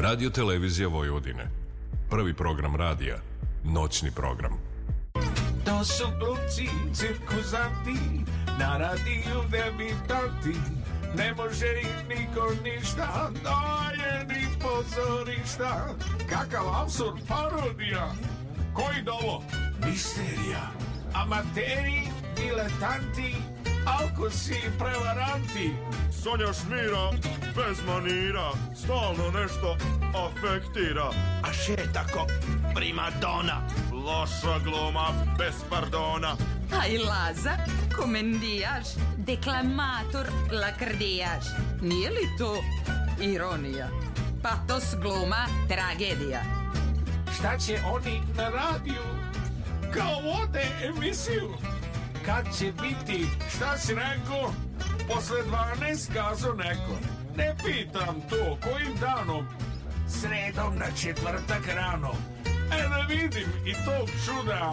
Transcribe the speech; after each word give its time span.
Radio 0.00 0.30
Televizija 0.30 0.88
Vojvodine. 0.88 1.50
Prvi 2.10 2.34
program 2.34 2.76
radija. 2.76 3.16
Noćni 3.64 4.10
program. 4.10 4.52
To 5.64 5.84
su 5.84 6.04
glumci, 6.18 6.68
cirkuzanti, 6.94 8.00
na 8.58 8.76
radiju 8.76 9.42
debitanti. 9.50 10.58
Ne 11.16 11.34
može 11.34 11.66
im 11.82 12.08
niko 12.08 12.50
ništa, 12.64 13.30
daje 13.44 14.24
ni 14.24 14.46
pozorišta. 14.60 15.94
Kakav 16.30 16.82
absurd 16.82 17.18
parodija, 17.28 18.12
koji 18.74 19.02
dovo? 19.04 19.42
Misterija, 19.86 20.70
amateri, 21.14 22.02
diletanti, 22.36 23.34
alkosi 24.00 24.52
i 24.54 24.78
prevaranti. 24.78 25.72
Sonja 26.22 26.52
Šmira, 26.52 27.10
bez 27.56 27.78
manira, 27.86 28.50
stalno 28.74 29.30
nešto 29.40 29.76
afektira. 30.26 31.10
A 31.42 31.52
še 31.52 31.76
tako, 31.92 32.26
prima 32.74 33.10
dona. 33.20 33.62
Loša 33.92 34.58
gluma, 34.64 35.08
bez 35.38 35.54
pardona. 35.70 36.36
A 36.80 36.86
i 36.86 36.98
Laza, 36.98 37.56
komendijaš, 37.96 38.86
deklamator, 39.16 40.26
lakrdijaš. 40.52 41.44
Nije 41.80 42.10
li 42.10 42.28
to 42.38 42.56
ironija? 43.20 43.88
Patos 44.42 44.94
gluma, 45.02 45.46
tragedija. 45.68 46.42
Šta 47.38 47.58
će 47.58 47.80
oni 47.92 48.20
na 48.36 48.48
radiju? 48.48 49.04
Kao 49.94 50.20
vode 50.22 50.66
emisiju. 50.82 51.77
Kad 52.28 52.56
će 52.58 52.72
biti, 52.82 53.26
šta 53.56 53.78
si 53.78 53.94
rekao? 53.94 54.52
Posle 55.08 55.38
12 55.80 56.14
kazo 56.14 56.52
neko. 56.52 56.98
Ne 57.36 57.54
pitam 57.64 58.20
to, 58.30 58.58
kojim 58.62 58.96
danom? 59.00 59.46
Sredom 60.08 60.78
na 60.78 60.86
četvrtak 61.02 61.66
rano. 61.74 62.12
E 62.46 62.88
da 62.88 63.06
vidim 63.08 63.48
i 63.66 63.72
tog 63.72 64.08
čuda. 64.24 64.72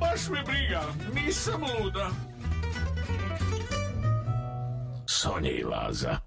Baš 0.00 0.28
me 0.28 0.42
briga, 0.42 0.82
nisam 1.14 1.62
luda. 1.62 2.10
Sonja 5.06 5.50
i 5.50 5.62
Laza. 5.62 6.25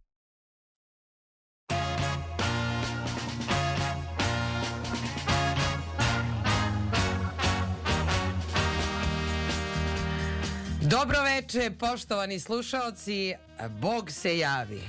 Dobro 10.89 11.17
veče, 11.23 11.71
poštovani 11.79 12.39
slušaoci, 12.39 13.33
Bog 13.69 14.11
se 14.11 14.37
javi. 14.37 14.81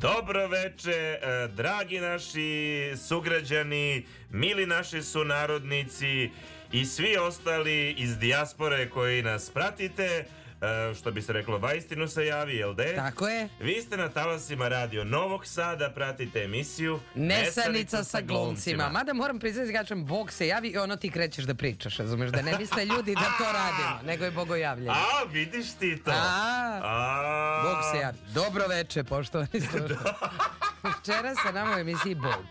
Dobro 0.00 0.48
veče, 0.48 0.90
e, 0.90 1.48
dragi 1.48 2.00
naši 2.00 2.92
sugrađani, 3.08 4.06
mili 4.30 4.66
naši 4.66 5.02
sunarodnici 5.02 6.30
i 6.72 6.84
svi 6.84 7.16
ostali 7.16 7.94
iz 7.98 8.18
dijaspore 8.18 8.90
koji 8.90 9.22
nas 9.22 9.50
pratite, 9.50 10.24
što 10.98 11.10
bi 11.10 11.22
se 11.22 11.32
reklo, 11.32 11.58
vaistinu 11.58 12.08
se 12.08 12.26
javi, 12.26 12.56
jel 12.56 12.74
de? 12.74 12.94
Tako 12.94 13.28
je. 13.28 13.48
Vi 13.60 13.82
ste 13.82 13.96
na 13.96 14.08
talasima 14.08 14.68
radio 14.68 15.04
Novog 15.04 15.46
Sada, 15.46 15.90
pratite 15.90 16.42
emisiju 16.42 17.00
Nesanica 17.14 18.04
sa 18.04 18.20
glumcima. 18.20 18.88
Mada 18.88 19.12
moram 19.12 19.38
priznati 19.38 19.72
kažem 19.72 20.04
Bog 20.04 20.32
se 20.32 20.46
javi 20.46 20.68
i 20.68 20.78
ono 20.78 20.96
ti 20.96 21.10
krećeš 21.10 21.44
da 21.44 21.54
pričaš, 21.54 21.96
razumeš, 21.96 22.30
da 22.30 22.42
ne 22.42 22.58
misle 22.58 22.84
ljudi 22.84 23.14
da 23.14 23.32
to 23.38 23.52
radimo, 23.52 24.00
nego 24.10 24.24
je 24.24 24.30
bogojavljanje. 24.30 24.90
A, 24.90 25.24
vidiš 25.32 25.72
ti 25.72 26.02
to. 26.04 26.10
A, 26.10 26.80
A. 26.82 27.62
Bog 27.64 27.92
se 27.92 27.98
javi. 27.98 28.16
Dobro 28.34 28.66
veče, 28.66 29.04
poštovani 29.04 29.60
slušalci. 29.70 29.94
Včera 31.00 31.34
sa 31.34 31.52
nama 31.52 31.76
u 31.76 31.78
emisiji 31.78 32.14
Bog. 32.14 32.44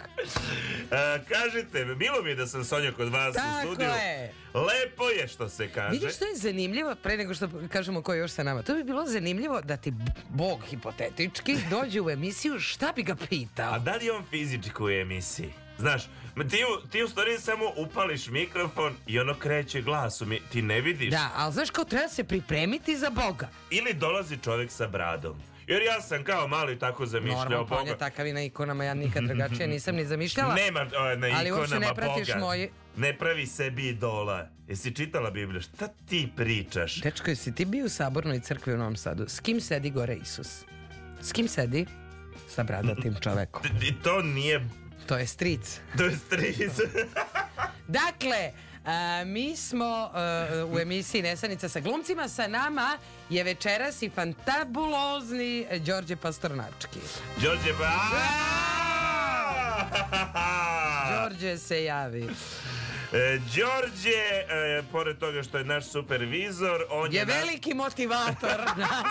E, 0.91 1.23
kažite, 1.29 1.85
bilo 1.85 2.21
mi 2.23 2.29
je 2.29 2.35
da 2.35 2.47
sam 2.47 2.63
Sonja 2.63 2.91
kod 2.91 3.09
vas 3.09 3.35
Tako 3.35 3.67
u 3.67 3.73
studiju. 3.73 3.89
je. 3.89 4.33
Lepo 4.53 5.09
je 5.09 5.27
što 5.27 5.49
se 5.49 5.67
kaže. 5.67 5.91
Vidiš 5.91 6.15
što 6.15 6.25
je 6.25 6.35
zanimljivo, 6.35 6.95
pre 6.95 7.17
nego 7.17 7.33
što 7.33 7.49
kažemo 7.95 8.03
ko 8.03 8.13
je 8.13 8.19
još 8.19 8.31
sa 8.31 8.44
nama, 8.44 8.61
to 8.61 8.75
bi 8.75 8.83
bilo 8.83 9.06
zanimljivo 9.06 9.61
da 9.61 9.78
ti 9.78 9.94
Bog 10.29 10.63
hipotetički 10.63 11.57
dođe 11.69 12.01
u 12.01 12.09
emisiju, 12.09 12.59
šta 12.59 12.91
bi 12.91 13.03
ga 13.03 13.16
pitao? 13.17 13.73
A 13.73 13.79
da 13.79 13.95
li 13.95 14.09
on 14.09 14.23
fizički 14.25 14.83
u 14.83 14.89
emisiji? 14.91 15.53
Znaš, 15.78 16.03
ti, 16.50 16.59
u- 16.66 16.88
ti 16.88 17.03
u 17.03 17.07
stvari 17.07 17.38
samo 17.39 17.66
upališ 17.78 18.28
mikrofon 18.28 18.95
i 19.07 19.19
ono 19.19 19.33
kreće 19.35 19.81
glas, 19.81 20.22
u 20.22 20.25
mi- 20.25 20.41
ti 20.41 20.61
ne 20.61 20.81
vidiš. 20.81 21.11
Da, 21.11 21.29
ali 21.35 21.53
znaš 21.53 21.69
kao 21.69 21.85
treba 21.85 22.07
se 22.07 22.23
pripremiti 22.23 22.97
za 22.97 23.09
Boga. 23.11 23.50
Ili 23.72 23.94
dolazi 23.94 24.38
čovjek 24.38 24.72
sa 24.72 24.88
bradom. 24.88 25.41
Jer 25.67 25.81
ja 25.83 26.01
sam 26.01 26.23
kao 26.23 26.47
mali 26.47 26.79
tako 26.79 27.05
zamišljao 27.05 27.39
Normalno, 27.39 27.65
Boga. 27.77 27.97
takav 27.97 28.27
i 28.27 28.33
na 28.33 28.43
ikonama, 28.43 28.83
ja 28.83 28.93
nikad 28.93 29.23
drugačije 29.23 29.67
nisam 29.67 29.95
ni 29.95 30.05
zamišljala. 30.05 30.55
Nema 30.55 30.79
o, 30.81 31.15
na 31.15 31.27
Ali 31.29 31.47
ikonama 31.49 31.79
ne 31.79 31.95
pratiš 31.95 32.27
Boga. 32.27 32.39
moje- 32.39 32.69
Ne 32.97 33.13
pravi 33.13 33.45
sebi 33.47 33.87
idola. 33.87 34.47
Jesi 34.67 34.91
čitala 34.91 35.31
Bibliju? 35.31 35.61
Šta 35.61 35.87
ti 35.99 36.29
pričaš? 36.35 36.95
Dečko, 36.95 37.29
jesi 37.29 37.55
ti 37.55 37.65
bio 37.65 37.85
u 37.85 37.89
sabornoj 37.89 38.39
crkvi 38.39 38.73
u 38.73 38.77
Novom 38.77 38.95
Sadu? 38.95 39.25
S 39.27 39.39
kim 39.39 39.61
sedi 39.61 39.89
gore 39.89 40.15
Isus? 40.15 40.63
S 41.21 41.31
kim 41.31 41.47
sedi? 41.47 41.85
Sa 42.47 42.63
bradatim 42.63 43.15
čovekom. 43.23 43.61
I 43.81 43.93
to 43.95 44.21
nije... 44.21 44.67
To 45.05 45.17
je 45.17 45.27
stric. 45.27 45.79
To 45.97 46.03
je 46.03 46.15
stric. 46.17 46.71
Dakle, 47.89 48.51
a, 48.85 49.23
mi 49.25 49.56
smo 49.57 50.12
e, 50.50 50.63
u 50.66 50.79
emisiji 50.79 51.22
Nesanica 51.22 51.69
sa 51.69 51.79
glumcima. 51.79 52.28
Sa 52.28 52.47
nama 52.47 52.97
je 53.29 53.44
večeras 53.44 54.01
i 54.01 54.09
fantabulozni 54.09 55.68
Đorđe 55.79 56.16
Pastornački. 56.16 57.00
Đorđe 57.38 57.74
ba... 57.74 57.91
Đorđe 61.13 61.57
se 61.57 61.84
javi. 61.84 62.24
E, 63.13 63.40
Đorđe, 63.40 64.09
e, 64.09 64.84
pored 64.91 65.18
toga 65.18 65.44
što 65.44 65.57
je 65.57 65.63
naš 65.63 65.85
supervizor, 65.85 66.81
on 66.91 67.13
je, 67.13 67.19
Je 67.19 67.25
naš- 67.25 67.35
veliki 67.35 67.74
motivator 67.74 68.59
nas, 68.78 69.06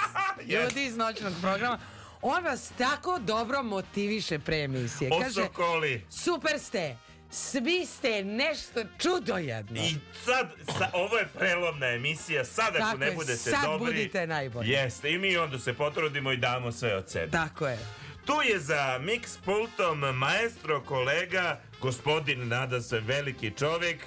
ljudi 0.47 0.85
iz 0.85 0.97
noćnog 0.97 1.33
programa. 1.41 1.79
On 2.23 2.45
vas 2.45 2.71
tako 2.79 3.19
dobro 3.19 3.63
motiviše 3.63 4.39
pre 4.39 4.59
emisije. 4.59 5.11
Kaže, 5.13 5.41
Osokoli. 5.41 6.07
super 6.11 6.59
ste, 6.61 6.97
svi 7.35 7.87
ste 7.87 8.25
nešto 8.25 8.85
čudo 8.99 9.37
jedno. 9.37 9.81
I 9.81 9.95
sad, 10.25 10.49
sa, 10.79 10.91
ovo 10.93 11.17
je 11.17 11.27
prelomna 11.39 11.87
emisija, 11.87 12.45
sad 12.45 12.77
ako 12.77 12.79
Tako 12.79 12.99
ne 12.99 13.07
je, 13.07 13.13
budete 13.13 13.39
sad 13.39 13.65
dobri... 13.65 13.93
budite 13.93 14.27
najbolji. 14.27 14.71
Jeste, 14.71 15.11
i 15.11 15.19
mi 15.19 15.37
onda 15.37 15.59
se 15.59 15.75
potrudimo 15.75 16.33
i 16.33 16.37
damo 16.37 16.73
sve 16.73 16.97
od 16.97 17.11
sebe. 17.11 17.31
Tako 17.31 17.67
je. 17.69 17.79
Tu 18.25 18.33
je 18.49 18.61
za 18.61 19.01
mix 19.01 19.39
pultom 19.45 19.99
maestro 19.99 20.83
kolega, 20.83 21.61
gospodin 21.81 22.49
nada 22.49 22.81
se 22.81 23.01
veliki 23.01 23.51
čovjek, 23.51 23.99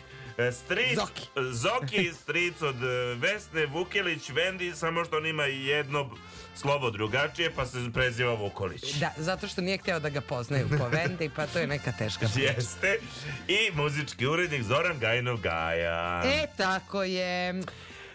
stric, 0.53 0.97
Zoki. 0.97 1.27
Zoki, 1.51 2.13
stric 2.13 2.61
od 2.61 2.83
e, 2.83 2.87
Vesne 3.15 3.65
Vukelić, 3.65 4.29
Vendi, 4.29 4.73
samo 4.75 5.05
što 5.05 5.17
on 5.17 5.25
ima 5.25 5.43
jedno 5.43 6.09
slovo 6.55 6.91
drugačije, 6.91 7.51
pa 7.51 7.65
se 7.65 7.77
preziva 7.93 8.33
Vukolić. 8.33 8.93
Da, 8.93 9.11
zato 9.17 9.47
što 9.47 9.61
nije 9.61 9.77
hteo 9.77 9.99
da 9.99 10.09
ga 10.09 10.21
poznaju 10.21 10.69
po 10.77 10.87
Vendi, 10.87 11.29
pa 11.35 11.47
to 11.47 11.59
je 11.59 11.67
neka 11.67 11.91
teška 11.91 12.27
priča. 12.33 12.51
Jeste. 12.51 12.99
I 13.47 13.71
muzički 13.73 14.25
urednik 14.27 14.63
Zoran 14.63 14.99
Gajnov 14.99 15.37
Gaja. 15.37 16.21
E, 16.25 16.47
tako 16.57 17.03
je. 17.03 17.61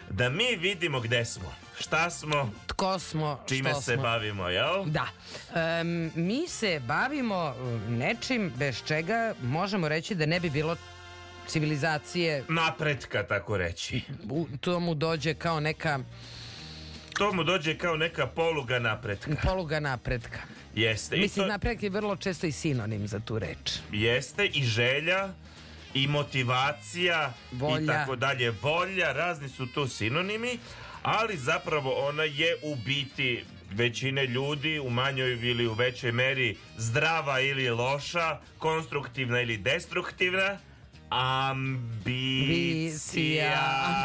Da 0.09 0.29
mi 0.29 0.55
vidimo 0.55 0.99
gde 0.99 1.25
smo, 1.25 1.53
šta 1.79 2.09
smo, 2.09 2.51
Tko 2.67 2.99
smo, 2.99 3.43
čime 3.47 3.69
što 3.69 3.81
se 3.81 3.93
smo. 3.93 4.03
bavimo, 4.03 4.47
jel? 4.49 4.85
Da. 4.85 5.07
Em, 5.55 6.11
mi 6.15 6.47
se 6.47 6.79
bavimo 6.79 7.55
um, 7.59 7.97
nečim 7.97 8.53
bez 8.55 8.83
čega 8.87 9.33
možemo 9.41 9.87
reći 9.87 10.15
da 10.15 10.25
ne 10.25 10.39
bi 10.39 10.49
bilo 10.49 10.75
civilizacije 11.47 12.43
Napretka, 12.49 13.23
tako 13.23 13.57
reći. 13.57 14.01
u, 14.23 14.47
to 14.61 14.79
mu 14.79 14.95
dođe 14.95 15.33
kao 15.33 15.59
neka 15.59 15.99
To 17.13 17.33
mu 17.33 17.43
dođe 17.43 17.77
kao 17.77 17.97
neka 17.97 18.27
poluga 18.27 18.79
napretka. 18.79 19.31
poluga 19.43 19.79
napretka. 19.79 20.39
Jeste. 20.75 21.15
I 21.15 21.19
Mislim, 21.19 21.43
to- 21.43 21.47
napredak 21.47 21.83
je 21.83 21.89
vrlo 21.89 22.15
često 22.15 22.47
i 22.47 22.51
sinonim 22.51 23.07
za 23.07 23.19
tu 23.19 23.39
reč. 23.39 23.79
Jeste 23.91 24.45
i 24.45 24.63
želja 24.63 25.29
i 25.93 26.07
motivacija 26.07 27.33
i 27.51 27.55
Volja. 27.55 27.93
tako 27.93 28.15
dalje. 28.15 28.51
Volja, 28.51 29.11
razni 29.11 29.49
su 29.49 29.67
tu 29.67 29.87
sinonimi, 29.87 30.59
ali 31.03 31.37
zapravo 31.37 31.91
ona 31.99 32.23
je 32.23 32.57
u 32.63 32.75
biti 32.75 33.43
većine 33.71 34.25
ljudi 34.25 34.79
u 34.79 34.89
manjoj 34.89 35.31
ili 35.41 35.67
u 35.67 35.73
većoj 35.73 36.11
meri 36.11 36.57
zdrava 36.77 37.39
ili 37.39 37.69
loša, 37.69 38.39
konstruktivna 38.57 39.41
ili 39.41 39.57
destruktivna. 39.57 40.57
Ambicija. 42.03 43.53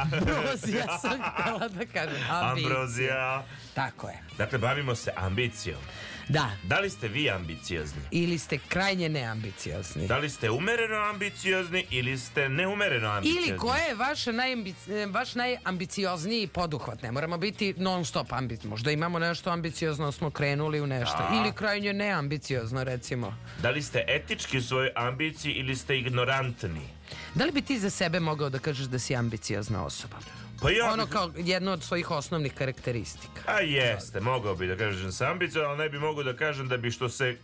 Ambrozija 0.02 0.98
sam 0.98 1.20
htjela 1.34 1.68
da 1.68 1.86
kažem. 1.86 2.22
Ambicija. 2.30 2.52
Ambrozija. 2.52 3.44
Tako 3.74 4.08
je. 4.08 4.18
Dakle, 4.38 4.58
bavimo 4.58 4.94
se 4.94 5.10
ambicijom. 5.16 5.80
Da. 6.28 6.50
Da 6.62 6.78
li 6.78 6.90
ste 6.90 7.08
vi 7.08 7.30
ambiciozni? 7.30 8.02
Ili 8.10 8.38
ste 8.38 8.58
krajnje 8.58 9.08
neambiciozni. 9.08 10.06
Da 10.06 10.18
li 10.18 10.30
ste 10.30 10.50
umereno 10.50 10.96
ambiciozni 10.96 11.86
ili 11.90 12.18
ste 12.18 12.48
neumereno 12.48 13.08
ambiciozni? 13.08 13.48
Ili 13.48 13.58
koje 13.58 13.82
je 13.82 13.94
vaš, 13.94 14.26
najambic, 14.26 14.76
vaš 15.10 15.34
najambiciozniji 15.34 16.46
poduhvat? 16.46 17.02
Ne 17.02 17.12
moramo 17.12 17.38
biti 17.38 17.74
non 17.76 18.04
stop 18.04 18.32
ambiciozni. 18.32 18.70
Možda 18.70 18.90
imamo 18.90 19.18
nešto 19.18 19.50
ambiciozno, 19.50 20.12
smo 20.12 20.30
krenuli 20.30 20.80
u 20.80 20.86
nešto. 20.86 21.18
Da. 21.18 21.40
Ili 21.40 21.52
krajnje 21.52 21.92
neambiciozno, 21.92 22.84
recimo. 22.84 23.34
Da 23.62 23.70
li 23.70 23.82
ste 23.82 24.04
etički 24.08 24.58
u 24.58 24.62
svojoj 24.62 24.90
ambiciji 24.94 25.52
ili 25.52 25.76
ste 25.76 25.98
ignorantni? 25.98 26.88
Da 27.34 27.44
li 27.44 27.52
bi 27.52 27.62
ti 27.62 27.78
za 27.78 27.90
sebe 27.90 28.20
mogao 28.20 28.50
da 28.50 28.58
kažeš 28.58 28.86
da 28.86 28.98
si 28.98 29.16
ambiciozna 29.16 29.84
osoba? 29.84 30.16
Pa 30.62 30.70
ja 30.70 30.92
Ono 30.92 31.06
kao 31.06 31.30
jedno 31.36 31.72
od 31.72 31.82
svojih 31.82 32.10
osnovnih 32.10 32.54
karakteristika. 32.54 33.42
A 33.46 33.60
jeste, 33.60 34.20
mogao 34.20 34.54
bi 34.54 34.66
da 34.66 34.76
kažem 34.76 35.12
sam 35.12 35.30
ambiciozan, 35.30 35.70
ali 35.70 35.78
ne 35.78 35.88
bi 35.88 35.98
mogao 35.98 36.22
da 36.22 36.36
kažem 36.36 36.68
da 36.68 36.76
bi 36.76 36.90
što 36.90 37.08
se 37.08 37.36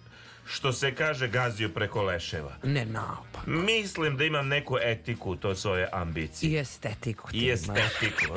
što 0.47 0.73
se 0.73 0.95
kaže 0.95 1.29
gazio 1.29 1.69
preko 1.69 2.03
leševa. 2.03 2.53
Ne 2.63 2.85
naopak. 2.85 3.47
Mislim 3.47 4.17
da 4.17 4.25
imam 4.25 4.49
neku 4.49 4.77
etiku 4.83 5.31
u 5.31 5.37
to 5.37 5.55
svoje 5.55 5.89
ambicije. 5.93 6.53
I 6.53 6.59
estetiku 6.59 7.31
ti 7.31 7.39
I 7.39 7.51
estetiku. 7.51 8.35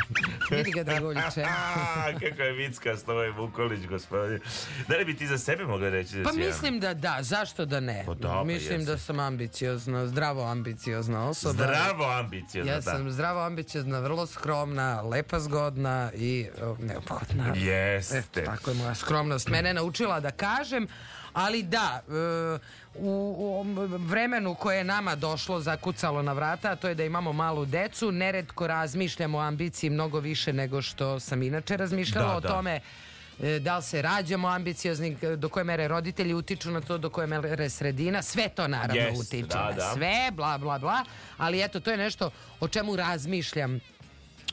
Vidi 0.50 0.70
ga 0.70 0.82
Draguljiče. 0.82 1.44
A, 1.48 2.06
kako 2.20 2.42
je 2.42 2.52
vicka 2.52 2.96
s 2.96 3.08
ovaj 3.08 3.30
Vukolić, 3.30 3.86
gospodin. 3.86 4.40
Da 4.88 4.96
li 4.96 5.04
bi 5.04 5.16
ti 5.16 5.26
za 5.26 5.38
sebe 5.38 5.64
mogla 5.64 5.88
reći 5.88 6.16
da 6.16 6.22
Pa 6.24 6.32
si 6.32 6.38
mislim 6.38 6.80
da 6.80 6.94
da, 6.94 7.18
zašto 7.20 7.64
da 7.64 7.80
ne? 7.80 8.02
Pa 8.06 8.14
da, 8.14 8.44
mislim 8.44 8.84
da 8.84 8.98
sam 8.98 9.20
ambiciozna, 9.20 10.06
zdravo 10.06 10.44
ambiciozna 10.44 11.28
osoba. 11.28 11.52
Zdravo 11.52 12.04
ambiciozno, 12.04 12.72
Ja 12.72 12.76
da. 12.76 12.82
sam 12.82 13.10
zdravo 13.10 13.40
ambiciozna, 13.40 14.00
vrlo 14.00 14.26
skromna, 14.26 15.02
lepa 15.02 15.40
zgodna 15.40 16.10
i 16.14 16.46
neophodna. 16.78 17.54
Jeste. 17.56 18.18
Eto, 18.18 18.40
tako 18.50 18.70
je 18.70 18.76
moja 18.76 18.94
skromnost 18.94 19.48
mene 19.48 19.74
naučila 19.74 20.20
da 20.20 20.30
kažem, 20.30 20.86
ali 21.34 21.62
da, 21.62 22.02
e, 22.08 22.58
u, 22.94 23.64
vremenu 23.98 24.54
koje 24.54 24.78
je 24.78 24.84
nama 24.84 25.14
došlo, 25.14 25.60
zakucalo 25.60 26.22
na 26.22 26.32
vrata, 26.32 26.70
a 26.70 26.76
to 26.76 26.88
je 26.88 26.94
da 26.94 27.04
imamo 27.04 27.32
malu 27.32 27.64
decu, 27.64 28.12
neretko 28.12 28.66
razmišljamo 28.66 29.38
o 29.38 29.40
ambiciji 29.40 29.90
mnogo 29.90 30.20
više 30.20 30.52
nego 30.52 30.82
što 30.82 31.20
sam 31.20 31.42
inače 31.42 31.76
razmišljala 31.76 32.28
Da, 32.28 32.36
o 32.36 32.40
da. 32.40 32.48
tome 32.48 32.80
e, 33.42 33.58
da 33.58 33.76
li 33.76 33.82
se 33.82 34.02
rađamo 34.02 34.48
ambiciozni, 34.48 35.16
do 35.36 35.48
koje 35.48 35.64
mere 35.64 35.88
roditelji 35.88 36.34
utiču 36.34 36.70
na 36.70 36.80
to, 36.80 36.98
do 36.98 37.10
koje 37.10 37.26
mere 37.26 37.70
sredina, 37.70 38.22
sve 38.22 38.48
to 38.48 38.68
naravno 38.68 39.02
Jest, 39.02 39.22
utiče 39.22 39.46
da, 39.48 39.64
na 39.64 39.72
da. 39.72 39.92
sve, 39.94 40.30
bla, 40.32 40.58
bla, 40.58 40.78
bla, 40.78 41.04
ali 41.36 41.62
eto, 41.62 41.80
to 41.80 41.90
je 41.90 41.96
nešto 41.96 42.30
o 42.60 42.68
čemu 42.68 42.96
razmišljam 42.96 43.80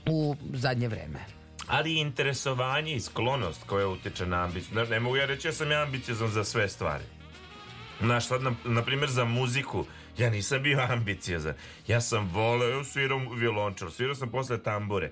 u 0.05 0.35
zadnje 0.53 0.87
vreme. 0.87 1.40
Ali 1.71 1.93
i 1.93 1.99
interesovanje 1.99 2.95
i 2.95 2.99
sklonost 2.99 3.63
koja 3.63 3.87
utiče 3.87 4.25
na 4.25 4.43
ambiciju. 4.43 4.71
Znaš, 4.71 4.89
ne 4.89 4.99
mogu 4.99 5.17
ja 5.17 5.25
reći 5.25 5.47
ja 5.47 5.53
sam 5.53 5.71
ja 5.71 5.81
ambiciozan 5.81 6.27
za 6.29 6.43
sve 6.43 6.69
stvari. 6.69 7.03
Znaš, 8.01 8.27
sad, 8.27 8.41
na, 8.41 8.53
na 8.65 8.83
primjer, 8.83 9.09
za 9.09 9.25
muziku, 9.25 9.85
ja 10.17 10.29
nisam 10.29 10.63
bio 10.63 10.79
ambiciozan. 10.89 11.53
Ja 11.87 12.01
sam 12.01 12.29
voleo, 12.33 12.83
svirao 12.83 13.19
violončar, 13.35 13.91
svirao 13.91 14.15
sam 14.15 14.31
posle 14.31 14.63
tambure. 14.63 15.11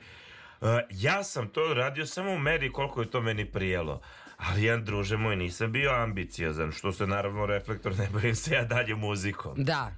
Uh, 0.61 0.67
ja 0.89 1.23
sam 1.23 1.47
to 1.47 1.73
radio 1.73 2.06
samo 2.06 2.31
u 2.31 2.39
meri 2.39 2.71
koliko 2.71 3.01
je 3.01 3.11
to 3.11 3.21
meni 3.21 3.45
prijelo. 3.45 4.01
Ali 4.38 4.63
jedan 4.63 4.85
druže 4.85 5.17
moj 5.17 5.35
nisam 5.35 5.71
bio 5.71 5.91
ambiciozan, 5.91 6.71
što 6.71 6.91
se 6.91 7.07
naravno 7.07 7.45
reflektor 7.45 7.97
ne 7.97 8.09
bavim 8.13 8.35
se 8.35 8.56
ja 8.56 8.63
dalje 8.63 8.95
muzikom. 8.95 9.63
Da, 9.63 9.91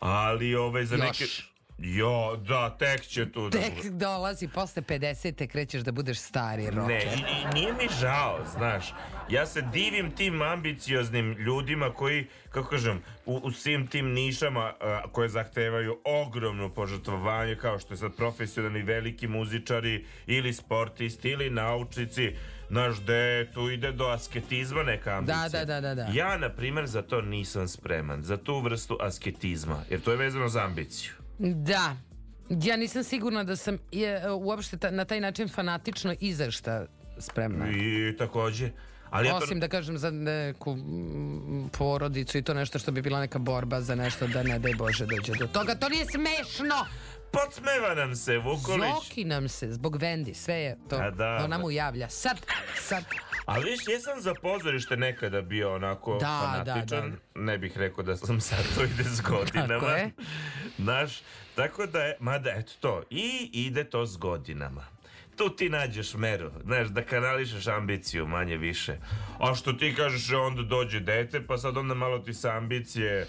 Ali 0.00 0.54
ovaj 0.54 0.84
za 0.84 0.96
Još. 0.96 1.20
neke... 1.20 1.51
Jo, 1.78 2.36
da, 2.36 2.76
tek 2.78 3.00
će 3.02 3.32
tu 3.32 3.48
da 3.48 3.58
tek 3.58 3.90
dolazi 3.90 4.48
posle 4.48 4.82
50. 4.82 5.46
krećeš 5.46 5.82
da 5.82 5.92
budeš 5.92 6.18
stari 6.18 6.62
Ne, 6.62 6.70
rocker. 6.70 6.96
i, 6.96 7.20
i 7.20 7.54
nije 7.54 7.72
mi 7.72 7.88
žao, 8.00 8.44
znaš. 8.52 8.94
Ja 9.28 9.46
se 9.46 9.62
divim 9.62 10.10
tim 10.10 10.42
ambicioznim 10.42 11.32
ljudima 11.32 11.90
koji, 11.94 12.26
kako 12.50 12.68
kažem, 12.68 13.02
u, 13.26 13.36
u 13.36 13.50
svim 13.50 13.86
tim 13.86 14.12
nišama 14.12 14.72
a, 14.80 15.02
koje 15.12 15.28
zahtevaju 15.28 15.98
ogromno 16.04 16.68
požrtvovanje, 16.74 17.56
kao 17.56 17.78
što 17.78 17.94
je 17.94 17.98
sad 17.98 18.16
profesionalni 18.16 18.82
veliki 18.82 19.28
muzičari 19.28 20.06
ili 20.26 20.52
sportisti 20.52 21.28
ili 21.28 21.50
naučnici, 21.50 22.32
znaš, 22.68 23.00
gde 23.00 23.50
tu 23.54 23.70
ide 23.70 23.92
do 23.92 24.04
asketizma 24.06 24.82
neka 24.82 25.10
ambicija. 25.18 25.48
Da, 25.48 25.64
da, 25.64 25.80
da, 25.80 25.94
da, 25.94 25.94
da. 25.94 26.10
Ja, 26.14 26.36
na 26.38 26.48
primjer, 26.48 26.86
za 26.86 27.02
to 27.02 27.20
nisam 27.20 27.68
spreman, 27.68 28.22
za 28.22 28.36
tu 28.36 28.60
vrstu 28.60 28.98
asketizma, 29.00 29.84
jer 29.90 30.00
to 30.00 30.10
je 30.10 30.16
vezano 30.16 30.48
za 30.48 30.64
ambiciju. 30.64 31.12
Da. 31.38 31.96
Ja 32.50 32.76
nisam 32.76 33.04
sigurna 33.04 33.44
da 33.44 33.56
sam 33.56 33.78
je, 33.92 34.30
uopšte 34.32 34.76
ta- 34.76 34.90
na 34.90 35.04
taj 35.04 35.20
način 35.20 35.48
fanatično 35.48 36.14
i 36.20 36.34
za 36.34 36.50
šta 36.50 36.86
spremna. 37.18 37.66
I 37.68 38.16
takođe, 38.18 38.70
ali 39.10 39.28
ja 39.28 39.32
to... 39.32 39.44
Osim 39.44 39.60
da 39.60 39.68
kažem 39.68 39.98
za 39.98 40.10
neku 40.10 40.76
mm, 40.76 41.68
porodicu 41.68 42.38
i 42.38 42.42
to 42.42 42.54
nešto 42.54 42.78
što 42.78 42.92
bi 42.92 43.02
bila 43.02 43.20
neka 43.20 43.38
borba 43.38 43.80
za 43.80 43.94
nešto 43.94 44.26
da 44.26 44.42
ne 44.42 44.58
daj 44.58 44.74
Bože 44.74 45.06
dođe 45.06 45.32
do 45.32 45.46
toga. 45.46 45.74
To 45.74 45.88
nije 45.88 46.04
smešno! 46.06 46.74
Podsmeva 47.32 47.94
nam 47.94 48.16
se, 48.16 48.38
Vukolić. 48.38 48.90
Zoki 48.96 49.24
nam 49.24 49.48
se 49.48 49.72
zbog 49.72 49.96
Vendi, 49.96 50.34
sve 50.34 50.54
je 50.54 50.78
to. 50.88 50.96
A 50.96 51.10
da, 51.10 51.36
Ona 51.36 51.48
da. 51.48 51.58
mu 51.58 51.70
javlja. 51.70 52.08
Sad, 52.08 52.40
sad. 52.78 53.04
Ali 53.44 53.70
viš, 53.70 53.80
jesam 53.88 54.20
za 54.20 54.34
pozorište 54.34 54.96
nekada 54.96 55.42
bio 55.42 55.74
onako 55.74 56.18
Da, 56.20 56.62
fanatičan. 56.64 57.10
da, 57.10 57.40
Ne 57.40 57.58
bih 57.58 57.78
rekao 57.78 58.04
da 58.04 58.16
sam 58.16 58.40
sad 58.40 58.64
to 58.76 58.84
ide 58.84 59.04
s 59.04 59.20
godinama. 59.20 59.68
Tako 59.68 59.90
je. 59.90 60.10
Znaš, 60.78 61.22
tako 61.54 61.86
da 61.86 62.02
je, 62.02 62.16
mada 62.20 62.50
eto 62.50 62.72
to, 62.80 63.02
i 63.10 63.50
ide 63.52 63.84
to 63.84 64.06
s 64.06 64.16
godinama. 64.16 64.84
Tu 65.36 65.50
ti 65.50 65.68
nađeš 65.68 66.14
meru, 66.14 66.50
znaš, 66.64 66.88
da 66.88 67.02
kanališeš 67.02 67.66
ambiciju 67.66 68.26
manje 68.26 68.56
više. 68.56 68.96
A 69.40 69.54
što 69.54 69.72
ti 69.72 69.94
kažeš, 69.96 70.30
e, 70.30 70.36
onda 70.36 70.62
dođe 70.62 71.00
dete, 71.00 71.46
pa 71.46 71.58
sad 71.58 71.76
onda 71.76 71.94
malo 71.94 72.18
ti 72.18 72.34
se 72.34 72.50
ambicije 72.50 73.26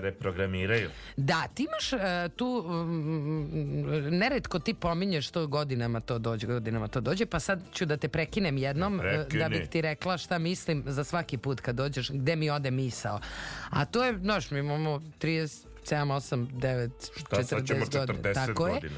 reprogramiraju. 0.00 0.90
Da, 1.16 1.48
ti 1.54 1.62
imaš 1.62 1.92
e, 1.92 2.28
tu 2.36 2.64
mm, 2.68 4.18
neretko 4.18 4.58
ti 4.58 4.74
pominješ 4.74 5.30
to 5.30 5.46
godinama 5.46 6.00
to 6.00 6.18
dođe, 6.18 6.46
godinama 6.46 6.88
to 6.88 7.00
dođe, 7.00 7.26
pa 7.26 7.40
sad 7.40 7.60
ću 7.72 7.86
da 7.86 7.96
te 7.96 8.08
prekinem 8.08 8.58
jednom 8.58 9.00
e, 9.00 9.02
Prekini. 9.02 9.42
da 9.42 9.48
bih 9.48 9.68
ti 9.68 9.80
rekla 9.80 10.18
šta 10.18 10.38
mislim 10.38 10.84
za 10.86 11.04
svaki 11.04 11.38
put 11.38 11.60
kad 11.60 11.76
dođeš, 11.76 12.10
gde 12.10 12.36
mi 12.36 12.50
ode 12.50 12.70
misao. 12.70 13.20
A 13.70 13.84
to 13.84 14.04
je, 14.04 14.18
znaš, 14.18 14.50
mi 14.50 14.58
imamo 14.58 15.00
37, 15.20 15.58
8, 15.86 16.46
9, 16.52 16.90
Šta, 17.16 17.44
sad 17.44 17.62
40 17.62 17.66
ćemo 17.66 17.80
godina. 17.80 18.18
40 18.18 18.34
Tako 18.34 18.66
je. 18.66 18.72
godina. 18.72 18.96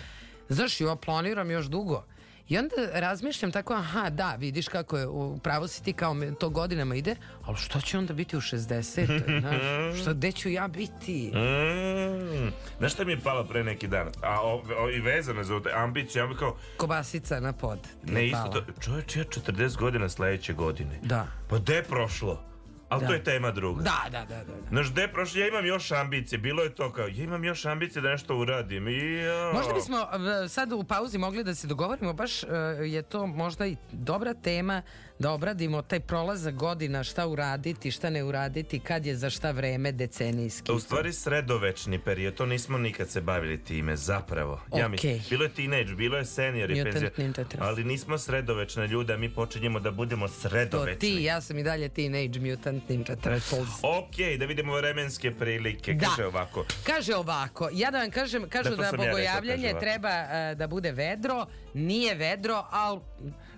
Znaš, 0.48 0.80
ja 0.80 0.96
planiram 0.96 1.50
još 1.50 1.66
dugo. 1.66 2.04
I 2.50 2.58
onda 2.58 2.74
razmišljam 2.92 3.52
tako, 3.52 3.74
aha, 3.74 4.10
da, 4.10 4.34
vidiš 4.38 4.68
kako 4.68 4.98
je, 4.98 5.06
u 5.06 5.38
pravu 5.38 5.68
si 5.68 5.82
ti 5.82 5.92
kao 5.92 6.16
to 6.40 6.50
godinama 6.50 6.94
ide, 6.94 7.16
ali 7.44 7.56
što 7.56 7.80
će 7.80 7.98
onda 7.98 8.14
biti 8.14 8.36
u 8.36 8.40
60? 8.40 9.40
Znaš, 9.40 10.00
što, 10.00 10.14
gde 10.14 10.32
ću 10.32 10.48
ja 10.48 10.68
biti? 10.68 11.32
Mm. 11.34 12.52
Znaš 12.78 12.92
šta 12.92 13.04
mi 13.04 13.12
je 13.12 13.20
palo 13.20 13.44
pre 13.44 13.64
neki 13.64 13.88
dan? 13.88 14.08
A 14.22 14.40
o, 14.42 14.62
o, 14.78 14.90
i 14.90 15.00
vezano 15.00 15.44
za 15.44 15.60
te 15.60 15.70
ambicije, 15.74 16.20
ja 16.20 16.26
bih 16.26 16.36
kao, 16.38 16.56
Kobasica 16.76 17.40
na 17.40 17.52
pod. 17.52 17.78
Ne, 18.04 18.26
isto 18.26 18.38
pala. 18.38 18.52
to, 18.52 18.80
čovječ, 18.80 19.16
ja 19.16 19.24
40 19.24 19.76
godina 19.76 20.08
sledeće 20.08 20.52
godine. 20.52 20.98
Da. 21.02 21.26
Pa 21.48 21.58
gde 21.58 21.74
je 21.74 21.82
prošlo? 21.82 22.49
Ali 22.90 23.00
Da. 23.00 23.06
to 23.06 23.12
je 23.12 23.24
tema 23.24 23.50
druga. 23.50 23.82
Da, 23.82 24.04
da, 24.10 24.24
da, 24.24 24.44
da. 24.44 24.44
da. 24.44 24.68
Znaš, 24.68 24.90
gde 24.92 25.02
je 25.02 25.12
prošlo? 25.12 25.40
Ja 25.40 25.48
imam 25.48 25.66
još 25.66 25.90
ambicije. 25.92 26.38
Bilo 26.38 26.62
je 26.62 26.74
to 26.74 26.92
kao, 26.92 27.06
ja 27.06 27.24
imam 27.24 27.44
još 27.44 27.64
ambicije 27.64 28.02
da 28.02 28.10
nešto 28.10 28.36
uradim. 28.36 28.88
I. 28.88 29.22
Možda 29.54 29.72
bismo 29.72 29.96
e, 30.44 30.48
sad 30.48 30.72
u 30.72 30.84
pauzi 30.84 31.18
mogli 31.18 31.44
da 31.44 31.54
se 31.54 31.66
dogovorimo, 31.66 32.12
baš 32.12 32.42
e, 32.42 32.46
je 32.84 33.02
to 33.02 33.26
možda 33.26 33.66
i 33.66 33.76
dobra 33.92 34.34
tema 34.34 34.82
da 35.20 35.32
obradimo 35.32 35.82
taj 35.82 36.00
prolazak 36.00 36.54
godina, 36.54 37.04
šta 37.04 37.26
uraditi, 37.26 37.90
šta 37.90 38.10
ne 38.10 38.24
uraditi, 38.24 38.78
kad 38.80 39.06
je 39.06 39.16
za 39.16 39.30
šta 39.30 39.50
vreme 39.50 39.92
decenijski. 39.92 40.72
U 40.72 40.80
stvari 40.80 41.12
sredovečni 41.12 41.98
period, 41.98 42.34
to 42.34 42.46
nismo 42.46 42.78
nikad 42.78 43.08
se 43.08 43.20
bavili 43.20 43.64
time, 43.64 43.96
zapravo. 43.96 44.52
Ja 44.52 44.86
Okej. 44.86 44.88
mislim, 44.88 45.20
bilo 45.30 45.44
je 45.44 45.50
teenage, 45.50 45.94
bilo 45.94 46.16
je 46.16 46.24
senior 46.24 46.70
i 46.70 46.84
penzija, 46.84 47.10
ali 47.58 47.84
nismo 47.84 48.18
sredovečne 48.18 48.86
ljude, 48.86 49.14
a 49.14 49.16
mi 49.16 49.34
počinjemo 49.34 49.80
da 49.80 49.90
budemo 49.90 50.28
To 50.28 50.34
sredovečni. 50.34 50.98
ti, 50.98 51.22
ja 51.24 51.40
sam 51.40 51.58
i 51.58 51.62
dalje 51.62 51.88
Teenage 51.88 52.40
Mutant 52.40 52.88
Ninja 52.88 53.04
Turtles. 53.04 53.68
Ok, 53.82 54.38
da 54.38 54.44
vidimo 54.44 54.76
vremenske 54.76 55.30
prilike. 55.30 55.94
Da. 55.94 56.06
Kaže 56.06 56.26
ovako. 56.26 56.64
Kaže 56.86 57.14
ovako, 57.14 57.68
ja 57.72 57.90
da 57.90 57.98
vam 57.98 58.10
kažem, 58.10 58.48
kažu 58.48 58.70
Da, 58.70 58.76
to 58.76 58.82
da, 58.82 58.88
sam 58.88 58.98
ja 58.98 59.04
rekao, 59.04 59.12
bogojavljanje 59.12 59.68
kaže 59.72 59.80
treba 59.80 60.08
e, 60.10 60.54
da 60.54 60.66
bude 60.66 60.92
vedro, 60.92 61.46
nije 61.74 62.14
vedro, 62.14 62.64
ali 62.70 63.00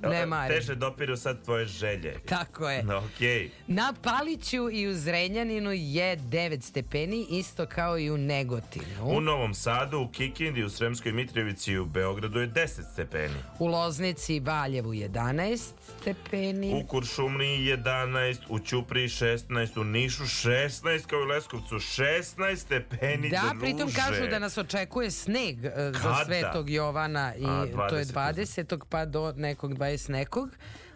ne 0.08 0.26
marim. 0.26 0.56
Teže 0.56 0.74
dopiru 0.74 1.16
sad 1.16 1.44
tvoje 1.44 1.66
želje. 1.66 2.20
Tako 2.28 2.70
je. 2.70 2.82
No, 2.82 2.98
okej. 3.14 3.50
Na 3.66 3.94
Paliću 4.02 4.70
i 4.72 4.86
u 4.86 4.94
Zrenjaninu 4.94 5.72
je 5.72 6.16
9 6.16 6.60
stepeni, 6.62 7.26
isto 7.30 7.66
kao 7.66 7.98
i 7.98 8.10
u 8.10 8.16
Negotinu. 8.16 9.04
U 9.04 9.20
Novom 9.20 9.54
Sadu, 9.54 9.98
u 9.98 10.08
Kikindi, 10.08 10.64
u 10.64 10.70
Sremskoj 10.70 11.12
Mitrovici 11.12 11.72
i 11.72 11.78
u 11.78 11.86
Beogradu 11.86 12.40
je 12.40 12.48
10 12.48 12.92
stepeni. 12.92 13.34
U 13.58 13.66
Loznici 13.66 14.36
i 14.36 14.40
Valjevu 14.40 14.92
11 14.92 15.72
stepeni. 16.00 16.82
U 16.84 16.86
Kuršumliji 16.86 17.58
11, 17.58 18.38
u 18.48 18.58
Ćupriji 18.58 19.08
16, 19.08 19.80
u 19.80 19.84
Nišu 19.84 20.22
16, 20.22 21.06
kao 21.06 21.18
i 21.18 21.22
u 21.22 21.26
Leskovcu 21.26 21.74
16 21.74 22.56
stepeni. 22.56 23.30
Da, 23.30 23.54
pritom 23.60 23.78
druže. 23.78 23.96
kažu 23.96 24.26
da 24.30 24.38
nas 24.38 24.58
očekuje 24.58 25.10
sneg 25.10 25.64
e, 25.64 25.70
za 25.92 25.98
Kada? 26.02 26.24
Svetog 26.24 26.70
Jovana 26.70 27.34
i 27.36 27.44
A, 27.46 27.88
to 27.88 27.96
je 27.96 28.04
20. 28.04 28.12
20. 28.12 28.84
pa 28.88 29.04
do 29.04 29.32
nekog 29.36 29.74
20 29.74 29.91
nekog. 30.08 30.48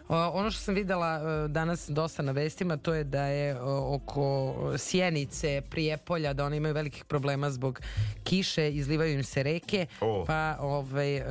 O, 0.09 0.29
ono 0.29 0.51
što 0.51 0.61
sam 0.61 0.75
videla 0.75 1.21
e, 1.45 1.47
danas 1.47 1.89
dosta 1.89 2.23
na 2.23 2.31
vestima, 2.31 2.77
to 2.77 2.93
je 2.93 3.03
da 3.03 3.23
je 3.23 3.61
o, 3.61 3.95
oko 3.95 4.55
Sjenice, 4.77 5.61
Prijepolja, 5.69 6.33
da 6.33 6.45
oni 6.45 6.57
imaju 6.57 6.73
velikih 6.73 7.05
problema 7.05 7.51
zbog 7.51 7.81
kiše, 8.23 8.69
izlivaju 8.71 9.13
im 9.13 9.23
se 9.23 9.43
reke, 9.43 9.85
O. 10.01 10.23
pa 10.27 10.57
ovaj, 10.59 11.15
e, 11.15 11.23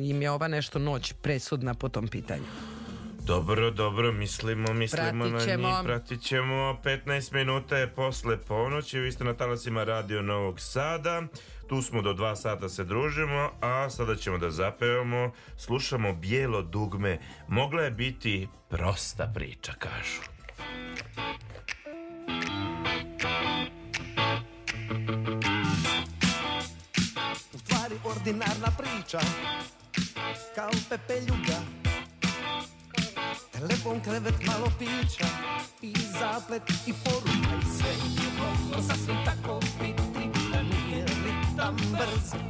im 0.00 0.22
je 0.22 0.30
ova 0.30 0.48
nešto 0.48 0.78
noć 0.78 1.12
presudna 1.12 1.74
po 1.74 1.88
tom 1.88 2.08
pitanju. 2.08 2.44
Dobro, 3.26 3.70
dobro, 3.70 4.12
mislimo, 4.12 4.72
mislimo 4.72 5.24
Pratit 5.24 5.32
na 5.32 5.40
ćemo. 5.40 5.68
njih, 5.68 5.76
pratit 5.84 6.22
ćemo. 6.22 6.78
15 6.84 7.32
minuta 7.34 7.76
je 7.76 7.88
posle 7.88 8.36
ponoći, 8.38 8.98
vi 8.98 9.12
ste 9.12 9.24
na 9.24 9.34
talasima 9.34 9.84
Radio 9.84 10.22
Novog 10.22 10.60
Sada. 10.60 11.22
Tu 11.70 11.82
smo 11.82 12.02
do 12.02 12.12
dva 12.12 12.36
sata 12.36 12.68
se 12.68 12.84
družimo, 12.84 13.50
a 13.60 13.90
sada 13.90 14.16
ćemo 14.16 14.38
da 14.38 14.50
zapevamo. 14.50 15.32
Slušamo 15.56 16.12
Bijelo 16.12 16.62
dugme. 16.62 17.18
Mogla 17.48 17.82
je 17.82 17.90
biti 17.90 18.48
prosta 18.68 19.32
priča, 19.34 19.72
kažu. 19.78 20.20
U 27.54 27.58
stvari 27.58 27.94
ordinarna 28.04 28.68
priča 28.78 29.20
Kao 30.54 30.70
pepeljuga 30.88 31.58
Telefon, 33.52 34.00
krevet, 34.00 34.46
malo 34.46 34.72
pića 34.78 35.26
I 35.82 35.94
zaplet 36.20 36.62
i 36.86 36.92
poruka 37.04 37.56
i 37.62 37.78
sve 37.78 37.90
je 37.90 38.30
moglo 38.38 38.82
sasvim 38.82 39.16
tako 39.24 39.60
biti 39.80 39.99
ritam 41.60 41.76
brz. 41.92 42.40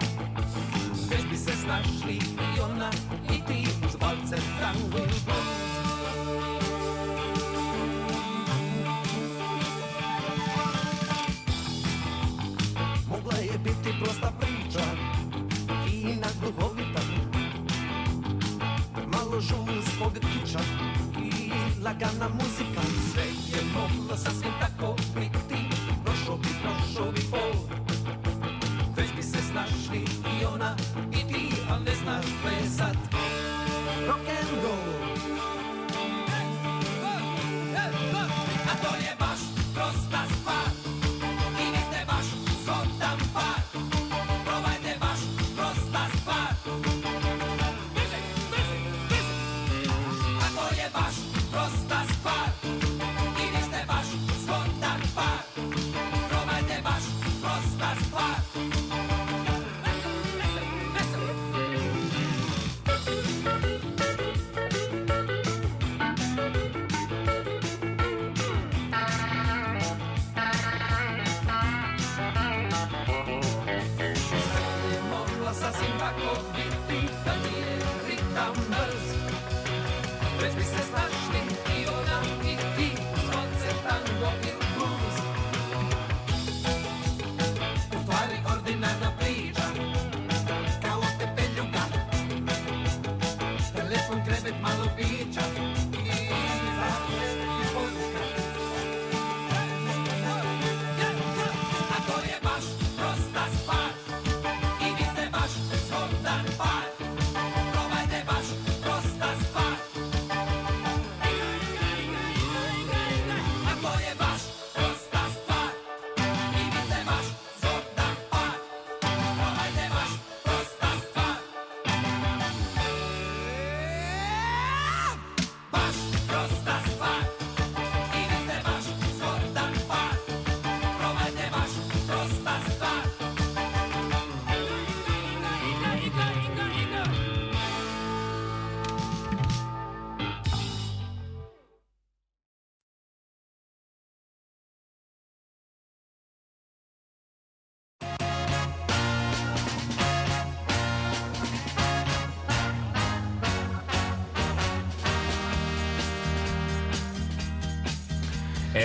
Već 1.11 1.31
bi 1.31 1.37
se 1.37 1.53
snašli 1.65 2.15
i 2.57 2.61
ona 2.61 2.91
i 3.35 3.43
ti 3.47 3.69
Uz 3.87 3.97
valce, 4.01 4.37
tango 4.61 5.07
Mogla 13.09 13.39
je 13.39 13.59
biti 13.59 13.99
prosta 14.01 14.33
priča 14.41 14.85
Fina, 15.85 16.27
duhovita. 16.43 17.01
Malo 19.13 19.41
žulskog 19.41 20.13
kiča 20.13 20.61
I 21.23 21.51
lagana 21.85 22.29
muzika 22.29 22.50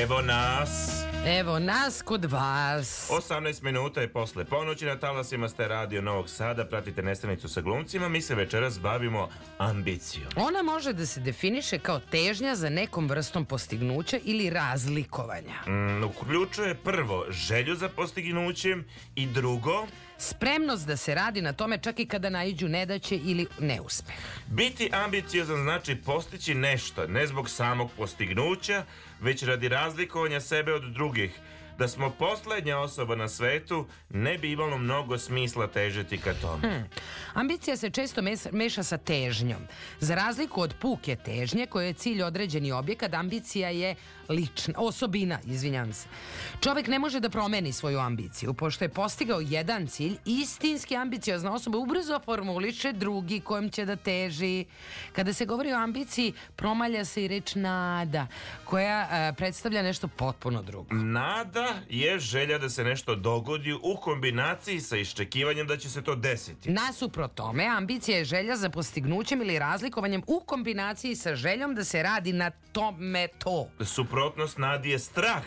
Evo 0.06 0.22
nas. 0.22 1.04
Evo 1.28 1.60
nas 1.60 2.02
kod 2.02 2.26
vas. 2.26 3.10
18 3.12 3.64
minuta 3.64 4.02
je 4.02 4.14
posle 4.14 4.46
ponoći 4.46 4.86
na 4.86 5.00
talasima 5.00 5.50
ste 5.50 5.68
Radio 5.68 6.02
Novog 6.02 6.30
Sada, 6.30 6.66
pratite 6.66 7.02
Nestanicu 7.02 7.50
sa 7.50 7.62
glumcima, 7.62 8.10
mi 8.10 8.22
se 8.22 8.36
večeras 8.36 8.80
bavimo 8.80 9.30
ambicijom. 9.58 10.28
Ona 10.36 10.64
može 10.64 10.94
da 10.94 11.06
se 11.06 11.20
definiše 11.20 11.80
kao 11.80 12.00
težnja 12.00 12.56
za 12.56 12.70
nekom 12.70 13.10
vrstom 13.10 13.46
postignuća 13.46 14.18
ili 14.24 14.50
razlikovanja. 14.50 15.56
Mm, 15.68 16.04
uključuje 16.04 16.76
prvo 16.76 17.26
želju 17.30 17.76
za 17.76 17.90
postignućem 17.90 18.86
i 19.16 19.26
drugo 19.26 19.88
Spremnost 20.18 20.88
da 20.88 20.98
se 20.98 21.16
radi 21.16 21.42
na 21.42 21.54
tome 21.54 21.78
čak 21.78 22.00
i 22.00 22.06
kada 22.06 22.30
naiđu 22.30 22.68
nedaće 22.68 23.16
ili 23.16 23.48
neuspeh. 23.60 24.16
Biti 24.48 24.90
ambiciozan 24.94 25.64
znači 25.64 25.96
postići 25.96 26.56
nešto, 26.56 27.08
ne 27.08 27.28
zbog 27.28 27.50
samog 27.50 27.90
postignuća, 27.98 28.84
već 29.22 29.44
radi 29.44 29.68
razlikovanja 29.68 30.42
sebe 30.42 30.74
od 30.74 30.84
drugih. 30.84 31.40
Da 31.78 31.88
smo 31.88 32.10
poslednja 32.10 32.78
osoba 32.80 33.16
na 33.16 33.28
svetu, 33.28 33.88
ne 34.10 34.38
bi 34.38 34.52
imalo 34.52 34.78
mnogo 34.78 35.18
smisla 35.18 35.68
težiti 35.68 36.18
ka 36.18 36.34
tome. 36.34 36.90
Ambicija 37.34 37.78
se 37.78 37.90
često 37.90 38.22
meša 38.52 38.84
sa 38.84 38.98
težnjom. 38.98 39.62
Za 40.00 40.16
razliku 40.16 40.62
od 40.62 40.76
puke 40.82 41.16
težnje, 41.16 41.66
koje 41.66 41.88
je 41.88 41.94
cilj 41.94 42.24
određeni 42.24 42.72
objekat, 42.72 43.14
ambicija 43.14 43.70
je 43.70 43.96
lična, 44.30 44.74
osobina, 44.78 45.40
izvinjam 45.46 45.94
se. 45.94 46.08
Čovek 46.64 46.88
ne 46.88 47.00
može 47.00 47.20
da 47.20 47.30
promeni 47.30 47.72
svoju 47.72 48.00
ambiciju, 48.00 48.54
pošto 48.54 48.86
je 48.86 48.90
postigao 48.90 49.40
jedan 49.40 49.88
cilj, 49.88 50.18
istinski 50.26 50.96
ambiciozna 50.96 51.54
osoba 51.54 51.78
ubrzo 51.78 52.20
formuliše 52.26 52.94
drugi 52.94 53.40
kojem 53.40 53.70
će 53.70 53.86
da 53.86 53.96
teži. 53.96 54.66
Kada 55.12 55.34
se 55.34 55.46
govori 55.46 55.74
o 55.74 55.78
ambiciji, 55.78 56.34
promalja 56.56 57.06
se 57.06 57.26
i 57.26 57.28
reč 57.28 57.56
nada, 57.56 58.28
koja 58.64 59.08
e, 59.12 59.34
predstavlja 59.34 59.84
nešto 59.84 60.08
potpuno 60.08 60.62
drugo. 60.62 60.96
Nada 60.96 61.74
je 61.90 62.20
želja 62.20 62.58
da 62.58 62.70
se 62.70 62.84
nešto 62.84 63.16
dogodi 63.16 63.74
u 63.74 63.96
kombinaciji 64.02 64.80
sa 64.80 64.98
iščekivanjem 64.98 65.68
da 65.68 65.78
će 65.78 65.90
se 65.90 66.02
to 66.02 66.16
desiti. 66.16 66.70
Nasuprot 66.70 67.36
tome, 67.36 67.66
ambicija 67.66 68.18
je 68.18 68.26
želja 68.26 68.56
za 68.58 68.70
postignućem 68.70 69.42
ili 69.42 69.60
razlikovanjem 69.60 70.24
u 70.28 70.40
kombinaciji 70.46 71.16
sa 71.16 71.36
željom 71.36 71.76
da 71.76 71.84
se 71.84 72.04
radi 72.04 72.34
na 72.34 72.52
tome 72.72 73.28
to. 73.28 73.68
Suprotnost 74.16 74.58
nadi 74.58 74.90
je 74.90 75.00
strah. 75.00 75.44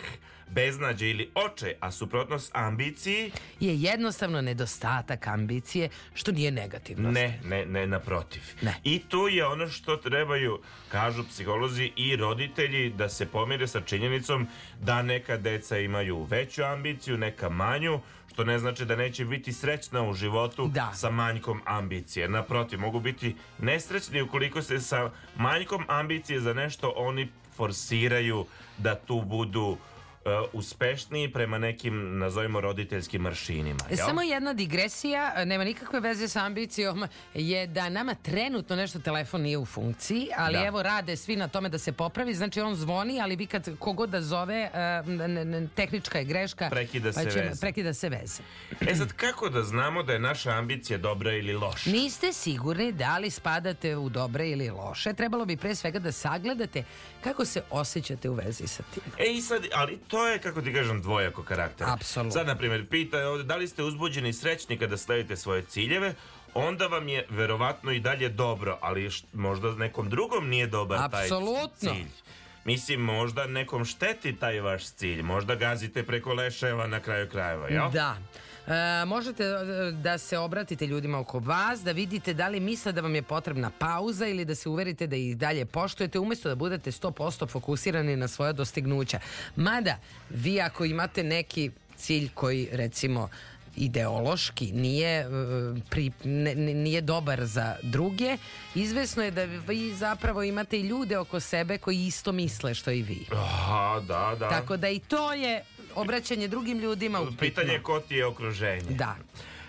beznađe 0.51 1.11
ili 1.11 1.31
očaj, 1.37 1.75
a 1.81 1.91
suprotnost 1.91 2.51
ambiciji 2.55 3.31
Je 3.61 3.77
jednostavno 3.77 4.41
nedostatak 4.41 5.27
ambicije, 5.27 5.89
što 6.15 6.33
nije 6.33 6.51
negativno. 6.51 7.11
Ne, 7.11 7.41
ne, 7.45 7.67
ne, 7.67 7.87
naprotiv. 7.87 8.43
Ne. 8.63 8.75
I 8.85 8.99
tu 9.01 9.29
je 9.29 9.47
ono 9.47 9.69
što 9.69 9.97
trebaju, 9.97 10.59
kažu 10.89 11.25
psiholozi 11.25 11.93
i 11.97 12.17
roditelji, 12.17 12.91
da 12.91 13.09
se 13.09 13.27
pomire 13.27 13.67
sa 13.67 13.81
činjenicom 13.81 14.47
da 14.81 15.03
neka 15.03 15.37
deca 15.37 15.79
imaju 15.79 16.23
veću 16.23 16.63
ambiciju, 16.65 17.19
neka 17.19 17.49
manju, 17.49 18.01
što 18.33 18.45
ne 18.45 18.59
znači 18.59 18.85
da 18.85 18.97
neće 18.97 19.25
biti 19.25 19.53
srećna 19.53 20.03
u 20.03 20.15
životu 20.15 20.69
Da. 20.69 20.93
sa 20.95 21.11
manjkom 21.11 21.61
ambicije. 21.65 22.29
Naprotiv, 22.29 22.81
mogu 22.81 23.01
biti 23.01 23.37
nesrećni 23.59 24.23
ukoliko 24.23 24.63
se 24.63 24.81
sa 24.81 25.11
manjkom 25.37 25.85
ambicije 25.89 26.41
za 26.41 26.55
nešto 26.55 26.93
oni 26.97 27.29
forsiraju 27.59 28.47
da 28.79 28.95
tu 28.95 29.21
budu 29.21 29.77
uspešniji 30.53 30.99
prema 31.31 31.59
nekim, 31.59 32.19
nazovimo, 32.19 32.61
roditeljskim 32.61 33.23
maršinima. 33.23 33.81
Jel? 33.89 33.99
Samo 33.99 34.23
jedna 34.23 34.53
digresija, 34.53 35.33
e, 35.37 35.45
nema 35.45 35.65
nikakve 35.65 36.01
veze 36.01 36.29
sa 36.29 36.41
ambicijom, 36.41 37.05
je 37.35 37.67
da 37.69 37.89
nama 37.89 38.15
trenutno 38.15 38.77
nešto 38.77 38.99
telefon 38.99 39.41
nije 39.41 39.59
u 39.59 39.67
funkciji, 39.67 40.29
ali 40.37 40.55
Da. 40.55 40.67
evo 40.67 40.83
rade 40.83 41.17
svi 41.17 41.37
na 41.37 41.49
tome 41.49 41.69
da 41.69 41.79
se 41.79 41.93
popravi, 41.93 42.35
znači 42.35 42.61
on 42.61 42.75
zvoni, 42.77 43.21
ali 43.21 43.37
vi 43.37 43.47
kad 43.47 43.79
kogod 43.79 44.11
da 44.11 44.23
zove, 44.23 44.55
e, 44.65 44.71
n- 45.07 45.69
tehnička 45.71 46.19
je 46.19 46.25
greška, 46.25 46.69
Prekida 46.71 47.09
pa 47.09 47.21
se 47.21 47.31
će- 47.31 47.41
veza. 47.41 47.61
Prekida 47.61 47.95
se 47.95 48.09
veze. 48.11 48.43
E 48.83 48.95
sad, 48.95 49.13
kako 49.13 49.49
da 49.49 49.63
znamo 49.63 50.03
da 50.03 50.13
je 50.13 50.19
naša 50.21 50.51
ambicija 50.51 50.99
dobra 50.99 51.33
ili 51.33 51.53
loša? 51.55 51.91
Niste 51.91 52.33
sigurni 52.33 52.93
da 52.93 53.19
li 53.19 53.31
spadate 53.31 53.97
u 53.97 54.09
dobre 54.09 54.49
ili 54.49 54.71
loše, 54.71 55.13
trebalo 55.13 55.45
bi 55.45 55.57
pre 55.57 55.75
svega 55.75 55.99
da 55.99 56.13
sagledate 56.13 56.85
kako 57.21 57.45
se 57.45 57.63
osjećate 57.71 58.31
u 58.31 58.35
vezi 58.35 58.67
sa 58.67 58.83
tim. 58.85 59.03
E 59.19 59.27
i 59.27 59.41
sad, 59.41 59.63
ali 59.75 59.99
to 59.99 60.18
je, 60.23 60.39
kako 60.39 60.63
ti 60.63 60.75
kažem, 60.75 61.03
dvojako 61.03 61.43
karakter. 61.43 61.87
Apsolutno. 61.89 62.33
Sad, 62.33 62.47
na 62.47 62.55
primjer, 62.55 62.87
pita 62.87 63.19
je 63.19 63.27
ovdje, 63.27 63.45
da 63.45 63.57
li 63.57 63.69
ste 63.69 63.83
uzbuđeni 63.83 64.29
i 64.29 64.33
srećni 64.33 64.79
kada 64.79 64.97
sledite 64.97 65.37
svoje 65.37 65.63
ciljeve, 65.63 66.15
onda 66.55 66.87
vam 66.87 67.09
je 67.09 67.27
verovatno 67.31 67.93
i 67.93 68.01
dalje 68.01 68.29
dobro, 68.29 68.79
ali 68.81 69.07
š- 69.07 69.25
možda 69.33 69.73
nekom 69.73 70.09
drugom 70.09 70.49
nije 70.49 70.67
dobar 70.67 70.99
Apsolutno. 71.05 71.69
taj 71.83 71.95
cilj. 71.95 72.07
Mislim, 72.65 73.01
možda 73.01 73.47
nekom 73.47 73.85
šteti 73.85 74.33
taj 74.33 74.61
vaš 74.61 74.87
cilj, 74.87 75.23
možda 75.23 75.55
gazite 75.55 76.03
preko 76.03 76.33
leševa 76.33 76.87
na 76.87 77.01
kraju 77.01 77.29
krajeva, 77.29 77.69
jel? 77.69 77.91
Da. 77.91 78.17
E, 78.69 79.05
možete 79.05 79.45
e, 79.45 79.57
da 79.93 80.19
se 80.19 80.39
obratite 80.39 80.87
ljudima 80.87 81.19
oko 81.19 81.39
vas, 81.39 81.83
da 81.83 81.93
vidite 81.93 82.35
da 82.35 82.49
li 82.49 82.61
misle 82.61 82.93
da 82.93 83.01
vam 83.01 83.15
je 83.15 83.23
potrebna 83.23 83.71
pauza 83.79 84.27
ili 84.27 84.45
da 84.45 84.55
se 84.55 84.69
uverite 84.69 85.07
da 85.07 85.17
ih 85.17 85.37
dalje 85.37 85.65
poštujete 85.65 86.19
umjesto 86.19 86.49
da 86.49 86.55
budete 86.55 86.91
100% 86.91 87.49
fokusirani 87.49 88.17
na 88.17 88.29
svoja 88.29 88.53
dostignuća. 88.53 89.19
Mada, 89.57 89.99
vi 90.31 90.61
ako 90.61 90.85
imate 90.85 91.23
neki 91.23 91.71
cilj 91.97 92.31
koji 92.35 92.69
recimo 92.73 93.29
ideološki 93.77 94.73
nije 94.73 95.21
e, 95.21 95.27
pri, 95.91 96.13
ne- 96.25 96.55
nije 96.55 97.01
dobar 97.01 97.45
za 97.45 97.77
druge, 97.83 98.37
izvesno 98.75 99.23
je 99.23 99.31
da 99.31 99.45
vi 99.45 99.95
zapravo 99.95 100.43
imate 100.43 100.79
i 100.79 100.83
ljude 100.83 101.19
oko 101.19 101.41
sebe 101.41 101.79
koji 101.79 102.07
isto 102.07 102.33
misle 102.33 102.75
što 102.75 102.91
i 102.91 103.03
vi. 103.03 103.27
Aha, 103.33 104.01
da, 104.01 104.37
da. 104.39 104.49
Tako 104.49 104.77
da 104.77 104.89
i 104.89 104.99
to 104.99 105.33
je 105.33 105.65
obraćanje 105.95 106.49
drugim 106.49 106.79
ljudima 106.79 107.21
upitno. 107.21 107.39
Pitanje 107.41 107.73
je 107.73 107.83
ko 107.83 108.01
ti 108.01 108.15
je 108.17 108.27
okruženje. 108.27 108.91
Da. 108.91 109.17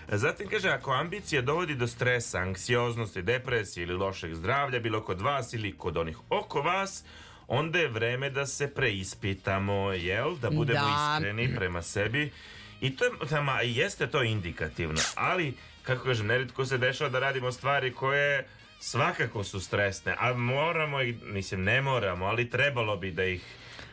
Zatim 0.08 0.48
kaže, 0.48 0.68
ako 0.68 0.92
ambicija 0.92 1.42
dovodi 1.42 1.74
do 1.74 1.86
stresa, 1.86 2.38
anksioznosti, 2.38 3.22
depresije 3.22 3.82
ili 3.82 3.94
lošeg 3.94 4.34
zdravlja, 4.34 4.80
bilo 4.80 5.00
kod 5.00 5.20
vas 5.20 5.52
ili 5.52 5.76
kod 5.78 5.96
onih 5.96 6.18
oko 6.30 6.62
vas, 6.62 7.04
onda 7.48 7.78
je 7.78 7.88
vreme 7.88 8.30
da 8.30 8.46
se 8.46 8.74
preispitamo, 8.74 9.92
jel? 9.92 10.36
Da 10.36 10.50
budemo 10.50 10.80
Da. 10.80 11.16
iskreni 11.16 11.54
prema 11.56 11.82
sebi. 11.82 12.30
I 12.80 12.96
to 12.96 13.04
je, 13.04 13.10
tama, 13.28 13.60
jeste 13.60 14.06
to 14.06 14.22
indikativno, 14.22 15.00
ali, 15.14 15.54
kako 15.82 16.04
kažem, 16.04 16.26
neretko 16.26 16.66
se 16.66 16.78
dešava 16.78 17.10
da 17.10 17.18
radimo 17.18 17.52
stvari 17.52 17.92
koje 17.92 18.46
svakako 18.80 19.44
su 19.44 19.60
stresne, 19.60 20.16
a 20.18 20.32
moramo 20.34 21.00
ih, 21.02 21.22
mislim, 21.22 21.62
ne 21.62 21.82
moramo, 21.82 22.24
ali 22.26 22.50
trebalo 22.50 22.96
bi 22.96 23.10
da 23.10 23.24
ih 23.24 23.42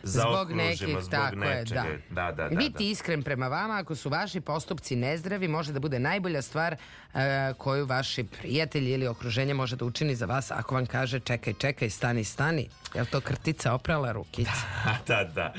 Zbog 0.07 0.51
nekih, 0.51 0.87
zbog 0.87 1.11
tako 1.11 1.43
je, 1.43 1.55
nečega. 1.55 1.85
da. 2.09 2.27
Da, 2.27 2.31
da, 2.31 2.49
da, 2.49 2.55
Biti 2.55 2.83
da. 2.83 2.91
iskren 2.91 3.23
prema 3.23 3.47
vama, 3.47 3.77
ako 3.77 3.95
su 3.95 4.09
vaši 4.09 4.41
postupci 4.41 4.95
nezdravi, 4.95 5.47
može 5.47 5.73
da 5.73 5.79
bude 5.79 5.99
najbolja 5.99 6.41
stvar 6.41 6.73
e, 6.73 7.53
koju 7.57 7.85
vaši 7.85 8.23
prijatelji 8.23 8.91
ili 8.91 9.07
okruženje 9.07 9.53
može 9.53 9.75
da 9.75 9.85
učini 9.85 10.15
za 10.15 10.25
vas 10.25 10.51
ako 10.51 10.75
vam 10.75 10.85
kaže 10.85 11.19
čekaj, 11.19 11.53
čekaj, 11.53 11.89
stani, 11.89 12.23
stani. 12.23 12.69
Jel 12.93 13.05
to 13.05 13.21
krtica 13.21 13.73
oprala 13.73 14.11
rukica? 14.11 14.51
da, 15.07 15.23
da. 15.23 15.53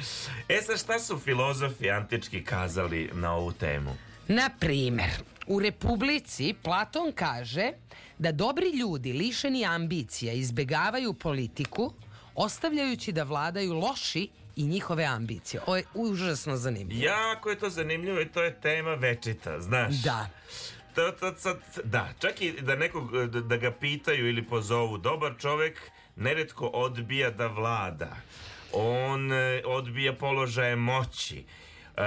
E 0.49 0.62
sad 0.62 0.78
šta 0.78 0.99
su 0.99 1.19
filozofi 1.19 1.90
antički 1.90 2.45
kazali 2.45 3.11
na 3.14 3.33
ovu 3.35 3.52
temu? 3.52 3.97
Na 4.28 4.50
primer, 4.58 5.11
u 5.47 5.61
Republici 5.61 6.54
Platon 6.63 7.13
kaže 7.13 7.73
da 8.19 8.32
dobri 8.32 8.71
ljudi 8.71 9.13
lišeni 9.13 9.65
ambicija 9.65 10.32
izbegavaju 10.32 11.13
politiku 11.13 11.93
ostavljajući 12.39 13.13
da 13.13 13.23
vladaju 13.23 13.73
loši 13.75 14.29
i 14.57 14.67
njihove 14.67 15.05
ambicije. 15.05 15.61
Ovo 15.67 15.77
je 15.77 15.85
užasno 15.95 16.57
zanimljivo. 16.57 17.05
Jako 17.05 17.51
je 17.51 17.59
to 17.59 17.71
zanimljivo 17.71 18.21
i 18.21 18.29
to 18.29 18.43
je 18.43 18.61
tema 18.61 18.95
večita, 18.95 19.61
znaš. 19.61 19.95
Da. 19.95 20.29
To, 20.95 21.13
to, 21.13 21.35
sad, 21.37 21.59
da, 21.85 22.09
čak 22.21 22.41
i 22.41 22.53
da 22.53 22.77
nekog, 22.77 23.27
da, 23.27 23.41
da 23.41 23.57
ga 23.57 23.71
pitaju 23.71 24.29
ili 24.29 24.47
pozovu, 24.47 24.99
dobar 24.99 25.35
čovjek 25.41 25.91
neretko 26.17 26.67
odbija 26.67 27.31
da 27.31 27.47
vlada. 27.47 28.17
On 28.73 29.33
e, 29.33 29.63
odbija 29.65 30.13
položaje 30.13 30.77
moći. 30.77 31.39
E, 31.39 32.03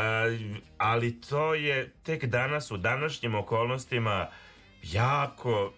ali 0.78 1.22
to 1.22 1.54
je 1.56 1.92
tek 2.04 2.26
danas 2.26 2.72
u 2.72 2.78
današnjim 2.78 3.36
okolnostima 3.36 4.28
jako, 4.84 5.74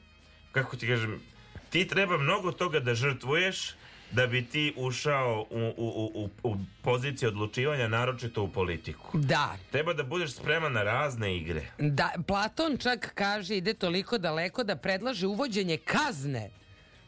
kako 0.51 0.77
ti 0.77 0.87
kažem, 0.87 1.21
ti 1.69 1.87
treba 1.87 2.17
mnogo 2.17 2.51
toga 2.51 2.79
da 2.79 2.95
žrtvuješ 2.95 3.75
da 4.13 4.27
bi 4.27 4.45
ti 4.45 4.73
ušao 4.77 5.45
u, 5.49 5.57
u, 5.57 5.71
u, 5.77 6.11
u, 6.15 6.29
u 6.45 6.55
poziciju 6.81 7.29
odlučivanja, 7.29 7.87
naročito 7.87 8.43
u 8.43 8.49
politiku. 8.49 9.17
Da, 9.17 9.57
Treba 9.71 9.93
da 9.93 10.03
budeš 10.03 10.31
spreman 10.31 10.73
na 10.73 10.83
razne 10.83 11.37
igre. 11.37 11.61
Da, 11.79 12.09
Platon 12.27 12.77
čak 12.77 13.11
kaže 13.15 13.57
ide 13.57 13.73
toliko 13.75 14.17
daleko 14.17 14.63
da 14.63 14.75
predlaže 14.77 15.27
uvođenje 15.27 15.77
kazne 15.77 16.49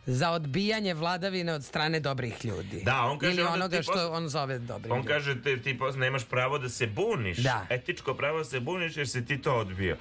za 0.08 0.32
odbijanje 0.32 0.94
vladavine 0.94 1.54
od 1.54 1.64
strane 1.64 2.00
dobrih 2.00 2.46
ljudi. 2.46 2.82
Da, 2.84 3.02
on 3.02 3.20
kaže 3.20 3.34
Ili 3.34 3.44
onoga 3.44 3.82
što 3.82 3.92
posle- 3.94 4.06
on 4.08 4.30
zove 4.30 4.60
dobrim 4.60 4.92
On 4.92 4.98
ljudima. 4.98 5.14
kaže 5.14 5.42
ti, 5.42 5.62
ti 5.62 5.78
posle 5.78 6.00
nemaš 6.00 6.26
pravo 6.26 6.58
da 6.60 6.70
se 6.70 6.88
buniš. 6.88 7.38
Da. 7.38 7.66
Etičko 7.70 8.14
pravo 8.14 8.38
da 8.38 8.44
se 8.44 8.60
buniš 8.60 8.98
jer 8.98 9.10
si 9.10 9.26
ti 9.26 9.38
to 9.40 9.54
odbio. 9.56 9.98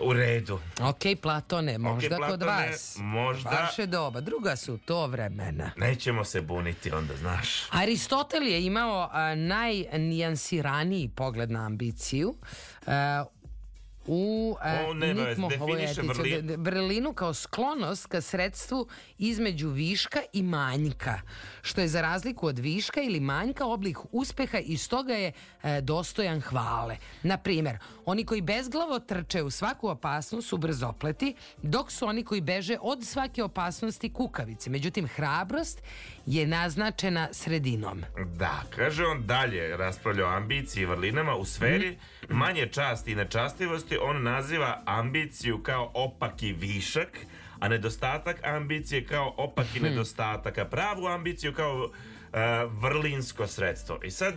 U 0.00 0.12
redu. 0.12 0.58
Ok, 0.80 1.00
Platone, 1.22 1.78
možda 1.78 2.08
kod 2.10 2.18
Platone, 2.18 2.68
vas. 2.68 2.96
možda- 2.98 3.50
Vaše 3.50 3.86
doba, 3.86 4.20
druga 4.20 4.56
su 4.56 4.78
to 4.78 5.06
vremena. 5.06 5.70
Nećemo 5.76 6.24
se 6.24 6.40
buniti 6.40 6.90
onda, 6.90 7.16
znaš. 7.16 7.48
Aristotel 7.70 8.42
je 8.42 8.64
imao 8.64 9.08
a, 9.12 9.34
najnijansiraniji 9.34 11.08
pogled 11.08 11.50
na 11.50 11.66
ambiciju. 11.66 12.34
a, 12.86 13.24
u 14.06 14.56
a, 14.60 14.84
O, 14.84 14.94
nema 14.94 15.22
veze, 15.22 15.40
Nitmohovoj 15.40 15.76
definiše 15.76 16.00
etici. 16.00 16.14
vrlin- 16.14 16.36
D- 16.36 16.56
d- 16.56 16.56
vrlinu 16.60 17.12
kao 17.12 17.34
sklonost 17.34 18.06
ka 18.06 18.20
sredstvu 18.20 18.86
između 19.18 19.68
viška 19.68 20.00
i 20.32 20.42
manjka, 20.42 21.20
što 21.62 21.80
je 21.80 21.88
za 21.88 22.00
razliku 22.02 22.46
od 22.46 22.58
viška 22.58 23.00
ili 23.00 23.20
manjka 23.20 23.66
oblik 23.66 23.98
uspeha 24.12 24.58
i 24.58 24.76
stoga 24.76 25.14
je 25.14 25.32
e, 25.62 25.80
dostojan 25.80 26.40
hvale. 26.40 26.96
Na 27.22 27.36
primjer, 27.38 27.76
oni 28.04 28.24
koji 28.24 28.40
bezglavo 28.42 28.98
trče 29.00 29.42
u 29.42 29.50
svaku 29.50 29.88
opasnost 29.88 30.48
su 30.48 30.56
brzopleti, 30.58 31.34
dok 31.58 31.92
su 31.92 32.06
oni 32.06 32.24
koji 32.24 32.40
beže 32.40 32.76
od 32.80 33.04
svake 33.04 33.42
opasnosti 33.42 33.80
kukavice. 34.10 34.70
Međutim, 34.70 35.06
hrabrost 35.08 35.82
je 36.26 36.46
naznačena 36.46 37.28
sredinom. 37.32 38.02
Da, 38.28 38.62
kaže 38.70 39.04
on 39.06 39.26
dalje, 39.26 39.76
raspravlja 39.76 40.26
o 40.26 40.30
ambiciji 40.30 40.82
i 40.82 40.86
vrlinama 40.86 41.34
u 41.34 41.44
sferi 41.44 41.98
Mhm. 42.24 42.34
manje 42.34 42.66
časti 42.66 43.12
i 43.12 43.14
nečastivosti, 43.14 43.89
on 43.98 44.22
naziva 44.24 44.82
ambiciju 44.86 45.58
kao 45.58 45.90
opaki 45.94 46.52
višak, 46.52 47.18
a 47.58 47.68
nedostatak 47.68 48.44
ambicije 48.44 49.04
kao 49.04 49.34
opaki 49.36 49.76
Mhm. 49.76 49.84
nedostatak, 49.84 50.58
a 50.58 50.64
pravu 50.64 51.06
ambiciju 51.06 51.52
kao 51.54 51.90
e, 52.32 52.36
vrlinsko 52.70 53.46
sredstvo. 53.46 53.98
I 54.02 54.10
sad, 54.10 54.34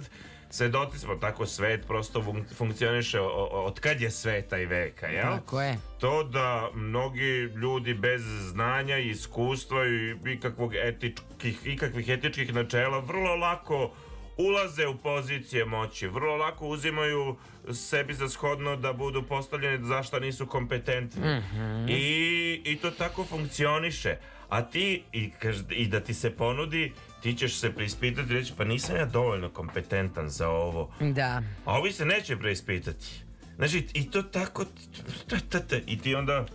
svedoci 0.50 1.00
smo 1.00 1.16
tako 1.16 1.46
svet 1.46 1.88
prosto 1.88 2.22
fun- 2.22 2.56
funkcioniše 2.56 3.20
od 3.52 3.80
kad 3.80 4.02
je 4.02 4.12
sveta 4.12 4.58
i 4.58 4.66
veka, 4.66 5.08
jel? 5.08 5.32
Tako 5.32 5.62
je. 5.62 5.78
to 6.00 6.24
da 6.24 6.70
mnogi 6.74 7.24
ljudi 7.56 7.94
bez 7.94 8.22
znanja 8.42 8.98
i 8.98 9.10
iskustva 9.10 9.86
i 9.88 10.16
ikakvog 10.28 10.76
etičkih, 10.78 11.60
ikakvih 11.66 12.10
etičkih 12.10 12.54
načela 12.54 13.00
vrlo 13.00 13.36
lako 13.36 13.92
ulaze 14.38 14.88
u 14.88 14.98
pozicije 14.98 15.66
moći, 15.66 16.08
vrlo 16.08 16.36
lako 16.36 16.68
uzimaju 16.68 17.36
sebi 17.74 18.14
za 18.14 18.30
shodno 18.30 18.76
da 18.76 18.94
budu 18.94 19.24
postavljeni 19.24 19.88
za 19.88 20.04
šta 20.04 20.20
nisu 20.20 20.48
kompetentni. 20.48 21.22
I, 21.90 22.62
I 22.66 22.78
to 22.78 22.92
tako 22.92 23.26
funkcioniše. 23.26 24.18
A 24.50 24.62
ti, 24.62 25.04
i, 25.14 25.32
i 25.70 25.88
da 25.88 26.00
ti 26.00 26.14
se 26.14 26.30
ponudi, 26.30 26.94
ti 27.22 27.36
ćeš 27.36 27.60
se 27.60 27.72
preispitati 27.72 28.34
i 28.34 28.34
reći 28.34 28.54
pa 28.58 28.64
nisam 28.64 28.96
ja 28.96 29.06
dovoljno 29.06 29.50
kompetentan 29.50 30.30
za 30.30 30.50
ovo. 30.50 30.94
Da. 31.00 31.42
A 31.66 31.80
ovi 31.80 31.92
se 31.92 32.06
neće 32.06 32.38
preispitati. 32.38 33.06
Znači, 33.56 33.88
i 33.94 34.12
to 34.12 34.24
tako, 34.24 34.66
i 35.86 35.98
ti 36.00 36.16
onda, 36.16 36.46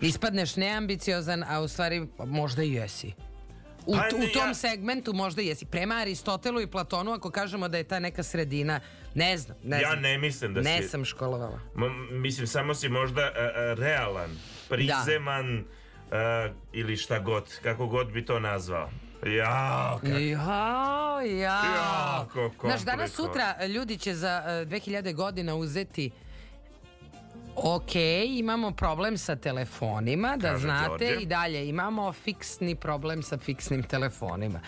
Ispadneš 0.00 0.56
neambiciozan, 0.56 1.44
a 1.48 1.60
u 1.60 1.68
stvari 1.68 2.06
možda 2.26 2.62
i 2.62 2.72
jesi. 2.72 3.12
U, 3.86 3.92
Pa 3.92 4.16
u 4.16 4.18
ne, 4.18 4.28
tom 4.28 4.48
ja- 4.48 4.54
segmentu 4.54 5.12
možda 5.12 5.42
jesi. 5.42 5.64
Prema 5.64 5.94
Aristotelu 5.94 6.60
i 6.60 6.66
Platonu, 6.66 7.12
ako 7.12 7.30
kažemo 7.30 7.68
da 7.68 7.78
je 7.78 7.84
ta 7.84 7.98
neka 7.98 8.22
sredina, 8.22 8.80
ne 9.14 9.38
znam, 9.38 9.56
ne 9.62 9.76
ja 9.76 9.88
znam. 9.88 10.00
ne 10.00 10.18
mislim 10.18 10.54
da 10.54 10.60
ne 10.60 10.82
si... 10.82 10.88
sam 10.88 11.04
školovala. 11.04 11.60
M- 11.76 12.20
mislim, 12.20 12.46
samo 12.46 12.74
si 12.74 12.88
možda 12.88 13.20
a, 13.22 13.30
a, 13.36 13.74
realan, 13.74 14.30
prizeman 14.68 15.64
a, 16.10 16.48
ili 16.72 16.96
šta 16.96 17.18
god, 17.18 17.58
kako 17.58 17.86
god 17.86 18.06
bi 18.08 18.24
to 18.24 18.40
nazvao. 18.40 18.90
Ja, 19.28 19.90
kako... 19.94 20.06
Ja, 20.08 21.22
ja. 21.22 21.62
Jako 22.16 22.50
Znaš, 22.60 22.80
danas 22.80 23.12
sutra 23.12 23.66
ljudi 23.66 23.98
će 23.98 24.14
za 24.14 24.42
e, 24.46 24.66
2000 24.66 25.14
godina 25.14 25.54
uzeti 25.54 26.10
Ok, 27.56 27.94
imamo 28.28 28.70
problem 28.72 29.18
sa 29.18 29.36
telefonima, 29.36 30.36
da 30.36 30.48
Kaže 30.48 30.60
znate, 30.60 30.88
Đorđe. 31.00 31.14
i 31.14 31.26
dalje 31.26 31.68
imamo 31.68 32.12
fiksni 32.14 32.74
problem 32.76 33.22
sa 33.22 33.38
fiksnim 33.38 33.82
telefonima. 33.84 34.60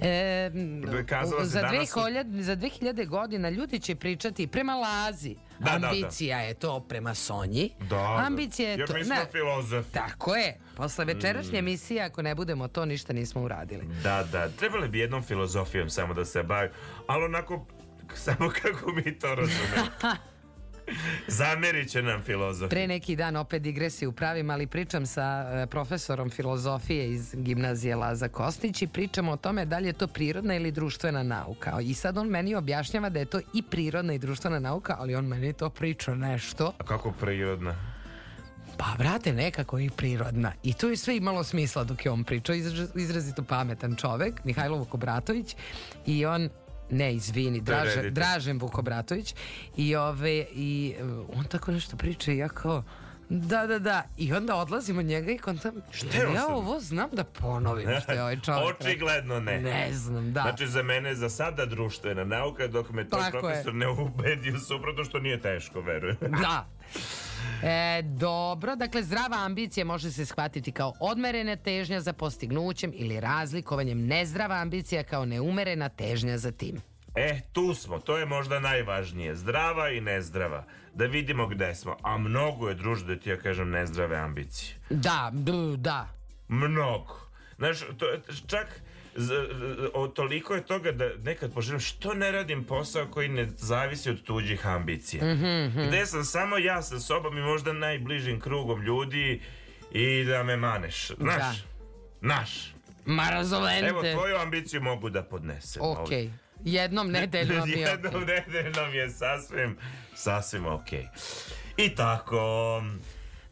E, 0.00 0.50
Kazala 1.06 1.44
za, 1.44 1.60
danas- 1.60 1.94
2000, 1.94 2.42
za 2.42 2.56
2000 2.56 3.06
godina 3.06 3.48
ljudi 3.50 3.80
će 3.80 3.94
pričati 3.94 4.46
prema 4.46 4.74
Lazi. 4.74 5.36
Da, 5.58 5.64
da, 5.64 5.78
da. 5.78 5.86
Ambicija 5.88 6.38
je 6.38 6.54
to 6.54 6.80
prema 6.80 7.14
Sonji. 7.14 7.70
Da, 7.80 7.86
da. 7.88 8.16
Ambicija 8.18 8.68
je 8.68 8.76
Jer 8.76 8.88
to... 8.88 8.94
mi 8.94 9.04
smo 9.04 9.14
ne, 9.14 9.26
filozofi. 9.32 9.92
Tako 9.92 10.34
je. 10.36 10.56
Posle 10.76 11.04
Mm. 11.04 11.08
večerašnje 11.08 11.58
emisije, 11.58 12.02
ako 12.02 12.22
ne 12.22 12.34
budemo 12.34 12.68
to, 12.68 12.84
ništa 12.84 13.12
nismo 13.12 13.42
uradili. 13.42 13.86
Da, 14.02 14.24
da, 14.24 14.48
trebali 14.50 14.88
bi 14.88 14.98
jednom 14.98 15.22
filozofijom 15.22 15.90
samo 15.90 16.14
da 16.14 16.24
se 16.24 16.42
bavi, 16.42 16.68
ali 17.06 17.24
onako, 17.24 17.66
samo 18.14 18.50
kako 18.62 18.92
mi 18.92 19.18
to 19.18 19.34
razumemo. 19.34 19.86
Zamerit 21.28 21.90
će 21.90 22.02
nam 22.02 22.22
filozofi. 22.22 22.70
Pre 22.70 22.86
neki 22.86 23.16
dan 23.16 23.36
opet 23.36 23.62
digresiju 23.62 24.12
pravim, 24.12 24.50
ali 24.50 24.66
pričam 24.66 25.06
sa 25.06 25.22
e, 25.22 25.66
profesorom 25.66 26.30
filozofije 26.30 27.10
iz 27.10 27.34
gimnazije 27.34 27.96
Laza 27.96 28.28
Kostić 28.28 28.82
i 28.82 28.86
pričamo 28.86 29.32
o 29.32 29.36
tome 29.36 29.64
da 29.64 29.78
li 29.78 29.86
je 29.86 29.92
to 29.92 30.06
prirodna 30.06 30.54
ili 30.56 30.70
društvena 30.72 31.22
nauka. 31.22 31.80
I 31.80 31.94
sad 31.94 32.18
on 32.18 32.28
meni 32.28 32.54
objašnjava 32.54 33.08
da 33.08 33.18
je 33.18 33.24
to 33.24 33.40
i 33.54 33.62
prirodna 33.62 34.14
i 34.14 34.18
društvena 34.18 34.58
nauka, 34.58 34.96
ali 34.98 35.14
on 35.14 35.26
meni 35.26 35.52
to 35.52 35.70
priča 35.70 36.14
nešto. 36.14 36.72
A 36.78 36.84
kako 36.84 37.12
prirodna? 37.12 37.74
Pa, 38.78 38.94
brate, 38.98 39.32
nekako 39.32 39.78
i 39.78 39.90
prirodna. 39.90 40.52
I 40.62 40.72
to 40.74 40.88
je 40.88 40.96
sve 40.96 41.16
imalo 41.16 41.44
smisla 41.44 41.84
dok 41.84 42.04
je 42.04 42.10
on 42.10 42.24
pričao. 42.24 42.54
Izra- 42.54 43.00
izrazito 43.00 43.42
pametan 43.42 43.96
čovek, 43.96 44.44
Mihajlo 44.44 44.76
Vukobratović. 44.78 45.56
I 46.06 46.26
on 46.26 46.48
ne, 46.90 47.14
izvini, 47.14 47.64
To 47.64 47.72
je 47.72 47.76
Draže, 47.76 47.94
reditelj. 47.96 48.14
Dražen 48.14 48.58
Vukobratović. 48.58 49.34
I, 49.76 49.96
ove, 49.96 50.44
i 50.54 50.94
e, 50.98 51.02
on 51.34 51.44
tako 51.44 51.72
nešto 51.72 51.96
priča 51.96 52.32
i 52.32 52.36
ja 52.36 52.48
kao, 52.48 52.82
da, 53.28 53.66
da, 53.66 53.78
da. 53.78 54.02
I 54.16 54.32
onda 54.32 54.56
odlazim 54.56 54.98
od 54.98 55.04
njega 55.04 55.32
i 55.32 55.38
kontam, 55.38 55.74
je 56.14 56.26
on 56.26 56.34
ja 56.34 56.46
ovo 56.46 56.80
znam 56.80 57.10
da 57.12 57.24
ponovim 57.24 57.88
što 58.02 58.12
je 58.12 58.22
ovaj 58.22 58.40
čovjek. 58.46 58.80
Očigledno 58.80 59.40
ne. 59.40 59.60
Ne 59.60 59.92
znam, 59.92 60.32
da. 60.32 60.42
Znači 60.42 60.66
za 60.66 60.82
mene 60.82 61.14
za 61.14 61.28
sada 61.28 61.66
društvena 61.66 62.24
nauka 62.24 62.66
dok 62.66 62.90
me 62.90 63.08
to 63.08 63.16
Tako 63.16 63.36
je. 63.36 63.40
profesor 63.40 63.74
ne 63.74 63.88
ubedi 63.88 64.52
suprotno 64.68 65.04
što 65.04 65.18
nije 65.18 65.40
teško, 65.40 65.80
verujem. 65.80 66.16
Da. 66.42 66.66
E, 67.62 68.02
dobro, 68.02 68.76
dakle 68.76 69.02
zdrava 69.02 69.36
ambicija 69.36 69.84
može 69.84 70.12
se 70.12 70.26
shvatiti 70.26 70.72
kao 70.72 70.92
odmerena 71.00 71.56
težnja 71.56 72.00
za 72.00 72.12
postignućem 72.12 72.92
ili 72.94 73.20
razlikovanjem 73.20 74.06
nezdrava 74.06 74.54
ambicija 74.54 75.02
kao 75.02 75.24
neumerena 75.24 75.88
težnja 75.88 76.38
za 76.38 76.52
tim. 76.52 76.80
E, 77.14 77.40
tu 77.52 77.74
smo, 77.74 77.98
to 77.98 78.18
je 78.18 78.26
možda 78.26 78.60
najvažnije. 78.60 79.36
Zdrava 79.36 79.90
i 79.90 80.00
nezdrava. 80.00 80.64
Da 80.98 81.06
vidimo 81.06 81.46
gde 81.46 81.74
smo. 81.74 81.96
A 82.02 82.18
mnogo 82.18 82.68
je, 82.68 82.74
druže, 82.74 83.04
da 83.04 83.16
ti 83.16 83.30
ja 83.30 83.36
kažem, 83.36 83.70
nezdrave 83.70 84.16
ambicije. 84.16 84.76
Da, 84.90 85.32
da. 85.76 86.08
Mnogo. 86.48 87.16
Znaš, 87.58 87.78
to, 87.98 88.06
čak 88.46 88.80
z, 89.16 89.32
o, 89.94 90.08
toliko 90.08 90.54
je 90.54 90.66
toga 90.66 90.92
da 90.92 91.10
nekad 91.24 91.52
poželim 91.54 91.80
što 91.80 92.14
ne 92.14 92.30
radim 92.30 92.64
posao 92.64 93.06
koji 93.06 93.28
ne 93.28 93.48
zavisi 93.56 94.10
od 94.10 94.22
tuđih 94.22 94.66
ambicija. 94.66 95.24
Gde 95.88 96.06
sam 96.06 96.24
samo 96.24 96.58
ja 96.58 96.82
sa 96.82 97.00
sobom 97.00 97.38
i 97.38 97.40
možda 97.40 97.72
najbližim 97.72 98.40
krugom 98.40 98.82
ljudi 98.82 99.40
i 99.92 100.24
da 100.24 100.42
me 100.42 100.56
maneš. 100.56 101.10
Znaš, 101.18 101.64
naš. 102.20 102.74
Ma 103.06 103.30
razolente. 103.30 103.88
Evo, 103.88 104.02
tvoju 104.02 104.36
ambiciju 104.36 104.82
mogu 104.82 105.10
da 105.10 105.22
podnesem. 105.22 105.82
Ok. 105.82 106.08
Jednom 106.64 107.10
nedeljom 107.20 107.68
je 107.68 107.80
Jednom 107.80 108.22
ok. 108.22 108.28
nedeljnom 108.28 108.94
je 108.94 109.10
sasvim, 109.10 109.76
sasvim 110.14 110.66
ok. 110.66 110.92
I 111.76 111.94
tako, 111.94 112.82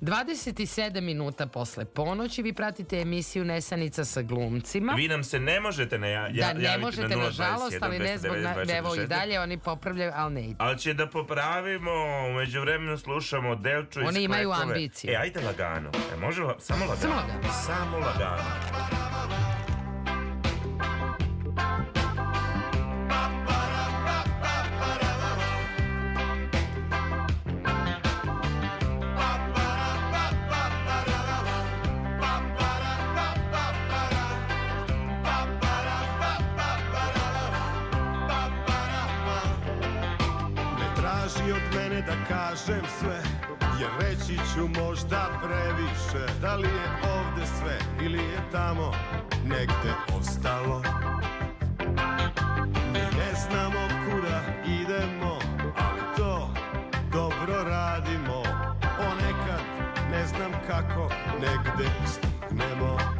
27 0.00 1.00
minuta 1.00 1.46
posle 1.46 1.84
ponoći 1.84 2.42
vi 2.42 2.52
pratite 2.52 3.00
emisiju 3.00 3.44
Nesanica 3.44 4.04
sa 4.04 4.22
glumcima. 4.22 4.92
vi 4.92 5.08
nam 5.08 5.24
se 5.24 5.40
ne 5.40 5.60
možete 5.60 5.98
na, 5.98 6.06
ja, 6.06 6.28
da, 6.28 6.36
javiti 6.36 6.62
ne 6.62 6.70
na 6.70 6.78
možete 6.78 7.08
021 7.08 7.24
nažalost, 7.24 7.76
ali 7.80 7.98
ne 7.98 8.18
zbog, 8.18 8.36
na, 8.36 8.54
299 8.54 8.78
evo 8.78 8.94
i 8.94 8.98
26. 8.98 9.06
dalje 9.06 9.40
oni 9.40 9.58
popravljaju, 9.58 10.12
ali 10.14 10.34
ne 10.34 10.44
ide. 10.44 10.56
Ali 10.58 10.78
će 10.78 10.94
da 10.94 11.06
popravimo, 11.06 11.90
umeđu 12.30 12.60
vremenu 12.60 12.98
slušamo 12.98 13.54
Delču 13.54 14.00
iz 14.00 14.08
Oni 14.08 14.22
imaju 14.22 14.52
ambiciju. 14.52 15.10
E, 15.10 15.16
ajde 15.16 15.40
lagano. 15.40 15.90
E, 16.14 16.16
može 16.16 16.42
la, 16.42 16.54
samo 16.58 16.84
lagano. 16.84 17.00
Samo 17.00 17.16
lagano. 17.16 17.52
Samo 17.66 17.98
lagano. 17.98 19.15
Kažem 42.56 42.84
sve 42.98 43.20
Jer 43.80 43.90
reći 44.00 44.40
ću 44.54 44.80
možda 44.80 45.40
previše. 45.42 46.40
Da 46.40 46.56
li 46.56 46.68
je 46.68 46.88
ovde 47.02 47.46
sve 47.46 47.78
ili 48.04 48.18
je 48.18 48.40
tamo 48.52 48.92
negde 49.44 49.92
ostalo? 50.18 50.82
Mi 52.92 52.98
ne 52.98 53.32
znamo 53.34 53.88
kuda 54.04 54.40
idemo 54.66 55.38
Ali 55.76 56.00
to 56.16 56.50
dobro 57.12 57.64
radimo. 57.64 58.42
Ponekad 58.80 59.60
ne 60.10 60.26
znam 60.26 60.52
kako 60.66 61.08
negde 61.40 61.90
stignemo 62.06 63.15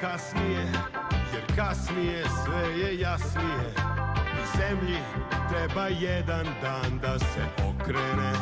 kasnije 0.00 0.66
Jer 1.32 1.56
kasnije 1.56 2.24
sve 2.44 2.78
je 2.78 3.00
jasnije. 3.00 3.74
I 4.42 4.58
zemlji 4.58 4.98
treba 5.48 5.86
jedan 5.86 6.46
dan 6.62 6.98
da 6.98 7.18
se 7.18 7.44
okrene. 7.68 8.32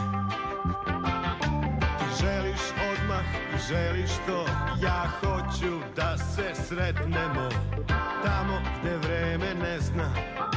Ti 1.99 2.05
želiš 2.21 2.61
odmah 2.93 3.25
i 3.55 3.59
želiš 3.69 4.11
to 4.27 4.47
Ja 4.83 5.07
hoću 5.21 5.81
da 5.97 6.19
se 6.19 6.63
sretnemo. 6.69 7.49
Tamo 8.25 8.61
gde 8.81 8.97
vreme 8.97 9.55
ne 9.55 9.81
zna 9.81 10.56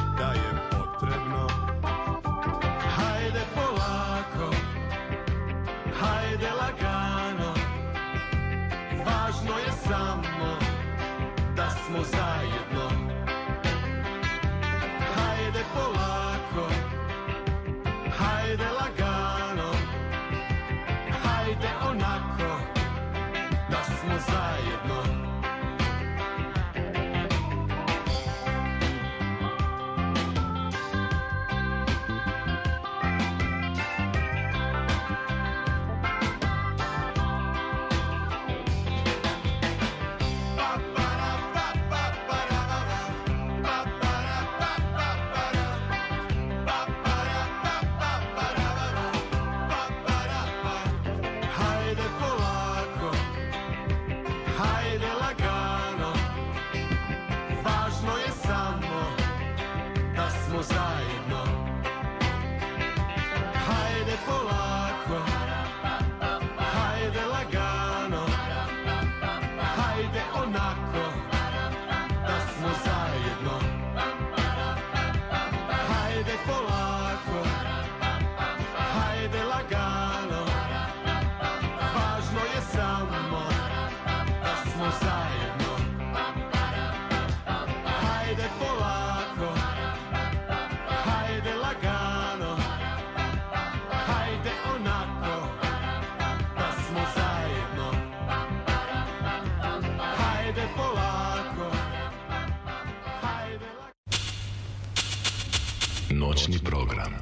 Noćni 106.30 106.58
program. 106.60 107.14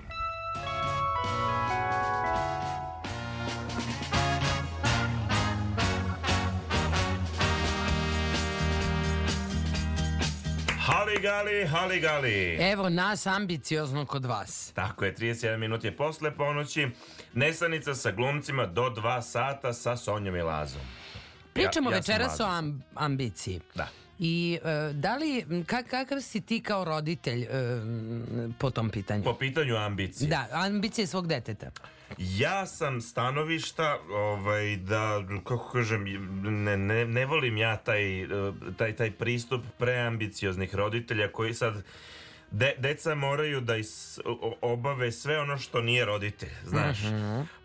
Haligali, 10.78 11.66
haligali. 11.66 12.56
Evo 12.62 12.88
nas 12.88 13.26
ambiciozno 13.26 14.06
kod 14.06 14.24
vas. 14.24 14.72
Tako 14.72 15.04
je, 15.04 15.14
31 15.14 15.56
minut 15.56 15.84
je 15.84 15.96
posle 15.96 16.30
ponoći. 16.32 16.88
Nesanica 17.34 17.94
sa 17.94 18.10
glumcima 18.10 18.66
do 18.66 18.82
2 18.82 19.22
sata 19.22 19.72
sa 19.72 19.96
Sonjom 19.96 20.36
i 20.36 20.42
Lazom. 20.42 20.80
Pričamo 21.54 21.90
Ja- 21.90 21.94
ja 21.94 21.98
večeras 21.98 22.28
o 22.30 22.42
Laza. 22.42 22.56
am- 22.58 22.82
ambiciji. 22.94 23.60
Da. 23.74 23.88
I 24.18 24.58
e, 24.64 24.92
da 24.92 25.16
li, 25.16 25.44
m, 25.50 25.64
ka- 25.64 25.82
kakav 25.82 26.20
si 26.20 26.40
ti 26.40 26.60
kao 26.60 26.84
roditelj 26.84 27.42
e, 27.42 27.48
m, 27.52 28.54
po 28.58 28.70
tom 28.70 28.90
pitanju? 28.90 29.24
Po 29.24 29.34
pitanju 29.34 29.76
ambicije. 29.76 30.28
Da, 30.28 30.46
ambicije 30.52 31.06
svog 31.06 31.26
deteta. 31.26 31.70
Ja 32.18 32.66
sam 32.66 33.00
stanovišta 33.00 33.98
ovaj, 34.10 34.76
da, 34.76 35.12
kako 35.44 35.70
kažem, 35.70 36.04
ne, 36.64 36.76
ne, 36.76 37.04
ne 37.04 37.26
volim 37.26 37.56
ja 37.56 37.76
taj, 37.76 38.22
eh, 38.22 38.26
taj, 38.76 38.96
taj 38.96 39.10
pristup 39.10 39.62
preambicioznih 39.78 40.74
roditelja 40.74 41.32
koji 41.32 41.54
sad 41.54 41.82
De, 42.50 42.74
deca 42.78 43.14
moraju 43.14 43.60
da 43.60 43.76
is, 43.76 44.18
obave 44.60 45.12
sve 45.12 45.40
ono 45.40 45.58
što 45.58 45.80
nije 45.80 46.04
roditelj, 46.04 46.52
znaš. 46.64 46.98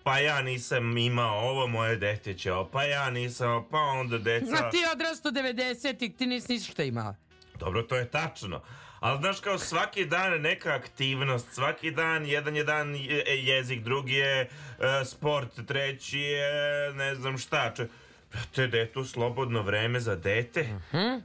Pa 0.04 0.20
ja 0.20 0.42
nisam 0.42 0.98
imao 0.98 1.40
ovo, 1.40 1.68
moje 1.68 1.96
dete 1.96 2.34
će 2.34 2.54
ovo, 2.54 2.66
pa 2.66 2.84
ja 2.84 3.10
nisam, 3.10 3.68
pa 3.72 3.78
onda 3.78 4.18
deca... 4.18 4.56
A 4.58 4.70
ti 4.70 4.78
odrasto 4.94 5.30
90-ih, 5.32 6.16
ti 6.16 6.26
nisi 6.26 6.54
ništa 6.54 6.84
imao. 6.84 7.16
Dobro, 7.56 7.84
to 7.84 7.96
je 7.96 8.10
tačno. 8.10 8.62
Ali 9.00 9.20
znaš 9.20 9.40
kao 9.40 9.58
svaki 9.58 10.06
dan 10.06 10.42
neka 10.42 10.70
aktivnost, 10.72 11.54
svaki 11.54 11.92
dan, 11.92 12.26
jedan 12.26 12.56
je 12.56 12.64
dan 12.64 12.96
je- 12.96 13.24
jezik, 13.38 13.82
drugi 13.82 14.14
je 14.14 14.42
e, 14.42 14.48
sport, 15.06 15.66
treći 15.68 16.20
je 16.20 16.50
ne 16.94 17.16
znam 17.16 17.38
šta. 17.38 17.74
Če, 17.74 17.88
Brate, 18.34 18.68
gde 18.68 18.78
je 18.78 18.92
tu 18.92 19.06
slobodno 19.06 19.62
vreme 19.62 20.00
za 20.00 20.16
dete? 20.16 20.66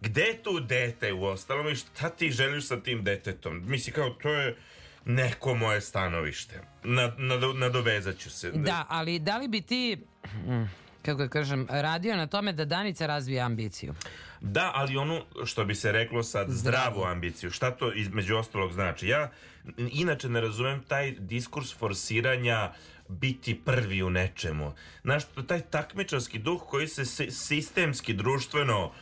Gde 0.00 0.22
je 0.22 0.42
tu 0.42 0.60
dete 0.60 1.12
u 1.12 1.24
ostalom 1.24 1.68
i 1.68 1.76
šta 1.76 2.08
ti 2.10 2.30
želiš 2.30 2.66
sa 2.66 2.80
tim 2.80 3.04
detetom? 3.04 3.62
Misli 3.66 3.92
kao, 3.92 4.10
to 4.10 4.28
je 4.30 4.56
neko 5.04 5.54
moje 5.54 5.80
stanovište. 5.80 6.60
Na, 6.84 7.12
nado- 7.18 7.52
nadovezat 7.52 8.18
ću 8.18 8.30
se. 8.30 8.50
Da, 8.50 8.86
ali 8.88 9.18
da 9.18 9.38
li 9.38 9.48
bi 9.48 9.60
ti, 9.60 9.96
mm, 10.26 10.64
kako 11.02 11.18
da 11.18 11.28
kažem, 11.28 11.66
radio 11.70 12.16
na 12.16 12.26
tome 12.26 12.52
da 12.52 12.64
Danica 12.64 13.06
razvije 13.06 13.40
ambiciju? 13.40 13.94
Da, 14.40 14.72
ali 14.74 14.96
onu, 14.96 15.20
što 15.44 15.64
bi 15.64 15.74
se 15.74 15.92
reklo 15.92 16.22
sad, 16.22 16.46
zdravu 16.50 17.04
ambiciju. 17.04 17.50
Šta 17.50 17.70
to 17.70 17.92
između 17.92 18.36
ostalog 18.36 18.72
znači? 18.72 19.08
Ja 19.08 19.30
inače 19.78 20.28
ne 20.28 20.40
razumem 20.40 20.82
taj 20.82 21.10
diskurs 21.10 21.74
forsiranja 21.74 22.72
biti 23.10 23.54
prvi 23.56 24.02
u 24.02 24.10
nečemu. 24.10 24.72
Znaš, 25.02 25.22
taj 25.46 25.60
takmičarski 25.60 26.38
duh 26.38 26.62
koji 26.62 26.88
se 26.88 27.04
si- 27.04 27.30
sistemski, 27.30 28.12
društveno 28.14 28.84
uh, 28.84 28.92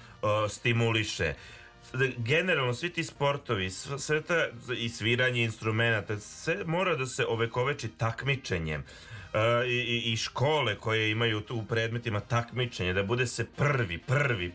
stimuliše. 0.51 1.35
Generalno, 2.19 2.75
svi 2.75 2.91
ti 2.91 3.05
sportovi, 3.05 3.67
sv- 3.67 3.99
sve 3.99 4.23
ta, 4.23 4.47
i 4.77 4.89
sviranje 4.89 5.45
instrumenta, 5.45 6.19
sve 6.19 6.65
mora 6.67 6.97
da 6.97 7.07
se 7.07 7.27
ovekoveči 7.27 7.89
takmičenjem. 7.89 8.81
Uh, 8.81 9.41
i, 9.67 9.73
i- 9.73 10.13
i 10.13 10.17
škole 10.17 10.77
koje 10.77 11.11
imaju 11.11 11.41
tu 11.41 11.57
u 11.57 11.65
predmetima 11.65 12.21
takmičenje, 12.21 12.93
da 12.93 13.03
bude 13.03 13.27
se 13.27 13.47
prvi, 13.47 13.99
prvi. 13.99 14.53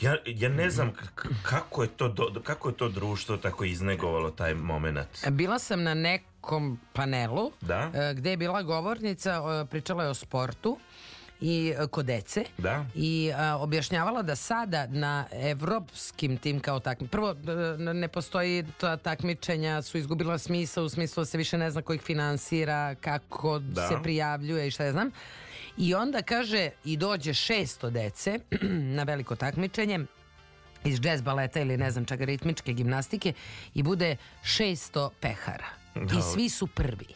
Ja, 0.00 0.16
ja 0.26 0.48
ne 0.48 0.70
znam 0.70 0.92
k- 0.92 1.02
kako 1.42 1.82
je 1.82 1.88
to 1.88 2.08
do- 2.08 2.40
kako 2.40 2.68
je 2.68 2.76
to 2.76 2.88
društvo 2.88 3.36
tako 3.36 3.64
iznegovalo 3.64 4.30
taj 4.30 4.54
moment. 4.54 5.08
Bila 5.30 5.58
sam 5.58 5.82
na 5.82 5.94
nekom 6.42 6.78
panelu 6.92 7.52
Da. 7.60 7.90
e, 7.94 8.14
gde 8.14 8.30
je 8.30 8.36
bila 8.36 8.62
govornica, 8.62 9.30
e, 9.62 9.66
pričala 9.66 10.04
je 10.04 10.10
o 10.10 10.14
sportu 10.14 10.78
i 11.40 11.74
e, 11.78 11.86
kod 11.86 12.06
dece 12.06 12.44
Da. 12.58 12.84
i 12.94 13.30
e, 13.30 13.52
objašnjavala 13.52 14.22
da 14.22 14.36
sada 14.36 14.86
na 14.86 15.24
evropskim 15.32 16.36
tim 16.38 16.60
kao 16.60 16.80
takmi 16.80 17.08
prvo 17.08 17.34
ne 17.78 18.08
postoji 18.08 18.64
ta 18.80 18.96
takmičenja 18.96 19.82
su 19.82 19.98
izgubila 19.98 20.38
smisao 20.38 20.84
u 20.84 20.88
smislu 20.88 21.20
da 21.20 21.24
se 21.26 21.38
više 21.38 21.58
ne 21.58 21.70
zna 21.70 21.82
ko 21.82 21.92
ih 21.94 22.02
finansira 22.02 22.94
kako 22.94 23.58
Da. 23.58 23.88
se 23.88 23.94
prijavljuje 24.02 24.66
i 24.66 24.70
šta 24.70 24.84
ja 24.84 24.92
znam 24.92 25.10
i 25.76 25.94
onda 25.94 26.22
kaže 26.22 26.70
i 26.84 26.96
dođe 26.96 27.30
600 27.30 27.90
dece 27.90 28.38
na 28.96 29.02
veliko 29.02 29.36
takmičenje 29.36 30.00
iz 30.84 31.00
džez 31.00 31.20
baleta 31.22 31.60
ili 31.60 31.76
ne 31.76 31.90
znam 31.90 32.04
čega 32.04 32.24
ritmičke 32.24 32.72
gimnastike 32.72 33.32
i 33.74 33.82
bude 33.82 34.16
600 34.42 35.10
pehara. 35.20 35.81
I 35.94 36.22
svi 36.34 36.48
su 36.48 36.66
prvi. 36.66 37.06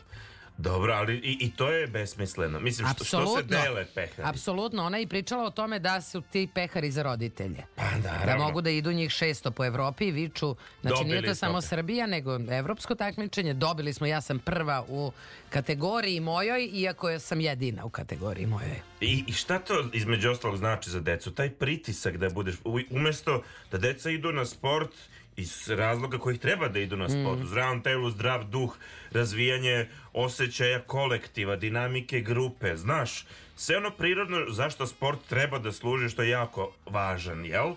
Dobro, 0.58 0.92
ali 0.92 1.14
i, 1.14 1.36
i 1.40 1.50
to 1.50 1.70
je 1.70 1.86
besmisleno. 1.86 2.60
Mislim, 2.60 2.88
što, 2.94 3.04
što 3.04 3.36
se 3.36 3.42
dele 3.42 3.86
pehari? 3.94 4.28
Apsolutno, 4.28 4.84
ona 4.84 4.96
je 4.96 5.02
i 5.02 5.06
pričala 5.06 5.44
o 5.44 5.50
tome 5.50 5.78
da 5.78 6.00
su 6.00 6.20
ti 6.20 6.48
pehari 6.54 6.90
za 6.90 7.02
roditelje. 7.02 7.62
Pa 7.74 7.82
Da 8.02 8.12
naravno. 8.12 8.44
mogu 8.44 8.60
da 8.60 8.70
idu 8.70 8.92
njih 8.92 9.10
600 9.10 9.50
po 9.50 9.64
Evropi 9.64 10.06
i 10.06 10.10
viču, 10.10 10.56
znači 10.80 11.04
nije 11.04 11.14
Dobili 11.16 11.28
to 11.28 11.34
samo 11.34 11.60
smo. 11.60 11.68
Srbija, 11.68 12.06
nego 12.06 12.38
evropsko 12.50 12.94
takmičenje. 12.94 13.54
Dobili 13.54 13.92
smo, 13.92 14.06
ja 14.06 14.20
sam 14.20 14.38
prva 14.38 14.84
u 14.88 15.12
kategoriji 15.50 16.20
mojoj, 16.20 16.70
iako 16.72 17.18
sam 17.18 17.40
jedina 17.40 17.84
u 17.84 17.90
kategoriji 17.90 18.46
mojoj. 18.46 18.80
I, 19.00 19.24
I 19.26 19.32
šta 19.32 19.58
to 19.58 19.84
između 19.92 20.30
ostalog 20.30 20.56
znači 20.56 20.90
za 20.90 21.00
decu? 21.00 21.30
Taj 21.34 21.50
pritisak 21.50 22.16
da 22.16 22.30
budeš, 22.30 22.54
umesto 22.90 23.42
da 23.70 23.78
deca 23.78 24.10
idu 24.10 24.32
na 24.32 24.44
sport 24.46 24.90
iz 25.36 25.70
razloga 25.70 26.18
kojih 26.18 26.40
treba 26.40 26.68
da 26.68 26.78
idu 26.78 26.96
na 26.96 27.08
sport, 27.08 27.40
u 27.42 27.46
zdravom 27.46 27.82
telu, 27.82 28.10
zdrav 28.10 28.44
duh, 28.44 28.76
razvijanje 29.12 29.88
osjećaja 30.12 30.80
kolektiva, 30.80 31.56
dinamike 31.56 32.20
grupe, 32.20 32.76
znaš, 32.76 33.26
sve 33.56 33.76
ono 33.76 33.90
prirodno 33.90 34.50
zašto 34.50 34.86
sport 34.86 35.18
treba 35.28 35.58
da 35.58 35.72
služi, 35.72 36.08
što 36.08 36.22
je 36.22 36.30
jako 36.30 36.72
važan, 36.86 37.44
jel? 37.44 37.74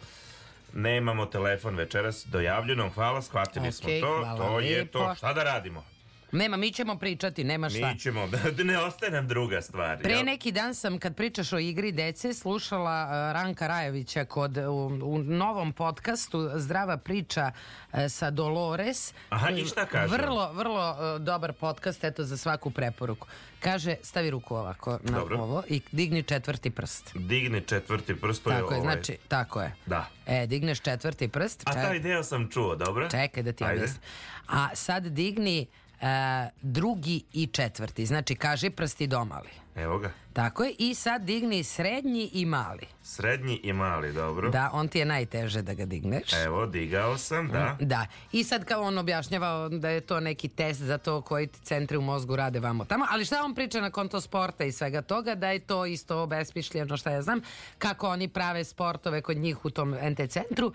Nemamo 0.74 1.26
telefon 1.26 1.76
večeras, 1.76 2.26
dojavljeno, 2.26 2.90
hvala, 2.90 3.22
shvatili 3.22 3.72
smo 3.72 3.88
Okej, 3.88 4.02
to, 4.02 4.36
to 4.38 4.60
je 4.60 4.80
lepo. 4.80 5.00
to, 5.00 5.16
šta 5.16 5.34
da 5.34 5.44
radimo? 5.44 5.86
Nema, 6.32 6.58
mi 6.58 6.72
ćemo 6.72 6.98
pričati, 6.98 7.44
nema 7.44 7.70
šta. 7.70 7.92
Mi 7.94 8.00
ćemo, 8.00 8.28
da 8.28 8.64
ne 8.64 8.80
ostaje 8.80 9.12
nam 9.12 9.28
druga 9.28 9.62
stvar. 9.62 9.98
Pre 9.98 10.14
jel? 10.14 10.26
neki 10.26 10.52
dan 10.52 10.76
sam, 10.76 11.00
kad 11.00 11.16
pričaš 11.16 11.54
o 11.54 11.60
igri 11.60 11.92
dece, 11.92 12.34
slušala 12.34 13.04
uh, 13.06 13.34
Ranka 13.34 13.68
Rajevića 13.68 14.26
kod, 14.26 14.58
u, 14.58 15.00
u 15.04 15.18
novom 15.18 15.74
podcastu 15.74 16.50
Zdrava 16.56 16.98
priča 16.98 17.52
uh, 17.94 18.00
sa 18.10 18.30
Dolores. 18.32 19.14
Aha, 19.30 19.50
i 19.50 19.66
šta 19.66 19.86
kaže? 19.86 20.18
Vrlo, 20.18 20.52
vrlo 20.54 20.92
uh, 20.92 21.22
dobar 21.22 21.54
podcast, 21.54 22.04
eto, 22.04 22.24
za 22.24 22.38
svaku 22.38 22.72
preporuku. 22.72 23.28
Kaže, 23.60 23.96
stavi 24.04 24.30
ruku 24.30 24.56
ovako 24.56 25.00
na 25.04 25.20
Dobro. 25.20 25.38
ovo 25.38 25.64
i 25.68 25.82
digni 25.92 26.24
četvrti 26.24 26.70
prst. 26.70 27.12
Digni 27.16 27.62
četvrti 27.62 28.16
prst, 28.16 28.44
to 28.44 28.50
Tako 28.50 28.74
je, 28.74 28.80
ovaj... 28.80 28.94
znači, 28.94 29.18
tako 29.28 29.62
je. 29.62 29.76
Da. 29.86 30.10
E, 30.28 30.48
digneš 30.48 30.82
četvrti 30.82 31.28
prst. 31.28 31.64
A 31.66 31.74
taj 31.74 32.00
deo 32.00 32.24
sam 32.24 32.50
čuo, 32.50 32.76
dobro? 32.76 33.10
Čekaj 33.10 33.44
da 33.44 33.52
ti 33.52 33.64
objasnim. 33.64 34.02
A 34.48 34.76
sad 34.76 35.04
digni 35.04 35.66
e, 36.02 36.50
drugi 36.62 37.24
i 37.34 37.48
četvrti. 37.48 38.06
Znači, 38.06 38.36
kaži 38.36 38.70
prsti 38.70 39.08
domali. 39.08 39.50
Evo 39.76 40.00
ga. 40.00 40.12
Tako 40.34 40.64
je. 40.64 40.76
I 40.78 40.96
sad 40.96 41.22
digni 41.22 41.64
srednji 41.64 42.30
i 42.34 42.46
mali. 42.46 42.88
Srednji 43.04 43.60
i 43.64 43.74
mali, 43.74 44.14
dobro. 44.14 44.50
Da, 44.50 44.70
on 44.74 44.88
ti 44.88 45.00
je 45.00 45.06
najteže 45.06 45.62
da 45.62 45.74
ga 45.74 45.86
digneš. 45.86 46.34
Evo, 46.34 46.66
digao 46.66 47.18
sam, 47.18 47.48
da. 47.48 47.78
Da. 47.80 48.06
I 48.32 48.44
sad 48.44 48.66
kao 48.66 48.82
on 48.82 48.98
objašnjava 48.98 49.70
da 49.70 49.90
je 49.90 50.02
to 50.02 50.20
neki 50.20 50.48
test 50.48 50.82
za 50.82 50.98
to 50.98 51.22
koji 51.22 51.48
ti 51.48 51.60
centri 51.60 51.98
u 51.98 52.02
mozgu 52.02 52.36
rade 52.36 52.60
vamo 52.60 52.86
tamo, 52.86 53.06
ali 53.10 53.26
šta 53.26 53.44
on 53.44 53.56
priča 53.56 53.82
na 53.82 53.90
konto 53.92 54.22
sporta 54.22 54.64
i 54.64 54.72
svega 54.72 55.02
toga, 55.02 55.36
da 55.36 55.50
je 55.50 55.60
to 55.60 55.86
isto 55.86 56.22
obesmišljeno, 56.22 56.98
šta 56.98 57.12
ja 57.12 57.22
znam, 57.22 57.42
kako 57.78 58.08
oni 58.08 58.28
prave 58.28 58.64
sportove 58.64 59.22
kod 59.22 59.38
njih 59.38 59.66
u 59.66 59.70
tom 59.70 59.96
NT 60.10 60.30
centru, 60.30 60.74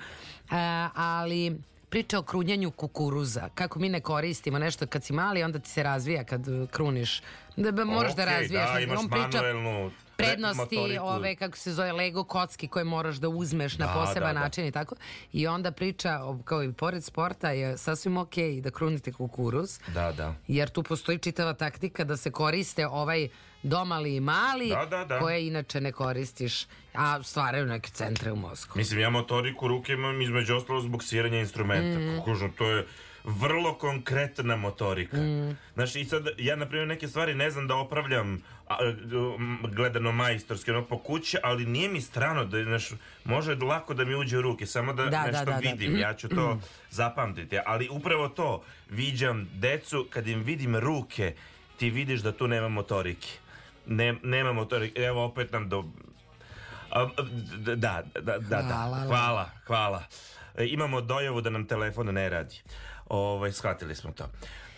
A, 0.51 0.89
ali 0.95 1.59
priča 1.95 2.19
o 2.19 2.23
krunjanju 2.23 2.71
kukuruza, 2.71 3.49
kako 3.55 3.79
mi 3.79 3.89
ne 3.89 4.01
koristimo 4.01 4.59
nešto 4.59 4.87
kad 4.87 5.05
si 5.05 5.13
mali, 5.13 5.43
onda 5.43 5.59
ti 5.59 5.71
se 5.71 5.83
razvija 5.83 6.25
kad 6.25 6.49
uh, 6.49 6.69
kruniš. 6.69 7.23
Da, 7.57 7.85
moraš 7.85 8.17
da 8.17 8.23
Okej, 8.23 8.35
razvijaš. 8.35 8.73
Da, 8.73 8.81
imaš 8.81 8.99
on 8.99 9.09
priča 9.09 9.43
manuelnu 9.43 9.91
prednosti 10.17 10.77
motoriku. 10.77 11.05
ove 11.05 11.37
kako 11.37 11.57
se 11.57 11.73
zove 11.73 11.93
Lego 11.93 12.25
kocki 12.25 12.69
koje 12.69 12.85
moraš 12.85 13.17
da 13.17 13.29
uzmeš 13.29 13.79
na 13.79 13.87
Da, 13.87 13.93
poseban 13.95 14.29
da, 14.29 14.35
da. 14.35 14.41
način 14.41 14.67
i 14.67 14.73
tako 14.73 14.95
i 15.33 15.47
onda 15.47 15.71
priča 15.71 16.21
o, 16.23 16.39
kao 16.39 16.63
i 16.65 16.73
pored 16.73 17.05
sporta 17.05 17.51
je 17.51 17.79
sasvim 17.79 18.17
ok 18.17 18.35
da 18.61 18.71
krunite 18.71 19.13
kukuruz 19.13 19.79
Da, 19.87 20.13
da. 20.13 20.35
jer 20.49 20.69
tu 20.69 20.83
postoji 20.83 21.19
čitava 21.19 21.53
taktika 21.55 22.05
da 22.05 22.17
se 22.17 22.31
koriste 22.31 22.87
ovaj 22.87 23.29
domali 23.63 24.17
i 24.17 24.21
mali 24.21 24.69
Da, 24.69 24.87
da, 24.87 25.05
da. 25.05 25.19
koje 25.19 25.47
inače 25.47 25.81
ne 25.81 25.93
koristiš 25.93 26.67
a 26.95 27.23
stvaraju 27.23 27.67
neke 27.67 27.91
centre 27.91 28.33
u 28.33 28.37
mozgu 28.37 28.73
Mislim, 28.77 29.01
ja 29.01 29.11
motoriku 29.11 29.69
ruke 29.69 29.93
imam 29.93 30.23
između 30.23 30.57
ostalo 30.57 30.81
zbog 30.81 31.05
sviranja 31.05 31.39
instrumenta. 31.39 31.99
Mm. 32.01 32.21
Kužno, 32.25 32.51
to 32.59 32.67
je 32.67 32.87
vrlo 33.25 33.75
konkretna 33.75 34.57
motorika. 34.57 35.17
Mm. 35.17 35.57
Znaš, 35.75 35.97
i 35.97 36.05
sad, 36.05 36.29
ja, 36.39 36.57
na 36.57 36.67
primjer, 36.67 36.89
neke 36.89 37.09
stvari 37.09 37.35
ne 37.35 37.51
znam 37.51 37.69
da 37.69 37.75
opravljam 37.77 38.43
gledano 39.71 40.13
majstorski, 40.13 40.71
ono, 40.71 40.85
po 40.85 40.99
kući, 40.99 41.37
ali 41.43 41.67
nije 41.67 41.89
mi 41.89 42.01
strano 42.01 42.45
da, 42.45 42.65
znaš, 42.65 42.89
može 43.25 43.55
lako 43.55 43.95
da 43.95 44.05
mi 44.05 44.15
uđe 44.15 44.39
u 44.39 44.43
ruke, 44.43 44.67
samo 44.67 44.93
da, 44.93 45.05
Da, 45.05 45.11
da, 45.11 45.25
nešto 45.27 45.45
da, 45.45 45.51
da. 45.51 45.57
vidim, 45.59 45.99
ja 45.99 46.15
ću 46.15 46.29
to 46.29 46.61
zapamtiti. 46.91 47.59
Ali 47.67 47.89
upravo 47.89 48.29
to, 48.29 48.65
viđam 48.91 49.49
decu, 49.55 50.07
kad 50.11 50.27
im 50.27 50.43
vidim 50.43 50.77
ruke, 50.77 51.35
ti 51.77 51.91
vidiš 51.91 52.21
da 52.21 52.33
tu 52.33 52.49
nema 52.49 52.69
motorike. 52.69 53.29
Ne, 53.87 54.15
nema 54.23 54.53
motorike. 54.53 55.03
Evo, 55.03 55.25
opet 55.25 55.53
nam 55.53 55.69
do, 55.69 55.85
da, 57.59 57.77
da, 57.77 58.03
da, 58.21 58.39
da. 58.39 58.63
Hvala. 58.63 59.05
Hvala, 59.07 59.51
hvala. 59.67 60.03
E, 60.57 60.67
imamo 60.67 61.01
dojavu 61.01 61.41
da 61.41 61.51
nam 61.51 61.67
telefon 61.67 62.07
ne 62.15 62.29
radi. 62.29 62.57
Ovaj, 63.09 63.53
shvatili 63.53 63.95
smo 63.95 64.13
to. 64.13 64.29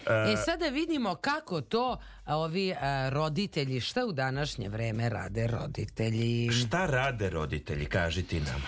E, 0.06 0.36
sad 0.36 0.60
da 0.60 0.68
vidimo 0.68 1.14
kako 1.14 1.60
to 1.60 1.98
ovi 2.26 2.72
a, 2.72 3.08
roditelji, 3.08 3.80
šta 3.80 4.06
u 4.06 4.12
današnje 4.12 4.68
vreme 4.68 5.08
rade 5.08 5.46
roditelji? 5.46 6.50
šta 6.50 6.86
rade 6.86 7.30
roditelji, 7.30 7.86
kaži 7.86 8.22
ti 8.22 8.40
nam. 8.40 8.62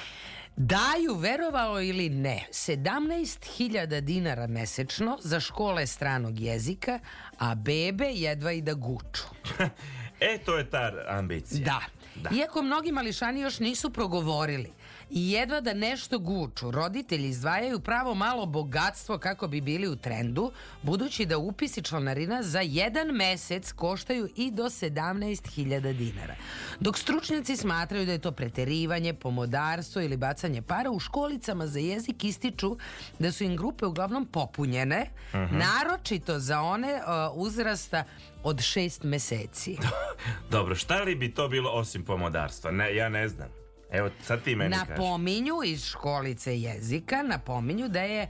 Daju, 0.56 1.14
verovalo 1.14 1.80
ili 1.80 2.08
ne, 2.08 2.44
17.000 2.50 4.00
dinara 4.00 4.46
mesečno 4.46 5.18
za 5.22 5.40
škole 5.40 5.86
stranog 5.86 6.40
jezika, 6.40 6.98
a 7.38 7.54
bebe 7.54 8.06
jedva 8.06 8.52
i 8.52 8.62
da 8.62 8.74
guču. 8.74 9.24
e, 10.20 10.38
to 10.38 10.58
je 10.58 10.70
ta 10.70 10.92
ambicija. 11.08 11.64
Da. 11.64 11.80
Da. 12.22 12.30
Iako 12.36 12.62
mnogi 12.62 12.92
mališani 12.92 13.40
još 13.40 13.58
nisu 13.58 13.90
progovorili 13.90 14.72
i 15.10 15.30
jedva 15.30 15.60
da 15.60 15.74
nešto 15.74 16.18
guču, 16.18 16.70
roditelji 16.70 17.28
izdvajaju 17.28 17.80
pravo 17.80 18.14
malo 18.14 18.46
bogatstvo 18.46 19.18
kako 19.18 19.48
bi 19.48 19.60
bili 19.60 19.88
u 19.88 19.96
trendu, 19.96 20.52
budući 20.82 21.26
da 21.26 21.38
upisi 21.38 21.82
članarina 21.82 22.42
za 22.42 22.60
jedan 22.60 23.08
mesec 23.08 23.72
koštaju 23.72 24.28
i 24.36 24.50
do 24.50 24.64
17.000 24.64 25.92
dinara. 25.92 26.34
Dok 26.80 26.98
stručnjaci 26.98 27.56
smatraju 27.56 28.06
da 28.06 28.12
je 28.12 28.18
to 28.18 28.32
preterivanje, 28.32 29.14
pomodarstvo 29.14 30.02
ili 30.02 30.16
bacanje 30.16 30.62
para, 30.62 30.90
u 30.90 31.00
školicama 31.00 31.66
za 31.66 31.78
jezik 31.78 32.24
ističu 32.24 32.76
da 33.18 33.32
su 33.32 33.44
im 33.44 33.56
grupe 33.56 33.86
uglavnom 33.86 34.26
popunjene, 34.26 35.10
naročito 35.50 36.38
za 36.38 36.60
one 36.60 36.94
uh, 36.94 37.02
uzrasta 37.34 38.04
od 38.42 38.60
šest 38.60 39.02
meseci. 39.02 39.76
Dobro, 40.50 40.74
šta 40.74 41.02
li 41.02 41.14
bi 41.14 41.34
to 41.34 41.48
bilo 41.48 41.70
osim 41.70 42.04
pomodarstva? 42.04 42.70
Ne, 42.70 42.96
ja 42.96 43.08
ne 43.08 43.28
znam. 43.28 43.57
Evo, 43.90 44.10
sad 44.22 44.42
ti 44.42 44.56
meni 44.56 44.70
kaži. 44.76 44.90
Napominju 44.90 45.54
iz 45.64 45.84
školice 45.84 46.60
jezika, 46.60 47.22
napominju 47.22 47.88
da 47.88 48.00
je 48.00 48.22
e, 48.22 48.28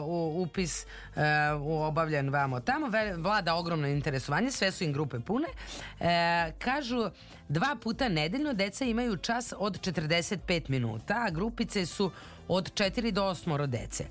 u- 0.00 0.42
upis 0.42 0.82
e, 0.82 0.86
u 1.54 1.82
obavljen 1.82 2.30
vamo 2.30 2.60
tamo, 2.60 2.88
ve- 2.88 3.14
vlada 3.14 3.54
ogromno 3.54 3.88
interesovanje, 3.88 4.50
sve 4.50 4.72
su 4.72 4.84
im 4.84 4.92
grupe 4.92 5.20
pune. 5.20 5.48
E, 6.00 6.06
kažu, 6.54 7.10
dva 7.48 7.76
puta 7.82 8.08
nedeljno 8.08 8.52
deca 8.52 8.84
imaju 8.84 9.16
čas 9.16 9.52
od 9.58 9.80
45 9.82 10.62
minuta, 10.68 11.14
a 11.16 11.30
grupice 11.30 11.86
su 11.86 12.10
od 12.48 12.72
4 12.74 13.10
do 13.10 13.22
8 13.24 13.66
dece. 13.66 14.04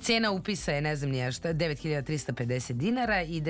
Cena 0.00 0.30
upisa 0.30 0.72
je, 0.72 0.80
ne 0.80 0.96
znam 0.96 1.10
nije 1.10 1.32
šta, 1.32 1.48
9350 1.48 2.72
dinara 2.72 3.22
i 3.22 3.42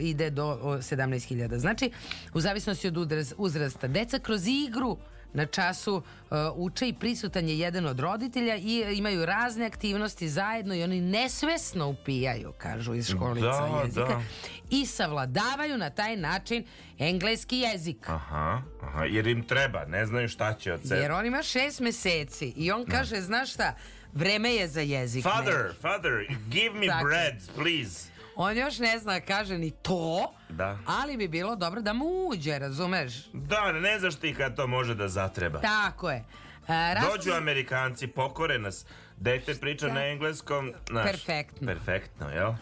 ide, 0.00 0.30
do 0.30 0.46
o, 0.52 0.72
17.000. 0.72 1.56
Znači, 1.56 1.90
u 2.34 2.40
zavisnosti 2.40 2.88
od 2.88 2.96
uzrasta, 3.36 3.86
deca 3.88 4.18
kroz 4.18 4.46
igru 4.46 4.98
na 5.32 5.46
času 5.46 5.94
uh, 5.94 6.36
uče 6.54 6.88
i 6.88 6.92
prisutan 6.92 7.48
je 7.48 7.58
jedan 7.58 7.86
od 7.86 8.00
roditelja 8.00 8.56
i 8.56 8.84
imaju 8.96 9.26
razne 9.26 9.66
aktivnosti 9.66 10.28
zajedno 10.28 10.74
i 10.74 10.82
oni 10.82 11.00
nesvesno 11.00 11.88
upijaju, 11.88 12.52
kažu 12.58 12.94
iz 12.94 13.08
školica 13.10 13.46
Da, 13.46 13.80
jezika, 13.84 14.04
da. 14.04 14.22
i 14.70 14.86
savladavaju 14.86 15.78
na 15.78 15.90
taj 15.90 16.16
način 16.16 16.64
engleski 16.98 17.58
jezik. 17.58 18.08
Aha, 18.08 18.62
aha, 18.82 19.04
jer 19.04 19.26
im 19.26 19.42
treba, 19.42 19.84
ne 19.84 20.06
znaju 20.06 20.28
šta 20.28 20.54
će 20.54 20.72
od 20.72 20.80
sebe. 20.82 21.00
Jer 21.00 21.12
on 21.12 21.26
ima 21.26 21.42
šest 21.42 21.80
meseci 21.80 22.52
i 22.56 22.70
on 22.72 22.84
kaže, 22.86 23.20
znaš 23.20 23.52
šta, 23.52 23.74
vreme 24.12 24.54
je 24.54 24.68
za 24.68 24.80
jezik. 24.80 25.22
Father, 25.24 25.74
father, 25.80 26.12
give 26.48 26.74
me 26.74 26.86
bread, 27.04 27.40
please. 27.56 28.11
On 28.36 28.56
još 28.56 28.78
ne 28.78 28.98
zna, 28.98 29.20
kaže 29.20 29.58
ni 29.58 29.70
to, 29.72 30.34
Da. 30.48 30.78
ali 30.88 31.16
bi 31.16 31.28
bilo 31.28 31.56
dobro 31.56 31.80
da 31.80 31.92
mu 31.92 32.04
uđe, 32.26 32.58
razumeš? 32.58 33.12
Da, 33.32 33.72
ne 33.72 33.98
znaš 33.98 34.14
ti 34.14 34.34
kad 34.34 34.56
to 34.56 34.66
može 34.66 34.94
da 34.94 35.08
zatreba. 35.08 35.60
Tako 35.60 36.10
je. 36.10 36.16
E, 36.16 36.24
raz- 36.68 37.10
Dođu 37.10 37.32
Amerikanci, 37.32 38.06
pokore 38.06 38.58
nas. 38.58 38.86
Dete 39.16 39.54
priča 39.54 39.86
Da. 39.86 39.94
na 39.94 40.00
engleskom. 40.02 40.72
Znaš, 40.88 41.04
Perfektno. 41.04 41.66
Perfektno, 41.66 42.28
jel? 42.28 42.52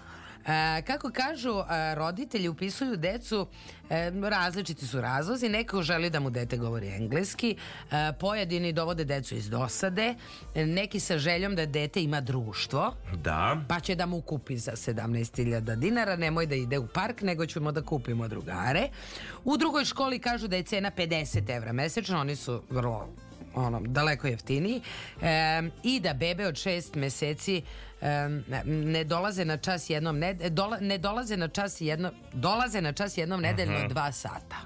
E, 0.47 0.83
kako 0.83 1.11
kažu, 1.11 1.51
e, 1.51 1.95
roditelji 1.95 2.49
upisuju 2.49 2.97
decu, 2.97 3.47
e, 3.91 4.11
različiti 4.23 4.87
su 4.87 5.01
razlozi, 5.01 5.49
neko 5.49 5.83
želi 5.83 6.11
da 6.11 6.21
mu 6.21 6.31
dete 6.31 6.57
govori 6.57 6.89
engleski, 6.89 7.57
e, 7.91 8.13
pojedini 8.21 8.73
dovode 8.73 9.05
decu 9.05 9.35
iz 9.35 9.51
dosade, 9.51 10.15
e, 10.55 10.67
neki 10.67 11.01
sa 11.01 11.19
željom 11.19 11.57
da 11.57 11.67
dete 11.67 12.03
ima 12.03 12.21
društvo, 12.21 12.95
Da. 13.15 13.57
pa 13.69 13.81
će 13.81 13.95
da 13.95 14.07
mu 14.07 14.21
kupi 14.21 14.57
za 14.57 14.73
17.000 14.73 15.77
dinara, 15.77 16.17
nemoj 16.17 16.47
da 16.47 16.55
ide 16.55 16.79
u 16.79 16.87
park, 16.87 17.23
nego 17.23 17.47
ćemo 17.47 17.73
da 17.73 17.83
kupimo 17.83 18.29
drugare. 18.29 18.89
U 19.45 19.57
drugoj 19.57 19.85
školi 19.85 20.19
kažu 20.19 20.49
da 20.49 20.57
je 20.57 20.63
cena 20.63 20.91
50 20.91 21.57
evra 21.57 21.73
mesečno, 21.73 22.21
oni 22.21 22.37
su 22.37 22.63
vrlo 22.71 23.09
ono, 23.55 23.81
daleko 23.81 24.27
jeftiniji 24.27 24.83
e, 25.23 25.63
i 25.83 26.01
da 26.01 26.15
bebe 26.15 26.47
od 26.47 26.57
šest 26.57 26.95
meseci 26.95 27.63
e, 28.01 28.29
ne- 28.65 29.05
dolaze 29.05 29.45
na 29.45 29.57
čas 29.57 29.91
jednom 29.91 30.19
ne, 30.19 30.35
dola, 30.35 30.79
ne 30.81 30.99
dolaze 30.99 31.37
na 31.37 31.49
čas 31.49 31.81
jedno, 31.81 32.11
dolaze 32.33 32.81
na 32.81 32.93
čas 32.93 33.19
jednom 33.19 33.41
nedeljno 33.41 33.89
dva 33.89 34.13
sata. 34.13 34.57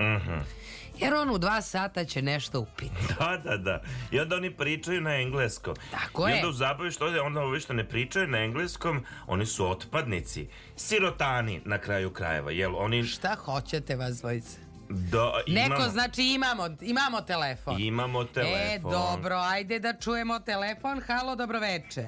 Jer 0.98 1.14
on 1.14 1.30
u 1.30 1.38
dva 1.38 1.62
sata 1.62 2.04
će 2.04 2.22
nešto 2.22 2.60
upiti. 2.60 2.90
Da, 3.18 3.40
da, 3.44 3.56
da. 3.56 3.82
I 4.10 4.20
onda 4.20 4.36
oni 4.36 4.50
pričaju 4.50 5.00
na 5.00 5.16
engleskom. 5.16 5.74
Tako 5.90 6.28
I 6.28 6.30
je. 6.30 6.36
onda 6.36 6.48
u 6.48 6.52
zabavi 6.52 6.90
što 6.90 7.06
je, 7.06 7.20
onda 7.20 7.40
ovi 7.40 7.60
što 7.60 7.72
ne 7.72 7.88
pričaju 7.88 8.26
na 8.26 8.38
engleskom, 8.38 9.04
oni 9.26 9.46
su 9.46 9.70
otpadnici. 9.70 10.46
Sirotani 10.76 11.60
na 11.64 11.78
kraju 11.78 12.10
krajeva, 12.10 12.50
jel? 12.50 12.76
Oni 12.76 13.04
Šta 13.04 13.34
hoćete 13.34 13.96
vas 13.96 14.20
dvojice? 14.20 14.63
Do, 14.94 15.32
Neko 15.46 15.74
imamo, 15.74 15.88
znači 15.88 16.22
imamo, 16.22 16.68
imamo 16.80 17.20
telefon. 17.20 17.80
imamo 17.80 18.24
telefon. 18.24 18.60
E, 18.60 18.78
dobro, 18.82 19.36
ajde 19.36 19.78
da 19.78 19.92
čujemo 19.92 20.38
telefon. 20.38 21.00
Halo, 21.06 21.36
dobroveče. 21.36 22.06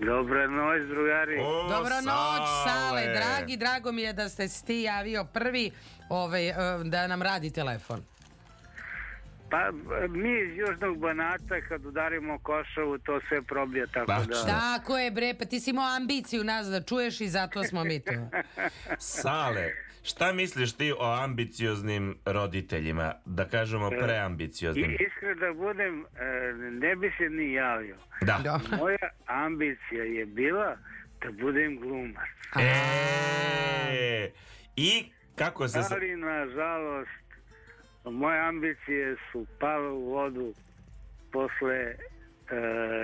Dobra 0.00 0.46
noć, 0.46 0.82
drugari. 0.88 1.38
O, 1.40 1.68
Dobra 1.68 2.00
noć, 2.00 2.48
Sale, 2.64 3.02
dragi, 3.14 3.56
drago 3.56 3.92
mi 3.92 4.02
je 4.02 4.12
da 4.12 4.28
ste 4.28 4.48
ti 4.66 4.80
javio 4.82 5.24
prvi 5.24 5.70
ovaj, 6.08 6.48
e, 6.48 6.54
da 6.84 7.06
nam 7.06 7.22
radi 7.22 7.50
telefon. 7.50 8.02
Pa 9.50 9.70
mi 10.08 10.40
iz 10.40 10.58
Južnog 10.58 10.98
Banata 10.98 11.60
kad 11.68 11.86
udarimo 11.86 12.38
Košavu 12.38 12.98
to 12.98 13.20
sve 13.28 13.42
probija 13.42 13.86
tako 13.86 14.06
Tačno. 14.06 14.26
da... 14.26 14.46
Tako 14.46 14.98
je 14.98 15.10
bre, 15.10 15.34
pa 15.38 15.44
ti 15.44 15.60
si 15.60 15.70
imao 15.70 15.96
ambiciju 15.96 16.44
nas 16.44 16.66
da 16.66 16.82
čuješ 16.82 17.20
i 17.20 17.28
zato 17.28 17.64
smo 17.64 17.84
mi 17.84 18.00
tu. 18.00 18.12
Sale, 18.98 19.70
šta 20.02 20.32
misliš 20.32 20.72
ti 20.72 20.92
o 20.92 21.12
ambicioznim 21.24 22.18
roditeljima? 22.24 23.14
Da 23.24 23.44
kažemo 23.44 23.90
preambicioznim. 23.90 24.90
I 24.90 24.94
iskreno 24.94 25.34
da 25.34 25.52
budem, 25.52 26.04
e, 26.04 26.52
ne 26.70 26.96
bi 26.96 27.12
se 27.18 27.28
ni 27.28 27.52
javio. 27.52 27.96
Da. 28.22 28.40
Dobro. 28.44 28.76
Moja 28.76 29.08
ambicija 29.26 30.04
je 30.04 30.26
bila 30.26 30.76
da 31.22 31.30
budem 31.30 31.80
glumac. 31.80 32.28
E, 32.60 34.30
I 34.76 35.12
kako 35.36 35.68
se... 35.68 35.78
Ali, 35.90 36.16
nažalost, 36.16 37.10
moje 38.04 38.40
ambicije 38.40 39.16
su 39.32 39.46
pale 39.60 39.88
u 39.88 40.10
vodu 40.10 40.54
posle 41.32 41.76
e, 41.76 41.96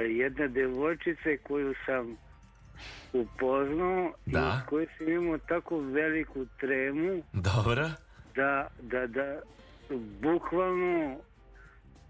jedne 0.09 0.49
devojčice 0.49 1.36
koju 1.42 1.74
sam 1.86 2.16
upoznao 3.12 4.12
Da. 4.27 4.61
i 4.62 4.68
koju 4.68 4.87
sam 4.99 5.09
imao 5.09 5.39
tako 5.39 5.79
veliku 5.79 6.47
tremu 6.61 7.22
Dobro. 7.33 7.91
da, 8.35 8.68
da, 8.83 9.07
da 9.07 9.41
bukvalno 10.20 11.16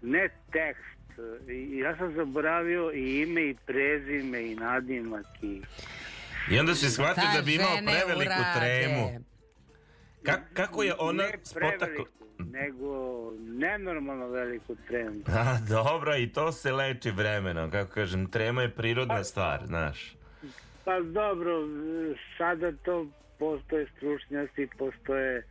ne 0.01 0.29
tekst 0.51 1.19
i 1.49 1.77
ja 1.77 1.97
sam 1.97 2.13
zaboravio 2.15 2.91
i 2.91 3.21
ime 3.21 3.41
i 3.41 3.55
prezime 3.65 4.41
i 4.41 4.55
nadimak 4.55 5.25
i 5.41 5.61
I 6.51 6.59
onda 6.59 6.75
si 6.75 6.89
shvatio 6.89 7.23
da 7.35 7.41
bi 7.41 7.55
imao 7.55 7.77
preveliku 7.77 8.31
urade. 8.33 8.59
tremu. 8.59 9.25
Ka- 10.23 10.53
kako 10.53 10.83
je 10.83 10.93
ona 10.99 11.23
ne 11.23 11.31
spotakla... 11.43 11.77
preveliku, 11.77 12.05
nego 12.39 12.91
nenormalno 13.39 14.27
veliku 14.27 14.75
tremu. 14.87 15.15
A, 15.39 15.57
dobro, 15.61 16.15
i 16.15 16.27
to 16.27 16.51
se 16.51 16.71
leči 16.71 17.11
vremenom. 17.11 17.71
Kako 17.71 17.91
kažem, 17.91 18.25
trema 18.27 18.61
je 18.61 18.69
prirodna 18.71 19.23
stvar, 19.23 19.65
znaš. 19.65 20.15
Pa 20.87 20.99
dobro, 20.99 21.67
sada 22.37 22.71
to 22.71 23.07
postoje 23.39 23.87
stručnjaci, 23.97 24.67
postoje 24.77 25.43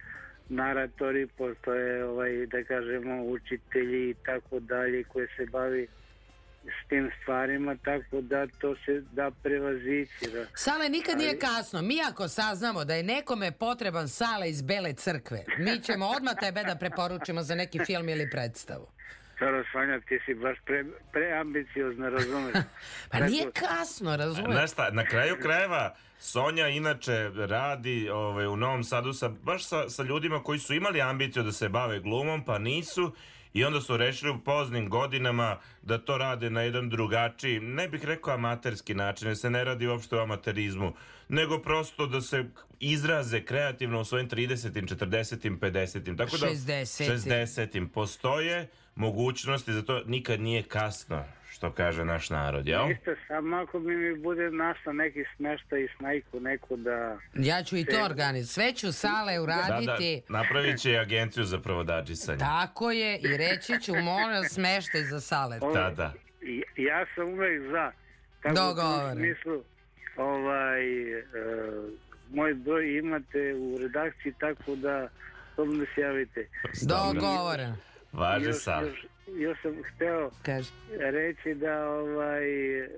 naratori, 0.49 1.27
postoje 1.27 2.05
ovaj, 2.05 2.47
da 2.47 2.65
kažemo 2.65 3.23
učitelji 3.25 4.11
i 4.11 4.15
tako 4.27 4.61
dalje 4.61 5.05
koji 5.05 5.27
se 5.37 5.47
bavi 5.47 5.89
s 6.65 6.89
tim 6.89 7.11
stvarima, 7.23 7.77
tako 7.85 8.21
da 8.21 8.47
to 8.47 8.75
se 8.85 9.03
da 9.13 9.31
prevazići. 9.43 10.31
Da. 10.33 10.47
Sale, 10.55 10.89
nikad 10.89 11.19
nije 11.19 11.39
kasno. 11.39 11.83
Mi 11.83 11.99
ako 12.11 12.29
saznamo 12.29 12.85
da 12.85 12.95
je 12.95 13.03
nekome 13.03 13.53
potreban 13.53 14.09
Sale 14.09 14.51
iz 14.51 14.63
Bele 14.63 14.93
crkve, 14.93 15.45
mi 15.59 15.81
ćemo 15.83 16.07
odmah 16.07 16.35
tebe 16.41 16.63
da 16.63 16.77
preporučimo 16.77 17.43
za 17.43 17.55
neki 17.55 17.79
film 17.87 18.09
ili 18.09 18.31
predstavu. 18.31 18.96
Staro 19.37 19.65
Sanja, 19.73 20.01
ti 20.01 20.19
si 20.27 20.35
baš 20.35 20.59
pre, 20.65 20.85
preambiciozna, 21.13 22.09
razumeš? 22.09 22.53
Pa 23.11 23.19
Tako- 23.19 23.31
nije 23.31 23.51
kasno, 23.53 24.17
razumiješ? 24.17 24.53
Znaš 24.53 24.73
šta, 24.73 24.91
na 24.91 25.05
kraju 25.05 25.37
krajeva 25.43 25.95
Sonja 26.19 26.69
inače 26.69 27.31
radi 27.37 28.09
ovaj, 28.09 28.47
u 28.47 28.57
Novom 28.57 28.85
Sadu 28.85 29.13
sa, 29.13 29.29
baš 29.29 29.65
sa, 29.65 29.89
sa 29.89 30.03
ljudima 30.03 30.43
koji 30.43 30.59
su 30.59 30.75
imali 30.75 31.01
ambiciju 31.01 31.43
da 31.43 31.53
se 31.53 31.69
bave 31.69 32.01
glumom, 32.01 32.45
pa 32.45 32.59
nisu 32.59 33.13
i 33.53 33.65
onda 33.65 33.81
su 33.81 33.97
rešili 33.97 34.31
u 34.31 34.39
poznim 34.39 34.89
godinama 34.89 35.59
da 35.83 35.99
to 35.99 36.19
rade 36.19 36.51
na 36.51 36.63
jedan 36.63 36.89
drugačiji, 36.89 37.61
ne 37.61 37.89
bih 37.89 38.05
rekao 38.05 38.35
amaterski 38.35 38.95
način, 38.95 39.29
jer 39.29 39.37
se 39.37 39.51
ne 39.51 39.65
radi 39.65 39.87
uopšte 39.87 40.17
o 40.17 40.23
amaterizmu, 40.23 40.93
nego 41.29 41.59
prosto 41.59 42.07
da 42.07 42.21
se 42.21 42.45
izraze 42.81 43.45
kreativno 43.45 44.01
u 44.01 44.05
svojim 44.05 44.29
30. 44.29 44.97
40. 44.97 45.59
50. 45.59 46.17
Tako 46.17 46.37
da 46.37 46.47
60.. 46.47 47.13
60. 47.13 47.89
postoje 47.89 48.69
mogućnosti 48.97 49.73
za 49.73 49.83
to 49.83 50.03
nikad 50.07 50.41
nije 50.41 50.63
kasno, 50.63 51.25
što 51.51 51.73
kaže 51.73 52.05
naš 52.05 52.31
narod, 52.31 52.67
jel? 52.69 52.91
Isto, 52.91 53.11
samo 53.29 53.57
ako 53.57 53.79
mi 53.79 53.97
mi 53.97 54.17
bude 54.17 54.51
našla 54.51 54.93
neki 54.93 55.25
smeštaj 55.37 55.81
i 55.81 55.89
snajku 55.99 56.41
neku 56.41 56.77
da... 56.77 57.19
Ja 57.35 57.63
ću 57.63 57.77
i 57.77 57.85
to 57.85 58.05
organizati. 58.05 58.55
Sve 58.55 58.73
ću 58.73 58.93
Sale 58.93 59.33
Da, 59.33 59.37
da, 59.37 59.43
uraditi. 59.43 60.23
napravit 60.29 60.79
će 60.79 60.99
agenciju 60.99 61.45
za 61.45 61.59
provodadžisanje. 61.59 62.39
Tako 62.39 62.91
je 62.91 63.19
i 63.19 63.37
reći 63.37 63.81
ću 63.81 63.93
molim 63.95 64.31
vas, 64.33 64.53
smeštaj 64.53 65.03
za 65.03 65.21
Sale. 65.21 65.59
Da, 65.75 65.91
da. 65.91 66.13
I- 66.43 66.63
Ja 66.77 67.07
sam 67.15 67.29
uvek 67.29 67.63
za. 67.63 67.93
Tako 68.43 68.55
da 68.75 69.13
u 69.13 69.17
smislu, 69.17 69.63
ovaj, 70.17 70.83
e, 71.13 71.23
moj 72.31 72.55
broj 72.55 72.99
imate 72.99 73.55
u 73.55 73.79
redakciji, 73.79 74.33
tako 74.41 74.77
da 74.77 75.09
slobodno 75.55 75.85
se 75.95 76.01
javite. 76.01 76.49
Dogovoreno. 76.83 77.77
Važi 78.13 78.47
Još, 78.47 78.57
sam. 78.63 78.85
još, 78.87 79.07
još 79.27 79.59
sam 79.63 79.73
hteo 79.95 80.31
Kaži. 80.43 80.71
reći 80.99 81.55
da 81.55 81.89
ovaj, 81.89 82.79
e, 82.81 82.89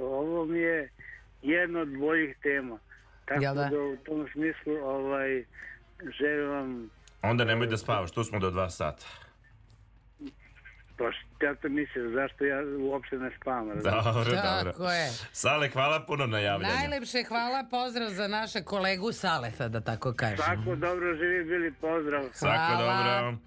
ovo 0.00 0.44
mi 0.44 0.58
je 0.58 0.90
jedna 1.42 1.80
od 1.80 1.98
boljih 1.98 2.36
tema. 2.42 2.78
Tako 3.24 3.42
Jel 3.42 3.54
da? 3.54 3.64
da? 3.64 3.78
u 3.80 3.96
tom 3.96 4.28
smislu 4.32 4.74
ovaj, 4.84 5.44
želim 6.20 6.48
vam 6.50 6.90
Onda 7.22 7.44
nemoj 7.44 7.66
da 7.66 7.76
spavaš, 7.76 8.10
tu 8.10 8.24
smo 8.24 8.38
do 8.38 8.50
dva 8.50 8.70
sata. 8.70 9.06
Pa 10.98 11.04
šta 11.12 11.54
to 11.54 11.68
misliš, 11.68 12.12
zašto 12.14 12.44
ja 12.44 12.56
uopšte 12.80 13.16
ne 13.16 13.30
spavam? 13.40 13.68
Dobro, 13.68 14.24
dobro. 14.24 14.72
Tako 14.72 14.90
je. 14.90 15.08
Sale, 15.32 15.68
hvala 15.68 16.04
puno 16.06 16.26
na 16.26 16.38
javljanju. 16.38 16.74
Najlepše 16.74 17.22
hvala, 17.28 17.64
pozdrav 17.70 18.08
za 18.08 18.28
naše 18.28 18.62
kolegu 18.62 19.12
Saleta, 19.12 19.68
da 19.68 19.80
tako 19.80 20.12
kažem. 20.12 20.36
Svako 20.36 20.76
dobro 20.76 21.14
živi, 21.16 21.44
bili 21.44 21.72
pozdrav. 21.80 22.22
Svako 22.32 22.56
Hvala. 22.56 23.20
dobro. 23.20 23.38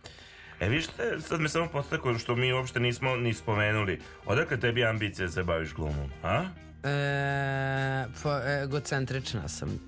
E 0.59 0.69
vi 0.69 0.81
šta, 0.81 1.21
sad 1.21 1.41
me 1.41 1.49
samo 1.49 1.67
podstaklo 1.67 2.19
što 2.19 2.35
mi 2.35 2.53
uopšte 2.53 2.79
nismo 2.79 3.15
ni 3.15 3.33
spomenuli. 3.33 3.99
Odakle 4.25 4.59
tebi 4.59 4.85
ambicije 4.85 5.25
da 5.25 5.31
se 5.31 5.43
baviš 5.43 5.73
glumom, 5.73 6.09
a? 6.23 6.43
E, 6.83 8.05
po, 8.23 8.29
egocentrična 8.63 9.47
sam 9.47 9.79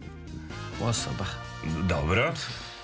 osoba. 0.82 1.26
Dobro. 1.89 2.34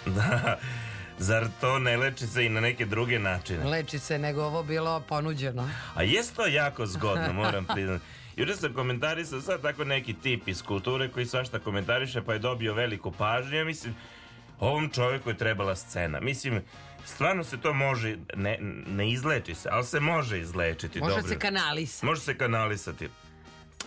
Da. 0.05 0.57
Zar 1.19 1.47
to 1.61 1.79
ne 1.79 1.97
leči 1.97 2.27
se 2.27 2.45
i 2.45 2.49
na 2.49 2.61
neke 2.61 2.85
druge 2.85 3.19
načine? 3.19 3.65
Leči 3.65 3.99
se 3.99 4.19
nego 4.19 4.43
ovo 4.43 4.63
bilo 4.63 4.99
ponuđeno. 4.99 5.69
A 5.95 6.03
jest 6.03 6.35
to 6.35 6.45
jako 6.45 6.85
zgodno, 6.85 7.33
moram 7.33 7.65
priznati. 7.65 8.05
Juče 8.35 8.53
sam 8.53 8.73
komentarisao 8.73 9.41
sad 9.41 9.61
tako 9.61 9.83
neki 9.83 10.13
tip 10.13 10.47
iz 10.47 10.61
kulture 10.61 11.09
koji 11.09 11.25
svašta 11.25 11.59
komentariše 11.59 12.21
pa 12.21 12.33
je 12.33 12.39
dobio 12.39 12.73
veliku 12.73 13.11
pažnju. 13.11 13.57
Ja 13.57 13.65
mislim, 13.65 13.95
ovom 14.59 14.89
čovjeku 14.89 15.29
je 15.29 15.37
trebala 15.37 15.75
scena. 15.75 16.19
Mislim, 16.19 16.61
stvarno 17.05 17.43
se 17.43 17.57
to 17.61 17.73
može, 17.73 18.17
ne, 18.35 18.57
ne 18.87 19.11
izleči 19.11 19.55
se, 19.55 19.69
ali 19.71 19.85
se 19.85 19.99
može 19.99 20.39
izlečiti. 20.39 20.99
Može 20.99 21.15
dobro. 21.15 21.27
se 21.27 21.39
kanalisati. 21.39 22.05
Može 22.05 22.21
se 22.21 22.37
kanalisati. 22.37 23.09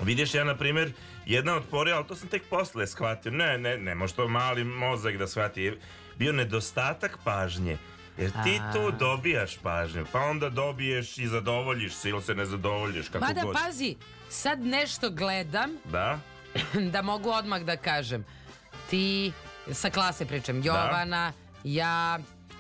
Vidiš, 0.03 0.35
ja, 0.35 0.45
na 0.45 0.57
primjer, 0.57 0.93
jedna 1.27 1.57
od 1.57 1.63
porija, 1.71 1.97
ali 1.97 2.07
to 2.07 2.17
sam 2.17 2.29
tek 2.29 2.43
posle 2.51 2.87
shvatio. 2.87 3.33
Ne, 3.33 3.59
ne, 3.59 3.79
ne 3.79 3.95
može 3.95 4.15
to 4.15 4.29
mali 4.29 4.65
mozak 4.65 5.17
da 5.17 5.27
shvati. 5.27 5.79
Bio 6.19 6.33
nedostatak 6.33 7.19
pažnje. 7.25 7.79
Jer 8.19 8.31
ti 8.31 8.61
A. 8.63 8.73
tu 8.73 8.91
dobijaš 8.91 9.57
pažnju, 9.63 10.07
pa 10.13 10.21
onda 10.21 10.49
dobiješ 10.51 11.19
i 11.19 11.27
zadovoljiš 11.27 11.95
se 11.95 12.09
ili 12.09 12.23
se 12.23 12.35
ne 12.35 12.45
zadovoljiš, 12.45 13.09
kako 13.09 13.25
Mada 13.25 13.43
god. 13.43 13.57
pazi, 13.57 13.97
sad 14.29 14.61
nešto 14.61 15.11
gledam 15.11 15.71
Da? 15.85 16.19
da 16.93 17.03
mogu 17.03 17.31
odmah 17.31 17.63
da 17.63 17.77
kažem. 17.77 18.25
Ti, 18.91 19.33
sa 19.73 19.91
klase 19.91 20.27
pričam, 20.27 20.63
Jovana, 20.63 21.33
ja, 21.65 22.19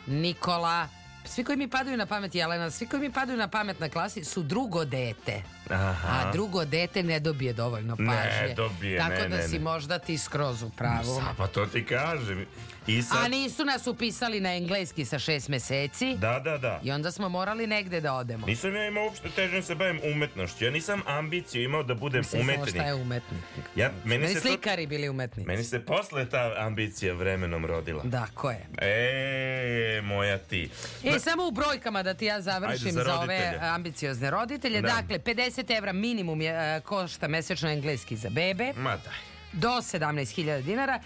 Nikola, 0.09 0.89
svi 1.25 1.45
koji 1.45 1.59
mi 1.59 1.69
padaju 1.69 1.97
na 1.97 2.07
pamet, 2.07 2.35
Jelena, 2.35 2.71
svi 2.71 2.87
koji 2.87 3.01
mi 3.01 3.13
padaju 3.13 3.39
na 3.39 3.49
pamet 3.49 3.81
na 3.81 3.89
klasi 3.89 4.25
su 4.25 4.43
drugo 4.43 4.85
dete. 4.85 5.43
Aha. 5.71 6.09
A 6.11 6.33
drugo 6.33 6.65
dete 6.65 7.03
ne 7.03 7.21
dobije 7.21 7.53
dovoljno 7.53 7.97
Ne 7.99 8.07
pažnje. 8.07 8.55
dobije, 8.55 8.99
Tako 8.99 9.13
ne, 9.13 9.29
da 9.29 9.37
ne, 9.37 9.43
si 9.43 9.55
ne. 9.55 9.59
možda 9.61 9.99
ti 9.99 10.19
skroz 10.19 10.63
u 10.63 10.71
pravu. 10.71 11.17
Sa, 11.17 11.35
pa 11.37 11.47
to 11.47 11.67
ti 11.67 11.85
kažem. 11.85 12.47
I 12.87 13.03
sad... 13.03 13.25
A 13.25 13.29
nisu 13.29 13.65
nas 13.65 13.87
upisali 13.87 14.41
na 14.41 14.55
engleski 14.55 15.05
sa 15.05 15.19
šest 15.19 15.49
meseci 15.49 16.15
Da, 16.15 16.41
da, 16.41 16.59
da. 16.59 16.81
i 16.83 16.93
onda 16.93 17.13
smo 17.13 17.29
morali 17.29 17.67
negde 17.67 18.01
da 18.01 18.15
odemo. 18.15 18.47
Nisam 18.47 18.75
ja 18.75 18.87
imao 18.87 19.05
uopšte 19.05 19.29
težnje 19.29 19.57
da 19.57 19.63
se 19.63 19.75
bavim 19.75 20.01
umetnošću. 20.07 20.65
Ja 20.65 20.71
nisam 20.71 21.03
ambiciju 21.07 21.63
imao 21.63 21.83
da 21.83 21.95
budem 21.95 22.25
znala 22.25 22.43
umetnik. 22.45 22.69
šta 22.69 22.83
je 22.83 22.95
umetnik. 22.95 23.41
Ja, 23.77 23.91
meni, 24.05 24.19
Meni 24.19 24.29
se 24.29 24.41
to, 24.41 24.49
slikari 24.49 24.87
bili 24.87 25.09
umetnici. 25.09 25.47
meni 25.47 25.65
se 25.65 25.81
posle 25.81 26.27
ta 26.27 26.55
ambicija 26.59 27.15
vremenom 27.15 27.67
rodila. 27.67 28.03
Da, 28.05 28.27
ko 28.35 28.51
je? 28.51 28.67
E, 28.79 30.01
moja 30.03 30.39
ti. 30.39 30.71
E, 31.05 31.19
samo 31.19 31.47
u 31.47 31.51
brojkama 31.51 32.03
da 32.03 32.15
ti 32.15 32.25
ja 32.25 32.41
završim 32.41 32.87
Ajde, 32.87 32.93
za 32.93 33.05
za, 33.05 33.15
ove 33.15 33.59
ambiciozne 33.63 34.31
roditelje. 34.31 34.81
Da. 34.83 34.89
Dakle, 34.91 35.19
50 35.19 35.79
evra 35.79 35.93
minimum 35.93 36.41
je, 36.41 36.77
e, 36.77 36.81
košta 36.81 37.29
mesečno 37.29 37.71
engleski 37.71 38.17
za 38.17 38.31
bebe, 38.31 38.73
Ma 38.75 38.97
daj. 38.97 39.15
do 39.53 39.69
17.000 39.71 40.63
dinara. 40.63 41.01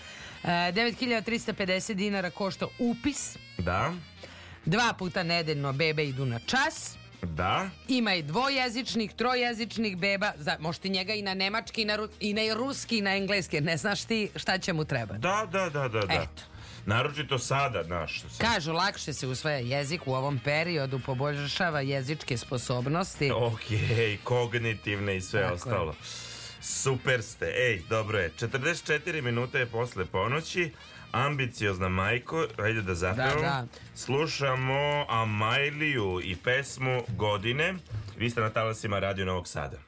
E, 0.45 0.49
9.350 0.49 1.95
dinara 1.95 2.31
košta 2.31 2.67
upis. 2.79 3.37
Da? 3.59 3.93
Dva 4.65 4.93
puta 4.99 5.23
nedeljno 5.23 5.73
bebe 5.73 6.05
idu 6.05 6.27
na 6.27 6.39
čas. 6.39 6.97
Da? 7.23 7.71
Ima 7.89 8.15
i 8.15 8.23
dvojezičnih, 8.23 9.13
trojezičnih 9.15 9.97
beba. 9.97 10.33
Za, 10.37 10.57
možeš 10.61 10.79
ti 10.79 10.89
njega 10.89 11.15
i 11.15 11.23
na 11.23 11.35
nemački, 11.35 11.83
i 11.83 11.85
na, 11.85 11.97
ru- 11.97 12.09
i 12.21 12.35
na 12.35 12.55
ruski, 12.55 12.99
i 12.99 13.03
na 13.03 13.17
engleski. 13.17 13.61
Ne 13.61 13.77
znaš 13.77 14.05
ti 14.05 14.31
šta 14.37 14.59
će 14.59 14.73
mu 14.73 14.85
trebati. 14.85 15.21
Da, 15.21 15.49
da, 15.53 15.69
da, 15.69 15.89
da, 15.89 16.01
da. 16.01 16.15
Eto. 16.15 16.43
Naročito 16.87 17.39
sada, 17.39 17.83
znaš. 17.85 18.23
Kažu, 18.39 18.73
lakše 18.73 19.13
se 19.13 19.27
usvaja 19.27 19.59
jezik 19.59 20.07
u 20.07 20.15
ovom 20.15 20.41
periodu, 20.45 21.01
poboljšava 21.07 21.81
jezičke 21.81 22.37
sposobnosti. 22.37 23.31
Ok, 23.31 23.61
kognitivne 24.25 25.17
i 25.17 25.21
sve 25.21 25.43
Tako 25.43 25.53
je. 25.71 25.75
Super 26.69 27.23
ste. 27.23 27.47
Ej, 27.47 27.83
dobro 27.89 28.19
je. 28.19 28.33
44 28.41 29.23
minute 29.23 29.59
je 29.59 29.67
posle 29.67 30.05
ponoći. 30.07 30.73
Ambiciozna 31.13 31.89
majko, 31.89 32.47
ajde 32.59 32.83
da 32.83 32.95
zapevamo. 32.95 33.41
Da, 33.41 33.41
da. 33.41 33.67
Slušamo 33.95 35.07
Amajliju 35.09 36.21
i 36.25 36.37
pesmu 36.37 37.03
Godine. 37.09 37.75
Vi 38.19 38.31
ste 38.31 38.41
na 38.41 38.51
talasima 38.51 38.99
Radio 38.99 39.25
Novog 39.25 39.49
Sada. 39.49 39.88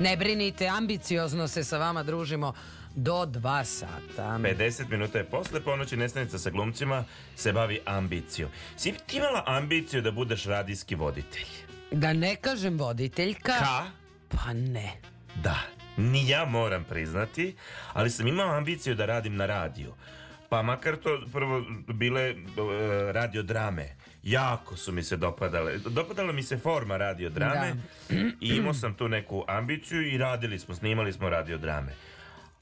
Ne 0.00 0.16
brinite, 0.16 0.66
ambiciozno 0.68 1.48
se 1.48 1.64
sa 1.64 1.78
vama 1.78 2.02
družimo 2.02 2.54
do 2.94 3.26
dva 3.26 3.64
sata. 3.64 4.22
50 4.22 4.88
minuta 4.90 5.18
je 5.18 5.24
posle 5.24 5.60
ponoći 5.60 5.96
Nesanica 5.96 6.38
sa 6.38 6.50
glumcima 6.50 7.04
se 7.36 7.52
bavi 7.52 7.80
ambicijom. 7.84 8.50
Si 8.76 8.94
ti 9.06 9.16
imala 9.16 9.42
ambiciju 9.46 10.02
da 10.02 10.10
budeš 10.10 10.44
radijski 10.44 10.94
voditelj? 10.94 11.46
Da 11.90 12.12
ne 12.12 12.36
kažem 12.36 12.78
voditeljka. 12.78 13.52
Ka? 13.58 13.84
Pa 14.28 14.52
ne. 14.52 14.92
Da, 15.42 15.58
ni 15.96 16.28
ja 16.28 16.44
moram 16.44 16.84
priznati, 16.84 17.56
ali 17.92 18.10
sam 18.10 18.26
imao 18.26 18.56
ambiciju 18.56 18.94
da 18.94 19.06
radim 19.06 19.36
na 19.36 19.46
radiju. 19.46 19.94
Pa 20.48 20.62
makar 20.62 20.96
to 20.96 21.20
prvo 21.32 21.64
bile 21.88 22.20
e, 22.22 22.34
radiodrame. 23.12 23.96
Jako 24.24 24.76
su 24.76 24.92
mi 24.92 25.02
se 25.02 25.16
dopadale. 25.16 25.78
Dopadala 25.78 26.32
mi 26.32 26.42
se 26.42 26.58
forma 26.58 26.96
radiodrame 26.96 27.74
i 28.40 28.48
imao 28.48 28.74
sam 28.74 28.94
tu 28.94 29.08
neku 29.08 29.44
ambiciju 29.48 30.02
i 30.02 30.18
radili 30.18 30.58
smo, 30.58 30.74
snimali 30.74 31.12
smo 31.12 31.28
radiodrame. 31.30 31.92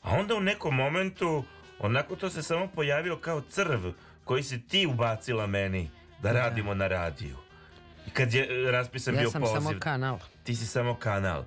A 0.02 0.10
onda 0.10 0.34
u 0.34 0.40
nekom 0.40 0.74
momentu, 0.74 1.44
onako 1.78 2.16
to 2.16 2.30
se 2.30 2.42
samo 2.42 2.66
pojavio 2.66 3.16
kao 3.16 3.40
crv 3.40 3.80
koji 4.24 4.42
si 4.42 4.60
ti 4.68 4.86
ubacila 4.86 5.46
meni 5.46 5.90
da 6.22 6.32
radimo 6.32 6.74
na 6.74 6.88
radiju. 6.88 7.36
I 8.06 8.10
kad 8.10 8.34
je 8.34 8.66
e, 8.68 8.70
raspisan 8.70 9.14
Ja 9.14 9.20
bio 9.20 9.30
sam 9.30 9.40
poziv, 9.40 9.54
samo 9.54 9.80
kanal. 9.80 10.18
ti 10.44 10.54
si 10.54 10.66
samo 10.66 10.94
kanal. 10.94 11.44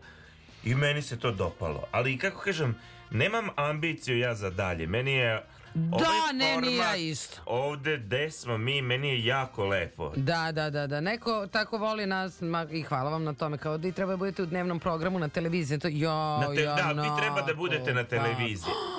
I 0.63 0.75
meni 0.75 1.01
se 1.01 1.19
to 1.19 1.31
dopalo. 1.31 1.87
Ali 1.91 2.17
kako 2.17 2.41
kažem, 2.41 2.75
nemam 3.11 3.47
ambiciju 3.55 4.17
ja 4.17 4.35
za 4.35 4.49
dalje. 4.49 4.87
Meni 4.87 5.13
je 5.13 5.43
Da, 5.75 5.95
ovaj 5.97 6.33
ne, 6.33 6.53
format 6.53 6.97
isto. 6.97 7.41
Ovde 7.45 7.97
gde 7.97 8.31
smo 8.31 8.57
mi, 8.57 8.81
meni 8.81 9.07
je 9.09 9.25
jako 9.25 9.65
lepo. 9.65 10.11
Da, 10.15 10.51
da, 10.51 10.69
da, 10.69 10.87
da. 10.87 11.01
Neko 11.01 11.47
tako 11.47 11.77
voli 11.77 12.05
nas 12.05 12.41
ma, 12.41 12.65
i 12.71 12.81
hvala 12.81 13.09
vam 13.09 13.23
na 13.23 13.33
tome. 13.33 13.57
Kao 13.57 13.77
da 13.77 13.87
i 13.87 13.91
treba 13.91 14.11
da 14.11 14.17
budete 14.17 14.43
u 14.43 14.45
dnevnom 14.45 14.79
programu 14.79 15.19
na 15.19 15.27
televiziji. 15.27 15.79
To, 15.79 15.87
jo, 15.87 16.11
Na 16.11 16.47
te- 16.55 16.61
ja, 16.61 16.75
da, 16.75 17.01
vi 17.01 17.09
treba 17.17 17.41
da 17.41 17.53
budete 17.53 17.93
na 17.93 18.03
televiziji. 18.03 18.73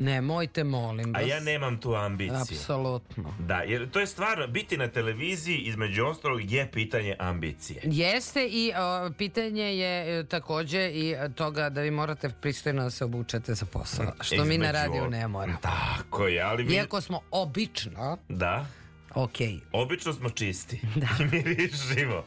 Nemojte, 0.00 0.64
molim 0.64 1.16
A 1.16 1.18
vas. 1.18 1.28
ja 1.28 1.40
nemam 1.40 1.80
tu 1.80 1.94
ambiciju. 1.94 2.36
Apsolutno. 2.40 3.34
Da, 3.38 3.54
jer 3.62 3.90
to 3.90 4.00
je 4.00 4.06
stvarno, 4.06 4.46
biti 4.46 4.76
na 4.76 4.88
televiziji 4.88 5.58
između 5.58 6.04
ostalog 6.04 6.52
je 6.52 6.70
pitanje 6.72 7.16
ambicije. 7.18 7.80
Jeste 7.84 8.46
i 8.46 8.72
o, 8.76 9.10
pitanje 9.18 9.62
je 9.62 10.20
e, 10.20 10.24
takođe 10.24 10.90
i 10.90 11.10
e, 11.10 11.28
toga 11.34 11.68
da 11.70 11.80
vi 11.80 11.90
morate 11.90 12.28
pristojno 12.40 12.82
da 12.82 12.90
se 12.90 13.04
obučete 13.04 13.54
za 13.54 13.66
posao. 13.66 14.12
Što 14.20 14.44
mi 14.44 14.58
na 14.58 14.64
Između 14.64 14.72
radiju 14.72 15.10
ne 15.10 15.28
moramo. 15.28 15.58
Tako 15.62 16.26
je, 16.26 16.42
ali 16.42 16.62
vi... 16.62 16.74
Iako 16.74 17.00
smo 17.00 17.20
obično, 17.30 18.18
Da, 18.28 18.66
ok. 19.14 19.36
obično 19.72 20.12
smo 20.12 20.30
čisti. 20.30 20.80
Da. 20.96 21.08
I 21.24 21.24
mirišimo. 21.24 22.24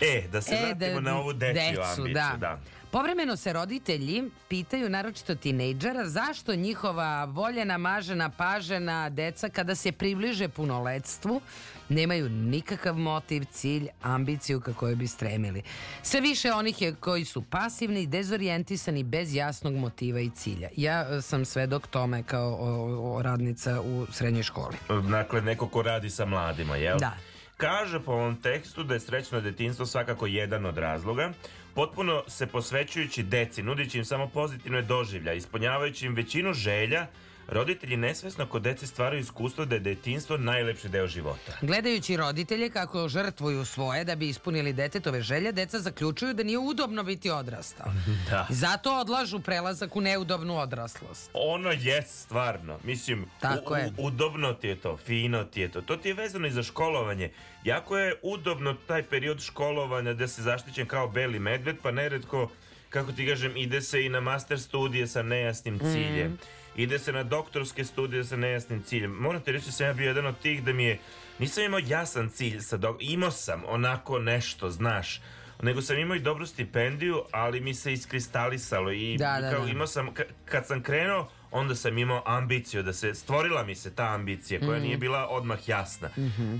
E, 0.00 0.22
da 0.32 0.42
se 0.42 0.56
vratimo 0.62 1.00
na 1.00 1.18
ovu 1.18 1.32
dečju 1.32 1.54
decu, 1.54 1.80
ambiciju. 1.82 2.14
da. 2.14 2.36
da. 2.40 2.60
Povremeno 2.96 3.36
se 3.36 3.52
roditelji 3.52 4.30
pitaju, 4.48 4.90
naročito 4.90 5.34
tinejdžera, 5.34 6.08
zašto 6.08 6.54
njihova 6.54 7.24
voljena, 7.24 7.78
mažena, 7.78 8.30
pažena 8.30 9.10
deca 9.10 9.48
kada 9.48 9.74
se 9.74 9.92
približe 9.92 10.48
punoletstvu 10.48 11.40
nemaju 11.88 12.28
nikakav 12.28 12.94
motiv, 12.94 13.44
cilj, 13.50 13.88
ambiciju 14.02 14.60
ka 14.60 14.72
kojoj 14.72 14.96
bi 14.96 15.06
stremili. 15.06 15.62
Sve 16.02 16.20
više 16.20 16.52
onih 16.52 16.82
je 16.82 16.94
koji 16.94 17.24
su 17.24 17.42
pasivni, 17.42 18.06
dezorijentisani, 18.06 19.02
bez 19.02 19.34
jasnog 19.34 19.74
motiva 19.74 20.20
i 20.20 20.30
cilja. 20.30 20.68
Ja 20.76 21.06
e, 21.10 21.22
sam 21.22 21.44
svedok 21.44 21.86
tome 21.86 22.22
kao 22.22 22.56
o, 22.60 23.16
o, 23.16 23.22
radnica 23.22 23.80
u 23.80 24.06
srednjoj 24.12 24.42
školi. 24.42 24.76
Dakle, 25.10 25.40
neko 25.40 25.68
ko 25.68 25.82
radi 25.82 26.10
sa 26.10 26.24
mladima, 26.24 26.76
jel? 26.76 26.98
Da. 26.98 27.16
Kaže 27.56 28.00
po 28.00 28.12
ovom 28.12 28.36
tekstu 28.36 28.82
da 28.82 28.94
je 28.94 29.00
srećno 29.00 29.40
detinstvo 29.40 29.86
svakako 29.86 30.26
jedan 30.26 30.66
od 30.66 30.78
razloga, 30.78 31.32
potpuno 31.76 32.22
se 32.28 32.46
posvećujući 32.46 33.22
deci, 33.22 33.62
nudići 33.62 33.98
im 33.98 34.04
samo 34.04 34.26
pozitivne 34.26 34.82
doživlja, 34.82 35.32
ispunjavajući 35.32 36.06
im 36.06 36.14
većinu 36.14 36.52
želja, 36.52 37.06
roditelji 37.48 37.96
nesvesno 37.96 38.46
kod 38.46 38.62
dece 38.62 38.86
stvaraju 38.86 39.20
iskustvo 39.20 39.64
da 39.64 39.74
je 39.74 39.80
detinstvo 39.80 40.36
najlepši 40.38 40.88
deo 40.88 41.06
života. 41.06 41.52
Gledajući 41.62 42.16
roditelje 42.16 42.70
kako 42.70 43.08
žrtvuju 43.08 43.64
svoje 43.64 44.04
da 44.04 44.14
bi 44.14 44.28
ispunili 44.28 44.72
detetove 44.72 45.22
želje, 45.22 45.52
deca 45.52 45.78
zaključuju 45.78 46.34
da 46.34 46.42
nije 46.42 46.58
udobno 46.60 47.02
biti 47.02 47.30
odrastao. 47.30 47.86
Da. 48.30 48.46
Zato 48.50 48.92
odlažu 48.92 49.40
prelazak 49.40 49.96
u 49.96 50.00
neudobnu 50.00 50.56
odraslost. 50.56 51.30
Ono 51.34 51.70
je 51.72 52.02
stvarno, 52.04 52.78
mislim, 52.84 53.26
Tako 53.40 53.72
u- 53.72 53.76
je. 53.76 53.86
u- 53.88 54.06
udobno 54.06 54.52
ti 54.52 54.68
je 54.68 54.76
to, 54.76 54.96
fino 54.96 55.44
ti 55.44 55.60
je 55.60 55.68
to. 55.68 55.80
To 55.82 55.96
ti 55.96 56.08
je 56.08 56.14
vezano 56.14 56.46
i 56.46 56.52
za 56.52 56.62
školovanje. 56.62 57.30
Jako 57.64 57.98
je 57.98 58.14
udobno 58.22 58.74
taj 58.76 59.02
period 59.02 59.40
školovanja 59.40 60.12
da 60.14 60.28
se 60.28 60.42
zaštićen 60.42 60.86
kao 60.86 61.08
beli 61.08 61.38
medved, 61.38 61.76
pa 61.82 61.90
neretko, 61.90 62.50
kako 62.90 63.12
ti 63.12 63.26
kažem, 63.26 63.56
ide 63.56 63.82
se 63.82 64.04
i 64.04 64.08
na 64.08 64.20
master 64.20 64.60
studije 64.60 65.06
sa 65.06 65.22
nejasnim 65.22 65.78
ciljem. 65.80 66.38
Ide 66.76 66.98
se 66.98 67.12
na 67.12 67.22
doktorske 67.22 67.84
studije 67.84 68.24
sa 68.24 68.36
nejasnim 68.36 68.82
ciljem. 68.82 69.10
Moram 69.12 69.40
ti 69.40 69.52
reći 69.52 69.66
da 69.66 69.72
sam 69.72 69.86
ja 69.86 69.92
bio 69.92 70.06
jedan 70.06 70.26
od 70.26 70.38
tih 70.38 70.64
da 70.64 70.72
mi 70.72 70.84
je, 70.84 70.98
nisam 71.38 71.64
imao 71.64 71.80
jasan 71.80 72.28
cilj 72.28 72.60
sa 72.60 72.76
dok... 72.76 72.96
Imao 73.00 73.30
sam 73.30 73.62
onako 73.66 74.18
nešto, 74.18 74.70
znaš, 74.70 75.20
nego 75.62 75.82
sam 75.82 75.98
imao 75.98 76.16
i 76.16 76.20
dobru 76.20 76.46
stipendiju, 76.46 77.22
ali 77.30 77.60
mi 77.60 77.74
se 77.74 77.92
iskristalisalo 77.92 78.92
i 78.92 79.16
Da, 79.18 79.38
da, 79.40 79.50
kao 79.50 79.64
da. 79.64 79.70
imao 79.70 79.86
sam, 79.86 80.08
ka- 80.08 80.24
kad 80.44 80.66
sam 80.66 80.82
krenuo, 80.82 81.28
onda 81.50 81.74
sam 81.74 81.98
imao 81.98 82.22
ambiciju 82.26 82.82
da 82.82 82.92
se, 82.92 83.14
stvorila 83.14 83.64
mi 83.64 83.74
se 83.74 83.94
ta 83.94 84.04
ambicija 84.04 84.60
koja 84.60 84.80
nije 84.80 84.96
bila 84.96 85.26
odmah 85.26 85.68
jasna. 85.68 86.08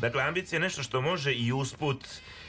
Dakle, 0.01 0.23
ambicija 0.23 0.57
je 0.57 0.61
nešto 0.61 0.83
što 0.83 1.01
može 1.01 1.33
i 1.33 1.53
usput 1.53 2.05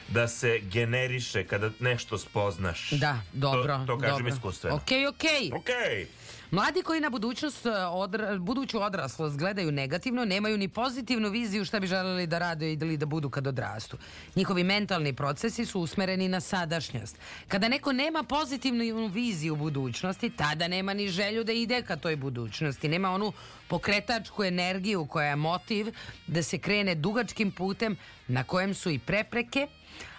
da 0.07 0.28
se 0.28 0.59
generiše 0.61 1.43
kada 1.43 1.70
nešto 1.80 2.18
spoznaš. 2.18 2.89
Da, 2.91 3.22
dobro. 3.34 3.78
To, 3.78 3.86
to 3.86 3.97
kažem 3.97 4.18
dobro. 4.18 4.34
iskustveno. 4.34 4.76
Okej, 4.76 5.07
okej. 5.07 5.51
Okej. 5.53 6.07
Mladi 6.51 6.81
koji 6.81 7.01
na 7.01 7.09
budućnost, 7.09 7.65
e, 7.65 7.69
odra, 7.71 8.37
buduću 8.37 8.81
odraslost 8.81 9.37
gledaju 9.37 9.71
negativno, 9.71 10.25
nemaju 10.25 10.57
ni 10.57 10.67
pozitivnu 10.67 11.29
viziju 11.29 11.65
šta 11.65 11.79
bi 11.79 11.87
želeli 11.87 12.27
da 12.27 12.39
rade 12.39 12.73
ili 12.73 12.97
da 12.97 13.05
budu 13.05 13.29
kad 13.29 13.47
odrastu. 13.47 13.97
Njihovi 14.35 14.63
mentalni 14.63 15.13
procesi 15.13 15.65
su 15.65 15.79
usmereni 15.79 16.27
na 16.27 16.39
sadašnjost. 16.39 17.17
Kada 17.47 17.67
neko 17.67 17.91
nema 17.91 18.23
pozitivnu 18.23 19.07
viziju 19.07 19.55
budućnosti, 19.55 20.29
tada 20.29 20.67
nema 20.67 20.93
ni 20.93 21.07
želju 21.07 21.43
da 21.43 21.51
ide 21.51 21.81
ka 21.81 21.95
toj 21.95 22.15
budućnosti. 22.15 22.87
Nema 22.87 23.11
onu 23.11 23.33
pokretačku 23.67 24.43
energiju 24.43 25.05
koja 25.05 25.27
je 25.27 25.35
motiv 25.35 25.87
da 26.27 26.43
se 26.43 26.57
krene 26.57 26.95
dugačkim 26.95 27.51
putem 27.51 27.97
na 28.27 28.43
kojem 28.43 28.73
su 28.73 28.89
i 28.89 28.99
prepreke, 28.99 29.67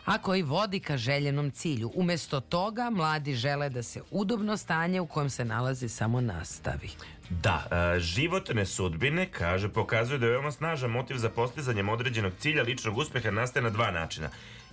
a 0.09 0.19
koji 0.19 0.43
vodi 0.43 0.81
ka 0.81 0.97
željenom 0.97 1.51
cilju. 1.51 1.93
Umesto 1.95 2.41
toga, 2.41 2.91
mladi 2.91 3.35
žele 3.35 3.69
da 3.69 3.83
se 3.83 4.03
udobno 4.11 4.57
stanje 4.57 5.01
u 5.01 5.07
kojem 5.07 5.31
se 5.31 5.45
nalazi 5.45 5.89
samo 5.89 6.21
nastavi. 6.21 6.91
Da, 7.31 7.67
e, 7.97 8.01
životne 8.01 8.67
sudbine, 8.67 9.27
kaže, 9.31 9.69
pokazuju 9.69 10.19
da 10.19 10.27
je 10.27 10.33
veoma 10.33 10.53
snažan 10.53 10.91
motiv 10.91 11.17
za 11.17 11.29
postizanjem 11.29 11.89
određenog 11.89 12.33
cilja 12.39 12.63
ličnog 12.63 12.99
uspeha 12.99 13.31
nastaje 13.31 13.63
na 13.63 13.71
dva 13.71 13.91
načina. 13.91 14.29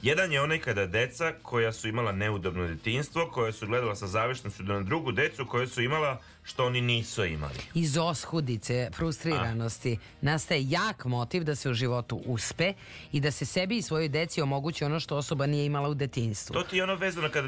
Jedan 0.05 0.31
je 0.31 0.41
onaj 0.41 0.59
kada 0.59 0.85
deca 0.85 1.33
koja 1.41 1.71
su 1.71 1.87
imala 1.87 2.11
neudobno 2.11 2.67
detinstvo, 2.67 3.29
koja 3.31 3.51
su 3.51 3.67
gledala 3.67 3.95
sa 3.95 4.07
zavišnošću 4.07 4.63
na 4.63 4.81
drugu 4.81 5.11
decu 5.11 5.45
koja 5.45 5.67
su 5.67 5.81
imala 5.81 6.21
što 6.43 6.65
oni 6.65 6.81
nisu 6.81 7.25
imali. 7.25 7.59
Iz 7.73 7.97
oshudice, 7.97 8.89
frustriranosti, 8.95 9.97
nastaje 10.21 10.69
jak 10.69 11.05
motiv 11.05 11.43
da 11.43 11.55
se 11.55 11.69
u 11.69 11.73
životu 11.73 12.21
uspe 12.25 12.73
i 13.11 13.19
da 13.19 13.31
se 13.31 13.45
sebi 13.45 13.77
i 13.77 13.81
svojoj 13.81 14.09
deci 14.09 14.41
omogući 14.41 14.85
ono 14.85 14.99
što 14.99 15.17
osoba 15.17 15.45
nije 15.45 15.65
imala 15.65 15.89
u 15.89 15.93
detinstvu. 15.93 16.53
To 16.53 16.63
ti 16.63 16.77
je 16.77 16.83
ono 16.83 16.95
vezano 16.95 17.29
kada 17.29 17.47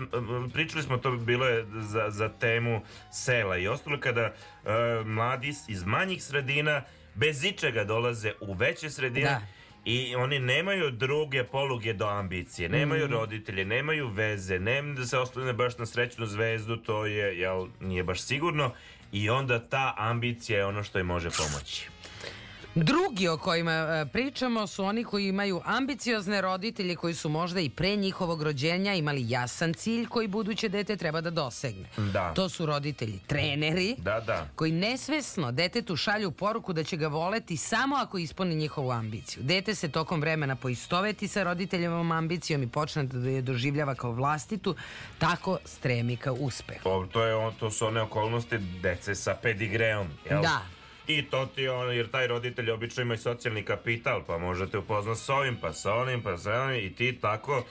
pričali 0.53 0.83
smo 0.83 0.97
to 0.97 1.11
bilo 1.11 1.47
je 1.47 1.65
za, 1.81 2.09
za 2.09 2.29
temu 2.29 2.81
sela 3.11 3.57
i 3.57 3.67
ostalo 3.67 3.99
kada 3.99 4.21
e, 4.21 4.33
mladi 5.05 5.53
iz 5.67 5.83
manjih 5.83 6.23
sredina 6.23 6.81
bez 7.15 7.43
ičega 7.43 7.83
dolaze 7.83 8.33
u 8.41 8.53
veće 8.53 8.89
sredine 8.89 9.29
Da. 9.29 9.56
I 9.87 10.15
oni 10.15 10.39
nemaju 10.39 10.91
druge 10.91 11.43
poluge 11.43 11.93
do 11.93 12.07
ambicije, 12.07 12.69
nemaju 12.69 13.05
Mhm. 13.05 13.13
roditelje, 13.13 13.65
nemaju 13.65 14.07
veze, 14.07 14.59
nema 14.59 14.93
da 14.93 15.05
se 15.05 15.17
ostane 15.17 15.53
baš 15.53 15.77
na 15.77 15.85
srećnu 15.85 16.25
zvezdu, 16.25 16.77
to 16.77 17.05
je, 17.05 17.39
jel, 17.39 17.67
nije 17.79 18.03
baš 18.03 18.21
sigurno 18.21 18.73
i 19.11 19.29
onda 19.29 19.59
ta 19.61 19.93
ambicija 19.97 20.59
je 20.59 20.65
ono 20.65 20.83
što 20.83 20.99
im 20.99 21.05
može 21.05 21.29
pomoći. 21.31 21.87
Drugi 22.83 23.27
o 23.27 23.37
kojima 23.37 23.71
e, 23.71 24.05
pričamo 24.13 24.67
su 24.67 24.85
oni 24.85 25.03
koji 25.03 25.27
imaju 25.27 25.61
ambiciozne 25.65 26.41
roditelje 26.41 26.95
koji 26.95 27.13
su 27.13 27.29
možda 27.29 27.59
i 27.59 27.69
pre 27.69 27.95
njihovog 27.95 28.41
rođenja 28.41 28.93
imali 28.93 29.29
jasan 29.29 29.73
cilj 29.73 30.07
koji 30.07 30.27
buduće 30.27 30.69
dete 30.69 30.95
treba 30.95 31.21
da 31.21 31.29
dosegne. 31.29 31.89
Da. 31.97 32.33
To 32.33 32.49
su 32.49 32.65
roditelji 32.65 33.19
treneri 33.27 33.95
Da, 33.97 34.19
da. 34.19 34.47
koji 34.55 34.71
nesvesno 34.71 35.51
detetu 35.51 35.95
šalju 35.95 36.31
poruku 36.31 36.73
da 36.73 36.83
će 36.83 36.97
ga 36.97 37.07
voleti 37.07 37.57
samo 37.57 37.95
ako 37.95 38.17
ispuni 38.17 38.55
njihovu 38.55 38.91
ambiciju. 38.91 39.43
Dete 39.43 39.75
se 39.75 39.91
tokom 39.91 40.21
vremena 40.21 40.55
poistoveti 40.55 41.27
sa 41.27 41.43
roditeljevom 41.43 42.11
ambicijom 42.11 42.63
i 42.63 42.67
počne 42.67 43.03
da 43.03 43.29
je 43.29 43.41
doživljava 43.41 43.95
kao 43.95 44.11
vlastitu, 44.11 44.75
tako 45.19 45.57
stremi 45.65 46.17
ka 46.17 46.31
uspehu. 46.31 46.83
To, 46.83 47.07
to, 47.11 47.23
je, 47.23 47.51
to 47.59 47.71
su 47.71 47.85
one 47.85 48.01
okolnosti 48.01 48.57
dece 48.57 49.15
sa 49.15 49.35
pedigreom, 49.41 50.07
jel? 50.29 50.41
Da. 50.41 50.76
I 51.07 51.25
to 51.29 51.45
ti 51.45 51.67
ono, 51.67 51.91
jer 51.91 52.11
taj 52.11 52.27
roditelj 52.27 52.71
obično 52.71 53.03
ima 53.03 53.13
i 53.13 53.17
socijalni 53.17 53.63
kapital, 53.63 54.23
pa 54.27 54.37
možete 54.37 54.77
upoznat 54.77 55.17
s 55.17 55.29
ovim, 55.29 55.57
pa 55.61 55.73
sa 55.73 55.93
onim, 55.93 56.21
pa 56.21 56.37
sa 56.37 56.61
onim, 56.61 56.85
i 56.85 56.95
ti 56.95 57.17
tako... 57.21 57.63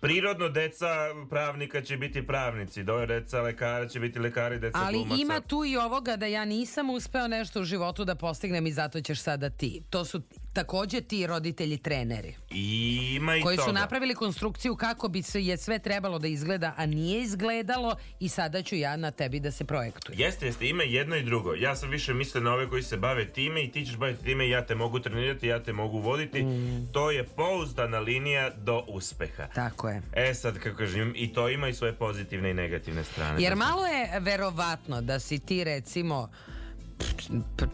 Prirodno 0.00 0.48
deca 0.48 0.86
pravnika 1.30 1.82
će 1.82 1.96
biti 1.96 2.26
pravnici, 2.26 2.82
do 2.82 3.06
deca 3.06 3.40
lekara 3.40 3.88
će 3.88 4.00
biti 4.00 4.18
lekari, 4.18 4.58
deca 4.58 4.78
Ali 4.78 4.98
glumaca. 4.98 5.22
ima 5.22 5.40
tu 5.40 5.64
i 5.64 5.76
ovoga 5.76 6.16
da 6.16 6.26
ja 6.26 6.44
nisam 6.44 6.90
uspeo 6.90 7.28
nešto 7.28 7.60
u 7.60 7.64
životu 7.64 8.04
da 8.04 8.14
postignem 8.14 8.66
i 8.66 8.72
zato 8.72 9.00
ćeš 9.00 9.20
sada 9.20 9.50
ti. 9.50 9.82
To 9.90 10.04
su 10.04 10.22
takođe 10.52 11.00
ti 11.00 11.26
roditelji 11.26 11.78
treneri. 11.78 12.34
I 12.50 12.98
ima 13.16 13.36
i 13.36 13.42
koji 13.42 13.56
toga. 13.56 13.66
su 13.68 13.72
napravili 13.72 14.14
konstrukciju 14.14 14.76
kako 14.76 15.08
bi 15.08 15.22
se 15.22 15.44
je 15.44 15.56
sve 15.56 15.78
trebalo 15.78 16.18
da 16.18 16.28
izgleda, 16.28 16.74
a 16.76 16.86
nije 16.86 17.22
izgledalo 17.22 17.96
i 18.20 18.28
sada 18.28 18.62
ću 18.62 18.76
ja 18.76 18.96
na 18.96 19.10
tebi 19.10 19.40
da 19.40 19.50
se 19.50 19.64
projektujem. 19.64 20.20
Jeste, 20.20 20.46
jeste, 20.46 20.68
ima 20.68 20.82
jedno 20.82 21.16
i 21.16 21.22
drugo. 21.22 21.54
Ja 21.54 21.76
sam 21.76 21.90
više 21.90 22.14
mislio 22.14 22.44
na 22.44 22.52
ove 22.52 22.68
koji 22.68 22.82
se 22.82 22.96
bave 22.96 23.32
time 23.32 23.64
i 23.64 23.70
ti 23.70 23.86
ćeš 23.86 23.96
baviti 23.96 24.24
time 24.24 24.46
i 24.46 24.50
ja 24.50 24.66
te 24.66 24.74
mogu 24.74 25.00
trenirati, 25.00 25.46
ja 25.46 25.62
te 25.62 25.72
mogu 25.72 25.98
voditi. 25.98 26.44
To 26.92 27.10
je 27.10 27.24
pouzdana 27.24 27.98
linija 27.98 28.50
do 28.50 28.84
uspeha. 28.88 29.46
Tako 29.54 29.88
je. 29.88 30.02
E 30.12 30.34
sad, 30.34 30.58
kako 30.58 30.76
kažem, 30.76 31.12
i 31.16 31.32
to 31.32 31.48
ima 31.48 31.68
i 31.68 31.74
svoje 31.74 31.92
pozitivne 31.92 32.50
i 32.50 32.54
negativne 32.54 33.04
strane. 33.04 33.42
Jer 33.42 33.52
Da. 33.52 33.56
malo 33.56 33.86
je 33.86 34.20
verovatno 34.20 35.00
da 35.00 35.18
si 35.18 35.38
ti 35.38 35.64
recimo 35.64 36.28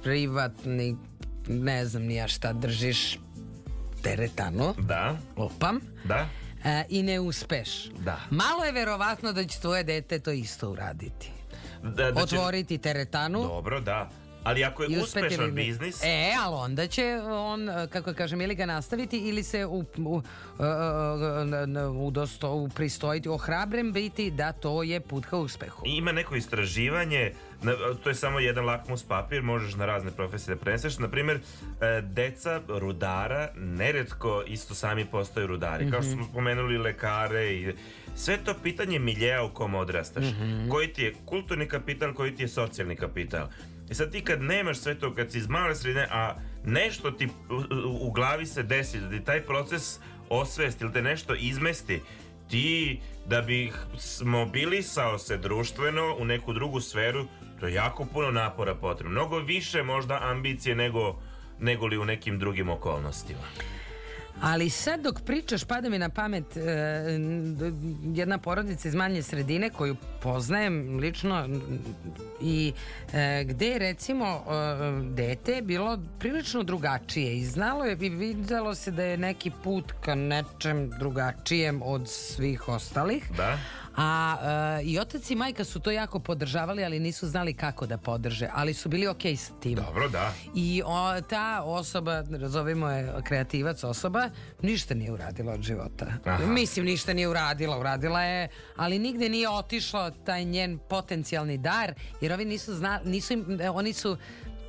privatni, 0.03 0.97
ne 1.49 1.87
znam 1.87 2.03
ni 2.03 2.15
ja 2.15 2.29
šta, 2.29 2.53
držiš 2.53 3.19
teretanu, 4.03 4.75
Da, 4.79 5.17
lupam, 5.37 5.81
da, 6.05 6.29
e, 6.65 6.85
i 6.89 7.03
ne 7.03 7.21
uspeš. 7.21 7.69
da. 7.91 8.21
Malo 8.31 8.65
je 8.65 8.73
verovatno 8.73 9.33
da 9.33 9.45
će 9.45 9.61
tvoje 9.61 9.85
dete 9.85 10.19
to 10.19 10.31
isto 10.33 10.71
uraditi. 10.71 11.31
da, 11.83 11.91
da 11.91 12.15
će- 12.17 12.37
Otvoriti 12.37 12.79
teretanu. 12.79 13.39
Dobro, 13.41 13.81
da. 13.81 14.11
Ali 14.45 14.65
ako 14.65 14.83
je 14.83 15.01
uspešan 15.01 15.33
ili 15.35 15.53
biznis, 15.53 16.03
E, 16.03 16.33
ali 16.39 16.55
onda 16.57 16.87
će 16.87 17.05
on, 17.23 17.69
e, 17.71 17.87
kako 17.87 18.13
kažem, 18.15 18.41
ili 18.41 18.55
ga 18.55 18.67
nastaviti 18.67 19.19
ili 19.19 19.43
se 19.43 19.67
u, 19.67 19.79
u, 19.99 20.23
e, 20.59 20.65
e, 21.75 21.87
udosto, 21.87 22.53
upristojiti, 22.53 23.29
ohrabren 23.29 23.93
biti 23.93 24.31
da 24.31 24.53
to 24.53 24.83
je 24.83 25.01
put 25.01 25.27
ka 25.27 25.37
uspehu. 25.37 25.83
ima 25.87 26.13
neko 26.13 26.37
istraživanje, 26.37 27.33
na- 27.63 27.73
to 27.95 28.09
je 28.09 28.15
samo 28.17 28.41
jedan 28.41 28.65
lakmus 28.65 29.03
papir, 29.05 29.43
možeš 29.43 29.75
na 29.75 29.87
razne 29.87 30.11
profesije 30.11 30.55
da 30.55 30.61
preneseš. 30.61 30.99
Na 30.99 31.09
primjer, 31.09 31.37
e, 31.37 31.41
deca 32.03 32.61
rudara 32.71 33.49
neretko 33.57 34.43
isto 34.47 34.75
sami 34.75 35.05
postaju 35.05 35.47
rudari. 35.47 35.91
Kao 35.91 36.03
što 36.03 36.11
smo 36.13 36.25
spomenuli 36.25 36.79
lekare 36.79 37.47
i 37.47 37.73
sve 38.15 38.37
to 38.39 38.55
pitanje 38.55 38.99
miljeja 38.99 39.43
u 39.43 39.51
kom 39.51 39.75
odrastaš. 39.75 40.25
Koji 40.69 40.89
ti 40.89 41.03
je 41.03 41.15
kulturni 41.25 41.67
kapital, 41.67 42.15
koji 42.15 42.35
ti 42.35 42.43
je 42.43 42.49
socijalni 42.51 42.97
kapital. 42.97 43.47
I 43.91 43.95
sad 43.95 44.13
ti 44.13 44.21
kad 44.23 44.43
nemaš 44.43 44.79
sve 44.79 44.95
to, 44.97 45.15
kad 45.15 45.33
si 45.33 45.39
iz 45.39 45.49
male 45.49 45.75
sredine, 45.75 46.07
a 46.11 46.35
nešto 46.65 47.11
ti 47.11 47.27
u, 47.51 47.55
u- 47.55 47.63
u 48.01 48.13
glavi 48.13 48.47
se 48.47 48.63
desi, 48.63 49.01
da 49.01 49.11
ti 49.11 49.21
taj 49.21 49.43
proces 49.43 49.99
osvesti 50.29 50.85
ili 50.85 50.93
te 50.93 51.03
nešto 51.03 51.35
izmesti, 51.35 52.01
ti 52.49 53.01
da 53.27 53.43
bi 53.43 53.73
mobilisao 54.23 55.19
se 55.19 55.37
društveno 55.39 56.17
u 56.19 56.25
neku 56.25 56.53
drugu 56.53 56.81
sferu, 56.81 57.25
to 57.61 57.67
je 57.67 57.75
jako 57.75 58.05
puno 58.05 58.31
napora 58.31 58.75
potrebno. 58.75 59.13
Mnogo 59.13 59.39
više 59.39 59.83
možda 59.83 60.19
ambicije 60.23 60.75
nego, 60.75 61.21
nego 61.61 61.87
li 61.87 61.99
u 61.99 62.05
nekim 62.05 62.39
drugim 62.39 62.69
okolnostima. 62.69 63.43
Ali 64.41 64.71
sad 64.71 65.01
dok 65.01 65.21
pričaš 65.21 65.65
pada 65.65 65.89
mi 65.89 65.99
na 65.99 66.09
pamet 66.09 66.57
e, 66.57 66.61
jedna 68.15 68.39
porodica 68.39 68.89
iz 68.89 68.95
manje 68.95 69.23
sredine 69.23 69.71
koju 69.71 69.97
poznajem 70.23 70.99
lično 70.99 71.49
i 72.41 72.73
e, 73.13 73.45
gde 73.45 73.67
je 73.67 73.79
recimo 73.79 74.27
e, 74.27 74.43
dete 75.11 75.63
bilo 75.63 75.99
prilično 76.19 76.63
drugačije 76.63 77.37
i 77.37 77.45
znalo 77.45 77.85
je 77.85 77.97
i 78.01 78.09
videlo 78.09 78.75
se 78.75 78.91
da 78.91 79.03
je 79.03 79.17
neki 79.17 79.51
put 79.65 79.93
ka 80.01 80.15
nečem 80.15 80.91
drugačijem 80.99 81.83
od 81.83 82.09
svih 82.09 82.69
ostalih. 82.69 83.31
Da? 83.37 83.59
A 84.01 84.37
e, 84.81 84.85
i 84.85 84.99
otac 84.99 85.31
i 85.31 85.35
majka 85.37 85.65
su 85.65 85.81
to 85.81 85.91
jako 85.91 86.19
podržavali, 86.19 86.85
ali 86.85 87.01
nisu 87.01 87.27
znali 87.29 87.55
kako 87.55 87.87
da 87.87 87.99
podrže, 87.99 88.49
ali 88.55 88.75
su 88.75 88.89
bili 88.89 89.07
okej 89.09 89.37
sa 89.37 89.53
tim. 89.61 89.75
Dobro, 89.75 90.09
da. 90.09 90.33
I 90.55 90.83
o, 90.87 91.21
ta 91.21 91.63
osoba, 91.63 92.25
razovimo 92.31 92.89
je 92.91 93.15
kreativac 93.25 93.85
osoba, 93.85 94.31
ništa 94.63 94.95
nije 94.95 95.13
uradila 95.13 95.53
od 95.53 95.63
života. 95.63 96.07
Aha. 96.25 96.47
Mislim, 96.47 96.85
ništa 96.87 97.13
nije 97.13 97.29
uradila. 97.29 97.79
Uradila 97.79 98.23
je, 98.23 98.49
ali 98.77 98.99
nigde 98.99 99.29
nije 99.29 99.49
otišlo 99.49 100.11
taj 100.11 100.45
njen 100.45 100.79
potencijalni 100.89 101.59
dar, 101.59 101.95
jer 102.21 102.33
ovi 102.33 102.45
nisu 102.45 102.75
znali, 102.75 103.11
nisu 103.11 103.33
im, 103.33 103.59
e, 103.61 103.71
oni 103.71 103.93
su 103.93 104.17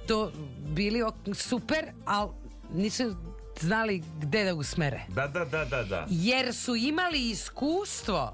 to 0.07 0.31
bili 0.67 0.99
ok- 1.03 1.33
super, 1.33 1.85
ali 2.05 2.29
nisu 2.73 3.15
znali 3.59 4.03
gde 4.19 4.43
da 4.43 4.53
usmere. 4.55 5.01
Da, 5.07 5.27
da, 5.27 5.45
da, 5.45 5.65
da, 5.65 5.83
da. 5.83 6.05
Jer 6.09 6.53
su 6.53 6.75
imali 6.75 7.29
iskustvo 7.29 8.33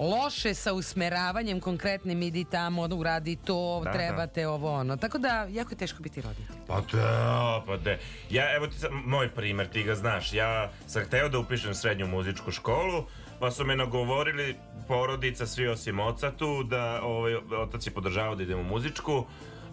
loše 0.00 0.54
sa 0.54 0.72
usmeravanjem 0.72 1.60
konkretnim 1.60 2.22
idi 2.22 2.44
tamo, 2.44 2.88
uradi 2.96 3.36
to, 3.36 3.80
Da, 3.84 3.92
trebate 3.92 4.48
ovo 4.48 4.72
ono. 4.72 4.96
Tako 4.96 5.18
da 5.18 5.46
jako 5.50 5.72
je 5.72 5.76
teško 5.78 6.02
biti 6.02 6.20
roditelj. 6.22 6.56
Pa 6.66 6.80
da, 6.92 7.62
pa 7.66 7.76
da. 7.76 7.96
Ja, 8.30 8.56
evo 8.56 8.66
ti 8.66 8.78
sad, 8.78 8.90
moj 8.92 9.28
primer, 9.28 9.68
ti 9.68 9.82
ga 9.82 9.94
znaš. 9.94 10.32
Ja 10.32 10.70
sam 10.86 11.04
hteo 11.04 11.28
da 11.28 11.38
upišem 11.38 11.74
srednju 11.74 12.06
muzičku 12.06 12.50
školu, 12.50 13.04
pa 13.40 13.50
su 13.50 13.64
me 13.64 13.76
nagovorili 13.76 14.56
porodica, 14.88 15.46
svi 15.46 15.68
osim 15.68 16.00
oca 16.00 16.32
tu, 16.32 16.62
da 16.62 17.00
ovaj, 17.02 17.34
otac 17.34 17.86
je 17.86 17.90
podržavao 17.90 18.34
da 18.34 18.42
idem 18.42 18.58
u 18.58 18.64
muzičku, 18.64 19.24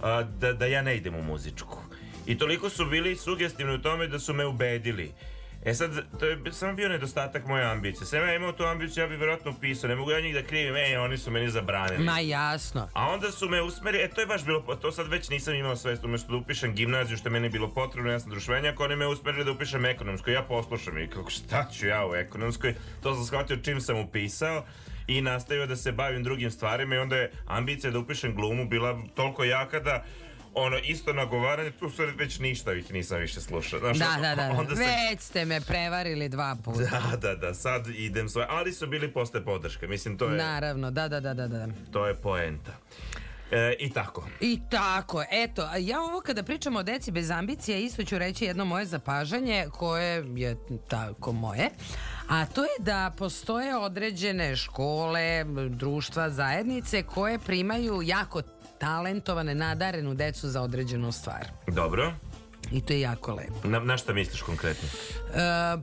a, 0.02 0.24
da, 0.24 0.54
da 0.54 0.66
ja 0.66 0.82
ne 0.82 0.98
idem 0.98 1.16
u 1.16 1.24
muzičku. 1.24 1.78
I 2.26 2.38
toliko 2.38 2.70
su 2.70 2.86
bili 2.86 3.16
sugestivni 3.16 3.76
u 3.76 3.82
tome 3.82 4.08
da 4.08 4.20
su 4.20 4.34
me 4.34 4.46
ubedili. 4.46 5.12
E 5.66 5.74
sad, 5.74 5.92
to 6.20 6.26
je 6.26 6.38
samo 6.52 6.74
bio 6.74 6.90
nedostatak 6.90 7.46
moje 7.46 7.66
ambicije. 7.66 8.06
Sam 8.06 8.20
ja 8.20 8.36
imao 8.36 8.52
tu 8.52 8.64
ambiciju, 8.64 9.04
ja 9.04 9.08
bih 9.08 9.18
vjerojatno 9.18 9.52
upisao. 9.52 9.88
Ne 9.88 9.96
mogu 9.96 10.12
ja 10.12 10.20
njih 10.20 10.34
da 10.34 10.44
krivim, 10.44 10.76
e, 10.76 11.00
oni 11.00 11.18
su 11.18 11.32
meni 11.32 11.50
zabranili. 11.50 12.04
Ma 12.04 12.20
jasno. 12.20 12.90
A 12.94 13.08
onda 13.08 13.32
su 13.32 13.50
me 13.50 13.62
usmerili, 13.62 14.04
e 14.04 14.10
to 14.10 14.22
je 14.22 14.28
baš 14.28 14.46
bilo, 14.46 14.76
to 14.76 14.92
sad 14.92 15.08
već 15.08 15.30
nisam 15.30 15.54
imao 15.54 15.76
svest, 15.76 16.04
umjesto 16.04 16.32
da 16.32 16.38
upišem 16.38 16.74
gimnaziju 16.74 17.18
što 17.18 17.28
je 17.28 17.32
meni 17.32 17.50
bilo 17.50 17.74
potrebno, 17.74 18.12
ja 18.12 18.20
sam 18.20 18.30
društvenjak, 18.30 18.80
oni 18.80 18.96
me 18.96 19.08
usmerili 19.08 19.46
da 19.46 19.52
upišem 19.52 19.86
ekonomsku, 19.86 20.30
ja 20.30 20.42
poslušam 20.44 20.98
i 20.98 21.08
kako 21.08 21.30
šta 21.30 21.70
ću 21.74 21.88
ja 21.88 22.08
u 22.08 22.16
ekonomskoj, 22.16 22.76
to 23.04 23.16
sam 23.16 23.26
shvatio 23.26 23.58
čim 23.58 23.82
sam 23.82 24.00
upisao 24.00 24.64
i 25.08 25.22
nastavio 25.22 25.68
da 25.68 25.76
se 25.76 25.92
bavim 25.92 26.24
drugim 26.24 26.52
stvarima 26.52 26.96
i 26.96 26.98
onda 26.98 27.16
je 27.16 27.32
ambicija 27.46 27.92
da 27.92 28.00
upišem 28.00 28.36
glumu 28.36 28.66
bila 28.66 29.02
toliko 29.16 29.44
jaka 29.44 29.80
da 29.80 30.04
ono 30.58 30.78
isto 30.80 31.14
nagovaranje, 31.14 31.72
tu 31.72 31.90
sad 31.90 32.10
već 32.18 32.40
ništa 32.40 32.74
ih 32.74 32.92
nisam 32.92 33.18
više 33.18 33.42
slušao. 33.42 33.80
Znaš, 33.80 33.98
Da, 33.98 34.18
da, 34.22 34.36
da. 34.38 34.52
onda 34.52 34.76
sam- 34.76 34.86
Već 34.86 35.20
ste 35.22 35.46
me 35.46 35.62
prevarili 35.62 36.30
dva 36.30 36.56
puta. 36.56 36.80
Da, 37.12 37.18
da, 37.18 37.36
da, 37.38 37.54
sad 37.54 37.88
idem 37.88 38.30
svoje, 38.30 38.48
ali 38.50 38.74
su 38.74 38.88
bili 38.88 39.12
posle 39.12 39.44
podrške, 39.44 39.88
mislim 39.88 40.18
to 40.18 40.26
je, 40.26 40.38
Naravno, 40.38 40.92
da, 40.92 41.08
da, 41.08 41.20
da, 41.20 41.34
da, 41.34 41.48
da. 41.48 41.68
to 41.92 42.08
je 42.08 42.16
poenta. 42.16 42.72
E, 43.52 43.76
I 43.80 43.90
tako. 43.90 44.28
I 44.42 44.60
tako, 44.72 45.24
eto, 45.32 45.70
ja 45.78 46.02
ovo 46.02 46.22
kada 46.22 46.44
pričamo 46.44 46.80
o 46.80 46.84
deci 46.84 47.12
bez 47.12 47.32
ambicije, 47.32 47.84
isto 47.84 48.04
ću 48.04 48.18
reći 48.18 48.46
jedno 48.46 48.66
moje 48.66 48.86
zapažanje 48.86 49.66
koje 49.72 50.26
je 50.36 50.56
tako 50.88 51.32
moje, 51.32 51.70
A 52.28 52.46
to 52.46 52.64
je 52.64 52.70
da 52.80 53.12
postoje 53.18 53.78
određene 53.78 54.56
škole, 54.56 55.44
društva, 55.70 56.30
zajednice 56.30 57.04
koje 57.04 57.40
primaju 57.40 58.02
jako 58.02 58.42
talentovane, 58.80 59.56
nadarenu 59.56 60.14
decu 60.14 60.50
za 60.50 60.62
određenu 60.62 61.12
stvar. 61.12 61.48
Dobro. 61.68 62.14
I 62.72 62.82
to 62.82 62.94
je 62.94 63.00
jako 63.00 63.34
lepo. 63.34 63.68
Na, 63.68 63.80
na 63.80 63.98
šta 63.98 64.14
misliš 64.14 64.42
konkretno? 64.42 64.90
E, 64.90 65.40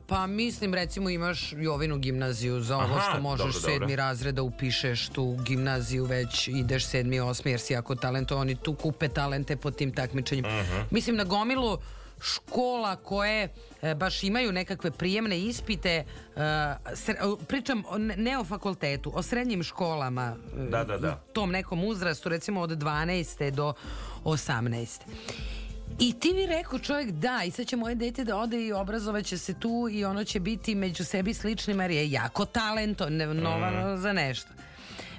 pa 0.07 0.27
mislim 0.27 0.73
recimo 0.73 1.09
imaš 1.09 1.53
Jovinu 1.57 1.97
gimnaziju 1.97 2.61
za 2.61 2.77
ovo 2.77 2.95
Aha, 2.95 3.09
što 3.11 3.21
možeš 3.21 3.45
dobro, 3.45 3.59
sedmi 3.59 3.79
dobro. 3.79 3.95
razred 3.95 4.35
da 4.35 4.41
upišeš 4.41 5.09
tu 5.09 5.37
gimnaziju 5.45 6.05
već 6.05 6.47
ideš 6.47 6.85
sedmi, 6.85 7.19
osmi 7.19 7.51
jer 7.51 7.59
si 7.59 7.73
jako 7.73 7.95
talentovani 7.95 8.55
tu 8.55 8.73
kupe 8.73 9.07
talente 9.07 9.55
po 9.55 9.71
tim 9.71 9.93
takmičenjima. 9.93 10.61
Mhm. 10.61 10.77
Mislim 10.91 11.15
na 11.15 11.23
gomilu 11.23 11.77
škola 12.25 12.95
koje 12.95 13.49
e, 13.81 13.95
baš 13.95 14.23
imaju 14.23 14.51
nekakve 14.51 14.91
prijemne 14.91 15.39
ispite 15.39 15.89
e, 15.89 16.03
pričam 17.39 17.83
o, 17.87 17.97
ne- 17.97 18.37
o 18.37 18.43
fakultetu, 18.43 19.11
o 19.15 19.21
srednjim 19.21 19.63
školama 19.63 20.35
e, 20.57 20.61
Da, 20.61 20.83
da, 20.83 20.97
da. 20.97 21.15
tom 21.33 21.51
nekom 21.51 21.83
uzrastu 21.83 22.29
recimo 22.29 22.61
od 22.61 22.69
12. 22.71 23.51
do 23.51 23.73
18. 24.23 24.99
I 25.99 26.13
ti 26.13 26.33
mi 26.33 26.45
rekao 26.47 26.79
čovjek 26.79 27.11
da 27.11 27.41
i 27.45 27.51
sad 27.51 27.67
će 27.67 27.75
moje 27.75 27.95
dete 27.95 28.23
da 28.23 28.37
ode 28.37 28.61
i 28.61 28.73
obrazovaće 28.73 29.37
se 29.37 29.53
tu 29.53 29.87
i 29.91 30.05
ono 30.05 30.23
će 30.23 30.39
biti 30.39 30.75
među 30.75 31.05
sebi 31.05 31.33
sličnim 31.33 31.79
jer 31.79 31.91
je 31.91 32.11
jako 32.11 32.45
talentovano 32.45 33.57
za 33.97 34.13
nešto. 34.13 34.49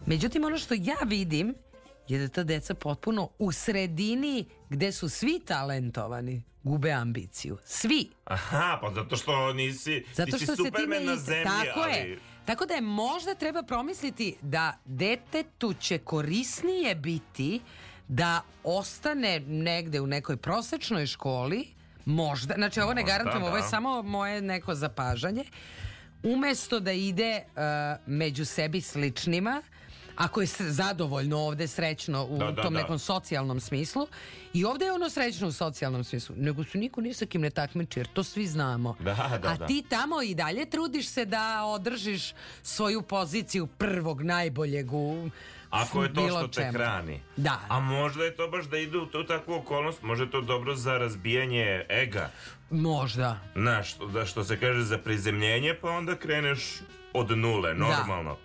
Međutim 0.07 0.45
ono 0.45 0.59
što 0.59 0.75
ja 0.75 0.97
vidim 1.05 1.55
je 2.09 2.19
da 2.19 2.29
ta 2.29 2.45
deca 2.45 2.75
potpuno 2.75 3.29
u 3.39 3.53
sredini 3.53 4.45
gde 4.71 4.93
su 4.93 5.09
svi 5.09 5.41
talentovani 5.47 6.43
gube 6.63 6.93
ambiciju. 6.93 7.59
Svi. 7.65 8.11
Aha, 8.25 8.79
pa 8.83 8.91
zato 8.95 9.17
što 9.17 9.53
nisi, 9.53 10.05
Zato 10.15 10.33
ti 10.33 10.39
si 10.39 10.45
što 10.45 10.57
se 10.57 10.63
superman 10.65 10.99
time 10.99 11.11
na 11.11 11.17
zemlji, 11.17 11.45
Tako 11.45 11.81
ali... 11.81 11.93
je. 11.93 12.19
Tako 12.45 12.67
da 12.67 12.75
je 12.75 12.81
možda 12.81 13.35
treba 13.35 13.63
promisliti 13.63 14.37
da 14.43 14.79
detetu 14.85 15.75
će 15.75 15.99
korisnije 15.99 16.95
biti 16.95 17.61
da 18.09 18.43
ostane 18.65 19.41
negde 19.41 20.01
u 20.01 20.07
nekoj 20.07 20.37
prosečnoj 20.37 21.07
školi, 21.07 21.67
možda, 22.05 22.55
znači 22.55 22.81
ovo 22.81 22.95
ne 22.95 23.03
garantujem, 23.03 23.43
ovo 23.43 23.57
je 23.57 23.63
da. 23.63 23.69
samo 23.69 24.03
moje 24.03 24.41
neko 24.41 24.75
zapažanje, 24.75 25.45
umesto 26.23 26.81
da 26.81 26.93
ide 26.93 27.43
uh, 27.47 27.63
među 28.07 28.45
sebi 28.45 28.81
sličnima, 28.81 29.63
ako 30.17 30.41
je 30.41 30.47
zadovoljno 30.61 31.39
ovde 31.39 31.67
srećno 31.67 32.25
u 32.25 32.39
Da, 32.39 32.51
da, 32.51 32.63
tom 32.63 32.75
da. 32.75 32.81
nekom 32.81 32.99
socijalnom 32.99 33.61
smislu 33.61 34.07
i 34.53 34.65
ovde 34.65 34.85
je 34.85 34.93
ono 34.93 35.11
srećno 35.11 35.49
u 35.49 35.53
socijalnom 35.53 36.05
smislu 36.05 36.35
nego 36.39 36.65
su 36.65 36.79
niko 36.79 37.01
ni 37.01 37.15
sa 37.15 37.27
kim 37.27 37.41
ne 37.41 37.51
takmiči 37.51 38.01
jer 38.01 38.07
to 38.07 38.25
svi 38.25 38.47
znamo 38.47 38.97
Da, 38.99 39.15
da, 39.43 39.49
a 39.49 39.57
da. 39.57 39.67
ti 39.67 39.85
tamo 39.89 40.23
i 40.23 40.35
dalje 40.35 40.67
trudiš 40.67 41.09
se 41.09 41.25
da 41.25 41.65
održiš 41.65 42.33
svoju 42.63 43.03
poziciju 43.03 43.67
prvog 43.69 44.23
najboljeg 44.23 44.93
u 44.93 45.31
Ako 45.71 46.03
je 46.03 46.15
to 46.15 46.29
što 46.29 46.49
te 46.49 46.55
čemu. 46.55 46.73
hrani. 46.73 47.21
Da. 47.37 47.61
A 47.69 47.81
možda 47.81 48.25
je 48.25 48.37
to 48.37 48.49
baš 48.49 48.65
da 48.65 48.79
ide 48.79 48.99
u 48.99 49.07
tu 49.07 49.27
takvu 49.27 49.55
okolnost, 49.55 50.03
možda 50.03 50.25
je 50.25 50.31
to 50.31 50.41
dobro 50.41 50.75
za 50.77 50.99
razbijanje 50.99 51.85
ega. 51.89 52.31
Možda. 52.71 53.39
Znaš, 53.55 53.91
što, 53.91 54.07
da 54.07 54.25
što 54.25 54.45
se 54.45 54.61
kaže 54.61 54.83
za 54.83 54.99
prizemljenje, 54.99 55.75
pa 55.75 55.91
onda 55.91 56.17
kreneš 56.17 56.81
od 57.13 57.31
nule, 57.31 57.75
normalno. 57.75 58.37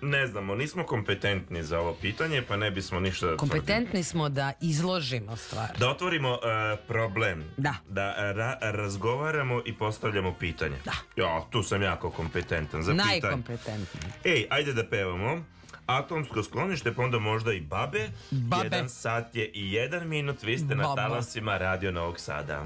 Ne 0.00 0.26
znamo, 0.26 0.54
nismo 0.54 0.84
kompetentni 0.84 1.62
za 1.62 1.80
ovo 1.80 1.94
pitanje, 1.94 2.42
pa 2.42 2.56
ne 2.56 2.70
bismo 2.70 3.00
ništa 3.00 3.26
da 3.26 3.36
tvrdimo. 3.36 3.50
Kompetentni 3.50 4.02
smo 4.02 4.28
da 4.28 4.52
izložimo 4.60 5.36
stvar. 5.36 5.68
Da 5.78 5.90
otvorimo 5.90 6.34
e, 6.34 6.76
problem. 6.78 7.44
Da. 7.56 7.74
Da 7.88 8.14
e, 8.18 8.32
ra- 8.32 8.58
razgovaramo 8.62 9.62
i 9.64 9.74
postavljamo 9.74 10.34
pitanje. 10.34 10.76
Da. 10.84 10.92
Ja, 11.16 11.44
tu 11.50 11.62
sam 11.62 11.82
jako 11.82 12.10
kompetentan 12.10 12.82
za 12.82 12.92
pitanje. 12.92 13.10
Najkompetentniji. 13.12 14.12
Ej, 14.24 14.46
ajde 14.50 14.72
da 14.72 14.86
pevamo. 14.86 15.44
Atomsko 15.86 16.42
sklonište, 16.42 16.94
pa 16.94 17.02
onda 17.02 17.18
možda 17.18 17.52
i 17.52 17.60
babe. 17.60 18.08
Babe. 18.30 18.64
Jedan 18.64 18.88
sat 18.88 19.34
je 19.34 19.46
i 19.46 19.72
jedan 19.72 20.08
minut, 20.08 20.42
vi 20.42 20.58
ste 20.58 20.74
na 20.74 20.82
Baba. 20.82 20.94
talasima 20.96 21.58
Radio 21.58 21.92
Novog 21.92 22.20
Sada. 22.20 22.64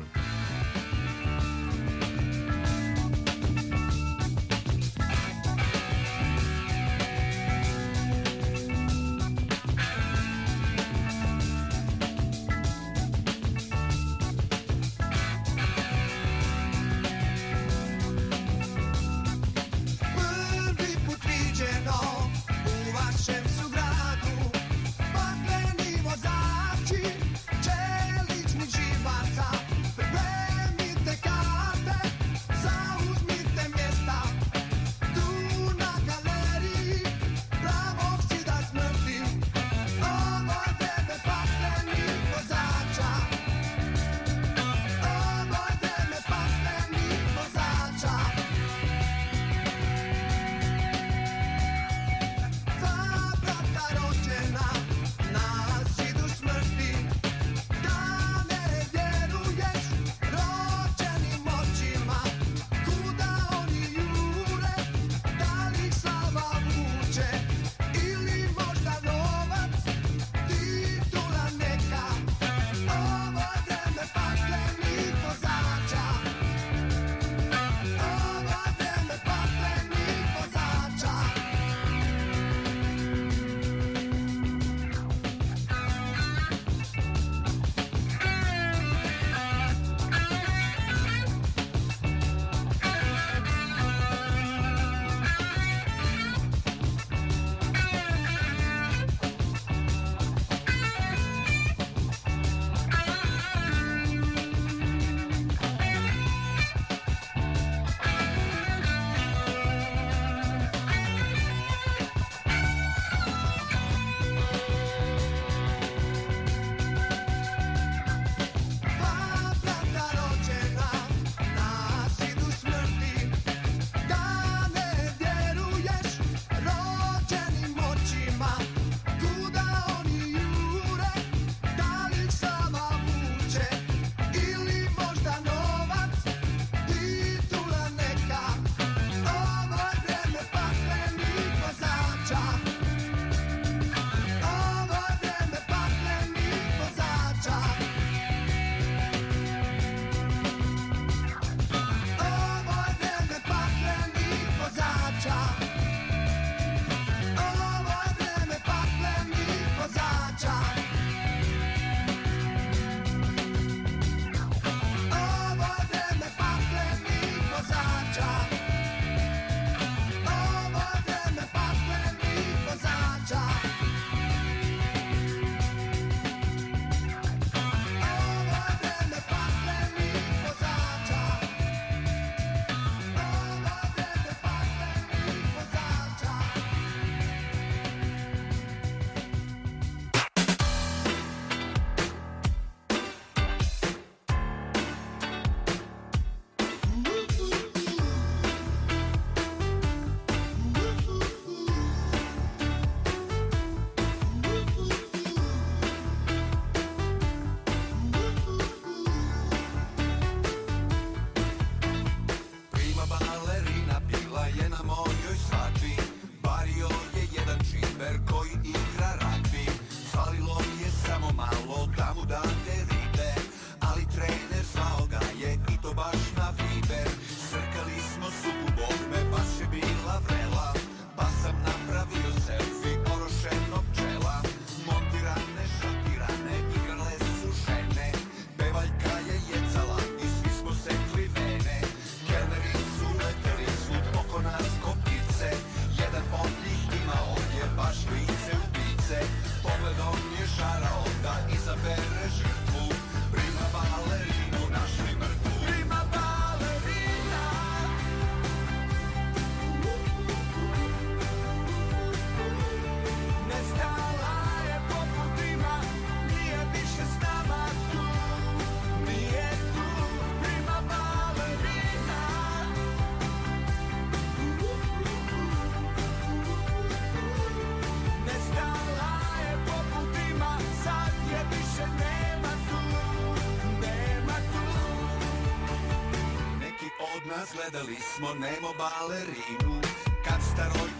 Gledali 287.61 287.97
smo 288.17 288.29
nemo 288.35 288.71
balerinu. 288.79 289.81
Kad 290.25 290.41
starojko 290.53 291.00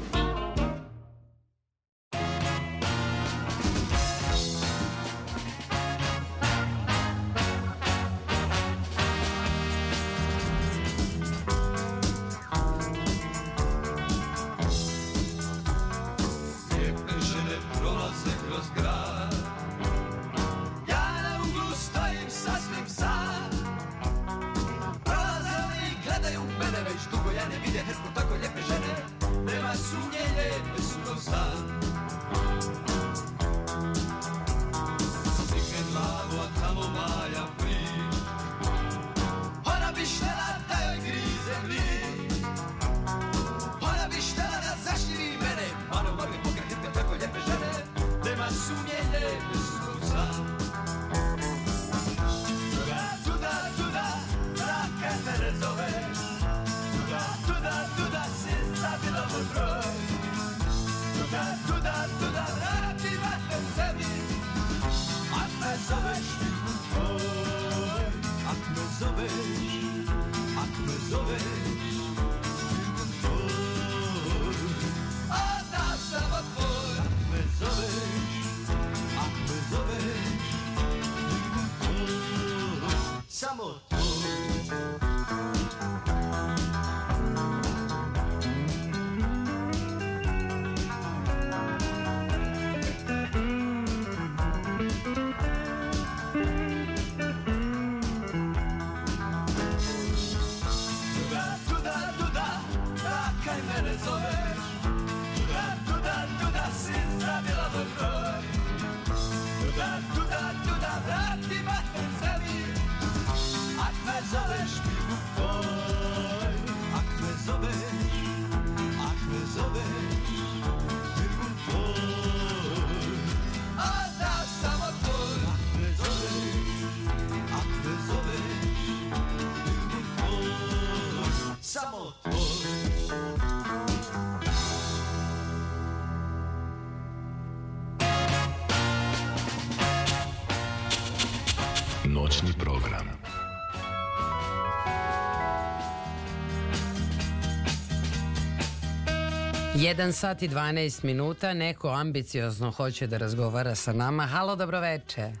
1 149.81 150.11
sat 150.11 150.41
i 150.41 150.49
12 150.49 151.03
minuta, 151.03 151.53
neko 151.53 151.89
ambiciozno 151.89 152.71
hoće 152.71 153.07
da 153.07 153.17
razgovara 153.17 153.75
sa 153.75 153.93
nama. 153.93 154.25
Halo, 154.25 154.55
dobroveče. 154.55 155.31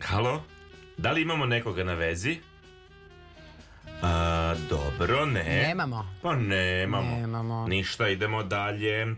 Halo, 0.00 0.42
da 0.98 1.12
li 1.12 1.22
imamo 1.22 1.46
nekoga 1.46 1.84
na 1.84 1.94
vezi? 1.94 2.38
A, 4.02 4.54
dobro, 4.70 5.26
ne. 5.26 5.64
Nemamo. 5.66 6.14
Pa 6.22 6.36
nemamo. 6.36 7.16
Nemamo. 7.16 7.66
Ništa, 7.68 8.08
idemo 8.08 8.42
dalje. 8.42 9.14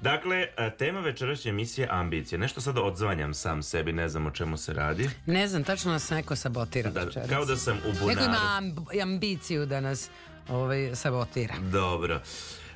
Dakle, 0.00 0.46
tema 0.78 1.00
večerašnje 1.00 1.48
emisije 1.48 1.88
ambicije. 1.90 2.38
Nešto 2.38 2.60
sad 2.60 2.78
odzvanjam 2.78 3.34
sam 3.34 3.62
sebi, 3.62 3.92
ne 3.92 4.08
znam 4.08 4.26
o 4.26 4.30
čemu 4.30 4.56
se 4.56 4.72
radi. 4.72 5.10
Ne 5.26 5.48
znam, 5.48 5.64
tačno 5.64 5.92
nas 5.92 6.10
neko 6.10 6.36
sabotira 6.36 6.90
da, 6.90 7.00
večeras. 7.00 7.28
Kao 7.28 7.44
da 7.44 7.56
sam 7.56 7.76
u 7.76 7.92
bunaru. 7.92 8.08
Neko 8.08 8.24
ima 8.24 8.56
amb 8.56 8.78
ambiciju 9.02 9.66
da 9.66 9.80
nas 9.80 10.10
ovaj, 10.48 10.90
sabotira. 10.94 11.54
Dobro. 11.58 11.80
Dobro. 11.80 12.20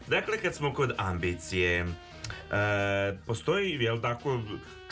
Dakle, 0.09 0.39
kad 0.39 0.55
smo 0.55 0.75
kod 0.75 0.93
ambicije, 0.97 1.81
e, 1.81 1.87
postoji, 3.27 3.79
jel 3.81 4.01
tako, 4.01 4.41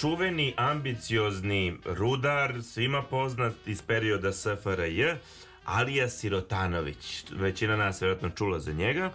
čuveni, 0.00 0.54
ambiciozni 0.56 1.76
rudar, 1.84 2.62
svima 2.62 3.02
poznat 3.02 3.54
iz 3.66 3.82
perioda 3.82 4.32
SFRJ, 4.32 5.04
Alija 5.64 6.08
Sirotanović. 6.08 7.24
Većina 7.30 7.76
nas 7.76 8.02
vjerojatno 8.02 8.30
čula 8.30 8.58
za 8.58 8.72
njega. 8.72 9.04
E, 9.04 9.12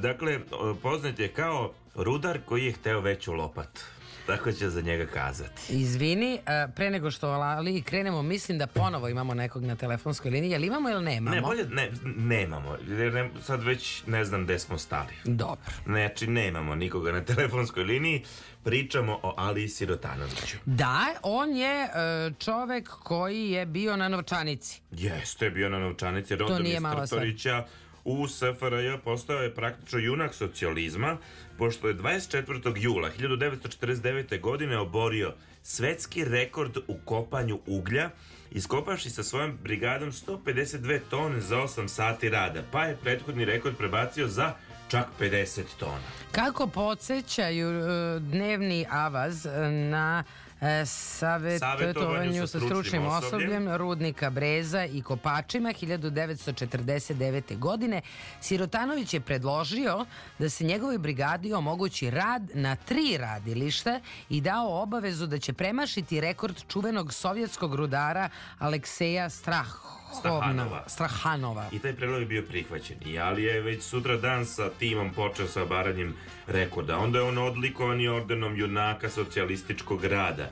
dakle, 0.00 0.40
o, 0.50 0.74
poznat 0.82 1.18
je 1.18 1.28
kao 1.28 1.72
rudar 1.94 2.38
koji 2.44 2.64
je 2.64 2.72
hteo 2.72 3.00
veću 3.00 3.32
lopatu. 3.32 3.80
Tako 4.28 4.52
će 4.52 4.70
za 4.70 4.80
njega 4.80 5.06
kazati. 5.06 5.72
Izvini, 5.72 6.38
a, 6.46 6.68
pre 6.76 6.90
nego 6.90 7.10
što 7.10 7.28
ali 7.28 7.82
krenemo, 7.82 8.22
mislim 8.22 8.58
da 8.58 8.66
ponovo 8.66 9.08
imamo 9.08 9.34
nekog 9.34 9.64
na 9.64 9.76
telefonskoj 9.76 10.30
liniji. 10.30 10.50
Jel 10.50 10.64
imamo 10.64 10.90
ili 10.90 11.04
nemamo? 11.04 11.36
Ne, 11.36 11.40
bolje, 11.42 11.64
ne, 11.64 11.90
nemamo. 12.16 12.76
Jer 12.88 13.12
ne- 13.12 13.30
sad 13.42 13.62
već 13.62 14.02
ne 14.06 14.24
znam 14.24 14.44
gde 14.44 14.58
smo 14.58 14.78
stali. 14.78 15.12
Dobro. 15.24 15.72
Znači, 15.86 16.26
nemamo 16.26 16.74
nikoga 16.74 17.12
na 17.12 17.24
telefonskoj 17.24 17.84
liniji. 17.84 18.24
Pričamo 18.64 19.20
o 19.22 19.34
Aliji 19.36 19.68
Sirotanoviću. 19.68 20.56
Da, 20.64 21.06
on 21.22 21.56
je 21.56 21.84
e, 21.84 21.88
čovek 22.38 22.88
koji 22.88 23.50
je 23.50 23.66
bio 23.66 23.96
na 23.96 24.08
novčanici. 24.08 24.80
Jeste, 24.90 25.50
bio 25.50 25.68
na 25.68 25.78
novčanici 25.78 26.36
nije 26.60 26.74
iz 26.76 26.82
mala 26.82 27.06
stvar. 27.06 27.20
Trtorića 27.20 27.64
u 28.04 28.28
SFRJ 28.28 28.98
postao 29.04 29.42
je 29.42 29.54
praktično 29.54 29.98
junak 29.98 30.34
socijalizma, 30.34 31.16
pošto 31.58 31.88
je 31.88 31.94
24. 31.94 32.72
jula 32.76 33.10
1949. 33.18 34.40
godine 34.40 34.78
oborio 34.78 35.34
svetski 35.62 36.24
rekord 36.24 36.76
u 36.76 36.96
kopanju 37.04 37.60
uglja, 37.66 38.10
iskopavši 38.50 39.10
sa 39.10 39.22
svojom 39.22 39.58
brigadom 39.62 40.12
152 40.12 41.00
tone 41.10 41.40
za 41.40 41.56
8 41.56 41.88
sati 41.88 42.28
rada, 42.28 42.62
pa 42.72 42.84
je 42.84 42.96
prethodni 42.96 43.44
rekord 43.44 43.76
prebacio 43.76 44.28
za 44.28 44.52
čak 44.88 45.06
50 45.20 45.62
tona. 45.78 46.00
Kako 46.32 46.66
podsjećaju 46.66 47.68
e, 47.68 48.20
dnevni 48.20 48.86
avaz 48.90 49.46
e, 49.46 49.70
na 49.70 50.24
e, 50.60 50.86
savjetovanju 50.86 52.46
sa 52.46 52.60
stručnim 52.60 53.06
osobljem 53.06 53.76
Rudnika 53.76 54.30
Breza 54.30 54.84
i 54.84 55.02
Kopačima 55.02 55.68
1949. 55.68 57.58
godine 57.58 58.02
Sirotanović 58.40 59.14
je 59.14 59.20
predložio 59.20 60.06
da 60.38 60.48
se 60.48 60.64
njegovoj 60.64 60.98
brigadi 60.98 61.52
omogući 61.52 62.10
rad 62.10 62.50
na 62.54 62.76
tri 62.76 63.16
radilišta 63.18 64.00
i 64.28 64.40
dao 64.40 64.82
obavezu 64.82 65.26
da 65.26 65.38
će 65.38 65.52
premašiti 65.52 66.20
rekord 66.20 66.56
čuvenog 66.68 67.14
sovjetskog 67.14 67.74
rudara 67.74 68.28
Alekseja 68.58 69.30
Strahovna, 69.30 70.07
Strahanova. 70.18 70.84
Strahanova. 70.86 71.68
I 71.72 71.78
taj 71.78 71.92
predlog 71.92 72.20
je 72.20 72.26
bio 72.26 72.42
prihvaćen. 72.42 72.96
I 73.06 73.18
Ali 73.18 73.42
je 73.42 73.60
već 73.60 73.82
sutra 73.82 74.16
dan 74.16 74.46
sa 74.46 74.70
timom 74.70 75.14
počeo 75.14 75.46
sa 75.46 75.62
obaranjem 75.62 76.14
rekorda. 76.46 76.98
Onda 76.98 77.18
je 77.18 77.24
on 77.24 77.38
odlikovan 77.38 78.00
i 78.00 78.08
ordenom 78.08 78.56
junaka 78.56 79.10
socijalističkog 79.10 80.04
rada. 80.04 80.50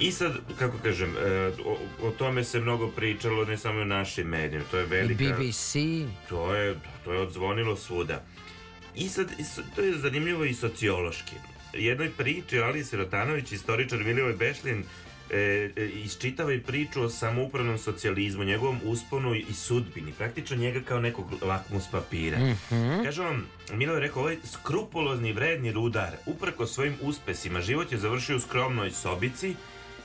I 0.00 0.12
sad, 0.12 0.32
kako 0.58 0.78
kažem, 0.82 1.16
e, 1.16 1.52
o, 1.64 1.78
o 2.02 2.10
tome 2.10 2.44
se 2.44 2.60
mnogo 2.60 2.88
pričalo, 2.88 3.44
ne 3.44 3.58
samo 3.58 3.80
u 3.80 3.84
našim 3.84 4.26
medijima. 4.26 4.64
To 4.70 4.78
je 4.78 4.84
I 4.84 4.86
velika... 4.86 5.34
BBC. 5.34 5.76
To 6.28 6.54
je, 6.54 6.76
to 7.04 7.12
je 7.12 7.20
odzvonilo 7.20 7.76
svuda. 7.76 8.22
I 8.96 9.04
i 9.04 9.08
sad, 9.08 9.26
to 9.74 9.80
je 9.82 9.98
zanimljivo 9.98 10.44
i 10.44 10.54
sociološki. 10.54 11.34
Jednoj 11.72 12.10
priči 12.10 12.60
Ali 12.60 12.84
Sirotanović, 12.84 13.52
istoričar 13.52 13.98
Milivoj 13.98 14.32
Bešlin, 14.32 14.84
e, 15.32 15.70
e, 15.76 15.86
iščitava 16.04 16.52
i 16.52 16.60
priču 16.60 17.02
o 17.02 17.08
samoupravnom 17.08 17.78
socijalizmu, 17.78 18.44
njegovom 18.44 18.80
usponu 18.84 19.34
i 19.34 19.54
sudbini, 19.54 20.12
praktično 20.12 20.56
njega 20.56 20.80
kao 20.80 21.00
nekog 21.00 21.26
lakmus 21.42 21.88
papira. 21.90 22.38
Mhm. 22.38 23.04
Kaže 23.04 23.22
on, 23.22 23.44
Milo 23.72 23.94
je 23.94 24.00
rekao, 24.00 24.22
ovaj 24.22 24.36
skrupulozni 24.44 25.32
vredni 25.32 25.72
rudar, 25.72 26.16
uprko 26.26 26.66
svojim 26.66 26.94
uspesima, 27.02 27.60
život 27.60 27.92
je 27.92 27.98
završio 27.98 28.36
u 28.36 28.40
skromnoj 28.40 28.90
sobici 28.90 29.54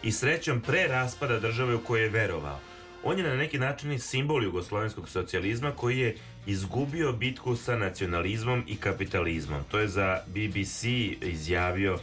i 0.04 0.12
srećom 0.12 0.62
pre 0.62 0.88
raspada 0.88 1.40
države 1.40 1.76
u 1.76 1.80
kojoj 1.80 2.04
je 2.04 2.10
verovao. 2.10 2.60
On 3.04 3.18
je 3.18 3.24
na 3.24 3.36
neki 3.36 3.60
način 3.60 3.92
i 3.92 4.00
simbol 4.00 4.44
jugoslovenskog 4.44 5.10
socijalizma 5.10 5.72
koji 5.72 6.00
je 6.00 6.16
izgubio 6.46 7.12
bitku 7.12 7.56
sa 7.56 7.78
nacionalizmom 7.78 8.64
i 8.68 8.76
kapitalizmom. 8.76 9.64
To 9.72 9.80
je 9.80 9.88
za 9.88 10.22
BBC 10.28 10.84
izjavio 11.22 12.00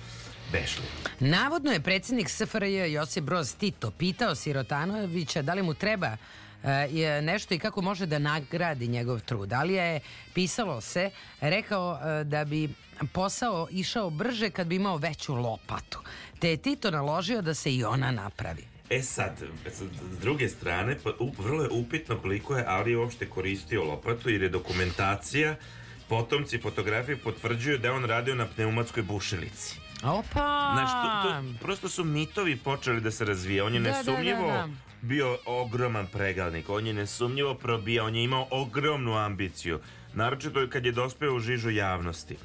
Bešlin. 0.52 0.86
Navodno 1.20 1.72
je 1.72 1.80
predsjednik 1.80 2.28
SFRJ 2.28 2.92
Josip 2.92 3.24
Broz 3.24 3.54
Tito 3.56 3.90
pitao 3.90 4.34
Sirotanovića 4.34 5.42
da 5.42 5.54
li 5.54 5.62
mu 5.62 5.74
treba 5.74 6.16
e, 6.64 6.70
je 6.90 7.22
nešto 7.22 7.54
i 7.54 7.58
kako 7.58 7.82
može 7.82 8.06
da 8.06 8.18
nagradi 8.18 8.88
njegov 8.88 9.20
trud. 9.20 9.52
Ali 9.52 9.74
je 9.74 10.00
pisalo 10.34 10.80
se, 10.80 11.10
rekao 11.40 11.98
e, 12.20 12.24
da 12.24 12.44
bi 12.44 12.68
posao 13.12 13.68
išao 13.70 14.10
brže 14.10 14.50
kad 14.50 14.66
bi 14.66 14.76
imao 14.76 14.96
veću 14.96 15.34
lopatu. 15.34 15.98
Te 16.38 16.50
je 16.50 16.56
Tito 16.56 16.90
naložio 16.90 17.42
da 17.42 17.54
se 17.54 17.74
i 17.74 17.84
ona 17.84 18.10
napravi. 18.10 18.64
E 18.90 19.02
sad, 19.02 19.42
sad, 19.72 19.88
s 20.12 20.18
druge 20.18 20.48
strane, 20.48 20.96
pa, 21.04 21.10
u- 21.18 21.32
vrlo 21.38 21.62
je 21.62 21.70
upitno 21.70 22.18
koliko 22.18 22.56
je 22.56 22.64
Ali 22.66 22.96
uopšte 22.96 23.26
koristio 23.26 23.84
lopatu, 23.84 24.30
jer 24.30 24.42
je 24.42 24.48
dokumentacija, 24.48 25.54
potomci 26.08 26.58
fotografije 26.58 27.16
potvrđuju 27.16 27.78
da 27.78 27.88
je 27.88 27.92
on 27.92 28.04
radio 28.04 28.34
na 28.34 28.46
pneumatskoj 28.46 29.02
bušilici. 29.02 29.81
Opa! 30.02 30.70
Znaš, 30.72 30.90
to, 30.90 31.28
to, 31.28 31.42
prosto 31.60 31.88
su 31.88 32.04
mitovi 32.04 32.56
počeli 32.56 33.00
da 33.00 33.10
se 33.10 33.24
razvije. 33.24 33.62
On 33.62 33.74
je 33.74 33.80
Da, 33.80 33.90
da, 33.90 33.96
nesumnjivo 33.98 34.46
da, 34.46 34.52
da. 34.52 34.68
bio 35.02 35.38
ogroman 35.46 36.06
pregalnik. 36.06 36.68
On 36.68 36.86
je 36.86 36.92
nesumnjivo 36.92 37.54
probija. 37.54 38.04
On 38.04 38.14
je 38.14 38.24
imao 38.24 38.46
ogromnu 38.50 39.14
ambiciju. 39.14 39.80
Naročito 40.14 40.68
kad 40.70 40.86
je 40.86 40.92
dospeo 40.92 41.34
u 41.34 41.38
žižu 41.40 41.70
javnosti. 41.70 42.36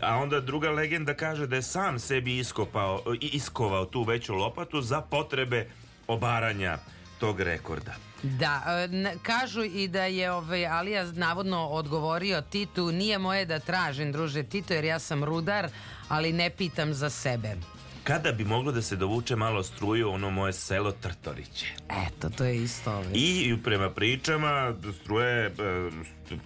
A 0.00 0.16
onda 0.16 0.40
druga 0.40 0.70
legenda 0.70 1.14
kaže 1.14 1.46
da 1.46 1.56
je 1.56 1.62
sam 1.62 1.98
sebi 1.98 2.38
iskopao, 2.38 3.02
iskovao 3.20 3.84
tu 3.84 4.02
veću 4.02 4.34
lopatu 4.34 4.80
za 4.82 5.00
potrebe 5.00 5.68
obaranja 6.06 6.78
tog 7.20 7.40
rekorda. 7.40 7.94
Da, 8.22 8.62
e, 8.66 9.16
kažu 9.22 9.62
i 9.62 9.88
da 9.88 10.04
je 10.04 10.32
ovaj 10.32 10.66
Alija 10.66 11.04
navodno 11.12 11.66
odgovorio 11.66 12.40
Titu, 12.40 12.92
nije 12.92 13.18
moje 13.18 13.44
da 13.44 13.58
tražim, 13.58 14.12
druže 14.12 14.42
Tito, 14.42 14.74
jer 14.74 14.84
ja 14.84 14.98
sam 14.98 15.24
rudar, 15.24 15.68
ali 16.08 16.32
ne 16.32 16.50
pitam 16.50 16.94
za 16.94 17.10
sebe. 17.10 17.56
Kada 18.04 18.32
bi 18.32 18.44
moglo 18.44 18.72
da 18.72 18.82
se 18.82 18.96
dovuče 18.96 19.36
malo 19.36 19.62
struju 19.62 20.10
ono 20.10 20.30
moje 20.30 20.52
selo 20.52 20.92
Trtoriće? 20.92 21.66
Eto, 22.06 22.30
to 22.30 22.44
je 22.44 22.56
isto 22.56 22.92
ovaj. 22.92 23.12
I 23.14 23.56
prema 23.64 23.90
pričama 23.90 24.74
struja 25.02 25.28
je 25.28 25.52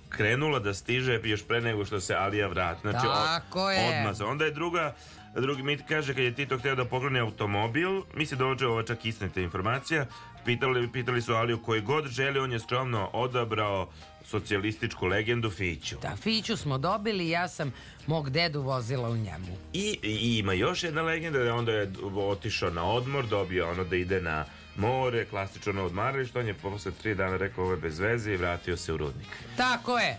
krenula 0.09 0.59
da 0.59 0.75
stiže 0.75 1.21
još 1.25 1.43
pre 1.47 1.61
nego 1.61 1.85
što 1.85 2.01
se 2.01 2.15
Alija 2.15 2.49
vrati. 2.49 2.81
Znači, 2.81 3.07
Tako 3.07 3.71
je. 3.71 3.99
Odmah 3.99 4.17
se. 4.17 4.25
Onda 4.25 4.45
je 4.45 4.51
druga 4.51 4.95
Drugi 5.35 5.63
mit 5.63 5.83
kaže 5.89 6.15
kad 6.15 6.25
je 6.25 6.35
Tito 6.35 6.59
htio 6.59 6.75
da 6.75 6.85
pokloni 6.85 7.21
automobil, 7.21 8.03
misli 8.15 8.37
da 8.37 8.47
ovo 8.47 8.81
je 8.81 8.87
čak 8.87 9.05
istinita 9.05 9.41
informacija, 9.41 10.07
pitali, 10.45 10.93
pitali 10.93 11.23
su 11.23 11.33
Aliju 11.33 11.63
koji 11.63 11.81
god 11.81 12.07
želi, 12.07 12.39
on 12.39 12.53
je 12.53 12.61
skromno 12.61 13.11
odabrao 13.13 13.89
socijalističku 14.24 15.07
legendu 15.07 15.51
Fiću. 15.51 15.97
Da, 16.03 16.16
Fiću 16.16 16.57
smo 16.57 16.78
dobili, 16.78 17.28
ja 17.28 17.49
sam 17.49 17.73
mog 18.07 18.31
dedu 18.31 18.61
vozila 18.61 19.09
u 19.09 19.16
njemu. 19.16 19.57
I, 19.73 19.99
i 20.03 20.39
ima 20.39 20.53
još 20.53 20.82
jedna 20.82 21.03
legenda 21.03 21.39
da 21.39 21.55
onda 21.55 21.73
je 21.73 21.93
otišao 22.15 22.70
na 22.70 22.85
odmor, 22.85 23.27
dobio 23.27 23.70
ono 23.70 23.85
da 23.85 23.97
ide 23.97 24.20
na 24.20 24.44
more, 24.77 25.24
klasično 25.24 25.73
na 25.73 25.82
odmaralište, 25.82 26.39
on 26.39 26.47
je 26.47 26.55
posle 26.55 26.93
tri 26.93 27.15
dana 27.15 27.36
rekao 27.36 27.65
ovo 27.65 27.73
je 27.73 27.81
bez 27.81 27.99
veze 27.99 28.32
i 28.32 28.36
vratio 28.36 28.77
se 28.77 28.93
u 28.93 28.97
rudnik. 28.97 29.28
Tako 29.57 29.99
je. 29.99 30.19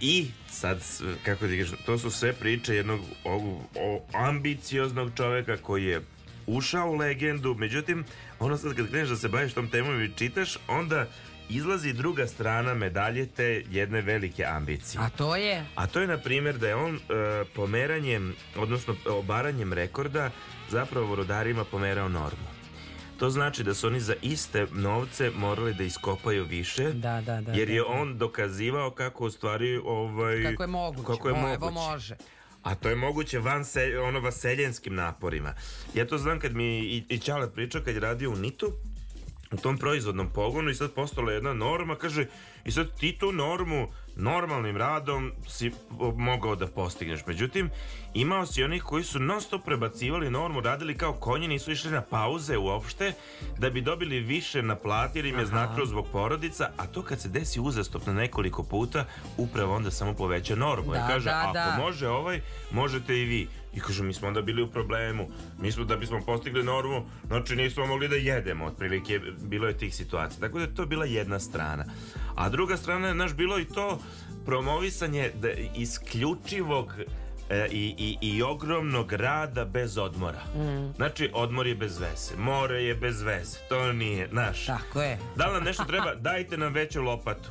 I 0.00 0.26
sad, 0.50 0.82
kako 1.24 1.46
ti 1.46 1.58
kažem, 1.58 1.78
to 1.86 1.98
su 1.98 2.10
sve 2.10 2.32
priče 2.32 2.74
jednog 2.74 3.00
ovog, 3.24 3.60
o, 3.74 4.02
ambicioznog 4.12 5.10
čoveka 5.16 5.56
koji 5.56 5.84
je 5.84 6.02
ušao 6.46 6.90
u 6.90 6.94
legendu, 6.94 7.54
međutim, 7.54 8.04
ono 8.38 8.56
sad 8.56 8.76
kad 8.76 8.88
kreneš 8.88 9.08
da 9.08 9.16
se 9.16 9.28
baviš 9.28 9.52
tom 9.52 9.68
temom 9.70 10.02
i 10.02 10.12
čitaš, 10.16 10.58
onda 10.68 11.06
izlazi 11.48 11.92
druga 11.92 12.26
strana 12.26 12.74
medalje 12.74 13.26
te 13.26 13.64
jedne 13.70 14.00
velike 14.00 14.44
ambicije. 14.44 15.00
A 15.02 15.08
to 15.08 15.36
je? 15.36 15.66
A 15.74 15.86
to 15.86 16.00
je 16.00 16.06
na 16.06 16.18
primjer 16.18 16.58
da 16.58 16.68
je 16.68 16.74
on 16.74 16.96
e, 16.96 17.00
pomeranjem, 17.54 18.34
odnosno 18.56 18.96
obaranjem 19.06 19.72
rekorda 19.72 20.30
zapravo 20.70 21.14
rodarima 21.14 21.64
pomerao 21.64 22.08
normu. 22.08 22.54
to 23.18 23.30
znači 23.30 23.62
da 23.64 23.74
su 23.74 23.86
oni 23.86 24.00
za 24.00 24.14
iste 24.22 24.66
novce 24.72 25.30
morali 25.34 25.74
da 25.74 25.84
iskopaju 25.84 26.44
više. 26.44 26.92
Da, 26.92 27.20
da, 27.20 27.40
da. 27.40 27.52
jer 27.52 27.70
je 27.70 27.80
da. 27.80 27.86
on 27.86 28.18
dokazivao 28.18 28.90
kako 28.90 29.24
u 29.26 29.30
stvari 29.30 29.76
ovaj 29.84 30.42
Kako 30.42 30.62
je 30.62 30.66
moguće. 30.66 31.06
kako 31.06 31.28
je 31.28 31.34
moguće. 31.34 31.54
Evo 31.54 31.70
može. 31.70 32.16
A 32.62 32.74
to 32.74 32.88
je 32.88 32.96
moguće 32.96 33.38
van 33.38 33.64
se, 33.64 33.98
ono 33.98 34.20
vaseljenskim 34.20 34.94
naporima. 34.94 35.54
Ja 35.94 36.06
to 36.06 36.18
znam 36.18 36.40
kad 36.40 36.54
mi 36.54 36.78
i, 36.78 37.04
i 37.08 37.18
Ćale 37.18 37.50
priča 37.52 37.80
kad 37.80 37.94
je 37.94 38.00
radio 38.00 38.30
u 38.30 38.36
Nitu, 38.36 38.72
u 39.54 39.56
tom 39.56 39.78
proizvodnom 39.78 40.30
pogonu 40.30 40.70
i 40.70 40.74
sad 40.74 40.92
postala 40.92 41.32
jedna 41.32 41.52
norma, 41.52 41.96
kaže, 41.96 42.26
i 42.64 42.70
sad 42.70 42.98
ti 42.98 43.16
tu 43.18 43.32
normu 43.32 43.88
normalnim 44.16 44.76
radom 44.76 45.32
si 45.48 45.72
mogao 46.16 46.56
da 46.56 46.66
postigneš. 46.66 47.26
Međutim, 47.26 47.70
imao 48.14 48.46
si 48.46 48.64
onih 48.64 48.82
koji 48.82 49.04
su 49.04 49.18
non 49.18 49.40
stop 49.40 49.64
prebacivali 49.64 50.30
normu, 50.30 50.60
radili 50.60 50.96
kao 50.96 51.12
konji, 51.12 51.48
nisu 51.48 51.72
išli 51.72 51.90
na 51.90 52.02
pauze 52.02 52.58
uopšte, 52.58 53.12
da 53.58 53.70
bi 53.70 53.80
dobili 53.80 54.20
više 54.20 54.62
na 54.62 54.76
plati 54.76 55.18
jer 55.18 55.26
im 55.26 55.38
je 55.38 55.46
značilo 55.46 55.86
zbog 55.86 56.06
porodica, 56.12 56.70
a 56.76 56.86
to 56.86 57.02
kad 57.02 57.20
se 57.20 57.28
desi 57.28 57.60
uzastopno 57.60 58.12
nekoliko 58.12 58.62
puta, 58.62 59.04
upravo 59.36 59.74
onda 59.74 59.90
samo 59.90 60.14
poveća 60.14 60.54
normu. 60.56 60.92
Da, 60.92 60.98
Jer 60.98 61.06
kaže, 61.06 61.24
da, 61.24 61.42
ako 61.44 61.52
da. 61.52 61.76
može 61.80 62.08
ovaj, 62.08 62.40
možete 62.70 63.16
i 63.18 63.24
vi. 63.24 63.48
I 63.74 63.80
kaže, 63.80 64.02
mi 64.02 64.12
smo 64.12 64.28
onda 64.28 64.42
bili 64.42 64.62
u 64.62 64.70
problemu. 64.70 65.28
Mi 65.60 65.72
smo, 65.72 65.84
da 65.84 65.96
bismo 65.96 66.20
postigli 66.26 66.64
normu, 66.64 67.06
znači 67.26 67.56
nismo 67.56 67.86
mogli 67.86 68.08
da 68.08 68.16
jedemo, 68.16 68.64
otprilike, 68.64 69.20
bilo 69.40 69.68
je 69.68 69.78
tih 69.78 69.94
situacija. 69.94 70.40
Tako 70.40 70.58
da 70.58 70.64
je 70.64 70.74
to 70.74 70.86
bila 70.86 71.04
jedna 71.04 71.40
strana. 71.40 71.84
A 72.34 72.48
druga 72.48 72.76
strana 72.76 73.08
je, 73.08 73.14
znaš, 73.14 73.34
bilo 73.34 73.58
i 73.58 73.64
to 73.64 73.98
promovisanje 74.46 75.30
da, 75.34 75.48
isključivog 75.76 76.92
e, 77.50 77.66
i, 77.70 77.94
i, 77.98 78.28
i 78.28 78.42
ogromnog 78.42 79.12
rada 79.12 79.64
bez 79.64 79.98
odmora. 79.98 80.40
Mm. 80.56 80.92
Znači, 80.96 81.30
odmor 81.32 81.66
je 81.66 81.74
bez 81.74 81.98
veze, 81.98 82.36
more 82.38 82.84
je 82.84 82.94
bez 82.94 83.22
veze, 83.22 83.58
to 83.68 83.92
nije, 83.92 84.28
znaš. 84.28 84.66
Tako 84.66 85.02
je. 85.02 85.18
Da 85.36 85.46
li 85.46 85.52
nam 85.54 85.64
nešto 85.64 85.84
treba? 85.84 86.14
Dajte 86.30 86.56
nam 86.56 86.72
veću 86.72 87.02
lopatu. 87.02 87.48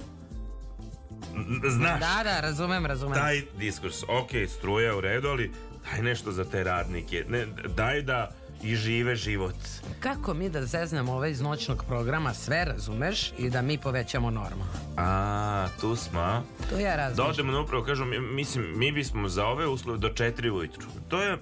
Znaš, 1.70 2.00
Da, 2.00 2.22
da, 2.24 2.40
razumem, 2.42 2.86
razumem. 2.86 3.14
taj 3.20 3.42
diskurs, 3.58 4.04
ok, 4.04 4.30
struja 4.50 4.96
u 4.98 5.02
redu, 5.02 5.28
ali 5.28 5.52
daj 5.84 6.02
nešto 6.02 6.32
za 6.32 6.46
te 6.46 6.64
radnike. 6.64 7.26
Ne, 7.30 7.46
daj 7.68 8.02
da 8.02 8.32
i 8.64 8.76
žive 8.76 9.16
život. 9.16 9.56
Kako 10.00 10.34
mi 10.34 10.50
da 10.50 10.66
zeznamo 10.66 11.14
ovaj 11.14 11.32
iz 11.32 11.42
noćnog 11.42 11.84
programa 11.86 12.34
sve 12.34 12.66
razumeš 12.66 13.32
i 13.38 13.50
da 13.50 13.62
mi 13.62 13.78
povećamo 13.78 14.30
normu? 14.30 14.64
A, 14.98 15.68
tu 15.82 15.96
smo, 15.96 16.20
a? 16.20 16.42
To 16.70 16.78
ja 16.78 16.90
Da 16.90 16.96
razmišljam. 16.98 17.30
odemo 17.30 17.52
na 17.52 17.60
upravo, 17.60 17.84
kažem, 17.84 18.10
mi- 18.10 18.20
mislim, 18.22 18.74
mi 18.76 18.92
bismo 18.92 19.30
za 19.30 19.46
ove 19.46 19.68
uslove 19.68 19.98
do 20.00 20.10
4 20.10 20.50
ujutru. 20.50 20.88
To 21.08 21.22
je... 21.22 21.38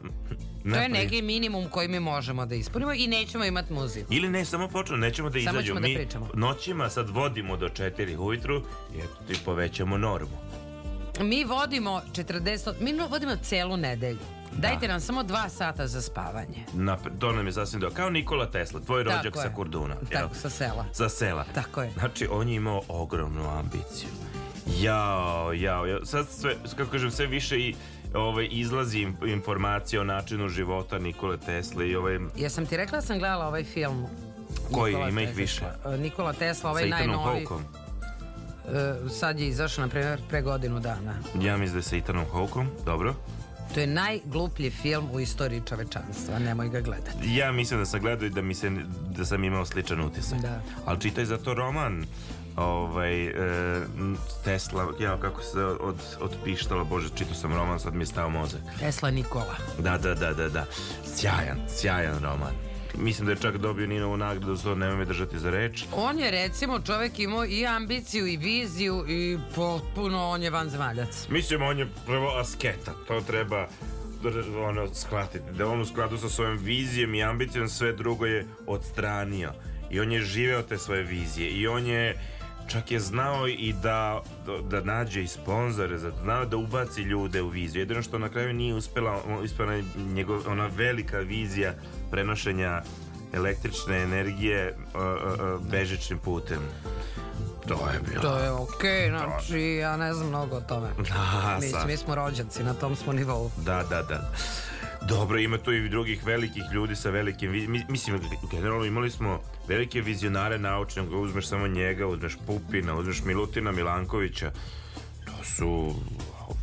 To 0.63 0.75
je 0.75 0.89
neki 0.89 1.21
minimum 1.21 1.65
koji 1.65 1.87
mi 1.87 1.99
možemo 1.99 2.45
da 2.45 2.55
ispunimo 2.55 2.93
i 2.93 3.07
nećemo 3.07 3.45
imati 3.45 3.73
muziku. 3.73 4.07
Ili 4.09 4.29
ne, 4.29 4.45
samo 4.45 4.67
počnu, 4.67 4.97
nećemo 4.97 5.29
da 5.29 5.39
Samo 5.39 5.49
izađu. 5.51 5.67
ćemo 5.67 5.79
da 5.79 5.87
mi 5.87 5.95
pričamo. 5.95 6.27
noćima 6.33 6.89
sad 6.89 7.09
vodimo 7.09 7.57
do 7.57 7.69
4 7.69 7.91
ujutru 8.17 8.61
i 8.95 8.99
eto 8.99 9.15
ti 9.27 9.39
povećamo 9.45 9.97
normu. 9.97 10.37
Mi 11.19 11.43
vodimo 11.43 12.01
40, 12.13 12.73
mi 12.79 12.93
vodimo 13.09 13.35
celu 13.35 13.77
nedelju. 13.77 14.19
Dajte 14.51 14.87
nam 14.87 14.99
samo 14.99 15.23
dva 15.23 15.49
sata 15.49 15.87
za 15.87 16.01
spavanje. 16.01 16.65
Na, 16.73 16.97
to 17.19 17.31
nam 17.31 17.47
je 17.47 17.53
sasvim 17.53 17.81
dobro. 17.81 17.95
Kao 17.95 18.09
Nikola 18.09 18.51
Tesla, 18.51 18.79
tvoj 18.79 19.03
Tako 19.03 19.17
rođak 19.17 19.35
je. 19.35 19.41
sa 19.41 19.55
Korduna. 19.55 19.95
jel? 20.11 20.21
Tako, 20.21 20.35
sa 20.35 20.49
sela. 20.49 20.85
Sa 20.93 21.09
sela. 21.09 21.45
Tako 21.53 21.81
je. 21.81 21.91
Znači, 21.91 22.27
on 22.31 22.49
je 22.49 22.55
imao 22.55 22.81
ogromnu 22.87 23.49
ambiciju. 23.49 24.09
Jao, 24.79 25.53
jao, 25.53 25.85
jao. 25.85 26.05
Sad 26.05 26.29
sve, 26.29 26.55
kako 26.77 26.91
kažem, 26.91 27.11
sve 27.11 27.27
više 27.27 27.59
i 27.59 27.75
ovaj, 28.13 28.47
izlazi 28.51 29.07
informacija 29.25 30.01
o 30.01 30.05
načinu 30.05 30.49
života 30.49 30.99
Nikole 30.99 31.37
Tesla 31.37 31.83
i 31.83 31.95
ovaj... 31.95 32.19
Jesam 32.35 32.65
ti 32.65 32.77
rekla 32.77 32.97
da 32.97 33.01
sam 33.01 33.19
gledala 33.19 33.47
ovaj 33.47 33.63
film? 33.63 34.05
Koji? 34.71 34.93
Nikola 34.93 35.09
Ima 35.09 35.21
ih 35.21 35.27
Tesla. 35.27 35.41
više. 35.41 35.65
E, 35.85 35.97
Nikola 35.97 36.33
Tesla, 36.33 36.69
ovaj 36.69 36.89
najnoviji. 36.89 37.47
E, 38.67 39.09
sad 39.09 39.39
je 39.39 39.47
izašao, 39.47 39.85
na 39.85 39.89
primjer, 39.89 40.19
pre 40.29 40.41
godinu 40.41 40.79
dana. 40.79 41.13
Ja 41.41 41.57
mislim 41.57 41.73
da 41.73 41.79
je 41.79 41.83
sa 41.83 41.95
Ethanom 41.95 42.25
Hawkom, 42.33 42.67
dobro. 42.85 43.15
To 43.73 43.79
je 43.79 43.87
najgluplji 43.87 44.69
film 44.69 45.09
u 45.11 45.19
istoriji 45.19 45.61
čovečanstva, 45.65 46.39
nemoj 46.39 46.69
ga 46.69 46.81
gledati. 46.81 47.35
Ja 47.35 47.51
mislim 47.51 47.79
da 47.79 47.85
sam 47.85 47.99
gledao 47.99 48.25
i 48.25 48.29
da, 48.29 48.41
mi 48.41 48.53
se, 48.53 48.71
da 49.17 49.25
sam 49.25 49.43
imao 49.43 49.65
sličan 49.65 50.01
utisak. 50.01 50.39
Da. 50.39 50.61
Ali 50.85 51.01
čitaj 51.01 51.25
zato 51.25 51.53
roman 51.53 52.05
ovaj, 52.55 53.25
e, 53.25 53.33
Tesla, 54.43 54.87
ja 54.99 55.17
kako 55.19 55.41
se 55.41 55.63
od, 55.63 55.95
otpištalo, 56.21 56.85
bože, 56.85 57.09
čitao 57.15 57.33
sam 57.35 57.53
roman, 57.53 57.79
sad 57.79 57.93
mi 57.93 58.01
je 58.01 58.05
stao 58.05 58.29
mozak. 58.29 58.61
Tesla 58.79 59.11
Nikola. 59.11 59.55
Da, 59.79 59.97
da, 59.97 60.15
da, 60.15 60.33
da, 60.33 60.49
da. 60.49 60.65
Sjajan, 61.15 61.57
sjajan 61.67 62.19
roman. 62.23 62.70
Mislim 62.97 63.25
da 63.25 63.31
je 63.31 63.39
čak 63.41 63.57
dobio 63.57 63.87
Ninovu 63.87 64.17
nagradu, 64.17 64.57
to 64.57 64.75
nemoj 64.75 64.95
me 64.95 65.05
držati 65.05 65.39
za 65.39 65.49
reč. 65.49 65.83
On 65.95 66.19
je 66.19 66.31
recimo 66.31 66.79
čovjek 66.79 67.19
imao 67.19 67.45
i 67.45 67.65
ambiciju 67.65 68.27
i 68.27 68.37
viziju 68.37 69.05
i 69.07 69.37
potpuno 69.55 70.29
on 70.29 70.43
je 70.43 70.49
vanzemaljac. 70.49 71.27
Mislim, 71.29 71.61
on 71.61 71.79
je 71.79 71.87
prvo 72.05 72.27
asketa, 72.37 72.93
to 73.07 73.21
treba 73.21 73.67
ono, 74.67 74.93
shvatiti, 74.93 75.51
da 75.57 75.67
on 75.67 75.81
u 75.81 75.85
skladu 75.85 76.17
sa 76.17 76.29
svojom 76.29 76.57
vizijom 76.57 77.15
i 77.15 77.23
ambicijom 77.23 77.69
sve 77.69 77.93
drugo 77.93 78.25
je 78.25 78.47
odstranio. 78.67 79.51
I 79.91 79.99
on 79.99 80.11
je 80.11 80.21
živeo 80.21 80.61
te 80.61 80.77
svoje 80.77 81.03
vizije 81.03 81.49
i 81.49 81.67
on 81.67 81.85
je 81.85 82.19
čak 82.71 82.91
je 82.91 82.99
znao 82.99 83.47
i 83.47 83.73
da, 83.73 84.21
da, 84.45 84.61
da 84.61 84.83
nađe 84.83 85.23
i 85.23 85.27
sponzore, 85.27 85.97
znao 85.97 86.45
da 86.45 86.57
ubaci 86.57 87.01
ljude 87.01 87.41
u 87.41 87.47
viziju. 87.47 87.81
Jedino 87.81 88.01
što 88.01 88.19
na 88.19 88.29
kraju 88.29 88.53
nije 88.53 88.75
uspela, 88.75 89.21
uspela 89.43 89.73
je 89.73 89.83
njegov, 89.95 90.41
ona 90.47 90.67
velika 90.67 91.17
vizija 91.17 91.73
prenošenja 92.11 92.81
električne 93.33 93.97
energije 93.97 94.77
uh, 94.77 95.01
uh, 95.01 95.55
uh, 95.55 95.71
bežičnim 95.71 96.19
putem. 96.19 96.59
To 97.67 97.89
je 97.93 97.99
bilo. 98.09 98.21
To 98.21 98.37
je 98.37 98.51
okej, 98.51 99.09
znači 99.09 99.61
ja 99.61 99.97
ne 99.97 100.13
znam 100.13 100.27
mnogo 100.27 100.55
o 100.55 100.61
tome. 100.61 100.89
Da, 101.09 101.59
mi, 101.61 101.91
mi 101.91 101.97
smo 101.97 102.15
rođaci, 102.15 102.63
na 102.63 102.73
tom 102.73 102.95
smo 102.95 103.13
nivou. 103.13 103.51
Da, 103.57 103.83
da, 103.89 104.03
da. 104.03 104.31
Dobro, 105.07 105.39
ima 105.39 105.57
tu 105.57 105.73
i 105.73 105.89
drugih 105.89 106.25
velikih 106.25 106.63
ljudi 106.73 106.95
sa 106.95 107.09
velikim 107.09 107.51
Mislim, 107.89 108.19
generalno 108.51 108.85
imali 108.85 109.11
smo 109.11 109.41
velike 109.67 110.01
vizionare 110.01 110.59
naučne, 110.59 111.01
uzmeš 111.01 111.47
samo 111.47 111.67
njega, 111.67 112.07
uzmeš 112.07 112.37
Pupina, 112.47 112.95
uzmeš 112.95 113.23
Milutina 113.23 113.71
Milankovića. 113.71 114.51
To 115.25 115.43
su 115.43 115.95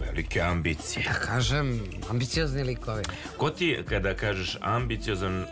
velike 0.01 0.41
ambicije. 0.41 1.05
Ja 1.05 1.15
kažem, 1.15 1.81
ambiciozni 2.11 2.63
likovi. 2.63 3.03
Ko 3.37 3.51
ti, 3.51 3.67
je, 3.67 3.85
kada 3.85 4.15
kažeš 4.15 4.57
ambiciozan, 4.61 5.47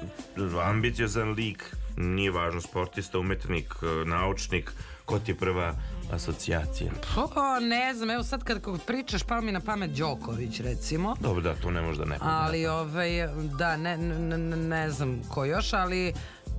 ambiciozan 0.62 1.30
lik, 1.30 1.76
nije 1.96 2.30
važno, 2.30 2.60
sportista, 2.60 3.18
umetnik, 3.18 3.74
naučnik, 4.06 4.72
ko 5.04 5.18
ti 5.18 5.30
je 5.30 5.34
prva 5.34 5.74
asocijacija? 6.12 6.90
O, 7.16 7.60
ne 7.60 7.94
znam, 7.94 8.10
evo 8.10 8.22
sad 8.22 8.44
kad 8.44 8.62
pričaš 8.86 9.22
pa 9.22 9.40
mi 9.40 9.52
na 9.52 9.60
pamet 9.60 9.90
Đoković 9.90 10.60
recimo. 10.60 11.16
Dobro, 11.20 11.42
da, 11.42 11.54
to 11.54 11.70
ne 11.70 11.82
može 11.82 11.98
da 11.98 12.04
ne 12.04 12.18
Ali 12.20 12.66
ovaj, 12.66 13.10
da, 13.58 13.76
ne, 13.76 13.96
ne, 13.96 14.38
ne- 14.38 14.56
ne 14.56 14.90
znam 14.90 15.22
ko 15.28 15.44
još, 15.44 15.72
ali 15.72 16.14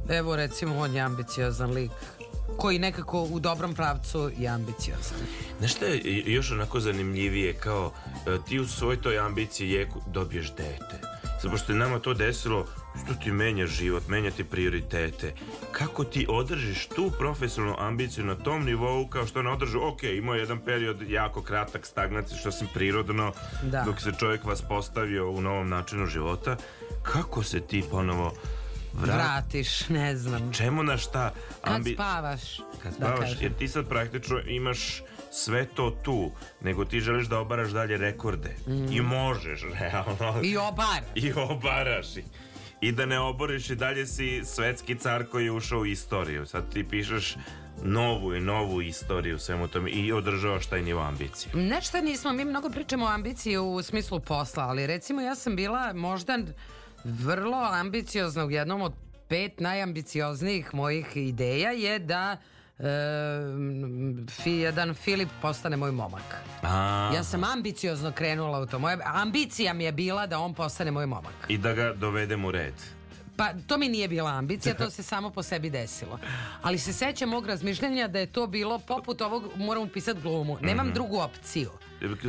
evo 0.10 0.36
recimo 0.36 0.78
on 0.78 0.95
je 0.95 1.02
ambiciozan 1.02 1.72
lik 1.72 1.91
koji 2.57 2.80
nekako 2.80 3.24
u 3.24 3.40
dobrom 3.40 3.74
pravcu 3.74 4.32
je 4.38 4.48
ambiciozan. 4.48 5.18
Znaš 5.60 5.72
šta 5.72 5.86
je 5.86 6.24
još 6.26 6.52
onako 6.52 6.80
zanimljivije, 6.80 7.53
kao 7.53 7.91
e, 8.28 8.38
ti 8.48 8.60
u 8.60 8.68
svoj 8.68 9.02
toj 9.02 9.19
ambiciji 9.19 9.72
jeku 9.72 10.02
dobiješ 10.07 10.52
dete. 10.52 10.99
Zato 11.36 11.49
pošto 11.49 11.72
je 11.72 11.80
nama 11.80 11.99
to 11.99 12.14
desilo, 12.14 12.65
što 12.98 13.14
ti 13.15 13.32
menja 13.32 13.68
život, 13.68 14.07
menja 14.07 14.32
ti 14.32 14.44
prioritete. 14.44 15.34
Kako 15.72 16.03
ti 16.03 16.26
održiš 16.30 16.88
tu 16.88 17.11
profesionalnu 17.11 17.76
ambiciju 17.80 18.26
na 18.26 18.36
tom 18.36 18.65
nivou 18.65 19.07
kao 19.07 19.28
što 19.28 19.40
ona 19.40 19.52
održu, 19.52 19.80
ok, 19.84 20.03
imao 20.06 20.36
je 20.36 20.41
jedan 20.41 20.60
period 20.60 21.02
jako 21.02 21.41
kratak 21.41 21.86
stagnacije, 21.86 22.38
što 22.38 22.52
sam 22.52 22.68
prirodno, 22.68 23.34
Da. 23.64 23.82
dok 23.82 24.02
se 24.02 24.11
čovjek 24.11 24.44
vas 24.44 24.61
postavio 24.61 25.30
u 25.30 25.41
novom 25.41 25.69
načinu 25.69 26.06
života. 26.07 26.57
Kako 27.03 27.44
se 27.44 27.60
ti 27.61 27.84
ponovo 27.91 28.34
vra- 28.95 29.15
Vratiš, 29.15 29.90
ne 29.90 30.15
znam. 30.15 30.53
Čemu 30.53 30.84
na 30.84 30.98
šta? 30.98 31.34
Kad 31.61 31.74
ambi- 31.76 31.94
spavaš. 31.94 32.41
kad 32.84 32.91
da 32.91 32.98
spavaš, 32.98 33.19
kažem. 33.22 33.38
jer 33.41 33.53
ti 33.53 33.68
sad 33.68 33.88
praktično 33.88 34.40
imaš 34.40 35.02
sve 35.32 35.65
to 35.65 35.91
tu, 35.94 36.32
nego 36.61 36.86
ti 36.86 36.99
želiš 36.99 37.28
da 37.28 37.40
obaraš 37.40 37.69
dalje 37.69 37.98
rekorde. 37.98 38.56
Mm. 38.68 38.91
I 38.91 39.02
možeš, 39.02 39.61
realno. 39.82 40.41
I 40.44 40.57
obara. 40.57 41.06
I 41.15 41.34
obaraš. 41.34 42.07
I, 42.81 42.91
da 42.91 43.05
ne 43.05 43.19
oboriš 43.19 43.69
i 43.69 43.75
dalje 43.75 44.05
si 44.05 44.41
svetski 44.45 44.95
car 44.95 45.25
koji 45.25 45.45
je 45.45 45.51
ušao 45.51 45.79
u 45.79 45.85
istoriju. 45.85 46.45
Sad 46.45 46.73
ti 46.73 46.83
pišeš 46.83 47.35
novu 47.83 48.35
i 48.35 48.39
novu 48.39 48.81
istoriju 48.81 49.39
svemu 49.39 49.67
tome 49.67 49.91
i 49.91 50.11
održavaš 50.11 50.67
taj 50.67 50.81
nivo 50.81 51.01
ambicije. 51.01 51.51
Nešto 51.55 52.01
nismo, 52.01 52.33
mi 52.33 52.45
mnogo 52.45 52.69
pričamo 52.69 53.05
o 53.05 53.09
ambiciji 53.09 53.57
u 53.57 53.81
smislu 53.81 54.19
posla, 54.19 54.63
ali 54.63 54.87
recimo 54.87 55.21
ja 55.21 55.35
sam 55.35 55.55
bila 55.55 55.93
možda 55.93 56.37
vrlo 57.03 57.57
ambiciozna 57.57 58.45
u 58.45 58.51
jednom 58.51 58.81
od 58.81 58.93
pet 59.27 59.59
najambicioznijih 59.59 60.73
mojih 60.73 61.07
ideja 61.15 61.71
je 61.71 61.99
da 61.99 62.37
e, 62.79 62.83
fi, 64.33 64.51
jedan 64.51 64.93
Filip 64.93 65.29
postane 65.41 65.77
moj 65.77 65.91
momak. 65.91 66.35
A, 66.63 67.11
Ja 67.15 67.23
sam 67.23 67.43
ambiciozno 67.43 68.11
krenula 68.11 68.59
u 68.59 68.65
to. 68.65 68.79
Moja 68.79 68.97
ambicija 69.05 69.73
mi 69.73 69.83
je 69.83 69.91
bila 69.91 70.27
da 70.27 70.39
on 70.39 70.53
postane 70.53 70.91
moj 70.91 71.05
momak. 71.05 71.45
I 71.47 71.57
da 71.57 71.73
ga 71.73 71.93
dovedem 71.93 72.45
u 72.45 72.51
red. 72.51 72.73
Pa 73.37 73.49
to 73.67 73.77
mi 73.77 73.89
nije 73.89 74.07
bila 74.07 74.29
ambicija, 74.31 74.75
to 74.85 74.89
se 74.89 75.03
samo 75.03 75.29
po 75.29 75.43
sebi 75.43 75.69
desilo. 75.69 76.19
Ali 76.61 76.77
se 76.77 76.93
sećam 76.93 77.29
mog 77.29 77.47
razmišljanja 77.47 78.07
da 78.07 78.19
je 78.19 78.25
to 78.25 78.47
bilo 78.47 78.79
poput 78.79 79.21
ovog, 79.21 79.43
moram 79.55 79.83
upisati 79.83 80.21
glumu. 80.21 80.57
Nemam 80.61 80.85
Mhm. 80.85 80.93
drugu 80.93 81.17
opciju. 81.17 81.69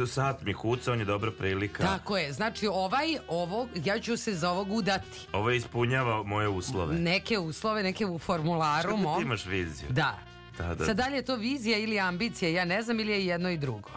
Sat 0.07 0.43
mi 0.43 0.55
kuca, 0.55 0.93
on 0.93 0.99
je 0.99 1.05
dobra 1.05 1.31
prilika. 1.33 1.83
Tako 1.83 2.19
je, 2.19 2.33
znači 2.33 2.67
ovaj, 2.67 3.07
ovo, 3.29 3.69
ja 3.77 3.99
ću 4.01 4.17
se 4.17 4.35
za 4.35 4.51
ovog 4.51 4.73
udati. 4.73 5.27
Ovo 5.33 5.51
ispunjava 5.51 6.23
moje 6.23 6.49
uslove. 6.49 6.95
Neke 6.95 7.39
uslove, 7.39 7.83
neke 7.83 8.07
u 8.07 8.19
formularu 8.19 8.89
Kako 8.89 9.17
ti 9.17 9.23
imaš 9.23 9.47
viziju? 9.47 9.89
Da. 9.91 10.19
Da, 10.59 10.75
da. 10.75 10.85
Sad 10.85 10.97
da 10.97 11.09
li 11.09 11.17
je 11.17 11.23
to 11.23 11.37
vizija 11.37 11.79
ili 11.79 12.01
ambicija, 12.01 12.51
ja 12.51 12.65
ne 12.65 12.83
znam 12.83 13.01
ili 13.01 13.13
je 13.13 13.27
jedno 13.27 13.51
i 13.51 13.57
drugo. 13.59 13.91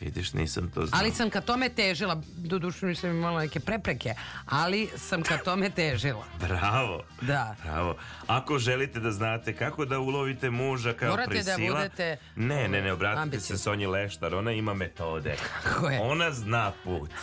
Vidiš, 0.00 0.32
nisam 0.32 0.70
to 0.74 0.86
znao. 0.86 1.00
Ali 1.00 1.10
sam 1.10 1.30
ka 1.30 1.40
tome 1.40 1.68
težila, 1.68 2.22
doduše 2.36 2.86
nisam 2.86 3.10
imala 3.10 3.40
neke 3.40 3.60
prepreke, 3.60 4.14
ali 4.46 4.88
sam 4.96 5.22
ka 5.22 5.38
tome 5.38 5.70
težila. 5.70 6.24
Bravo. 6.48 7.02
Da. 7.20 7.56
Bravo. 7.64 7.96
Ako 8.26 8.58
želite 8.58 9.00
da 9.00 9.10
znate 9.10 9.52
kako 9.52 9.84
da 9.84 9.98
ulovite 9.98 10.50
muža 10.50 10.92
kao 10.92 11.10
Morate 11.10 11.34
da 11.34 11.54
prisila... 11.54 11.76
budete, 11.76 12.16
Ne, 12.36 12.68
ne, 12.68 12.82
ne, 12.82 12.92
obratite 12.92 13.22
ambiciozni. 13.22 13.56
se 13.56 13.62
Sonji 13.62 13.86
Leštar, 13.86 14.34
ona 14.34 14.52
ima 14.52 14.74
metode. 14.74 15.36
Kako 15.64 15.88
je? 15.88 16.00
Ona 16.00 16.30
zna 16.32 16.72
put. 16.84 17.10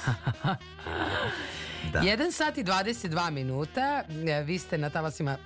Da. 1.93 1.99
1 1.99 2.31
sat 2.31 2.57
i 2.57 2.63
22 2.63 3.31
minuta, 3.31 4.03
e, 4.27 4.43
vi 4.43 4.59
ste 4.59 4.77
na 4.77 4.89
talasima 4.89 5.37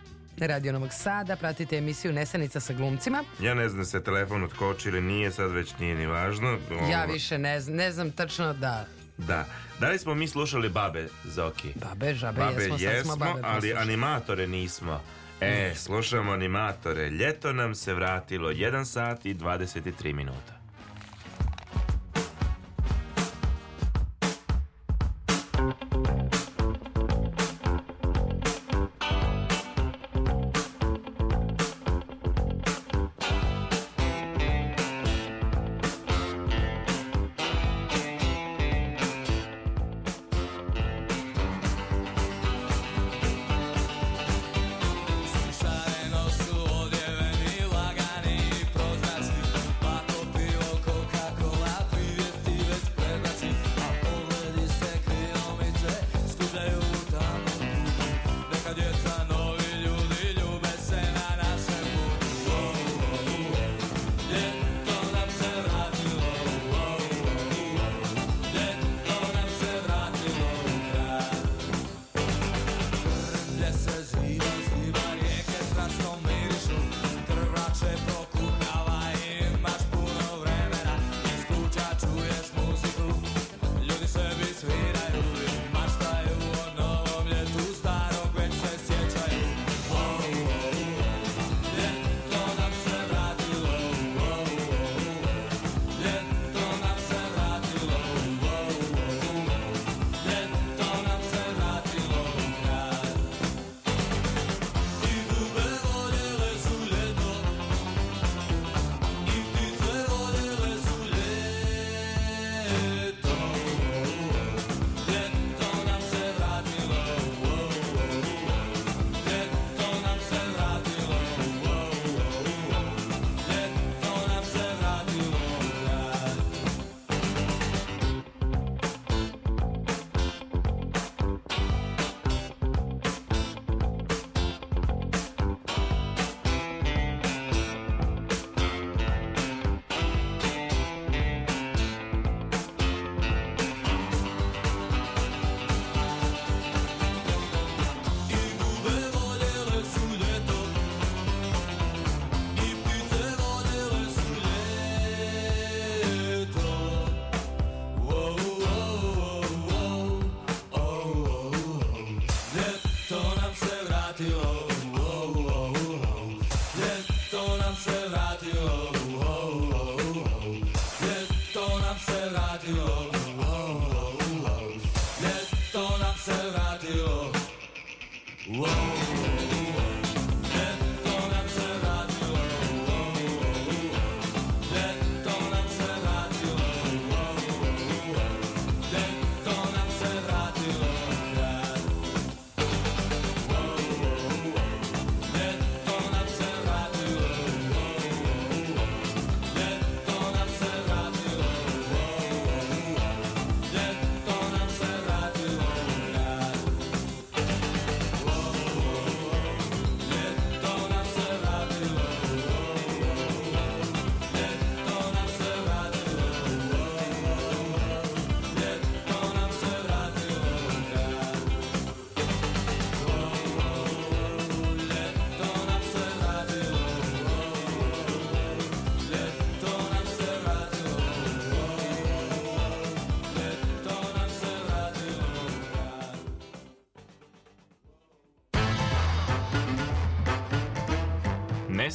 Radio 0.48 0.74
Novog 0.74 0.94
Sada, 0.94 1.36
pratite 1.36 1.78
emisiju 1.78 2.14
Nesanica 2.14 2.60
sa 2.60 2.74
glumcima. 2.74 3.24
Ja 3.40 3.54
ne 3.54 3.70
znam 3.70 3.86
se 3.86 4.04
telefon 4.04 4.44
otkoči 4.44 4.90
ili 4.90 5.02
nije, 5.02 5.32
sad 5.32 5.52
već 5.52 5.78
nije 5.80 5.96
ni 5.96 6.06
važno. 6.06 6.58
Ja 6.92 7.04
Ovo- 7.04 7.14
više 7.14 7.38
ne 7.38 7.60
znam, 7.60 7.76
ne 7.78 7.92
znam 7.92 8.12
tačno 8.12 8.54
da... 8.54 8.86
Da. 9.18 9.46
Da 9.80 9.90
li 9.90 10.00
smo 10.00 10.16
mi 10.16 10.28
slušali 10.28 10.70
babe 10.70 11.08
Zoki? 11.26 11.74
Babe, 11.76 12.14
žabe, 12.14 12.42
Babe 12.42 12.64
jesmo, 12.64 12.78
sad 12.78 13.04
smo 13.04 13.16
babe 13.16 13.40
ali 13.44 13.74
animatore 13.74 14.48
nismo. 14.48 15.02
E, 15.42 15.74
slušamo 15.76 16.32
animatore. 16.32 17.10
Ljeto 17.10 17.54
nam 17.54 17.76
se 17.76 17.94
vratilo 17.94 18.50
1 18.52 18.86
sat 18.86 19.26
i 19.26 19.36
23 19.36 20.14
minuta. 20.14 20.59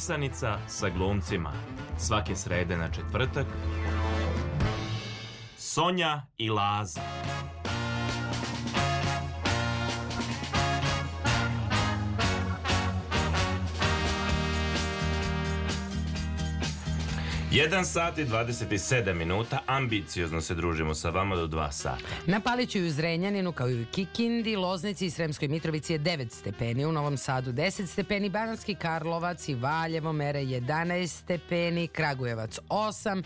Nesanica 0.05 0.59
sa 0.67 0.89
glumcima. 0.89 1.51
Svake 1.97 2.35
srede 2.35 2.77
na 2.77 2.91
četvrtak. 2.91 3.45
Sonja 5.57 6.21
i 6.37 6.49
Laza. 6.49 7.01
1 17.55 17.83
sat 17.83 18.17
i 18.17 18.25
27 18.25 19.13
minuta, 19.13 19.59
ambiciozno 19.65 20.41
se 20.41 20.55
družimo 20.55 20.93
sa 20.95 21.09
vama 21.09 21.35
do 21.35 21.47
2 21.47 21.71
sata. 21.71 22.03
Na 22.25 22.39
Paliću 22.39 22.77
i 22.77 22.87
u 22.87 22.91
Zrenjaninu, 22.91 23.51
kao 23.51 23.69
i 23.69 23.81
u 23.81 23.85
Kikindi, 23.91 24.55
Loznici 24.55 25.05
i 25.05 25.09
Sremskoj 25.09 25.47
Mitrovici 25.47 25.93
je 25.93 25.99
9 25.99 26.31
stepeni, 26.31 26.85
u 26.85 26.91
Novom 26.91 27.17
Sadu 27.17 27.51
10 27.51 27.85
stepeni, 27.85 28.29
Bananski 28.29 28.75
Karlovac 28.75 29.49
i 29.49 29.55
Valjevo 29.55 30.13
mere 30.13 30.39
11 30.39 31.07
stepeni, 31.07 31.87
Kragujevac 31.87 32.59
8, 32.69 33.23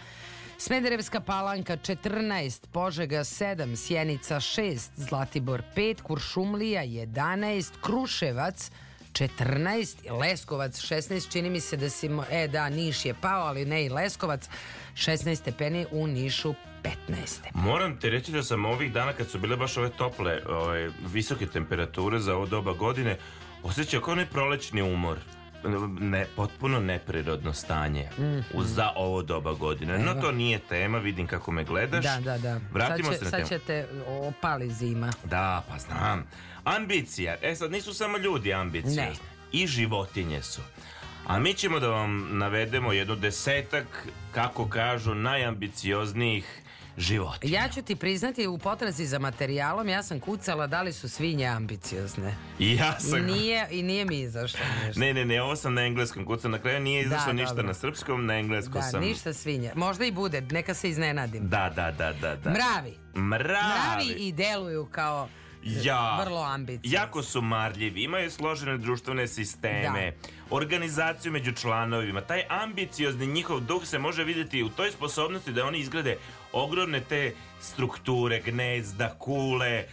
Smederevska 0.57 1.19
palanka 1.19 1.77
14, 1.77 2.67
Požega 2.67 3.19
7, 3.19 3.75
Sjenica 3.75 4.35
6, 4.35 4.89
Zlatibor 4.95 5.63
5, 5.75 6.01
Kuršumlija 6.01 6.83
11, 6.83 7.71
Kruševac 7.81 8.71
14, 9.13 9.87
Leskovac 10.11 10.71
16, 10.73 11.01
čini 11.27 11.49
mi 11.49 11.59
se 11.59 11.77
da 11.77 11.89
si, 11.89 12.09
e 12.31 12.47
da, 12.47 12.69
Niš 12.69 13.05
je 13.05 13.13
pao, 13.13 13.41
ali 13.41 13.65
ne 13.65 13.85
i 13.85 13.89
Leskovac, 13.89 14.49
16 14.95 15.35
stepeni 15.35 15.85
u 15.91 16.07
Nišu 16.07 16.53
15. 16.83 16.93
Moram 17.53 17.97
ti 17.97 18.09
reći 18.09 18.31
da 18.31 18.43
sam 18.43 18.65
ovih 18.65 18.93
dana 18.93 19.13
kad 19.13 19.29
su 19.29 19.39
bile 19.39 19.57
baš 19.57 19.77
ove 19.77 19.89
tople, 19.89 20.39
ove, 20.47 20.89
visoke 21.03 21.47
temperature 21.47 22.19
za 22.19 22.35
ovo 22.35 22.45
doba 22.45 22.73
godine, 22.73 23.17
osjećao 23.63 24.01
kao 24.01 24.11
onaj 24.11 24.25
prolećni 24.25 24.81
umor. 24.83 25.17
Ne, 25.91 26.25
potpuno 26.27 26.79
neprirodno 26.79 27.53
stanje 27.53 28.09
Mhm. 28.13 28.39
u- 28.53 28.63
za 28.63 28.91
ovo 28.95 29.21
doba 29.21 29.53
godine. 29.53 29.97
No 29.97 30.13
to 30.13 30.31
nije 30.31 30.59
tema, 30.59 30.97
vidim 30.97 31.27
kako 31.27 31.51
me 31.51 31.63
gledaš. 31.63 32.03
Da, 32.05 32.19
da, 32.21 32.37
da. 32.37 32.59
Vratimo 32.71 33.07
sad 33.07 33.13
će, 33.13 33.19
se 33.19 33.25
na 33.25 33.31
sad 33.31 33.39
temu. 33.39 33.61
ćete 33.61 33.87
opali 34.07 34.69
zima. 34.69 35.11
Da, 35.23 35.63
pa 35.69 35.77
znam. 35.79 36.23
Ambicija. 36.63 37.35
E 37.41 37.55
sad, 37.55 37.71
nisu 37.71 37.93
samo 37.93 38.17
ljudi 38.17 38.53
ambiciozni. 38.53 39.01
Ne. 39.01 39.13
I 39.51 39.67
životinje 39.67 40.41
su. 40.41 40.61
A 41.27 41.39
mi 41.39 41.53
ćemo 41.53 41.79
da 41.79 41.87
vam 41.87 42.37
navedemo 42.37 42.93
jedno 42.93 43.15
desetak, 43.15 44.07
kako 44.31 44.69
kažu, 44.69 45.15
najambicioznijih 45.15 46.61
životinja. 46.97 47.59
Ja 47.59 47.69
ću 47.69 47.81
ti 47.81 47.95
priznati 47.95 48.47
u 48.47 48.57
potrazi 48.57 49.05
za 49.05 49.19
materijalom 49.19 49.89
ja 49.89 50.03
sam 50.03 50.19
kucala 50.19 50.67
da 50.67 50.81
li 50.81 50.93
su 50.93 51.09
svinje 51.09 51.45
ambiciozne. 51.45 52.35
I 52.59 52.75
ja 52.75 52.99
sam... 52.99 53.19
I 53.19 53.31
nije, 53.31 53.67
i 53.71 53.83
nije 53.83 54.05
mi 54.05 54.19
izašlo 54.19 54.59
nešto. 54.85 54.99
Ne, 54.99 55.13
ne, 55.13 55.25
ne, 55.25 55.41
ovo 55.41 55.55
sam 55.55 55.73
na 55.73 55.81
engleskom 55.85 56.25
kucao. 56.25 56.51
Na 56.51 56.59
kraju 56.59 56.79
nije 56.79 57.01
izašlo 57.01 57.25
Da, 57.25 57.33
ništa 57.33 57.53
dobro. 57.53 57.67
na 57.67 57.73
srpskom, 57.73 58.25
na 58.25 58.33
engleskom 58.37 58.73
Da, 58.73 58.81
sam... 58.81 59.01
ništa 59.01 59.33
svinje. 59.33 59.71
Možda 59.75 60.05
i 60.05 60.11
bude, 60.11 60.41
neka 60.41 60.73
se 60.73 60.89
iznenadim. 60.89 61.49
Da, 61.49 61.71
da, 61.75 61.91
da, 61.91 62.13
da, 62.13 62.35
da. 62.35 62.49
Mravi. 62.49 62.93
Mravi. 63.15 63.53
Mravi 63.53 64.15
i 64.17 64.31
deluju 64.31 64.87
kao 64.91 65.29
Ja. 65.63 66.21
vrlo 66.23 66.41
ambiciozni. 66.41 66.95
Jako 66.95 67.23
su 67.23 67.41
marljivi, 67.41 68.03
imaju 68.03 68.31
složene 68.31 68.77
društvene 68.77 69.27
sisteme, 69.27 70.13
organizaciju 70.49 71.31
među 71.31 71.51
članovima. 71.51 72.21
Taj 72.21 72.43
ambiciozni 72.49 73.27
njihov 73.27 73.59
duh 73.59 73.85
se 73.85 73.99
može 73.99 74.23
vidjeti 74.23 74.63
u 74.63 74.69
toj 74.69 74.91
sposobnosti 74.91 75.51
da 75.51 75.65
oni 75.65 75.79
izgrade 75.79 76.17
ogromne 76.53 77.01
te 77.09 77.33
strukture, 77.61 78.41
gnezda, 78.45 79.15
kule, 79.19 79.83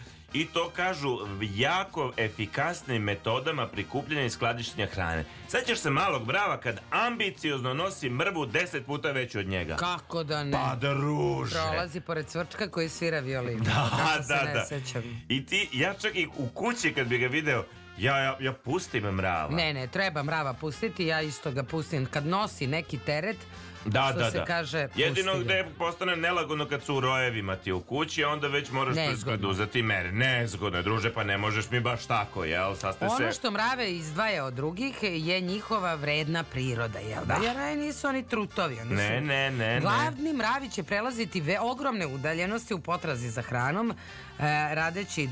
i 0.41 0.47
to 0.47 0.71
kažu 0.77 1.19
jako 1.41 2.13
efikasnim 2.17 3.03
metodama 3.03 3.67
prikupljanja 3.67 4.25
i 4.25 4.31
skladištenja 4.31 4.87
hrane. 4.87 5.25
Sećaš 5.49 5.79
se 5.79 5.91
malog 5.91 6.27
brava 6.27 6.61
kad 6.61 6.81
ambiciozno 6.91 7.75
nosi 7.75 8.11
mrvu 8.11 8.47
deset 8.47 8.87
puta 8.87 9.11
veću 9.13 9.39
od 9.39 9.47
njega? 9.47 9.77
Kako 9.77 10.25
da 10.25 10.45
ne? 10.45 10.53
Pa 10.53 10.75
druže. 10.75 11.55
Prolazi 11.55 12.01
pored 12.01 12.27
cvrčka 12.27 12.69
koji 12.69 12.89
svira 12.89 13.21
violinu. 13.21 13.65
Da, 13.77 13.91
Kako 13.91 14.23
se 14.23 14.35
da, 14.35 14.43
ne 14.45 14.53
da. 14.53 14.65
sećam. 14.65 15.03
I 15.29 15.47
ti, 15.47 15.69
ja 15.73 15.95
čak 15.95 16.15
i 16.15 16.27
u 16.37 16.49
kući 16.49 16.93
kad 16.93 17.07
bi 17.07 17.19
ga 17.19 17.27
video, 17.27 17.65
ja, 17.99 18.19
ja, 18.19 18.37
ja 18.41 18.53
pustim 18.53 19.03
mrava. 19.05 19.57
Ne, 19.57 19.75
ne, 19.75 19.87
treba 19.87 20.23
mrava 20.23 20.53
pustiti, 20.53 21.07
ja 21.07 21.21
isto 21.23 21.51
ga 21.51 21.63
pustim. 21.63 22.07
Kad 22.07 22.27
nosi 22.27 22.67
neki 22.67 22.99
teret, 22.99 23.37
Da, 23.87 24.09
što 24.11 24.19
da, 24.19 24.31
se 24.31 24.39
da. 24.39 24.45
kaže, 24.45 24.89
Jedino 24.97 25.33
pusti 25.33 25.45
ga. 25.45 25.45
gde 25.45 25.65
postane 25.79 26.17
nelagodno 26.17 26.67
kad 26.69 26.83
su 26.83 26.95
u 26.97 27.01
rojevima 27.01 27.57
ti 27.57 27.73
u 27.73 27.81
kući, 27.81 28.25
onda 28.25 28.49
već 28.49 28.71
moraš 28.71 28.97
preduzeti 29.25 29.83
mere. 29.83 30.13
Nezgodno 30.13 30.79
je, 30.79 30.83
druže, 30.83 31.13
pa 31.13 31.25
ne 31.25 31.39
možeš 31.39 31.71
mi 31.71 31.81
baš 31.81 32.07
tako, 32.07 32.45
jel? 32.45 32.75
Ono 33.01 33.17
se... 33.17 33.33
što 33.33 33.51
mrave 33.51 33.93
izdvaja 33.93 34.45
od 34.45 34.55
drugih 34.55 34.97
je 35.03 35.41
njihova 35.41 35.95
vredna 35.95 36.43
priroda, 36.43 36.99
jel 36.99 37.25
da? 37.25 37.35
Da. 37.35 37.47
Jer 37.47 37.79
nisu 37.79 38.09
oni 38.09 38.29
trutovi, 38.29 38.81
oni 38.81 38.95
Ne, 38.95 39.19
su... 39.21 39.27
ne, 39.27 39.51
ne, 39.51 39.51
ne. 39.51 39.81
Glavni 39.81 40.33
mravi 40.33 40.71
će 40.71 40.83
prelaziti 40.83 41.41
ve 41.41 41.61
ogromne 41.61 42.07
udaljenosti 42.07 42.75
u 42.75 42.79
potrazi 42.79 43.31
za 43.31 43.43
hranom, 43.43 43.95
radeći 44.71 45.23
e, 45.23 45.29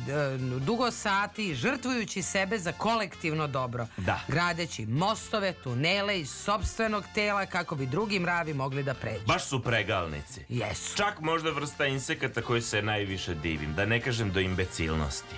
dugo 0.58 0.90
sati, 0.90 1.54
žrtvujući 1.54 2.22
sebe 2.22 2.58
za 2.58 2.72
kolektivno 2.72 3.46
dobro. 3.46 3.86
Da. 3.96 4.20
Gradeći 4.28 4.86
mostove, 4.86 5.52
tunele 5.54 6.20
iz 6.20 6.30
sobstvenog 6.30 7.04
tela 7.14 7.46
kako 7.46 7.76
bi 7.76 7.86
drugi 7.86 8.18
mravi 8.18 8.54
mogli 8.54 8.82
da 8.82 8.94
pređu. 8.94 9.24
Baš 9.26 9.44
su 9.44 9.62
pregalnici. 9.62 10.40
Jesu. 10.48 10.96
Čak 10.96 11.20
možda 11.20 11.50
vrsta 11.50 11.86
insekata 11.86 12.42
koji 12.42 12.62
se 12.62 12.82
najviše 12.82 13.34
divim, 13.34 13.74
da 13.74 13.84
ne 13.86 14.00
kažem 14.00 14.30
do 14.30 14.40
imbecilnosti. 14.40 15.36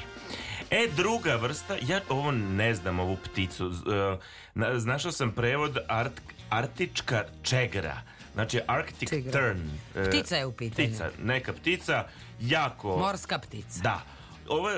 E, 0.71 0.89
druga 0.89 1.37
vrsta, 1.37 1.77
ja 1.83 2.01
ovo 2.09 2.31
ne 2.33 2.75
znam, 2.75 2.99
ovu 3.01 3.17
pticu. 3.17 3.67
e, 3.67 4.17
na- 4.55 4.79
Znašao 4.79 5.13
sam 5.13 5.33
prevod 5.33 5.79
art, 5.89 6.13
artička 6.51 7.25
čegra. 7.43 8.03
Znači 8.35 8.61
Arctic 8.67 9.11
Čegra. 9.11 9.33
tern. 9.33 9.61
E, 9.97 10.05
Ptica 10.05 10.37
je 10.37 10.47
u 10.47 10.53
pitanju. 10.53 10.89
Ptica, 10.89 11.11
neka 11.23 11.53
ptica, 11.53 12.05
jako... 12.41 12.97
Morska 12.97 13.39
ptica. 13.39 13.81
Da. 13.83 14.03
Ovo, 14.49 14.71
je, 14.71 14.77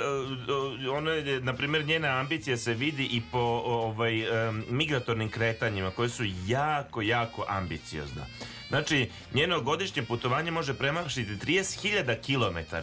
e, 0.85 0.89
ono 0.89 1.11
je, 1.11 1.41
na 1.41 1.53
primjer, 1.53 1.87
njena 1.87 2.09
ambicija 2.09 2.57
se 2.57 2.75
vidi 2.75 3.05
i 3.05 3.23
po 3.33 3.63
ovaj, 3.65 4.49
em, 4.49 4.65
migratornim 4.71 5.31
kretanjima 5.31 5.91
koje 5.91 6.09
su 6.09 6.25
jako, 6.47 7.03
jako 7.03 7.45
ambiciozna. 7.49 8.27
Znači, 8.69 9.11
njeno 9.35 9.61
godišnje 9.61 10.03
putovanje 10.03 10.51
može 10.51 10.75
premašiti 10.75 11.37
30.000 11.37 12.17
km 12.27 12.77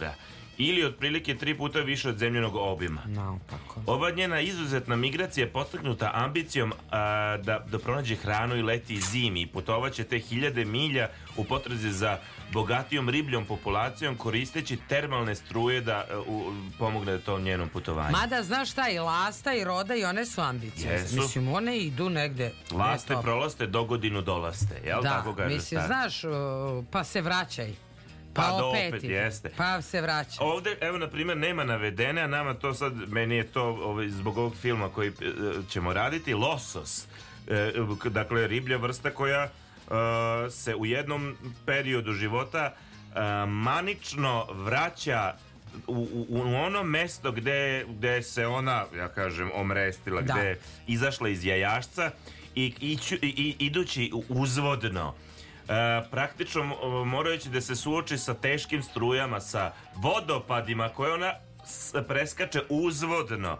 ili 0.58 0.84
otprilike 0.84 1.36
tri 1.36 1.58
puta 1.58 1.80
više 1.80 2.08
od 2.08 2.18
zemljenog 2.18 2.56
obima. 2.56 3.02
Naopako. 3.06 3.80
Ova 3.86 4.10
njena 4.10 4.40
izuzetna 4.40 4.96
migracija 4.96 5.44
je 5.44 5.52
postaknuta 5.52 6.10
ambicijom 6.14 6.72
a, 6.90 7.36
da, 7.36 7.64
da 7.70 7.78
pronađe 7.78 8.16
hranu 8.16 8.56
i 8.56 8.62
leti 8.62 9.00
zimi 9.00 9.40
i 9.40 9.46
putovaće 9.46 10.04
te 10.04 10.18
hiljade 10.18 10.64
milja 10.64 11.08
u 11.36 11.44
potrazi 11.44 11.90
za 11.92 12.18
bogatijom 12.52 13.08
ribljom 13.08 13.44
populacijom 13.44 14.16
koristeći 14.16 14.78
termalne 14.88 15.34
struje 15.34 15.80
da 15.80 16.04
e, 16.10 16.16
u, 16.16 16.52
pomogne 16.78 17.18
tom 17.18 17.42
njenom 17.42 17.68
putovanju. 17.68 18.12
Mada, 18.12 18.42
znaš 18.42 18.70
šta, 18.70 18.88
i 18.88 18.98
lasta 18.98 19.54
i 19.54 19.64
roda 19.64 19.94
i 19.94 20.04
one 20.04 20.26
su 20.26 20.40
ambiciozne. 20.40 20.92
Jesu. 20.92 21.16
Mislim, 21.16 21.48
one 21.48 21.78
idu 21.78 22.08
negde. 22.08 22.52
Laste 22.70 23.14
to. 23.14 23.22
prolaste, 23.22 23.66
do 23.66 23.84
godinu 23.84 24.22
dolaste, 24.22 24.80
jel 24.84 25.02
da, 25.02 25.10
tako 25.10 25.34
kaže 25.34 25.54
mislim, 25.54 25.80
znaš, 25.86 26.20
pa 26.90 27.04
se 27.04 27.20
vraćaj. 27.20 27.85
Pa, 28.36 28.42
Pa 28.42 28.48
do 28.50 28.66
opet, 28.66 28.88
opet, 28.88 29.04
jeste. 29.04 29.50
Pa 29.50 29.82
se 29.82 30.00
vraća. 30.00 30.36
Ovde, 30.40 30.76
evo, 30.80 30.98
na 30.98 31.08
primjer, 31.08 31.38
nema 31.38 31.64
navedene, 31.64 32.22
a 32.22 32.26
nama 32.28 32.54
to 32.54 32.74
sad, 32.74 33.08
meni 33.08 33.36
je 33.36 33.44
to 33.44 33.62
ovaj, 33.64 34.08
zbog 34.08 34.38
ovog 34.38 34.56
filma 34.56 34.88
koji 34.88 35.08
e, 35.08 35.12
ćemo 35.68 35.92
raditi, 35.92 36.34
losos. 36.34 37.06
E, 37.48 37.72
dakle, 38.04 38.46
riblja 38.46 38.76
vrsta 38.76 39.10
koja 39.10 39.42
e, 39.42 39.50
se 40.50 40.74
u 40.74 40.86
jednom 40.86 41.36
periodu 41.66 42.12
života 42.12 42.74
e, 43.14 43.20
manično 43.46 44.46
vraća 44.46 45.34
u, 45.86 45.92
u, 45.94 46.26
u 46.30 46.54
ono 46.56 46.82
mesto 46.82 47.32
gde, 47.32 47.84
gde 47.88 48.22
se 48.22 48.46
ona, 48.46 48.84
ja 48.96 49.08
kažem, 49.08 49.50
omrestila, 49.54 50.22
Da. 50.22 50.32
gde 50.32 50.42
je 50.42 50.58
izašla 50.86 51.28
iz 51.28 51.44
jajašca 51.44 52.10
i, 52.54 52.74
i, 52.80 52.98
i- 53.22 53.56
idući 53.58 54.10
uzvodno 54.28 55.14
praktično 56.10 56.62
m- 56.62 56.72
morajući 57.04 57.48
da 57.48 57.60
se 57.60 57.76
suoči 57.76 58.18
sa 58.18 58.34
teškim 58.34 58.82
strujama, 58.82 59.40
sa 59.40 59.72
vodopadima 59.94 60.88
koje 60.88 61.12
ona 61.12 61.32
preskače 62.04 62.60
uzvodno, 62.70 63.58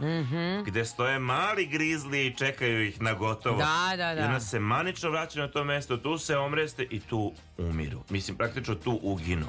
gde 0.65 0.85
stoje 0.85 1.19
mali 1.19 1.67
grizli 1.67 2.27
i 2.27 2.35
čekaju 2.35 2.85
ih 2.85 3.01
na 3.01 3.15
gotovo. 3.15 3.59
Da, 3.59 3.97
da, 3.97 4.15
da. 4.15 4.21
I 4.21 4.25
ona 4.25 4.41
se 4.41 4.61
manično 4.61 5.11
vraća 5.11 5.41
na 5.41 5.49
to 5.49 5.65
mesto, 5.65 5.97
tu 5.97 6.19
se 6.19 6.37
omreste 6.37 6.83
i 6.85 7.01
tu 7.01 7.33
umiru. 7.59 8.03
Mislim, 8.11 8.37
praktično 8.37 8.75
tu 8.75 9.01
uginu. 9.03 9.47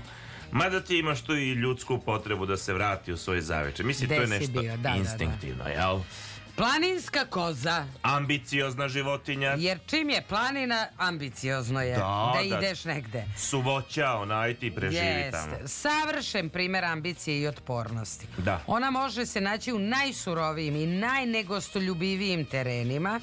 Mada 0.51 0.79
ti 0.81 0.97
imaš 0.97 1.21
tu 1.21 1.35
i 1.35 1.51
ljudsku 1.51 1.99
potrebu 1.99 2.45
da 2.45 2.57
se 2.57 2.73
vrati 2.73 3.13
u 3.13 3.17
svoje 3.17 3.41
zaveče. 3.41 3.83
Mislim, 3.83 4.05
Gde 4.07 4.15
to 4.15 4.21
je 4.21 4.27
nešto 4.29 4.51
bio, 4.51 4.71
da, 4.71 4.77
da, 4.77 4.89
da. 4.89 4.95
instinktivno, 4.95 5.67
jel? 5.67 5.99
Planinska 6.57 7.25
koza. 7.25 7.85
Ambiciozna 8.01 8.87
životinja. 8.87 9.49
Jer 9.49 9.79
čim 9.85 10.09
je 10.09 10.21
planina, 10.21 10.87
ambiciozno 10.97 11.81
je. 11.81 11.91
Da, 11.91 11.99
Da, 12.33 12.49
da. 12.49 12.57
ideš 12.57 12.85
negde. 12.85 13.25
Suvoća, 13.37 14.11
onaj 14.11 14.53
ti 14.53 14.71
preživi 14.71 15.03
tamo. 15.31 15.53
Jeste. 15.53 15.67
Savršen 15.69 16.49
primjer 16.49 16.85
ambicije 16.85 17.41
i 17.41 17.47
otpornosti. 17.47 18.27
Da. 18.37 18.61
Ona 18.67 18.91
može 18.91 19.25
se 19.25 19.41
naći 19.41 19.73
u 19.73 19.79
najsurovijim 19.79 20.75
i 20.75 20.85
najnegostoljubivijim 20.87 22.45
terenima. 22.45 23.19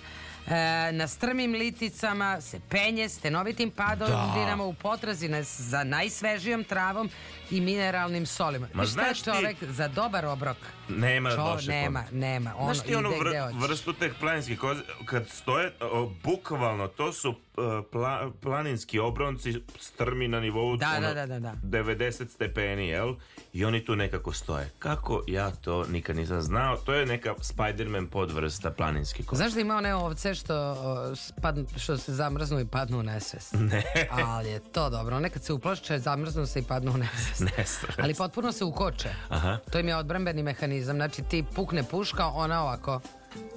E, 0.46 0.50
na 0.92 1.08
strmim 1.08 1.52
liticama 1.52 2.40
se 2.40 2.60
penje 2.60 3.08
stenovitim 3.08 3.70
padovinama 3.70 4.64
u 4.64 4.74
potrazi 4.74 5.28
na- 5.28 5.42
za 5.42 5.84
najsvežijom 5.84 6.64
travom 6.64 7.10
i 7.50 7.60
mineralnim 7.60 8.26
solima. 8.26 8.68
Ma 8.72 8.82
I 8.82 8.86
šta 8.86 8.92
znaš 8.94 9.18
ti- 9.18 9.24
čovek 9.24 9.56
za 9.62 9.88
dobar 9.88 10.26
obrok? 10.26 10.56
Nema 10.88 11.30
Čo, 11.30 11.42
lošeg 11.42 11.68
nema, 11.68 12.00
onda. 12.00 12.18
nema. 12.18 12.52
Ono 12.56 12.64
Znaš 12.66 12.86
ti 12.86 12.94
onu 12.94 13.10
ide 13.10 13.18
vr- 13.20 13.62
vrstu 13.62 13.92
teh 13.92 14.12
planinskih 14.14 14.58
koze, 14.58 14.80
kad 15.04 15.28
stoje, 15.28 15.72
o, 15.82 16.10
bukvalno, 16.24 16.88
to 16.88 17.12
su 17.12 17.34
pla- 17.84 18.32
planinski 18.32 18.98
obronci 18.98 19.54
strmi 19.80 20.28
na 20.28 20.40
nivou 20.40 20.76
Da, 20.76 20.88
ono, 20.88 21.00
da, 21.00 21.14
da, 21.16 21.26
da, 21.28 21.38
da. 21.40 21.54
90 21.78 22.28
stepeni, 22.28 22.88
jel? 22.88 23.14
I 23.52 23.64
oni 23.64 23.84
tu 23.84 23.96
nekako 23.96 24.32
stoje. 24.32 24.70
Kako 24.78 25.22
ja 25.26 25.50
to 25.52 25.84
nikad 25.84 26.16
nisam 26.16 26.42
znao? 26.42 26.76
To 26.76 26.94
je 26.94 27.06
neka 27.06 27.34
Spider-Man 27.34 28.06
podvrsta 28.06 28.70
planinski 28.70 29.24
konj. 29.24 29.36
Znaš 29.36 29.52
da 29.52 29.60
ima 29.60 29.76
one 29.76 29.94
ovce 29.94 30.34
što, 30.34 30.54
o, 30.56 30.74
spadnu- 31.10 31.78
što 31.78 31.96
se 31.96 32.12
zamrznu 32.12 32.60
i 32.60 32.66
padnu 32.66 32.98
u 32.98 33.02
nesvest? 33.02 33.54
Ne. 33.64 33.82
Ali 34.12 34.48
je 34.48 34.60
to 34.62 34.90
dobro. 34.90 35.20
Nekad 35.20 35.44
se 35.44 35.52
uplaše, 35.52 35.98
zamrznu 35.98 36.46
se 36.46 36.58
i 36.58 36.64
padnu 36.64 36.92
u 36.92 36.96
nesvest. 36.96 37.40
Nesvest. 37.48 37.98
Ali 37.98 38.14
potpuno 38.14 38.52
se 38.52 38.64
ukoče. 38.64 39.08
Aha. 39.28 39.58
To 39.72 39.78
im 39.78 39.88
je 39.88 39.96
odbrambeni 39.96 40.42
mehanizam. 40.42 40.73
Znači 40.82 41.22
ti 41.22 41.44
pukne 41.54 41.82
puška, 41.82 42.26
ona 42.26 42.62
ovako 42.62 43.00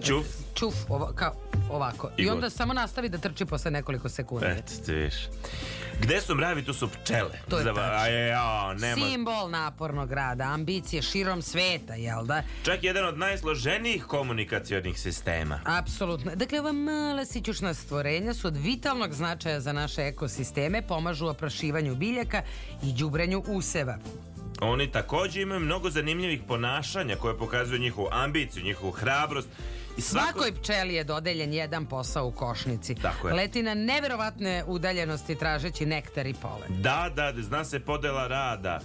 Čuf. 0.04 0.26
čuf, 0.54 0.74
ovo, 0.90 1.12
kao, 1.16 1.34
ovako. 1.70 2.10
I 2.18 2.24
I, 2.24 2.30
onda 2.30 2.50
samo 2.50 2.74
nastavi 2.74 3.10
da 3.10 3.18
trči 3.18 3.46
posle 3.46 3.72
nekoliko 3.72 4.10
sekundi. 4.10 4.46
Eto, 4.48 4.74
ti 4.86 4.94
viš. 4.94 5.14
Gde 6.02 6.22
su 6.22 6.36
mravi, 6.36 6.66
tu 6.66 6.74
su 6.74 6.90
pčele. 6.90 7.40
To 7.50 7.58
je 7.58 7.64
Zava- 7.64 7.76
tačno. 7.76 7.98
A 7.98 8.06
je, 8.06 8.28
ja, 8.28 8.74
nema. 8.74 9.06
Simbol 9.08 9.50
napornog 9.50 10.12
rada, 10.12 10.44
ambicije 10.44 11.02
širom 11.02 11.42
sveta, 11.42 11.94
jel 11.94 12.26
da? 12.26 12.44
Čak 12.64 12.84
jedan 12.84 13.06
od 13.06 13.18
najsloženijih 13.18 14.04
komunikacionih 14.06 15.00
sistema. 15.00 15.60
Apsolutno. 15.66 16.32
Dakle, 16.36 16.60
ova 16.60 16.72
mala 16.72 17.26
sićušna 17.26 17.74
stvorenja 17.74 18.34
su 18.34 18.48
od 18.48 18.58
vitalnog 18.58 19.14
značaja 19.14 19.60
za 19.60 19.74
naše 19.74 20.02
ekosisteme, 20.02 20.82
pomažu 20.82 21.26
u 21.26 21.30
oprašivanju 21.30 21.96
biljaka 21.96 22.42
i 22.84 22.94
đubrenju 22.94 23.44
useva. 23.48 23.98
Oni 24.62 24.92
takođe 24.92 25.42
imaju 25.42 25.60
mnogo 25.60 25.90
zanimljivih 25.90 26.42
ponašanja 26.48 27.16
koje 27.16 27.38
pokazuju 27.38 27.80
njihovu 27.80 28.08
ambiciju, 28.12 28.64
njihovu 28.64 28.92
hrabrost. 28.92 29.50
I 29.98 30.02
svako... 30.02 30.28
Svakoj 30.28 30.62
pčeli 30.62 30.94
je 30.94 31.04
dodeljen 31.04 31.54
jedan 31.54 31.86
posao 31.86 32.28
u 32.28 32.32
košnici. 32.32 32.96
Tako 32.96 33.28
je. 33.28 33.34
Leti 33.34 33.64
na 33.64 33.74
neverovatne 33.74 34.64
udaljenosti 34.68 35.36
tražeći 35.36 35.86
nektar 35.86 36.28
i 36.28 36.34
polen. 36.34 36.82
Da, 36.82 37.12
da, 37.16 37.34
zna 37.42 37.66
se 37.66 37.80
podela 37.80 38.28
rada. 38.28 38.80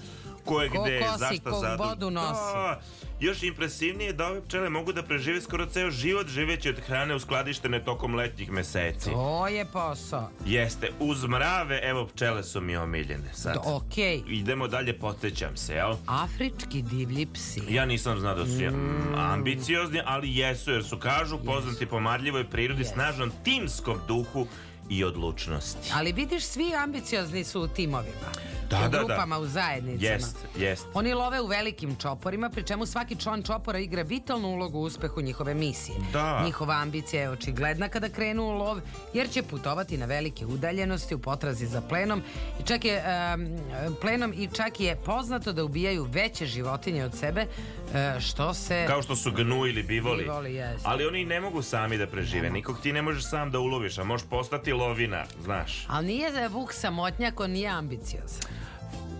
Ko 0.44 0.62
je 0.62 0.69
Ko 0.69 0.82
gde, 0.82 1.01
kosi, 1.01 1.19
zašto 1.19 1.51
ko 1.51 1.59
zadužen. 1.59 1.78
vodu 1.81 2.10
nosi. 2.10 2.52
Da, 2.55 2.81
još 3.20 3.43
impresivnije 3.43 4.06
je 4.06 4.12
da 4.12 4.27
ove 4.27 4.40
pčele 4.43 4.69
mogu 4.70 4.93
da 4.93 5.02
prežive 5.02 5.40
skoro 5.40 5.66
ceo 5.66 5.90
život 5.90 6.27
živeći 6.28 6.69
od 6.69 6.81
hrane 6.81 7.14
uskladištene 7.14 7.81
tokom 7.81 8.14
letnjih 8.14 8.51
meseci. 8.51 9.10
To 9.10 9.48
je 9.48 9.64
posao. 9.64 10.31
Jeste, 10.47 10.90
uz 11.01 11.24
mrave, 11.24 11.81
evo 11.82 12.06
pčele 12.06 12.43
su 12.43 12.60
mi 12.60 12.77
omiljene 12.77 13.35
sad. 13.35 13.55
Da, 13.55 13.60
Okej. 13.66 14.23
Idemo 14.28 14.69
dalje, 14.69 14.98
podsjećam 14.98 15.56
se, 15.56 15.74
jel? 15.74 15.94
Afrički 16.06 16.82
divlji 16.82 17.27
psi. 17.27 17.60
Ja 17.69 17.85
nisam 17.85 18.20
znao 18.20 18.35
da 18.35 18.47
su 18.47 18.52
Mm. 18.52 19.14
ambiciozni, 19.16 20.01
ali 20.05 20.36
jesu, 20.36 20.70
jer 20.70 20.85
su 20.85 20.98
kažu 20.98 21.39
poznati 21.39 21.86
po 21.86 22.01
marljivoj 22.01 22.44
prirodi, 22.44 22.85
snažnom 22.85 23.32
timskom 23.44 23.97
duhu 24.09 24.47
i 24.89 25.05
odlučnosti. 25.05 25.90
Ali 25.94 26.12
vidiš, 26.12 26.44
svi 26.44 26.74
ambiciozni 26.77 27.44
su 27.44 27.60
u 27.60 27.69
timovima. 27.69 28.32
Da, 28.73 28.89
da, 28.89 28.89
da. 28.89 29.05
grupama, 29.05 29.39
u 29.39 29.47
zajednicama. 29.47 30.12
Jest, 30.12 30.36
jest. 30.57 30.86
Oni 30.94 31.15
love 31.15 31.40
u 31.40 31.47
velikim 31.47 31.97
čoporima, 31.97 32.51
pri 32.51 32.62
čemu 32.62 32.86
svaki 32.86 33.16
član 33.16 33.43
čopora 33.43 33.78
igra 33.78 34.03
vitalnu 34.03 34.49
ulogu 34.49 34.78
u 34.78 34.82
uspehu 34.82 35.20
njihove 35.20 35.55
misije. 35.55 35.97
Da. 36.12 36.43
Njihova 36.44 36.74
ambicija 36.74 37.23
je 37.23 37.31
očigledna 37.31 37.89
kada 37.89 38.09
krenu 38.09 38.43
u 38.43 38.53
lov, 38.53 38.81
jer 39.15 39.31
će 39.31 39.43
putovati 39.43 39.97
na 39.97 40.07
velike 40.07 40.47
udaljenosti 40.47 41.15
u 41.15 41.19
potrazi 41.19 41.66
za 41.66 41.81
plenom 41.81 42.23
i 42.61 42.62
čak 42.62 42.85
je 42.85 43.03
em, 43.07 43.59
plenom 44.01 44.32
i 44.36 44.49
čak 44.57 44.81
je 44.81 44.97
poznato 44.97 45.53
da 45.53 45.65
ubijaju 45.65 46.07
veće 46.11 46.47
životinje 46.47 47.05
od 47.05 47.15
sebe, 47.19 47.47
e, 47.94 48.20
što 48.20 48.55
se 48.55 48.85
Kao 48.86 49.03
što 49.03 49.16
su 49.16 49.32
gnu 49.32 49.66
ili 49.66 49.82
bivoli. 49.82 50.23
Bivoli, 50.23 50.55
jeste. 50.55 50.89
Ali 50.89 51.07
oni 51.07 51.24
ne 51.24 51.40
mogu 51.40 51.62
sami 51.62 51.99
da 51.99 52.07
prežive. 52.07 52.51
Nikog 52.51 52.81
ti 52.82 52.93
ne 52.93 53.03
možeš 53.03 53.31
sam 53.31 53.51
da 53.51 53.59
uloviš, 53.59 53.99
a 53.99 54.05
možeš 54.05 54.27
postati 54.31 54.73
lovina, 54.73 55.24
znaš. 55.44 55.86
Ali 55.89 56.07
nije 56.07 56.32
za 56.32 56.47
Vuk 56.47 56.73
samotnjak, 56.73 57.40
on 57.40 57.51
nije 57.51 57.69
ambiciozan. 57.69 58.62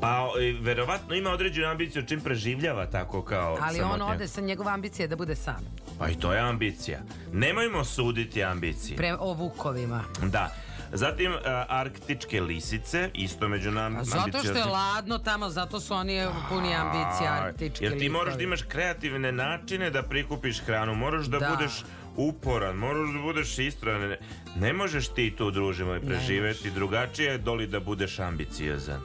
Pa, 0.03 0.31
e, 0.41 0.55
verovatno 0.61 1.15
ima 1.15 1.31
određenu 1.31 1.67
ambiciju 1.67 2.03
čim 2.03 2.21
preživljava 2.21 2.87
tako 2.87 3.23
kao 3.23 3.59
Ali 3.61 3.81
on 3.81 3.91
samotnjak. 3.91 4.11
ode 4.11 4.29
sa 4.29 4.41
njegova 4.41 4.73
ambicija 4.73 5.05
je 5.05 5.09
da 5.09 5.17
bude 5.17 5.37
sam. 5.37 5.61
Pa 5.99 6.09
i 6.09 6.15
to 6.15 6.33
je 6.33 6.41
ambicija. 6.41 7.01
Nemojmo 7.33 7.85
suditi 7.85 8.45
ambicije. 8.45 8.97
Pre 8.97 9.15
o 9.15 9.33
Vukovima. 9.33 10.05
Da. 10.23 10.55
Zatim, 10.93 11.33
a, 11.35 11.65
arktičke 11.69 12.41
lisice, 12.41 13.11
isto 13.15 13.49
među 13.49 13.71
nam 13.71 13.97
A 13.97 14.05
Zato 14.05 14.39
što 14.39 14.59
je 14.59 14.65
ladno 14.65 15.19
tamo, 15.19 15.51
zato 15.51 15.81
su 15.81 15.95
oni 15.95 16.27
puni 16.49 16.75
ambicija 16.75 17.33
A, 17.33 17.45
arktički 17.45 17.85
Jer 17.85 17.99
ti 17.99 18.09
moraš 18.09 18.27
likovi. 18.27 18.39
da 18.39 18.45
imaš 18.45 18.63
kreativne 18.63 19.33
načine 19.33 19.91
da 19.91 20.03
prikupiš 20.03 20.61
hranu, 20.61 20.95
moraš 20.95 21.27
da, 21.27 21.39
Da. 21.39 21.49
budeš 21.51 21.73
uporan, 22.17 22.77
moraš 22.77 23.13
da 23.13 23.21
budeš 23.21 23.59
istran. 23.59 24.01
Ne, 24.01 24.19
ne 24.57 24.73
možeš 24.73 25.09
ti 25.09 25.35
tu, 25.39 25.51
druže 25.51 25.85
moj, 25.85 26.01
preživeti. 26.01 26.71
Drugačije 26.71 27.33
je 27.33 27.39
doli 27.39 27.67
da 27.67 27.81
budeš 27.81 28.19
ambiciozan. 28.19 29.01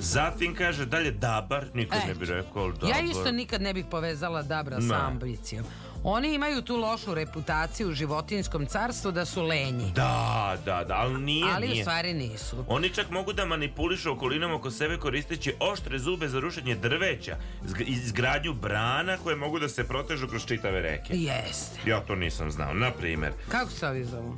Zatim 0.00 0.54
kaže 0.54 0.86
dalje 0.86 1.10
dabar, 1.10 1.66
niko 1.74 1.96
ne 1.98 2.14
bi 2.14 2.26
rekao 2.26 2.72
dabar. 2.72 2.88
Ja 2.90 3.00
isto 3.02 3.32
nikad 3.32 3.62
ne 3.62 3.74
bih 3.74 3.84
povezala 3.90 4.42
Dabra 4.42 4.78
Ne. 4.78 4.88
sa 4.88 5.06
ambicijom. 5.06 5.64
Oni 6.04 6.34
imaju 6.34 6.62
tu 6.62 6.76
lošu 6.76 7.14
reputaciju 7.14 7.88
u 7.88 7.92
životinskom 7.92 8.66
carstvu 8.66 9.12
da 9.12 9.24
su 9.24 9.42
lenji. 9.42 9.92
Da, 9.92 10.56
da, 10.64 10.84
da, 10.84 10.94
ali 10.94 11.20
nije, 11.20 11.44
ali 11.46 11.68
nije. 11.68 11.80
u 11.80 11.84
stvari 11.84 12.14
nisu. 12.14 12.64
Oni 12.68 12.88
čak 12.90 13.10
mogu 13.10 13.32
da 13.32 13.44
manipulišu 13.44 14.12
okolinom 14.12 14.52
oko 14.52 14.70
sebe 14.70 14.96
koristeći 14.96 15.54
oštre 15.62 15.98
zube 15.98 16.28
za 16.28 16.40
rušenje 16.40 16.74
drveća, 16.74 17.36
zg- 17.64 17.84
izgradnju 17.86 18.54
brana 18.54 19.16
koje 19.16 19.36
mogu 19.36 19.58
da 19.58 19.68
se 19.68 19.84
protežu 19.84 20.28
kroz 20.28 20.46
čitave 20.46 20.80
reke. 20.82 21.14
Jeste. 21.14 21.80
Ja 21.86 22.00
to 22.00 22.14
nisam 22.14 22.50
znao. 22.50 22.74
Na 22.74 22.90
primer, 22.90 23.32
Kako 23.48 23.70
se 23.70 23.86
ovi 23.88 24.04
zovu? 24.04 24.36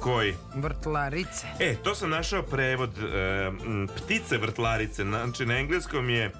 Koji? 0.00 0.34
Vrtlarice. 0.54 1.46
E, 1.58 1.74
to 1.82 1.94
sam 1.94 2.10
našao 2.10 2.42
prevod 2.42 2.90
e, 2.98 3.50
ptice 3.96 4.38
vrtlarice. 4.38 5.04
Znači, 5.04 5.46
na 5.46 5.58
engleskom 5.58 6.10
je 6.10 6.24
e, 6.24 6.32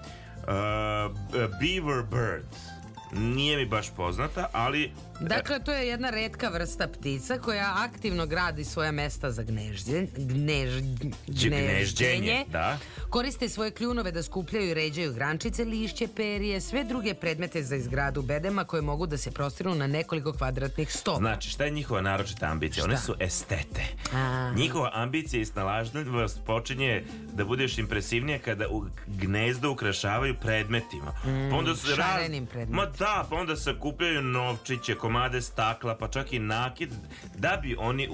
beaver 1.60 2.02
bird. 2.10 2.71
Nije 3.12 3.56
mi 3.56 3.66
baš 3.66 3.90
poznata, 3.96 4.48
ali... 4.52 4.92
Dakle, 5.20 5.64
to 5.64 5.72
je 5.72 5.88
jedna 5.88 6.10
redka 6.10 6.48
vrsta 6.48 6.88
ptica 6.88 7.38
koja 7.38 7.74
aktivno 7.78 8.26
gradi 8.26 8.64
svoja 8.64 8.92
mesta 8.92 9.30
za 9.30 9.42
gnežđe, 9.42 10.06
gnež, 10.16 10.82
Gnežđenje, 11.26 12.44
da. 12.48 12.78
Koriste 13.10 13.48
svoje 13.48 13.70
kljunove 13.70 14.12
da 14.12 14.22
skupljaju 14.22 14.68
i 14.70 14.74
ređaju 14.74 15.12
grančice, 15.12 15.64
lišće, 15.64 16.08
perije, 16.16 16.60
sve 16.60 16.84
druge 16.84 17.14
predmete 17.14 17.62
za 17.62 17.76
izgradu 17.76 18.22
bedema 18.22 18.64
koje 18.64 18.82
mogu 18.82 19.06
da 19.06 19.16
se 19.16 19.30
prostiru 19.30 19.74
na 19.74 19.86
nekoliko 19.86 20.32
kvadratnih 20.32 20.92
stopa. 20.92 21.18
Znači, 21.18 21.50
šta 21.50 21.64
je 21.64 21.70
njihova 21.70 22.00
naročita 22.00 22.46
ambicija? 22.46 22.84
One 22.84 22.98
su 22.98 23.14
estete. 23.20 23.82
A. 24.14 24.52
Njihova 24.56 24.90
ambicija 24.94 25.40
i 25.40 25.44
snalažljivost 25.44 26.40
počinje 26.46 27.04
da 27.32 27.44
budeš 27.44 27.78
impresivnija 27.78 28.38
kada 28.38 28.68
u 28.68 28.84
gnezdo 29.06 29.70
ukrašavaju 29.70 30.34
predmetima. 30.40 31.12
Mm, 31.24 31.50
pa 31.50 31.56
onda 31.56 31.76
se 31.76 31.94
šarenim 31.96 32.46
predmetima. 32.46 32.82
Ma 33.02 33.08
da, 33.08 33.26
pa 33.30 33.36
onda 33.36 33.56
sakupljaju 33.56 34.22
novčiće, 34.22 34.94
komade 34.94 35.40
stakla, 35.42 35.94
pa 35.94 36.08
čak 36.08 36.32
i 36.32 36.38
nakid, 36.38 36.90
da 37.34 37.58
bi 37.62 37.76
oni 37.78 38.08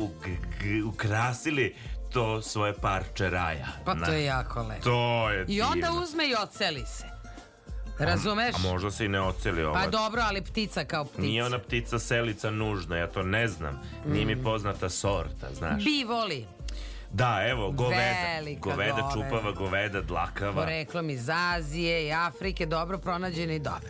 ukrasili 0.87 1.75
to 2.11 2.43
svoje 2.43 2.75
parče 2.75 3.31
raja. 3.31 3.67
Pa 3.85 3.95
to 3.97 4.13
je 4.13 4.25
jako 4.25 4.63
lepo. 4.63 4.83
To 4.83 5.31
je 5.31 5.45
I 5.49 5.63
onda 5.63 5.87
divno. 5.87 6.03
uzme 6.03 6.27
i 6.27 6.35
oceli 6.37 6.85
se. 6.89 7.05
Razumeš? 7.99 8.55
A 8.55 8.59
možda 8.61 8.91
se 8.91 9.05
i 9.05 9.09
ne 9.09 9.21
oceli 9.21 9.63
ova. 9.63 9.75
Pa 9.75 9.87
dobro, 9.89 10.23
ali 10.25 10.43
ptica 10.43 10.85
kao 10.85 11.05
ptica. 11.05 11.23
Nije 11.23 11.45
ona 11.45 11.59
ptica 11.59 11.99
selica 11.99 12.51
nužna, 12.51 12.97
ja 12.97 13.07
to 13.07 13.23
ne 13.23 13.49
znam. 13.49 13.81
Nije 14.07 14.25
Mm. 14.25 14.29
mi 14.29 14.43
poznata 14.43 14.89
sorta, 14.89 15.47
znaš. 15.53 15.85
Bivoli. 15.85 16.47
Da, 17.13 17.39
evo, 17.43 17.71
goveda. 17.71 18.01
Velika 18.27 18.61
goveda, 18.61 18.93
goveda. 18.93 19.11
čupava, 19.15 19.53
goveda, 19.53 20.01
dlakava. 20.01 20.53
Poreklom 20.55 21.11
iz 21.11 21.29
Azije 21.31 22.07
i 22.07 22.13
Afrike, 22.13 22.67
dobro 22.67 22.99
pronađeni 22.99 23.55
i 23.55 23.59
dobro. 23.59 23.89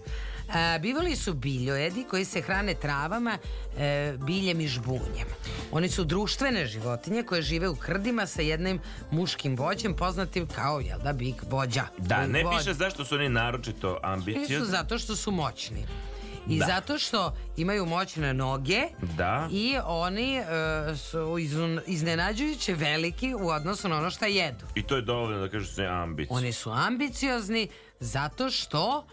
E, 0.48 0.78
bivali 0.78 1.16
su 1.16 1.34
biljojedi 1.34 2.04
koji 2.04 2.24
se 2.24 2.40
hrane 2.40 2.74
travama, 2.74 3.38
e, 3.78 4.14
biljem 4.18 4.60
i 4.60 4.68
žbunjem. 4.68 5.28
Oni 5.72 5.88
su 5.88 6.04
društvene 6.04 6.66
životinje 6.66 7.22
koje 7.22 7.42
žive 7.42 7.68
u 7.68 7.76
krdima 7.76 8.26
sa 8.26 8.42
jednim 8.42 8.80
muškim 9.10 9.56
vođem 9.56 9.94
poznatim 9.94 10.46
kao, 10.46 10.80
jel 10.80 10.98
da, 10.98 11.12
bik 11.12 11.34
vođa. 11.42 11.84
Da, 11.98 12.16
Big 12.18 12.30
ne 12.30 12.44
vođa. 12.44 12.58
piše 12.58 12.74
zašto 12.74 13.04
su 13.04 13.14
oni 13.14 13.28
naročito 13.28 13.88
Oni 13.88 13.98
su 13.98 14.06
ambiciozni. 14.06 14.66
zato 14.66 14.98
što 14.98 15.16
su 15.16 15.30
moćni. 15.32 15.86
I 16.48 16.58
Da. 16.58 16.66
zato 16.66 16.98
što 16.98 17.36
imaju 17.56 17.86
moćne 17.86 18.34
noge 18.34 18.82
Da. 19.16 19.48
i 19.52 19.76
oni 19.84 20.36
e, 20.36 20.44
su 20.96 21.36
iznenađujuće 21.86 22.74
veliki 22.74 23.34
u 23.34 23.48
odnosu 23.48 23.88
na 23.88 23.98
ono 23.98 24.10
šta 24.10 24.26
jedu. 24.26 24.64
I 24.74 24.82
to 24.82 24.96
je 24.96 25.02
dovoljno 25.02 25.38
da 25.38 25.48
kažu 25.48 25.66
da 25.66 25.72
su 25.72 25.82
ambiciozni. 25.82 26.36
Oni 26.36 26.52
su 26.52 26.70
ambiciozni 26.70 27.68
zato 28.00 28.50
što 28.50 29.06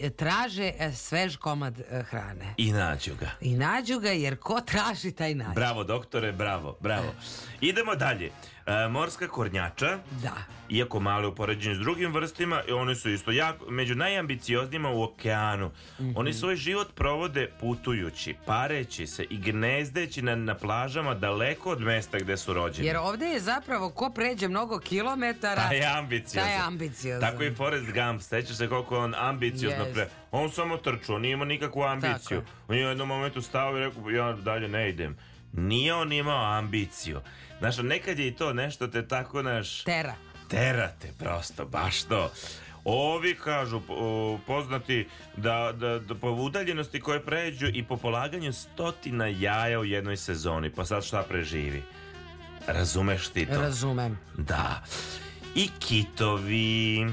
e, 0.00 0.10
traže 0.10 0.72
e, 0.78 0.92
svež 0.92 1.36
komad 1.36 1.80
e, 1.80 2.02
hrane. 2.02 2.54
I 2.56 2.72
nađu 2.72 3.14
ga. 3.20 3.30
I 3.40 3.54
nađu 3.54 3.98
ga 3.98 4.10
jer 4.10 4.36
ko 4.36 4.60
traži 4.60 5.12
taj 5.12 5.34
nađe. 5.34 5.54
Bravo, 5.54 5.84
doktore, 5.84 6.32
bravo, 6.32 6.76
bravo. 6.80 7.14
Idemo 7.60 7.94
dalje. 7.94 8.30
E, 8.66 8.88
morska 8.88 9.28
kornjača, 9.28 9.98
Da. 10.12 10.32
iako 10.68 11.00
male 11.00 11.26
u 11.26 11.34
poređenju 11.34 11.74
s 11.74 11.78
drugim 11.78 12.12
vrstima, 12.12 12.62
i 12.68 12.72
one 12.72 12.94
su 12.94 13.10
isto 13.10 13.30
jako, 13.30 13.70
među 13.70 13.94
najambicioznijima 13.94 14.90
u 14.90 15.02
okeanu. 15.02 15.70
Mhm. 16.00 16.12
Oni 16.16 16.32
svoj 16.32 16.56
život 16.56 16.94
provode 16.94 17.50
putujući, 17.60 18.34
pareći 18.46 19.06
se 19.06 19.24
i 19.24 19.36
gnezdeći 19.38 20.22
na, 20.22 20.34
na 20.36 20.54
plažama 20.54 21.14
daleko 21.14 21.70
od 21.70 21.80
mesta 21.80 22.18
gde 22.18 22.36
su 22.36 22.52
rođeni. 22.52 22.86
Jer 22.88 22.96
ovde 22.96 23.26
je 23.26 23.40
zapravo 23.40 23.90
ko 23.90 24.10
pređe 24.10 24.48
mnogo 24.48 24.78
kilometara, 24.78 25.62
Taj 25.62 25.76
je 25.76 25.86
ambiciozan. 25.88 26.42
taj 26.42 26.52
je 26.52 26.60
ambiciozan. 26.60 27.30
Tako 27.30 27.42
i 27.44 27.54
Forrest 27.54 27.86
Gump, 27.86 28.22
sećaš 28.22 28.56
se 28.56 28.68
koliko 28.68 28.98
on 28.98 29.14
ambiciozno 29.16 29.84
Jest. 29.84 29.94
pre... 29.94 30.08
On 30.30 30.50
samo 30.50 30.76
trčao, 30.76 31.18
nije 31.18 31.32
imao 31.32 31.46
nikakvu 31.46 31.82
ambiciju. 31.82 32.40
Tako 32.40 32.52
On 32.68 32.76
je 32.76 32.86
u 32.86 32.88
jednom 32.88 33.08
momentu 33.08 33.42
stao 33.42 33.76
i 33.76 33.80
rekao, 33.80 34.10
ja 34.10 34.32
dalje 34.32 34.68
ne 34.68 34.88
idem. 34.88 35.16
Nije 35.56 35.94
on 35.94 36.12
imao 36.12 36.58
ambiciju. 36.58 37.20
Znaš, 37.58 37.76
nekad 37.78 38.18
je 38.18 38.28
i 38.28 38.34
to 38.34 38.52
nešto 38.52 38.86
te 38.88 39.08
tako, 39.08 39.42
naš... 39.42 39.82
Tera. 39.82 40.14
Terate, 40.48 41.12
prosto, 41.18 41.64
baš 41.64 42.02
to. 42.02 42.32
Ovi 42.84 43.34
kažu 43.34 43.80
poznati 44.46 45.08
da, 45.36 45.72
da, 45.74 45.98
da 45.98 46.14
po 46.14 46.30
udaljenosti 46.30 47.00
koje 47.00 47.24
pređu 47.24 47.66
i 47.66 47.82
po 47.82 47.96
polaganju 47.96 48.52
stotina 48.52 49.26
jaja 49.26 49.80
u 49.80 49.84
jednoj 49.84 50.16
sezoni. 50.16 50.70
Pa 50.70 50.84
sad 50.84 51.04
šta 51.04 51.22
preživi? 51.22 51.82
Razumeš 52.66 53.28
ti 53.28 53.46
to? 53.46 53.60
Razumem. 53.60 54.18
Da. 54.38 54.82
I 55.54 55.70
kitovi. 55.78 57.06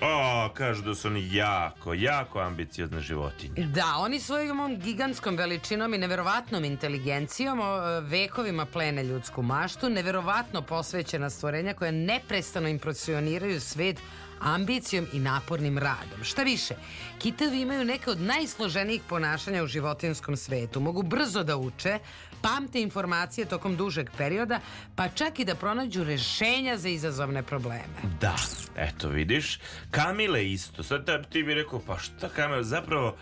O, 0.00 0.48
kažu 0.54 0.82
da 0.82 0.94
su 0.94 1.08
oni 1.08 1.34
jako, 1.34 1.94
jako 1.94 2.40
ambiciozne 2.40 3.00
životinje. 3.00 3.66
Da, 3.66 3.94
oni 3.98 4.20
svojom 4.20 4.76
gigantskom 4.76 5.36
veličinom 5.36 5.94
i 5.94 5.98
neverovatnom 5.98 6.64
inteligencijom 6.64 7.58
vekovima 8.02 8.66
plene 8.66 9.04
ljudsku 9.04 9.42
maštu, 9.42 9.90
neverovatno 9.90 10.62
posvećena 10.62 11.30
stvorenja 11.30 11.74
koja 11.74 11.90
neprestano 11.90 12.68
impresioniraju 12.68 13.60
svet 13.60 13.96
ambicijom 14.40 15.06
i 15.12 15.18
napornim 15.18 15.78
radom. 15.78 16.24
Šta 16.24 16.42
više, 16.42 16.74
kitovi 17.18 17.60
imaju 17.60 17.84
neke 17.84 18.10
od 18.10 18.20
najsloženijih 18.20 19.02
ponašanja 19.08 19.62
u 19.62 19.66
životinskom 19.66 20.36
svetu. 20.36 20.80
Mogu 20.80 21.02
brzo 21.02 21.42
da 21.42 21.56
uče, 21.56 21.98
pamte 22.42 22.80
informacije 22.80 23.46
tokom 23.46 23.76
dužeg 23.76 24.10
perioda, 24.16 24.60
pa 24.94 25.08
čak 25.08 25.38
i 25.38 25.44
da 25.44 25.54
pronađu 25.54 26.04
rešenja 26.04 26.76
za 26.76 26.88
izazovne 26.88 27.42
probleme. 27.42 27.98
Da, 28.20 28.36
eto 28.76 29.08
vidiš. 29.08 29.58
Kamile 29.90 30.50
isto. 30.50 30.82
Sad 30.82 31.28
ti 31.28 31.42
bi 31.42 31.54
rekao, 31.54 31.80
pa 31.86 31.98
šta 31.98 32.28
Kamile? 32.28 32.64
Zapravo, 32.64 33.16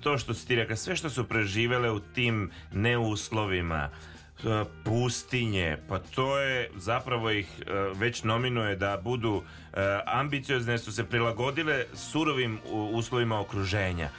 to 0.00 0.18
što 0.18 0.34
si 0.34 0.46
ti 0.46 0.56
rekao, 0.56 0.76
sve 0.76 0.96
što 0.96 1.10
su 1.10 1.28
preživele 1.28 1.90
u 1.90 2.00
tim 2.00 2.50
neuslovima, 2.72 3.90
e, 3.90 4.64
pustinje, 4.84 5.78
pa 5.88 5.98
to 5.98 6.38
je 6.38 6.70
zapravo 6.76 7.30
ih 7.30 7.46
e, 7.60 7.72
već 7.94 8.22
nominuje 8.22 8.76
da 8.76 9.00
budu 9.04 9.42
ambiciozne, 10.06 10.72
jer 10.72 10.80
su 10.80 10.92
se 10.92 11.04
prilagodile 11.04 11.84
surovim 11.94 12.58
uslovima 12.92 13.40
okruženja. 13.40 14.10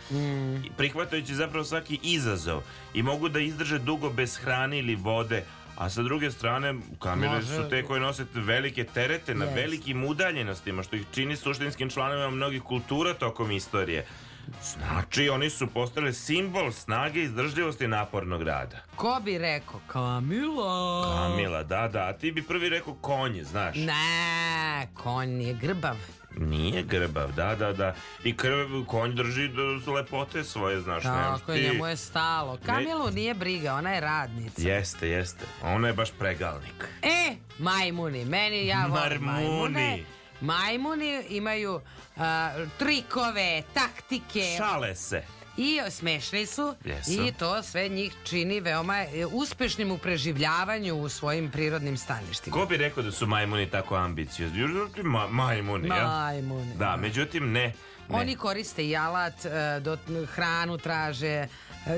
I 0.65 0.69
prihvatajući 0.77 1.35
zapravo 1.35 1.63
svaki 1.65 1.99
izazov 2.03 2.61
i 2.93 3.03
mogu 3.03 3.29
da 3.29 3.39
izdrže 3.39 3.79
dugo 3.79 4.09
bez 4.09 4.37
hrane 4.37 4.79
ili 4.79 4.95
vode, 4.95 5.43
a 5.77 5.89
sa 5.89 6.01
druge 6.03 6.31
strane, 6.31 6.73
kamere 6.99 7.33
Može- 7.33 7.55
su 7.55 7.69
te 7.69 7.83
koje 7.83 8.01
nose 8.01 8.25
velike 8.33 8.83
terete 8.83 9.35
na 9.35 9.45
Jest. 9.45 9.57
velikim 9.57 10.03
udaljenostima, 10.03 10.83
što 10.83 10.95
ih 10.95 11.05
čini 11.11 11.35
suštinskim 11.35 11.89
članovima 11.89 12.29
mnogih 12.29 12.61
kultura 12.61 13.13
tokom 13.13 13.51
istorije. 13.51 14.05
Znači, 14.63 15.29
oni 15.29 15.49
su 15.49 15.67
postali 15.67 16.13
simbol 16.13 16.71
snage, 16.71 17.21
izdržljivosti 17.21 17.83
i 17.83 17.87
napornog 17.87 18.41
rada. 18.41 18.77
Ko 18.95 19.21
bi 19.21 19.37
rekao? 19.37 19.79
Kamila! 19.87 21.03
Kamila, 21.17 21.63
da, 21.63 21.87
da, 21.87 21.99
a 21.99 22.13
ti 22.13 22.31
bi 22.31 22.43
prvi 22.43 22.69
rekao 22.69 22.93
konje, 22.93 23.43
znaš. 23.43 23.75
Ne, 23.75 24.87
konj 24.93 25.41
je 25.41 25.53
grbav. 25.53 25.95
Nije 26.31 26.83
grbav, 26.83 27.31
da, 27.31 27.55
da, 27.55 27.73
da. 27.73 27.95
I 28.23 28.37
krv, 28.37 28.55
konj 28.87 29.13
drži 29.13 29.47
do 29.47 29.91
lepote 29.91 30.43
svoje, 30.43 30.81
znaš. 30.81 31.03
Tako 31.03 31.51
je, 31.51 31.57
ti- 31.59 31.67
njemu 31.67 31.87
je 31.87 31.97
stalo. 31.97 32.57
Kamilu 32.57 33.11
nije 33.11 33.33
briga, 33.33 33.73
ona 33.73 33.91
je 33.91 34.01
radnica. 34.01 34.61
Jeste, 34.61 35.09
jeste. 35.09 35.45
Ona 35.63 35.87
je 35.87 35.93
baš 35.93 36.09
pregalnik. 36.11 36.87
E, 37.01 37.35
majmuni, 37.59 38.25
meni 38.25 38.67
ja 38.67 38.85
volim 38.85 39.21
Marmuni. 39.21 40.05
Majmuni 40.41 41.23
imaju 41.29 41.81
a, 42.17 42.51
trikove, 42.77 43.63
taktike. 43.73 44.55
Šale 44.57 44.95
se. 44.95 45.23
I 45.57 45.79
smešni 45.89 46.45
su 46.45 46.75
Jesu. 46.85 47.11
i 47.11 47.31
to 47.31 47.63
sve 47.63 47.89
njih 47.89 48.13
čini 48.23 48.59
veoma 48.59 49.01
e, 49.01 49.25
uspešnim 49.25 49.91
u 49.91 49.97
preživljavanju 49.97 50.95
u 50.95 51.09
svojim 51.09 51.51
prirodnim 51.51 51.97
staništima. 51.97 52.53
Ko 52.53 52.65
bi 52.65 52.77
rekao 52.77 53.03
da 53.03 53.11
su 53.11 53.27
majmuni 53.27 53.69
tako 53.69 53.95
ambiciozni? 53.95 54.59
Ma, 55.03 55.27
majmuni, 55.27 55.87
ja? 55.87 56.07
Majmuni. 56.07 56.73
Da, 56.75 56.95
međutim, 56.97 57.51
ne. 57.51 57.73
ne. 58.09 58.17
Oni 58.17 58.35
koriste 58.35 58.87
i 58.87 58.95
alat, 58.95 59.45
e, 59.45 59.79
do, 59.79 59.97
hranu 60.25 60.77
traže, 60.77 61.27
e, 61.27 61.47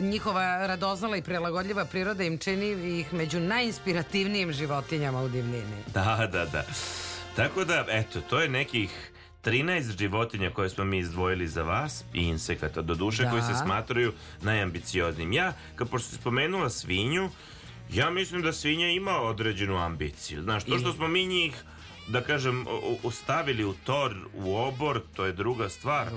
njihova 0.01 0.67
radoznala 0.67 1.17
i 1.17 1.21
prilagodljiva 1.21 1.85
priroda 1.85 2.23
im 2.23 2.37
čini 2.37 2.99
ih 2.99 3.13
među 3.13 3.39
najinspirativnijim 3.39 4.53
životinjama 4.53 5.21
u 5.21 5.29
divljini. 5.29 5.83
Da, 5.93 6.27
da, 6.31 6.45
da. 6.45 6.63
Tako 7.35 7.65
da, 7.65 7.85
eto, 7.89 8.21
to 8.21 8.39
je 8.39 8.49
nekih 8.49 9.11
13 9.43 9.61
životinja 9.99 10.49
koje 10.49 10.69
smo 10.69 10.83
mi 10.83 10.97
izdvojili 10.97 11.47
za 11.47 11.63
vas 11.63 12.03
i 12.13 12.21
insekata, 12.21 12.81
do 12.81 12.95
duše, 12.95 13.23
Da. 13.23 13.29
koji 13.29 13.41
se 13.41 13.53
smatraju 13.55 14.13
najambicioznim. 14.41 15.33
Ja, 15.33 15.53
kad 15.75 15.89
pošto 15.89 16.09
si 16.09 16.15
spomenula 16.15 16.69
svinju, 16.69 17.29
ja 17.89 18.09
mislim 18.09 18.41
da 18.41 18.53
svinja 18.53 18.87
ima 18.87 19.11
određenu 19.13 19.77
ambiciju. 19.77 20.41
Znaš, 20.41 20.63
to 20.63 20.79
što 20.79 20.93
smo 20.93 21.07
mi 21.07 21.25
njih, 21.25 21.53
da 22.07 22.21
kažem, 22.21 22.65
ostavili 23.03 23.65
u 23.65 23.73
tor, 23.75 24.15
u 24.35 24.55
obor, 24.57 25.01
to 25.15 25.25
je 25.25 25.33
druga 25.33 25.69
stvar. 25.69 26.07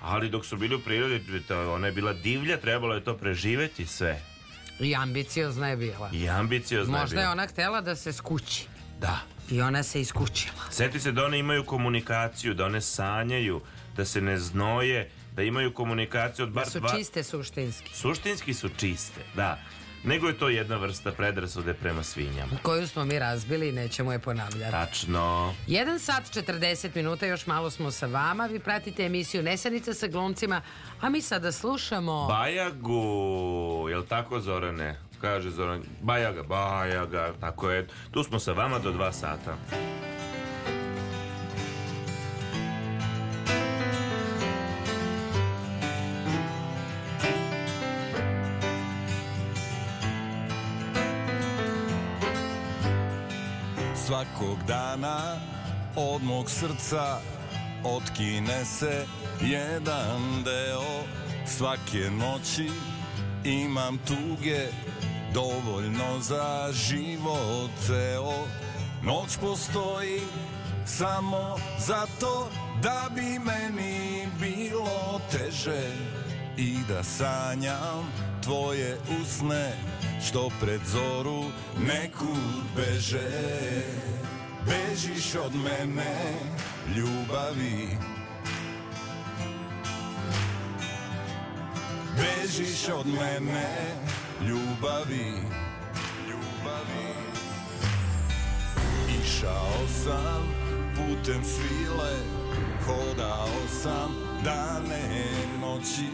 Ali 0.00 0.28
dok 0.28 0.44
su 0.44 0.56
bili 0.56 0.74
u 0.74 0.80
prirodi, 0.80 1.20
to- 1.42 1.74
ona 1.74 1.86
je 1.86 1.92
bila 1.92 2.12
divlja, 2.12 2.56
trebalo 2.56 2.94
je 2.94 3.04
to 3.04 3.14
preživeti 3.14 3.86
sve. 3.86 4.22
I 4.80 4.94
ambiciozna 4.94 5.68
je 5.68 5.76
bila. 5.76 6.10
I 6.12 6.28
ambiciozna 6.28 6.98
Možda 6.98 7.16
je 7.16 7.18
je 7.18 7.24
bila. 7.24 7.32
ona 7.32 7.46
htela 7.46 7.80
da 7.80 7.96
se 7.96 8.12
skući. 8.12 8.66
Da. 9.00 9.18
I 9.50 9.62
ona 9.62 9.82
se 9.82 10.00
iskućila. 10.00 10.62
Sjeti 10.70 11.00
se 11.00 11.12
da 11.12 11.24
one 11.24 11.38
imaju 11.38 11.64
komunikaciju, 11.64 12.54
da 12.54 12.64
one 12.64 12.80
sanjaju, 12.80 13.60
da 13.96 14.04
se 14.04 14.20
ne 14.20 14.38
znoje, 14.38 15.10
da 15.36 15.42
imaju 15.42 15.74
komunikaciju 15.74 16.44
od 16.44 16.50
bar 16.52 16.64
Da 16.64 16.70
su 16.70 16.80
dva... 16.80 16.96
čiste 16.96 17.22
suštinski. 17.22 17.94
Suštinski 17.94 18.54
su 18.54 18.68
čiste, 18.76 19.20
da. 19.34 19.58
Nego 20.04 20.28
je 20.28 20.38
to 20.38 20.48
jedna 20.48 20.76
vrsta 20.76 21.12
predrasude 21.12 21.74
prema 21.74 22.02
svinjama. 22.02 22.52
Koju 22.62 22.88
smo 22.88 23.04
mi 23.04 23.18
razbili 23.18 23.68
i 23.68 23.72
nećemo 23.72 24.12
je 24.12 24.18
ponavljati. 24.18 24.70
Tačno. 24.72 25.54
1 25.68 25.98
sat 25.98 26.22
40 26.46 26.96
minuta, 26.96 27.26
još 27.26 27.46
malo 27.46 27.70
smo 27.70 27.90
sa 27.90 28.06
vama. 28.06 28.46
Vi 28.46 28.58
pratite 28.58 29.04
emisiju 29.04 29.42
Nesanica 29.42 29.94
sa 29.94 30.06
glumcima, 30.06 30.62
a 31.00 31.08
mi 31.08 31.22
sada 31.22 31.52
slušamo... 31.52 32.26
Bajagu, 32.28 33.86
jel 33.90 34.04
tako 34.06 34.40
Zorane? 34.40 35.07
Kaže 35.20 35.50
Zoran, 35.50 35.82
Bajaga, 36.02 36.42
Bajaga, 36.42 37.32
tako 37.40 37.70
je. 37.70 37.86
Tu 38.10 38.22
smo 38.22 38.38
sa 38.38 38.52
vama 38.52 38.78
do 38.78 38.92
dva 38.92 39.12
sata. 39.12 39.56
Svakog 54.06 54.58
dana 54.66 55.36
od 55.96 56.22
mog 56.22 56.50
srca 56.50 57.20
otkine 57.84 58.64
se 58.64 59.06
jedan 59.40 60.42
deo 60.44 61.04
Svake 61.46 62.10
noći 62.10 62.70
imam 63.44 63.98
tuge 63.98 64.66
dovoljno 65.34 66.20
za 66.20 66.72
život 66.72 67.70
ceo 67.86 68.46
Noć 69.02 69.36
postoji 69.40 70.20
samo 70.86 71.56
zato 71.78 72.50
da 72.82 73.08
bi 73.14 73.38
meni 73.38 74.28
bilo 74.40 75.20
teže 75.32 75.92
i 76.56 76.76
da 76.88 77.02
sanjam 77.02 78.12
tvoje 78.42 78.98
usne 79.22 79.72
što 80.28 80.50
pred 80.60 80.80
zoru 80.86 81.44
nekud 81.86 82.64
beže. 82.76 83.30
Bežiš 84.66 85.34
od 85.34 85.54
mene 85.54 86.40
ljubavi. 86.96 87.98
Bežiš 92.16 92.88
od 92.88 93.06
mene 93.06 93.66
ljubavi 94.04 94.27
ljubavi. 94.40 95.32
Išao 99.22 99.86
sam 100.04 100.42
putem 100.96 101.44
svile 101.44 102.14
Hodao 102.86 103.68
sam 103.82 104.14
dane 104.44 105.24
noći 105.60 106.08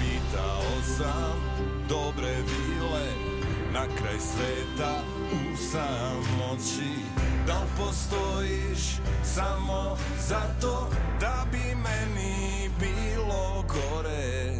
Pitao 0.00 0.82
sam 0.96 1.40
dobre 1.88 2.30
vile 2.30 3.06
na 3.72 3.86
kraj 3.98 4.18
sveta 4.18 5.00
u 5.32 5.56
samoći. 5.56 6.92
Da 7.46 7.60
li 7.60 7.68
postojiš 7.78 9.00
samo 9.24 9.96
zato 10.28 10.90
da 11.20 11.46
bi 11.52 11.74
meni 11.74 12.70
bilo 12.80 13.64
gore 13.68 14.54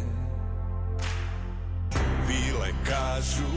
Vile 2.29 2.73
kažu 2.85 3.53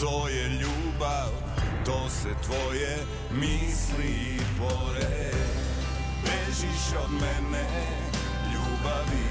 to 0.00 0.28
je 0.28 0.48
ljubav 0.48 1.46
To 1.86 2.08
se 2.08 2.28
tvoje 2.42 2.98
misli 3.30 4.40
bore. 4.58 5.30
Bežiš 6.24 6.96
od 7.04 7.10
mene 7.12 7.66
ljubavi. 8.52 9.28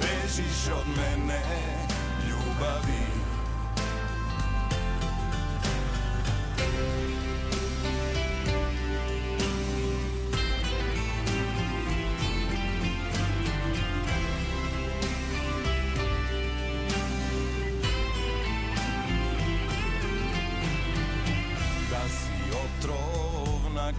Bežiš 0.00 0.72
od 0.72 0.86
mene 0.96 1.42
ljubavi 2.28 3.12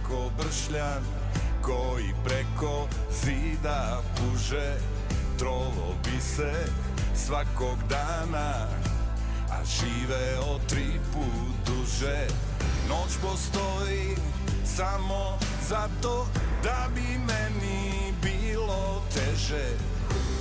ko 0.08 0.30
bršljan 0.38 1.02
Koji 1.62 2.14
preko 2.24 2.88
zida 3.24 4.02
puže. 4.16 4.76
Trovo 5.38 5.94
bi 6.04 6.20
se 6.20 6.52
svakog 7.14 7.78
dana 7.88 8.68
A 9.50 9.64
živeo 9.64 10.58
tri 10.68 11.00
put 11.12 11.54
duže. 11.66 12.26
Noć 12.88 13.12
postoji 13.22 14.16
samo 14.76 15.38
zato 15.68 16.26
Da 16.62 16.88
bi 16.94 17.18
meni 17.18 18.14
bilo 18.22 19.02
teže. 19.14 19.68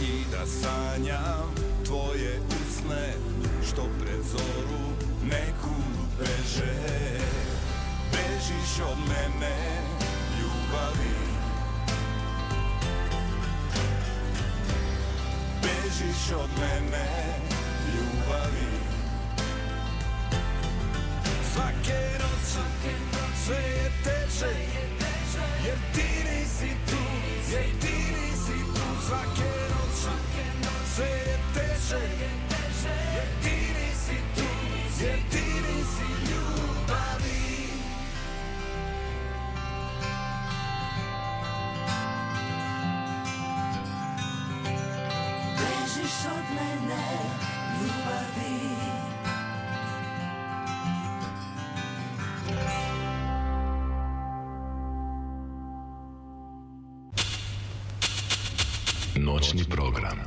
I 0.02 0.24
da 0.32 0.46
sanjam 0.46 1.56
tvoje 1.86 2.40
usne 2.48 3.14
Što 3.68 3.82
pred 4.00 4.22
zoru 4.32 4.86
neku 5.24 5.76
beže 6.20 7.33
Bežiš 8.44 8.80
od 8.92 8.98
mene 8.98 9.56
ljubavi. 10.40 11.16
Bežiš 15.62 16.32
od 16.36 16.50
mene 16.60 17.06
ljubavi. 17.94 18.68
Svake 21.54 22.02
noći 22.20 22.96
sve 23.46 23.56
je 23.56 23.92
teže 24.04 24.56
Jer 25.66 25.78
ti 25.94 26.08
nisi 26.30 26.76
tu, 26.90 27.04
jer 27.52 27.66
ti 27.82 27.94
nisi 27.94 28.60
tu. 28.76 29.08
Svake 29.08 29.54
noći 29.70 30.18
sve 30.96 31.06
je 31.06 31.40
teže 31.54 32.43
Noćni 59.44 59.64
program. 59.70 60.20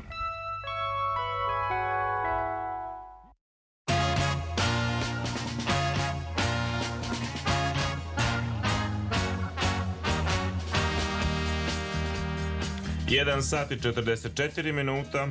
Jedan 13.09 13.43
sat 13.43 13.71
i 13.71 13.77
44 13.77 14.73
minuta. 14.73 15.29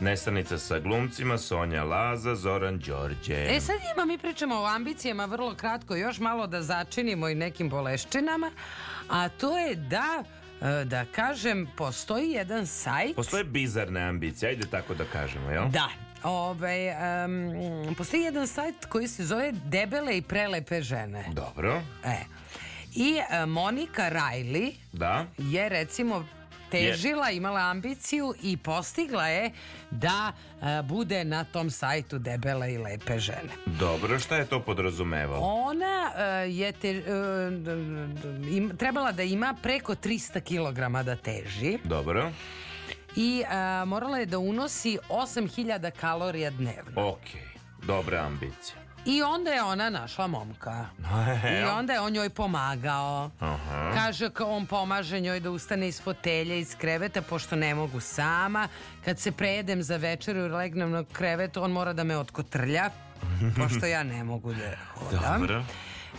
Nesanica 0.00 0.58
sa 0.58 0.78
glumcima 0.78 1.38
Sonja 1.38 1.84
Laza, 1.84 2.34
Zoran 2.34 2.78
Đorđe. 2.78 3.46
E 3.48 3.60
sad 3.60 3.76
ima, 3.94 4.04
mi 4.04 4.18
pričamo 4.18 4.54
o 4.54 4.66
ambicijama 4.66 5.24
vrlo 5.24 5.54
kratko, 5.54 5.96
još 5.96 6.18
malo 6.18 6.46
da 6.46 6.62
začinimo 6.62 7.28
i 7.28 7.34
nekim 7.34 7.70
boleščinama, 7.70 8.50
a 9.08 9.28
to 9.28 9.58
je 9.58 9.74
da, 9.74 10.24
da 10.84 11.04
kažem, 11.04 11.68
postoji 11.76 12.30
jedan 12.30 12.66
sajt 12.66 13.16
Postoje 13.16 13.44
bizarne 13.44 14.00
ambicije, 14.00 14.48
ajde 14.48 14.66
tako 14.66 14.94
da 14.94 15.04
kažemo, 15.04 15.50
jel? 15.50 15.68
Da. 15.68 15.88
Ovaj, 16.22 16.88
em, 17.24 17.94
postoji 17.94 18.22
jedan 18.22 18.46
sajt 18.46 18.84
koji 18.84 19.08
se 19.08 19.24
zove 19.24 19.52
Debele 19.52 20.16
i 20.16 20.22
prelepe 20.22 20.82
žene. 20.82 21.24
Dobro, 21.32 21.82
E. 22.04 22.16
I 22.94 23.20
e, 23.30 23.46
Monika 23.46 24.10
Riley 24.10 24.72
da. 24.92 25.26
je 25.38 25.68
recimo 25.68 26.24
težila, 26.78 27.30
imala 27.30 27.60
ambiciju 27.60 28.34
i 28.42 28.56
postigla 28.56 29.26
je 29.26 29.50
da 29.90 30.32
e, 30.32 30.82
bude 30.82 31.24
na 31.24 31.44
tom 31.44 31.70
sajtu 31.70 32.18
Debele 32.18 32.72
i 32.72 32.78
lepe 32.78 33.18
žene. 33.18 33.52
Dobro, 33.66 34.18
šta 34.18 34.36
je 34.36 34.46
to 34.46 34.60
podrazumevalo? 34.60 35.40
Ona 35.42 36.12
e, 36.16 36.22
je 36.50 36.72
te, 36.72 36.88
e, 36.90 37.02
d- 37.52 37.76
d- 38.14 38.50
im- 38.50 38.76
trebala 38.76 39.12
da 39.12 39.22
ima 39.24 39.54
preko 39.56 39.94
300 39.94 40.40
kg 40.40 41.04
da 41.04 41.16
teži 41.16 41.78
Dobro, 41.84 42.32
i 43.16 43.42
e, 43.42 43.54
morala 43.84 44.18
je 44.18 44.26
da 44.26 44.38
unosi 44.40 44.98
8000 45.10 45.90
kalorija 45.90 46.50
dnevno. 46.50 47.06
okej. 47.06 47.42
Dobra 47.82 48.18
ambicija. 48.20 48.85
I 49.06 49.22
onda 49.22 49.50
je 49.50 49.62
ona 49.62 49.90
našla 49.90 50.26
momka. 50.26 50.86
I 51.60 51.64
onda 51.64 51.92
je 51.92 52.00
on 52.00 52.12
njoj 52.12 52.30
pomagao. 52.30 53.30
Aha. 53.40 53.90
Kaže 53.94 54.30
kao 54.30 54.50
on 54.50 54.66
pomaže 54.66 55.20
njoj 55.20 55.40
da 55.40 55.50
ustane 55.50 55.88
iz 55.88 56.02
fotelje, 56.02 56.60
iz 56.60 56.76
kreveta, 56.78 57.22
pošto 57.22 57.56
ne 57.56 57.74
mogu 57.74 58.00
sama. 58.00 58.68
Kad 59.04 59.18
se 59.18 59.32
prejedem 59.32 59.82
za 59.82 59.96
večeru 59.96 60.40
i 60.40 60.48
legnem 60.48 60.90
na 60.90 61.04
krevet, 61.12 61.56
on 61.56 61.72
mora 61.72 61.92
da 61.92 62.04
me 62.04 62.16
otkotrlja, 62.18 62.90
pošto 63.56 63.86
ja 63.86 64.02
ne 64.02 64.24
mogu 64.24 64.54
da 64.54 64.70
hodam. 64.94 65.40
Dobro. 65.40 65.64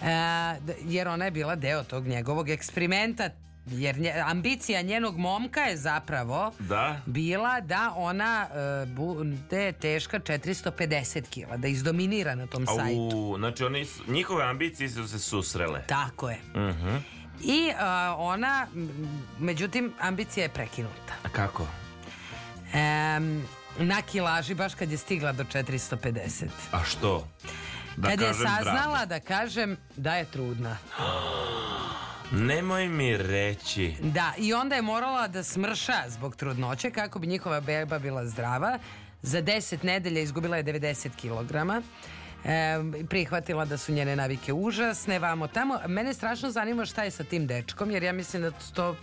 E, 0.04 0.76
jer 0.82 1.08
ona 1.08 1.26
je 1.26 1.32
bila 1.32 1.56
deo 1.56 1.84
tog 1.84 2.08
njegovog 2.08 2.50
eksperimenta, 2.50 3.30
jer 3.68 3.96
nje- 3.96 4.22
ambicija 4.22 4.82
njenog 4.82 5.18
momka 5.18 5.60
je 5.60 5.78
zapravo 5.78 6.52
Da. 6.60 7.02
bila 7.06 7.62
da 7.62 7.94
ona 7.96 8.48
e, 8.48 8.86
bude 8.88 9.38
teška 9.72 10.20
450 10.20 11.22
kila, 11.24 11.58
da 11.58 11.68
izdominira 11.68 12.36
na 12.36 12.48
tom 12.48 12.66
sajtu. 12.68 13.10
U, 13.14 13.36
znači 13.38 13.64
oni, 13.64 13.86
njihove 14.08 14.44
ambicije 14.46 14.90
su 14.90 15.08
se 15.08 15.20
susrele. 15.20 15.84
Tako 15.88 16.30
je. 16.30 16.38
Mhm. 16.50 16.96
I 17.42 17.72
a, 17.80 18.16
ona, 18.18 18.68
međutim, 19.40 19.94
ambicija 20.00 20.44
je 20.44 20.50
prekinuta. 20.50 21.14
A 21.24 21.30
kako? 21.30 21.68
Em, 22.74 23.44
na 23.80 24.02
kilaži 24.02 24.54
baš 24.54 24.76
kad 24.76 24.92
je 24.92 24.98
stigla 24.98 25.32
do 25.32 25.44
450. 25.44 26.46
A 26.72 26.84
što? 26.84 27.28
Da 27.98 28.08
kad 28.10 28.22
je 28.22 28.34
saznala 28.34 28.62
zdravlje. 28.62 29.06
da 29.06 29.20
kažem 29.20 29.78
da 29.96 30.16
je 30.16 30.26
trudna. 30.26 30.78
Nemoj 32.32 32.88
mi 32.88 33.18
reći. 33.18 33.96
Da, 34.02 34.34
i 34.38 34.54
onda 34.54 34.76
je 34.76 34.82
morala 34.82 35.28
da 35.28 35.44
smrša 35.44 36.04
zbog 36.08 36.36
trudnoće 36.36 36.92
kako 36.92 37.20
bi 37.20 37.28
njihova 37.28 37.62
beba 37.62 38.00
bila 38.00 38.26
zdrava. 38.26 38.80
Za 39.22 39.42
10 39.42 39.84
nedelja 39.84 40.22
izgubila 40.22 40.58
je 40.58 40.64
90 40.64 41.10
kilograma. 41.16 41.82
E, 42.46 42.78
prihvatila 43.10 43.66
da 43.66 43.78
su 43.78 43.92
njene 43.92 44.16
navike 44.16 44.54
užasne, 44.54 45.20
vamo 45.20 45.48
tamo. 45.48 45.80
Mene 45.88 46.14
strašno 46.14 46.52
zanima 46.52 46.86
šta 46.86 47.04
je 47.04 47.12
sa 47.12 47.24
tim 47.24 47.48
dečkom, 47.48 47.92
jer 47.92 48.04
ja 48.04 48.14
mislim 48.14 48.42
da 48.42 48.52
to 48.52 48.96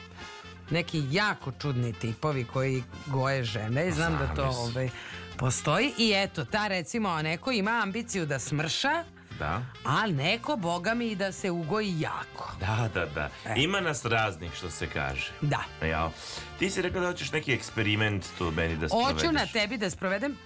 neki 0.71 1.03
jako 1.11 1.53
čudni 1.53 1.93
tipovi 1.93 2.45
koji 2.45 2.83
goje 3.07 3.45
žene. 3.45 3.91
Znam 3.91 4.19
da 4.19 4.35
to 4.35 4.45
ovaj, 4.45 4.89
postoji. 5.37 5.93
I 5.99 6.13
eto, 6.17 6.45
ta 6.45 6.69
recimo, 6.69 7.23
neko 7.23 7.53
ima 7.53 7.81
ambiciju 7.83 8.27
da 8.27 8.39
smrša, 8.39 9.05
Da. 9.39 9.63
a 9.85 10.07
neko, 10.07 10.57
boga 10.57 10.95
mi, 10.95 11.15
da 11.15 11.33
se 11.33 11.51
ugoji 11.51 12.01
jako. 12.01 12.53
Da, 12.61 12.89
da, 12.95 13.07
da. 13.07 13.55
Ima 13.57 13.81
nas 13.81 14.05
raznih, 14.05 14.55
što 14.55 14.71
se 14.71 14.87
kaže. 14.87 15.33
Da. 15.41 15.65
Jao. 15.87 16.13
Ti 16.59 16.71
si 16.71 16.83
rekao 16.83 17.01
da 17.01 17.07
hoćeš 17.07 17.33
neki 17.33 17.53
eksperiment 17.53 18.27
tu 18.39 18.51
meni 18.51 18.77
da 18.77 18.89
sprovedeš. 18.89 19.23
Hoću 19.23 19.33
na 19.33 19.47
tebi 19.47 19.77
da 19.77 19.91
sprovedem 19.91 20.37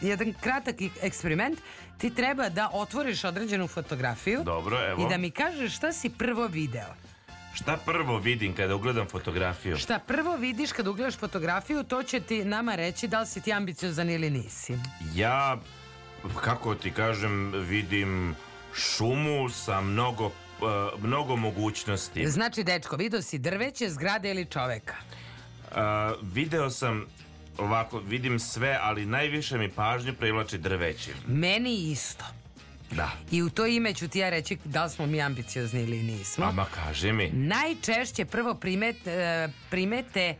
jedan 0.00 0.34
kratak 0.40 0.76
eksperiment. 1.02 1.58
Ti 1.98 2.14
treba 2.14 2.48
da 2.48 2.70
otvoriš 2.72 3.24
određenu 3.24 3.66
fotografiju 3.66 4.42
Dobro, 4.44 4.88
evo. 4.88 5.06
i 5.06 5.08
da 5.08 5.16
mi 5.16 5.30
kažeš 5.30 5.76
šta 5.76 5.92
si 5.92 6.10
prvo 6.10 6.46
video. 6.46 6.94
Šta 7.54 7.76
prvo 7.76 8.18
vidim 8.18 8.54
kada 8.54 8.74
ugledam 8.74 9.06
fotografiju? 9.08 9.76
Šta 9.76 9.98
prvo 9.98 10.36
vidiš 10.36 10.72
kad 10.72 10.86
ugledaš 10.86 11.16
fotografiju, 11.16 11.82
to 11.82 12.02
će 12.02 12.20
ti 12.20 12.44
nama 12.44 12.74
reći 12.74 13.08
da 13.08 13.20
li 13.20 13.26
si 13.26 13.40
ti 13.40 13.52
ambiciozan 13.52 14.10
ili 14.10 14.30
nisi. 14.30 14.78
Ja, 15.14 15.58
kako 16.40 16.74
ti 16.74 16.90
kažem, 16.90 17.52
vidim 17.52 18.34
šumu 18.74 19.48
sa 19.48 19.80
mnogo, 19.80 20.26
e, 20.26 20.32
mnogo 21.00 21.36
mogućnosti. 21.36 22.26
Znači, 22.26 22.64
dečko, 22.64 22.96
vidio 22.96 23.22
si 23.22 23.38
drveće, 23.38 23.90
zgrade 23.90 24.30
ili 24.30 24.44
čoveka? 24.44 24.94
E, 24.96 25.80
video 26.22 26.70
sam 26.70 27.06
ovako, 27.58 27.98
vidim 27.98 28.38
sve, 28.38 28.78
ali 28.82 29.06
najviše 29.06 29.58
mi 29.58 29.68
pažnju 29.68 30.14
privlači 30.14 30.58
drveće. 30.58 31.10
Meni 31.26 31.90
isto. 31.90 32.24
Da. 32.90 33.10
I 33.30 33.42
u 33.42 33.50
to 33.50 33.66
ime 33.66 33.94
ću 33.94 34.08
ti 34.08 34.18
ja 34.18 34.30
reći 34.30 34.58
da 34.64 34.84
li 34.84 34.90
smo 34.90 35.06
mi 35.06 35.22
ambiciozni 35.22 35.82
ili 35.82 36.02
nismo. 36.02 36.44
Ama 36.44 36.64
kaži 36.64 37.12
mi. 37.12 37.30
Najčešće 37.30 38.24
prvo 38.24 38.54
primet, 38.54 39.06
e, 39.06 39.48
primete 39.70 40.34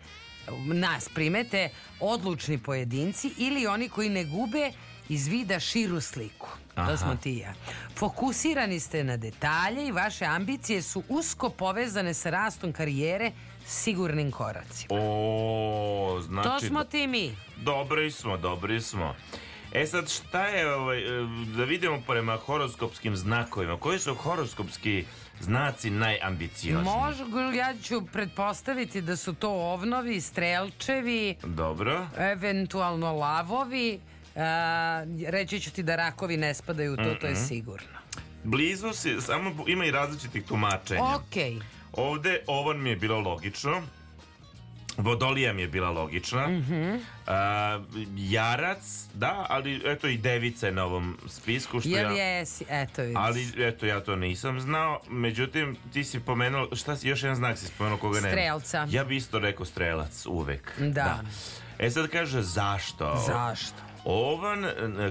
nas 0.67 1.09
primete 1.15 1.69
odlučni 2.01 2.59
pojedinci 2.59 3.31
ili 3.39 3.67
oni 3.67 3.89
koji 3.89 4.09
ne 4.09 4.25
gube 4.25 4.71
iz 5.09 5.29
vida 5.29 5.61
širu 5.61 6.01
sliku. 6.01 6.49
Aha. 6.75 6.91
To 6.91 6.97
smo 6.97 7.17
ti 7.17 7.33
i 7.33 7.39
ja. 7.39 7.53
Fokusirani 7.97 8.81
ste 8.81 9.05
na 9.05 9.17
detalje 9.17 9.87
i 9.87 9.93
vaše 9.93 10.25
ambicije 10.25 10.83
su 10.83 11.03
usko 11.09 11.51
povezane 11.51 12.15
sa 12.15 12.31
rastom 12.31 12.73
karijere 12.73 13.33
sigurnim 13.67 14.31
koracima. 14.31 14.89
O, 14.91 16.21
znači... 16.23 16.49
to 16.49 16.61
smo 16.61 16.85
ti 16.85 17.07
mi. 17.07 17.37
Dobri 17.57 18.11
smo, 18.11 18.37
dobri 18.37 18.81
smo. 18.81 19.15
E 19.73 19.87
sad, 19.87 20.11
šta 20.11 20.47
je, 20.47 20.75
ovaj, 20.75 20.99
e, 20.99 21.27
da 21.57 21.65
vidimo 21.65 22.01
prema 22.07 22.37
horoskopskim 22.37 23.17
znakovima. 23.17 23.77
Koji 23.77 23.99
su 23.99 24.15
horoskopski 24.15 25.05
znaci 25.41 25.91
najambiciozni? 25.91 26.85
Može, 26.85 27.25
ja 27.57 27.75
ću 27.83 28.07
pretpostaviti 28.13 29.01
da 29.01 29.17
su 29.17 29.35
to 29.35 29.51
ovnovi, 29.51 30.21
strelčevi, 30.21 31.37
Dobro. 31.45 32.07
eventualno 32.19 33.13
lavovi. 33.13 34.01
Reći 35.29 35.61
ću 35.61 35.71
ti 35.71 35.83
da 35.83 35.97
rakovi 35.97 36.37
ne 36.37 36.55
spadaju 36.55 36.93
u 36.93 36.97
to, 36.97 37.15
to 37.21 37.27
je 37.27 37.37
sigurno. 37.37 37.99
Blizu 38.45 38.93
si, 38.93 39.21
samo 39.21 39.65
ima 39.67 39.85
i 39.85 39.91
različitih 39.91 40.45
tumačenja. 40.45 41.03
Okej. 41.17 41.57
Ovde 41.93 42.41
ovan 42.47 42.83
mi 42.83 42.91
je 42.91 42.97
bilo 42.97 43.21
logično. 43.21 43.83
Vodolija 44.97 45.53
mi 45.53 45.63
je 45.63 45.69
bila 45.69 45.91
logična. 45.91 46.49
Mhm. 46.49 46.97
A, 47.27 47.81
jarac, 48.17 48.79
da, 49.15 49.47
ali 49.49 49.83
eto 49.85 50.09
i 50.09 50.19
devica 50.19 50.67
je 50.67 50.73
na 50.73 50.85
ovom 50.85 51.19
spisku. 51.29 51.81
Što 51.81 51.89
Jel 51.89 52.17
ja... 52.17 52.25
jesi? 52.25 52.65
Eto 52.69 53.03
vidiš. 53.03 53.17
Ali 53.19 53.53
eto 53.57 53.87
ja 53.87 54.01
to 54.01 54.17
nisam 54.17 54.61
znao. 54.61 55.01
Međutim, 55.09 55.77
ti 55.93 56.05
si 56.05 56.21
pomenuo, 56.21 56.69
šta 56.77 56.97
si, 56.97 57.09
još 57.09 57.23
jedan 57.23 57.37
znak 57.37 57.59
si 57.59 57.67
spomenuo 57.67 57.99
koga 57.99 58.21
nema. 58.21 58.33
Strelca. 58.33 58.87
Ja 58.91 59.05
bi 59.05 59.17
isto 59.17 59.39
rekao 59.39 59.67
strelac, 59.67 60.27
uvek. 60.27 60.81
Da. 60.81 61.21
E 61.79 61.91
sad 61.91 62.09
kaže 62.09 62.43
zašto? 62.43 63.25
Zašto? 63.27 63.86
Ovan 64.09 64.67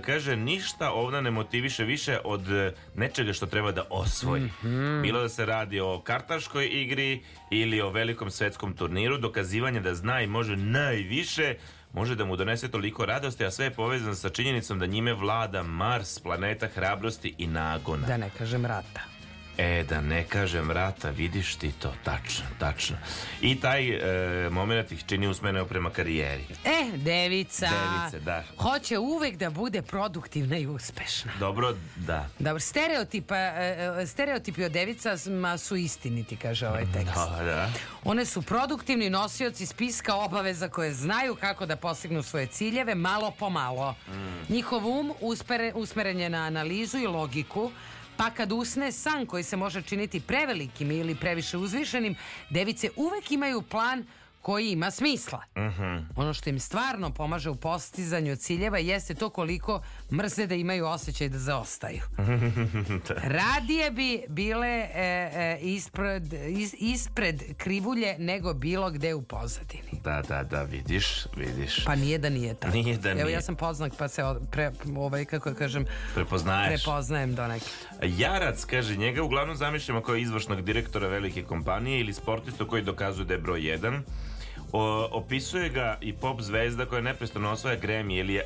kaže 0.05 0.35
ništa 0.35 0.91
ovna 0.91 1.21
ne 1.21 1.31
motiviše 1.31 1.83
više 1.83 2.19
od 2.23 2.51
e, 2.51 2.73
nečega 2.95 3.33
što 3.33 3.45
treba 3.45 3.71
da 3.71 3.83
osvoji. 3.89 4.43
Mhm. 4.43 5.01
Bilo 5.01 5.21
da 5.21 5.29
se 5.29 5.45
radi 5.45 5.79
o 5.79 6.01
kartaškoj 6.01 6.69
igri 6.71 7.23
ili 7.51 7.81
o 7.81 7.89
velikom 7.89 8.31
svetskom 8.31 8.73
turniru, 8.73 9.17
dokazivanje 9.17 9.79
da 9.79 9.95
zna 9.95 10.21
i 10.21 10.27
može 10.27 10.55
najviše 10.55 11.55
može 11.93 12.15
da 12.15 12.25
mu 12.25 12.35
donese 12.35 12.71
toliko 12.71 13.05
radosti, 13.05 13.45
a 13.45 13.51
sve 13.51 13.65
je 13.65 13.71
povezano 13.71 14.15
sa 14.15 14.29
činjenicom 14.29 14.79
da 14.79 14.85
njime 14.85 15.13
vlada 15.13 15.63
Mars, 15.63 16.19
planeta 16.19 16.67
hrabrosti 16.67 17.35
i 17.37 17.47
nagona. 17.47 18.07
Da 18.07 18.17
ne 18.17 18.29
kažem 18.37 18.65
rata. 18.65 19.14
E, 19.57 19.83
da 19.83 20.01
ne 20.01 20.23
kažem 20.23 20.71
rata, 20.71 21.09
vidiš 21.09 21.55
ti 21.55 21.71
to, 21.71 21.93
tačno, 22.03 22.45
tačno. 22.59 22.97
I 23.41 23.59
taj 23.59 23.89
e, 23.89 24.49
moment 24.49 24.91
ih 24.91 25.03
čini 25.05 25.27
usmene 25.27 25.65
prema 25.65 25.89
karijeri. 25.89 26.45
E, 26.65 26.97
devica. 26.97 27.69
Device, 27.69 28.19
da. 28.19 28.43
Hoće 28.57 28.97
uvek 28.97 29.37
da 29.37 29.49
bude 29.49 29.81
produktivna 29.81 30.57
i 30.57 30.67
uspešna. 30.67 31.31
Dobro, 31.39 31.75
da. 31.95 32.29
Dobro, 32.39 32.59
stereotipa, 32.59 33.35
e, 33.35 33.93
e, 34.01 34.07
stereotipi 34.07 34.63
o 34.63 34.69
devicama 34.69 35.57
su 35.57 35.75
istiniti, 35.75 36.35
kaže 36.35 36.67
ovaj 36.67 36.85
tekst. 36.93 37.15
Da, 37.15 37.43
da. 37.43 37.69
One 38.03 38.25
su 38.25 38.41
produktivni 38.41 39.09
nosioci 39.09 39.65
spiska 39.65 40.15
obaveza 40.15 40.69
koje 40.69 40.93
znaju 40.93 41.35
kako 41.35 41.65
da 41.65 41.75
postignu 41.75 42.23
svoje 42.23 42.47
ciljeve 42.47 42.95
malo 42.95 43.31
po 43.31 43.49
malo. 43.49 43.95
Njihov 44.49 44.87
um 44.87 45.13
uspere, 45.21 45.71
usmeren 45.75 46.19
je 46.19 46.29
na 46.29 46.37
analizu 46.37 46.97
i 46.97 47.07
logiku, 47.07 47.71
pa 48.17 48.29
kad 48.29 48.51
usne 48.51 48.91
san 48.91 49.25
koji 49.25 49.43
se 49.43 49.57
može 49.57 49.81
činiti 49.81 50.19
prevelikim 50.19 50.91
ili 50.91 51.15
previše 51.15 51.57
uzvišenim, 51.57 52.15
device 52.49 52.89
uvek 52.95 53.31
imaju 53.31 53.61
plan 53.61 54.05
koji 54.41 54.67
ima 54.67 54.91
smisla. 54.91 55.41
Mhm. 55.57 55.97
Ono 56.15 56.33
što 56.33 56.49
im 56.49 56.59
stvarno 56.59 57.09
pomaže 57.11 57.49
u 57.49 57.55
postizanju 57.55 58.35
ciljeva 58.35 58.77
jeste 58.77 59.13
to 59.13 59.29
koliko 59.29 59.81
mrze 60.11 60.47
da 60.47 60.55
imaju 60.55 60.85
osjećaj 60.85 61.29
da 61.29 61.39
zaostaju. 61.39 62.01
Radije 63.35 63.91
bi 63.91 64.23
bile 64.29 64.67
e, 64.67 64.89
e, 64.95 65.59
ispred, 65.61 66.23
is- 66.33 66.75
ispred 66.75 67.57
krivulje 67.57 68.15
nego 68.19 68.53
bilo 68.53 68.91
gde 68.91 69.13
u 69.13 69.21
pozadini. 69.23 70.01
Da, 70.03 70.21
da, 70.21 70.43
da, 70.43 70.63
vidiš, 70.63 71.05
vidiš. 71.37 71.85
Pa 71.85 71.95
nije 71.95 72.17
da 72.17 72.29
nije 72.29 72.53
tako. 72.53 72.73
Nije 72.73 72.97
da 72.97 73.09
Evo 73.11 73.23
nije. 73.23 73.33
ja 73.33 73.41
sam 73.41 73.55
poznak 73.55 73.93
pa 73.97 74.07
se 74.07 74.21
pre, 74.51 74.71
ovaj, 74.97 75.25
kako 75.25 75.49
da 75.49 75.55
kažem, 75.55 75.85
Prepoznaješ. 76.15 76.83
prepoznajem 76.83 77.35
do 77.35 77.47
neke. 77.47 77.65
Jarac, 78.03 78.65
kaže, 78.65 78.95
njega 78.95 79.23
uglavnom 79.23 79.55
zamišljamo 79.55 80.01
kao 80.01 80.15
izvršnog 80.15 80.61
direktora 80.61 81.07
velike 81.07 81.43
kompanije 81.43 81.99
ili 81.99 82.13
sportistu 82.13 82.67
koji 82.67 82.81
dokazuje 82.81 83.25
da 83.25 83.33
je 83.33 83.39
broj 83.39 83.61
1. 83.61 83.99
O, 84.71 85.07
opisuje 85.11 85.69
ga 85.69 85.97
i 86.01 86.13
pop 86.13 86.41
zvezda 86.41 86.85
koja 86.85 87.01
neprestano 87.01 87.51
osvaja 87.51 87.79
Grammy 87.79 88.19
ili 88.19 88.33
je 88.33 88.45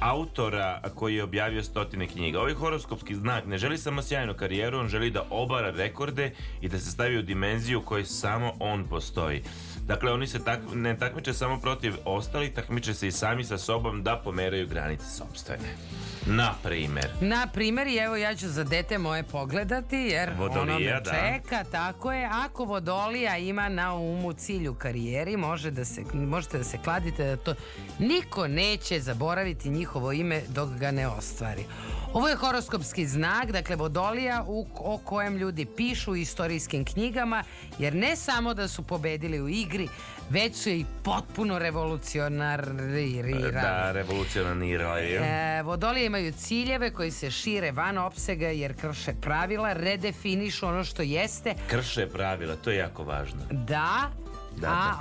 autora 0.00 0.80
koji 0.94 1.14
je 1.14 1.22
objavio 1.22 1.62
stotine 1.62 2.06
knjiga. 2.06 2.40
Ovaj 2.40 2.54
horoskopski 2.54 3.14
znak 3.14 3.46
ne 3.46 3.58
želi 3.58 3.78
samo 3.78 4.02
sjajnu 4.02 4.34
karijeru, 4.34 4.78
on 4.78 4.88
želi 4.88 5.10
da 5.10 5.26
obara 5.30 5.70
rekorde 5.70 6.32
i 6.60 6.68
da 6.68 6.78
se 6.78 6.90
stavi 6.90 7.18
u 7.18 7.22
dimenziju 7.22 7.78
u 7.78 7.82
kojoj 7.82 8.04
samo 8.04 8.52
on 8.58 8.84
postoji. 8.84 9.42
Dakle, 9.90 10.12
oni 10.12 10.26
se 10.26 10.44
tak, 10.44 10.60
ne 10.74 10.96
takmiče 10.96 11.34
samo 11.34 11.60
protiv 11.60 11.94
ostalih, 12.04 12.54
takmiče 12.54 12.94
se 12.94 13.08
i 13.08 13.12
sami 13.12 13.44
sa 13.44 13.58
sobom 13.58 14.02
da 14.02 14.20
pomeraju 14.24 14.68
granice 14.68 15.04
sobstvene. 15.04 15.76
Na 16.26 16.54
primer. 16.62 17.08
Na 17.20 17.46
primjer, 17.52 17.86
i 17.86 17.96
evo 17.96 18.16
ja 18.16 18.34
ću 18.34 18.48
za 18.48 18.64
dete 18.64 18.98
moje 18.98 19.22
pogledati, 19.22 19.96
jer 19.96 20.30
Vodolija, 20.38 20.76
ono 20.76 20.78
me 20.78 21.00
da. 21.00 21.10
čeka, 21.10 21.64
tako 21.64 22.12
je. 22.12 22.28
Ako 22.32 22.64
Vodolija 22.64 23.38
ima 23.38 23.68
na 23.68 23.94
umu 23.94 24.32
cilj 24.32 24.68
u 24.68 24.74
karijeri, 24.74 25.36
može 25.36 25.70
da 25.70 25.84
se, 25.84 26.02
možete 26.14 26.58
da 26.58 26.64
se 26.64 26.78
kladite 26.78 27.24
da 27.24 27.36
to 27.36 27.54
niko 27.98 28.48
neće 28.48 29.00
zaboraviti 29.00 29.70
njihovo 29.70 30.12
ime 30.12 30.42
dok 30.48 30.70
ga 30.70 30.90
ne 30.90 31.08
ostvari. 31.08 31.64
Ovo 32.12 32.28
je 32.28 32.36
horoskopski 32.36 33.06
znak, 33.06 33.52
dakle 33.52 33.76
Vodolija 33.76 34.44
u, 34.48 34.66
o 34.78 34.98
kojem 34.98 35.36
ljudi 35.36 35.66
pišu 35.76 36.12
u 36.12 36.16
istorijskim 36.16 36.84
knjigama, 36.84 37.44
jer 37.78 37.94
ne 37.94 38.16
samo 38.16 38.54
da 38.54 38.68
su 38.68 38.82
pobedili 38.82 39.40
u 39.40 39.48
igri, 39.48 39.88
već 40.30 40.56
su 40.56 40.68
i 40.70 40.84
potpuno 41.04 41.58
revolucionarirali. 41.58 43.52
Da, 43.52 43.92
revolucionarnirali. 43.92 45.12
E, 45.12 45.62
vodolije 45.62 46.06
imaju 46.06 46.32
ciljeve 46.32 46.90
koji 46.90 47.10
se 47.10 47.30
šire 47.30 47.72
van 47.72 47.98
opsega 47.98 48.46
jer 48.48 48.80
krše 48.80 49.12
pravila, 49.20 49.72
redefinišu 49.72 50.66
ono 50.66 50.84
što 50.84 51.02
jeste, 51.02 51.54
Krše 51.68 52.06
pravila, 52.08 52.56
to 52.56 52.70
je 52.70 52.76
jako 52.76 53.04
važno. 53.04 53.40
da, 53.50 54.10
Da, 54.52 54.68
a, 54.68 54.96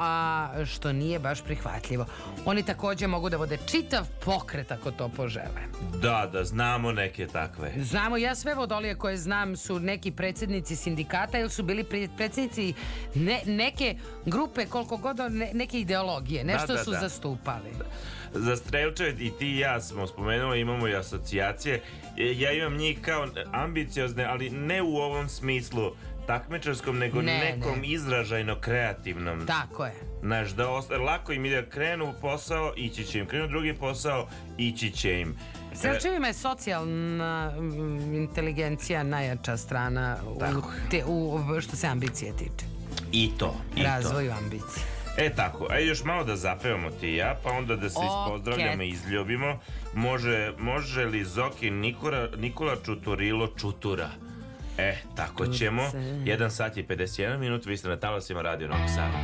a 0.54 0.66
što 0.66 0.92
nije 0.92 1.20
baš 1.20 1.42
prihvatljivo. 1.42 2.06
Oni 2.46 2.64
takođe 2.64 3.08
mogu 3.08 3.30
da 3.30 3.38
vode 3.38 3.58
čitav 3.60 4.08
pokret 4.20 4.72
ako 4.72 4.92
to 4.92 5.10
požele. 5.10 5.62
Da, 5.94 6.30
da, 6.34 6.44
znamo 6.44 6.92
neke 6.92 7.28
takve. 7.28 7.74
Znamo, 7.80 8.18
ja 8.18 8.36
sve 8.36 8.56
vodolije 8.56 8.96
koje 8.96 9.18
znam 9.18 9.58
su 9.58 9.80
neki 9.80 10.12
predsjednici 10.12 10.76
sindikata 10.76 11.40
ili 11.40 11.50
su 11.50 11.64
bili 11.64 11.84
predsjednici 12.18 12.74
ne- 13.16 13.42
neke 13.48 13.96
grupe, 14.26 14.66
koliko 14.66 14.98
god, 14.98 15.18
ne- 15.20 15.52
neke 15.54 15.80
ideologije, 15.80 16.44
nešto 16.44 16.68
Da, 16.68 16.74
da, 16.74 16.84
su 16.84 16.92
da. 16.92 17.00
zastupali. 17.00 17.70
Za 18.34 18.56
strelčeve 18.56 19.10
i 19.12 19.32
ti 19.32 19.48
i 19.48 19.60
ja 19.60 19.82
smo 19.82 20.08
spomenuli, 20.08 20.60
imamo 20.60 20.88
i 20.88 20.96
asocijacije. 20.96 21.82
E, 22.18 22.24
Ja 22.34 22.52
imam 22.52 22.78
njih 22.78 23.02
kao 23.02 23.28
ambiciozne, 23.54 24.24
ali 24.24 24.50
ne 24.50 24.82
u 24.82 24.98
ovom 24.98 25.30
smislu 25.30 25.92
takmičarskom, 26.30 26.98
nego 26.98 27.22
Ne, 27.22 27.40
nekom 27.40 27.80
ne. 27.80 27.88
izražajno 27.88 28.56
kreativnom. 28.56 29.46
Tako 29.48 29.86
je. 29.86 29.94
Znaš, 30.22 30.50
da 30.50 30.70
osta- 30.70 30.98
lako 30.98 31.32
im 31.34 31.46
ide 31.46 31.66
krenu 31.70 32.06
u 32.06 32.14
posao, 32.22 32.74
ići 32.78 33.04
će 33.04 33.20
im. 33.20 33.26
Krenu 33.26 33.48
drugi 33.48 33.74
posao, 33.74 34.28
ići 34.58 34.92
će 34.92 35.22
im. 35.22 35.36
Srčevima 35.74 36.28
je 36.28 36.34
socijalna 36.34 37.52
mm, 37.52 38.14
inteligencija 38.16 39.04
najjača 39.04 39.58
strana 39.58 40.18
u, 40.28 40.40
te, 40.92 41.04
u, 41.06 41.40
što 41.62 41.76
se 41.76 41.88
ambicije 41.88 42.32
tiče. 42.34 42.66
I 43.12 43.32
to, 43.38 43.56
i 43.76 43.82
to. 43.82 43.88
Razvoju 43.88 44.32
ambicije. 44.34 44.84
E 45.18 45.30
tako, 45.30 45.68
ajde 45.70 45.88
još 45.88 46.04
malo 46.04 46.24
da 46.24 46.36
zapevamo 46.36 46.90
ti 46.92 47.08
i 47.08 47.16
ja, 47.16 47.40
pa 47.44 47.52
onda 47.52 47.76
da 47.76 47.90
se 47.90 48.00
ispozdravljamo 48.00 48.84
i 48.84 48.90
izljubimo. 48.90 49.60
Može, 49.94 50.54
može 50.60 51.06
li 51.06 51.24
Zoki 51.24 51.70
Nikola, 51.72 52.28
Nikola 52.38 52.76
Čuturilo 52.86 53.48
Čutura? 53.50 54.10
E, 54.80 54.98
tako 55.16 55.48
ćemo. 55.48 55.82
1 55.84 56.50
sat 56.50 56.78
i 56.78 56.84
51 56.84 57.38
minut, 57.38 57.66
vi 57.66 57.78
ste 57.78 57.88
na 57.90 57.98
talasima 57.98 58.42
Radio 58.42 58.68
Novog 58.68 58.90
Sada. 58.90 59.18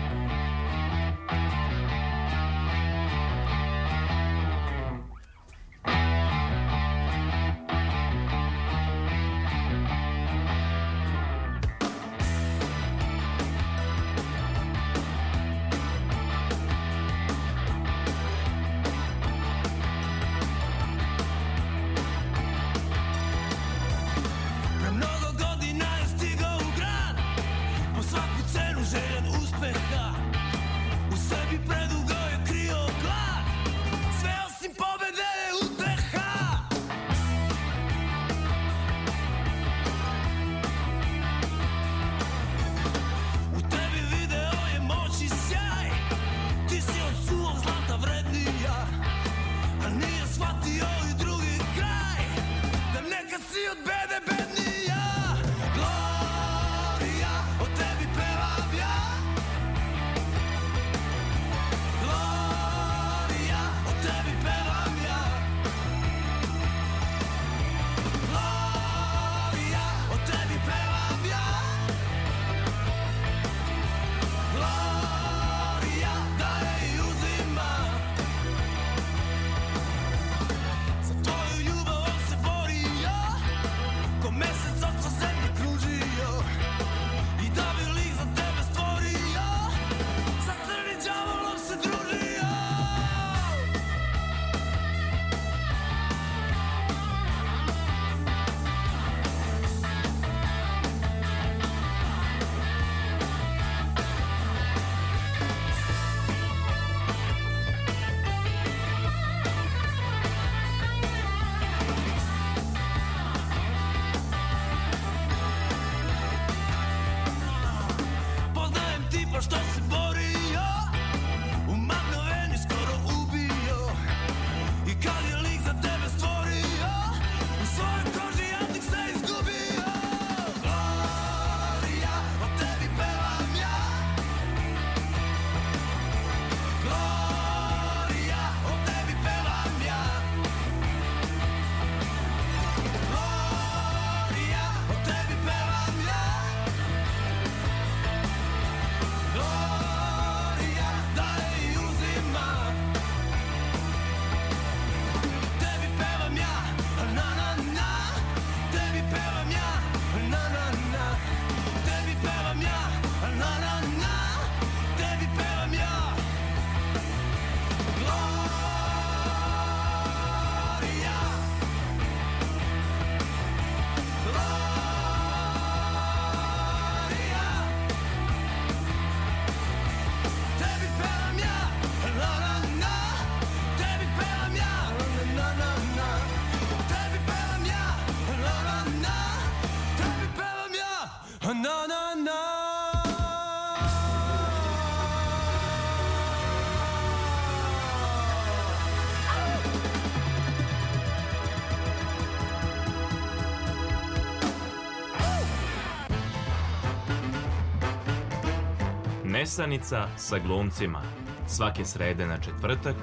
Nesanica 209.46 210.08
sa 210.18 210.38
glumcima. 210.40 211.02
Svake 211.48 211.86
srede 211.86 212.28
na 212.28 212.38
četvrtak. 212.38 212.96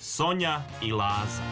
Sonja 0.00 0.62
i 0.82 0.92
Laza. 0.92 1.42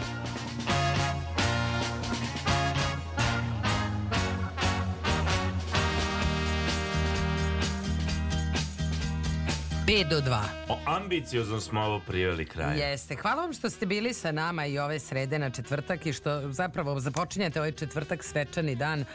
5 9.87 10.09
do 10.09 10.21
2. 10.21 10.43
O 10.69 10.79
ambiciozno 10.87 11.61
smo 11.61 11.81
ovo 11.81 12.01
priveli 12.07 12.47
kraju. 12.47 12.79
Jeste. 12.79 13.17
Hvala 13.17 13.43
vam 13.43 13.53
što 13.53 13.71
ste 13.71 13.87
bili 13.87 14.15
sa 14.15 14.33
nama 14.33 14.67
i 14.67 14.79
ove 14.79 14.99
srede 14.99 15.39
na 15.39 15.51
četvrtak 15.51 16.07
i 16.07 16.13
što 16.13 16.53
zapravo 16.53 17.01
započinjate 17.01 17.61
ovaj 17.61 17.73
četvrtak 17.73 18.25
svečani 18.25 18.75
dan 18.75 19.01
e, 19.01 19.07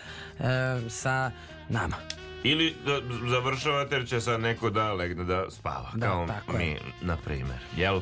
sa 0.90 1.32
nama. 1.70 1.96
Ili 2.44 2.76
da 2.86 3.00
završavate 3.30 3.96
jer 3.96 4.08
će 4.08 4.22
sad 4.22 4.42
neko 4.42 4.70
da 4.70 4.94
legne 4.94 5.24
da 5.24 5.46
spava. 5.50 5.90
Da, 5.96 6.08
kao 6.08 6.28
mi, 6.58 6.66
je. 6.66 6.80
na 7.02 7.18
primjer. 7.18 7.60
Jel? 7.78 8.02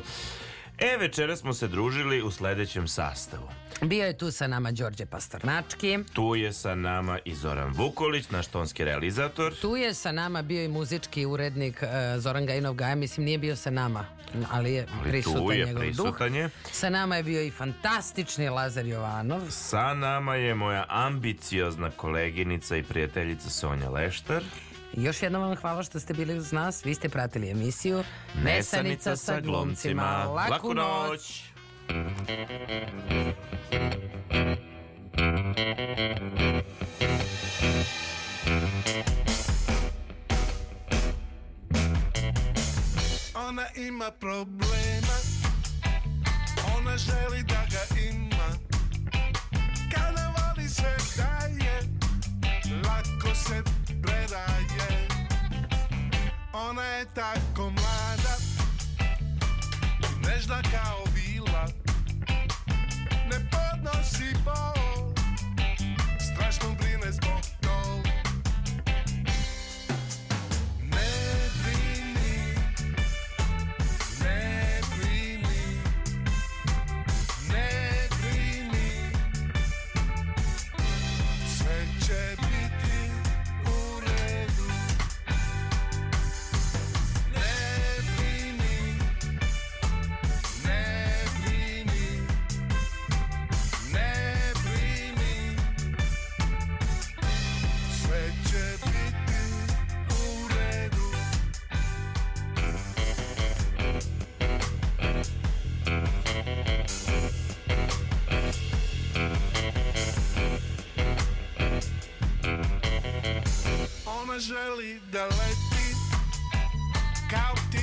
E, 0.80 0.96
večera 0.96 1.36
smo 1.36 1.54
se 1.54 1.68
družili 1.68 2.22
u 2.22 2.30
sledećem 2.30 2.88
sastavu. 2.88 3.48
Bio 3.82 4.06
je 4.06 4.18
tu 4.18 4.30
sa 4.30 4.46
nama 4.46 4.72
Đorđe 4.72 5.06
Pastornački. 5.06 5.98
Tu 6.12 6.34
je 6.36 6.52
sa 6.52 6.74
nama 6.74 7.18
i 7.24 7.34
Zoran 7.34 7.72
Vukolić, 7.72 8.30
naš 8.30 8.46
tonski 8.46 8.84
realizator. 8.84 9.54
Tu 9.60 9.76
je 9.76 9.94
sa 9.94 10.12
nama 10.12 10.42
bio 10.42 10.64
i 10.64 10.68
muzički 10.68 11.26
urednik 11.26 11.82
e, 11.82 11.86
Zoran 12.18 12.46
Gajinov 12.46 12.74
Gaja, 12.74 12.94
mislim 12.94 13.24
nije 13.24 13.38
bio 13.38 13.56
sa 13.56 13.70
nama, 13.70 14.06
ali 14.50 14.72
je 14.72 14.86
Ali 15.00 15.10
prisutan 15.10 15.42
tu 15.42 15.52
je, 15.52 15.66
njegov 15.66 15.80
prisutan 15.80 16.28
duh. 16.28 16.36
je. 16.36 16.50
Sa 16.72 16.90
nama 16.90 17.16
je 17.16 17.22
bio 17.22 17.42
i 17.42 17.50
fantastični 17.50 18.48
Lazar 18.48 18.86
Jovanov. 18.86 19.40
Sa 19.48 19.94
nama 19.94 20.34
je 20.34 20.54
moja 20.54 20.84
ambiciozna 20.88 21.90
koleginica 21.90 22.76
i 22.76 22.82
prijateljica 22.82 23.50
Sonja 23.50 23.90
Leštar. 23.90 24.42
Još 24.92 25.22
jednom 25.22 25.42
vam 25.42 25.56
hvala 25.56 25.82
što 25.82 26.00
ste 26.00 26.14
bili 26.14 26.38
uz 26.38 26.52
nas. 26.52 26.84
Vi 26.84 26.94
ste 26.94 27.08
pratili 27.08 27.50
emisiju 27.50 28.04
Mesanica 28.44 29.16
sa 29.16 29.40
glumcima. 29.40 30.24
Laku 30.24 30.74
noć! 30.74 31.42
Ona 43.34 43.66
ima 43.76 44.10
problema 44.10 45.16
Ona 46.76 46.96
želi 46.98 47.42
da 47.42 47.66
ga 47.70 48.00
ima 48.10 48.48
Kada 49.94 50.34
voli 50.36 50.68
se 50.68 50.96
daje 51.16 51.80
Lako 52.84 53.34
se 53.34 53.62
predaje 54.02 54.69
Ona 56.52 56.82
je 56.82 57.06
tako 57.14 57.70
mlada 57.70 58.36
Nežna 60.26 60.62
kao 60.62 61.04
vila. 61.14 61.66
Ne 63.30 63.50
podnosi 63.50 64.34
bol 64.44 65.12
Strašno 66.18 66.79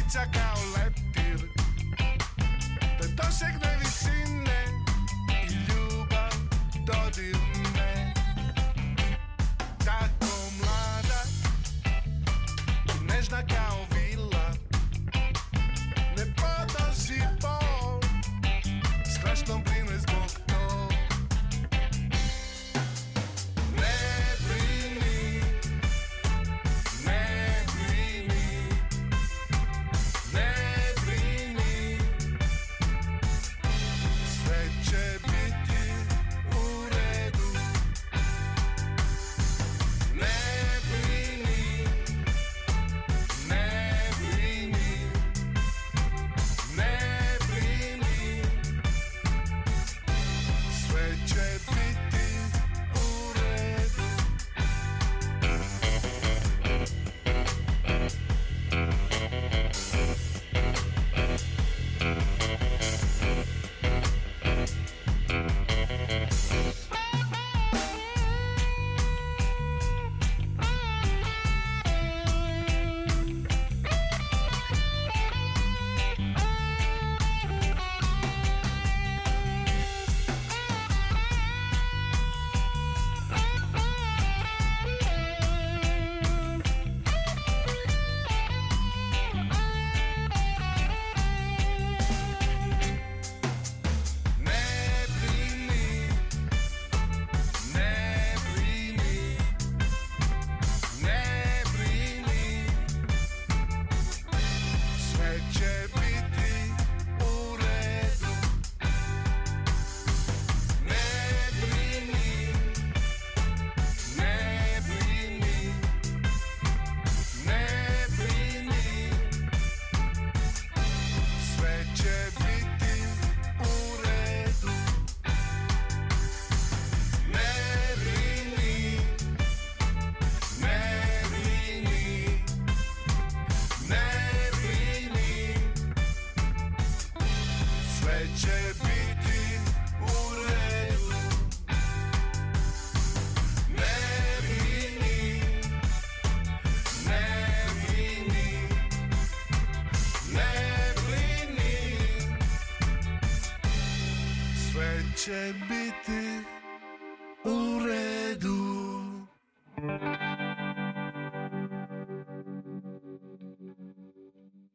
chaca 0.08 0.47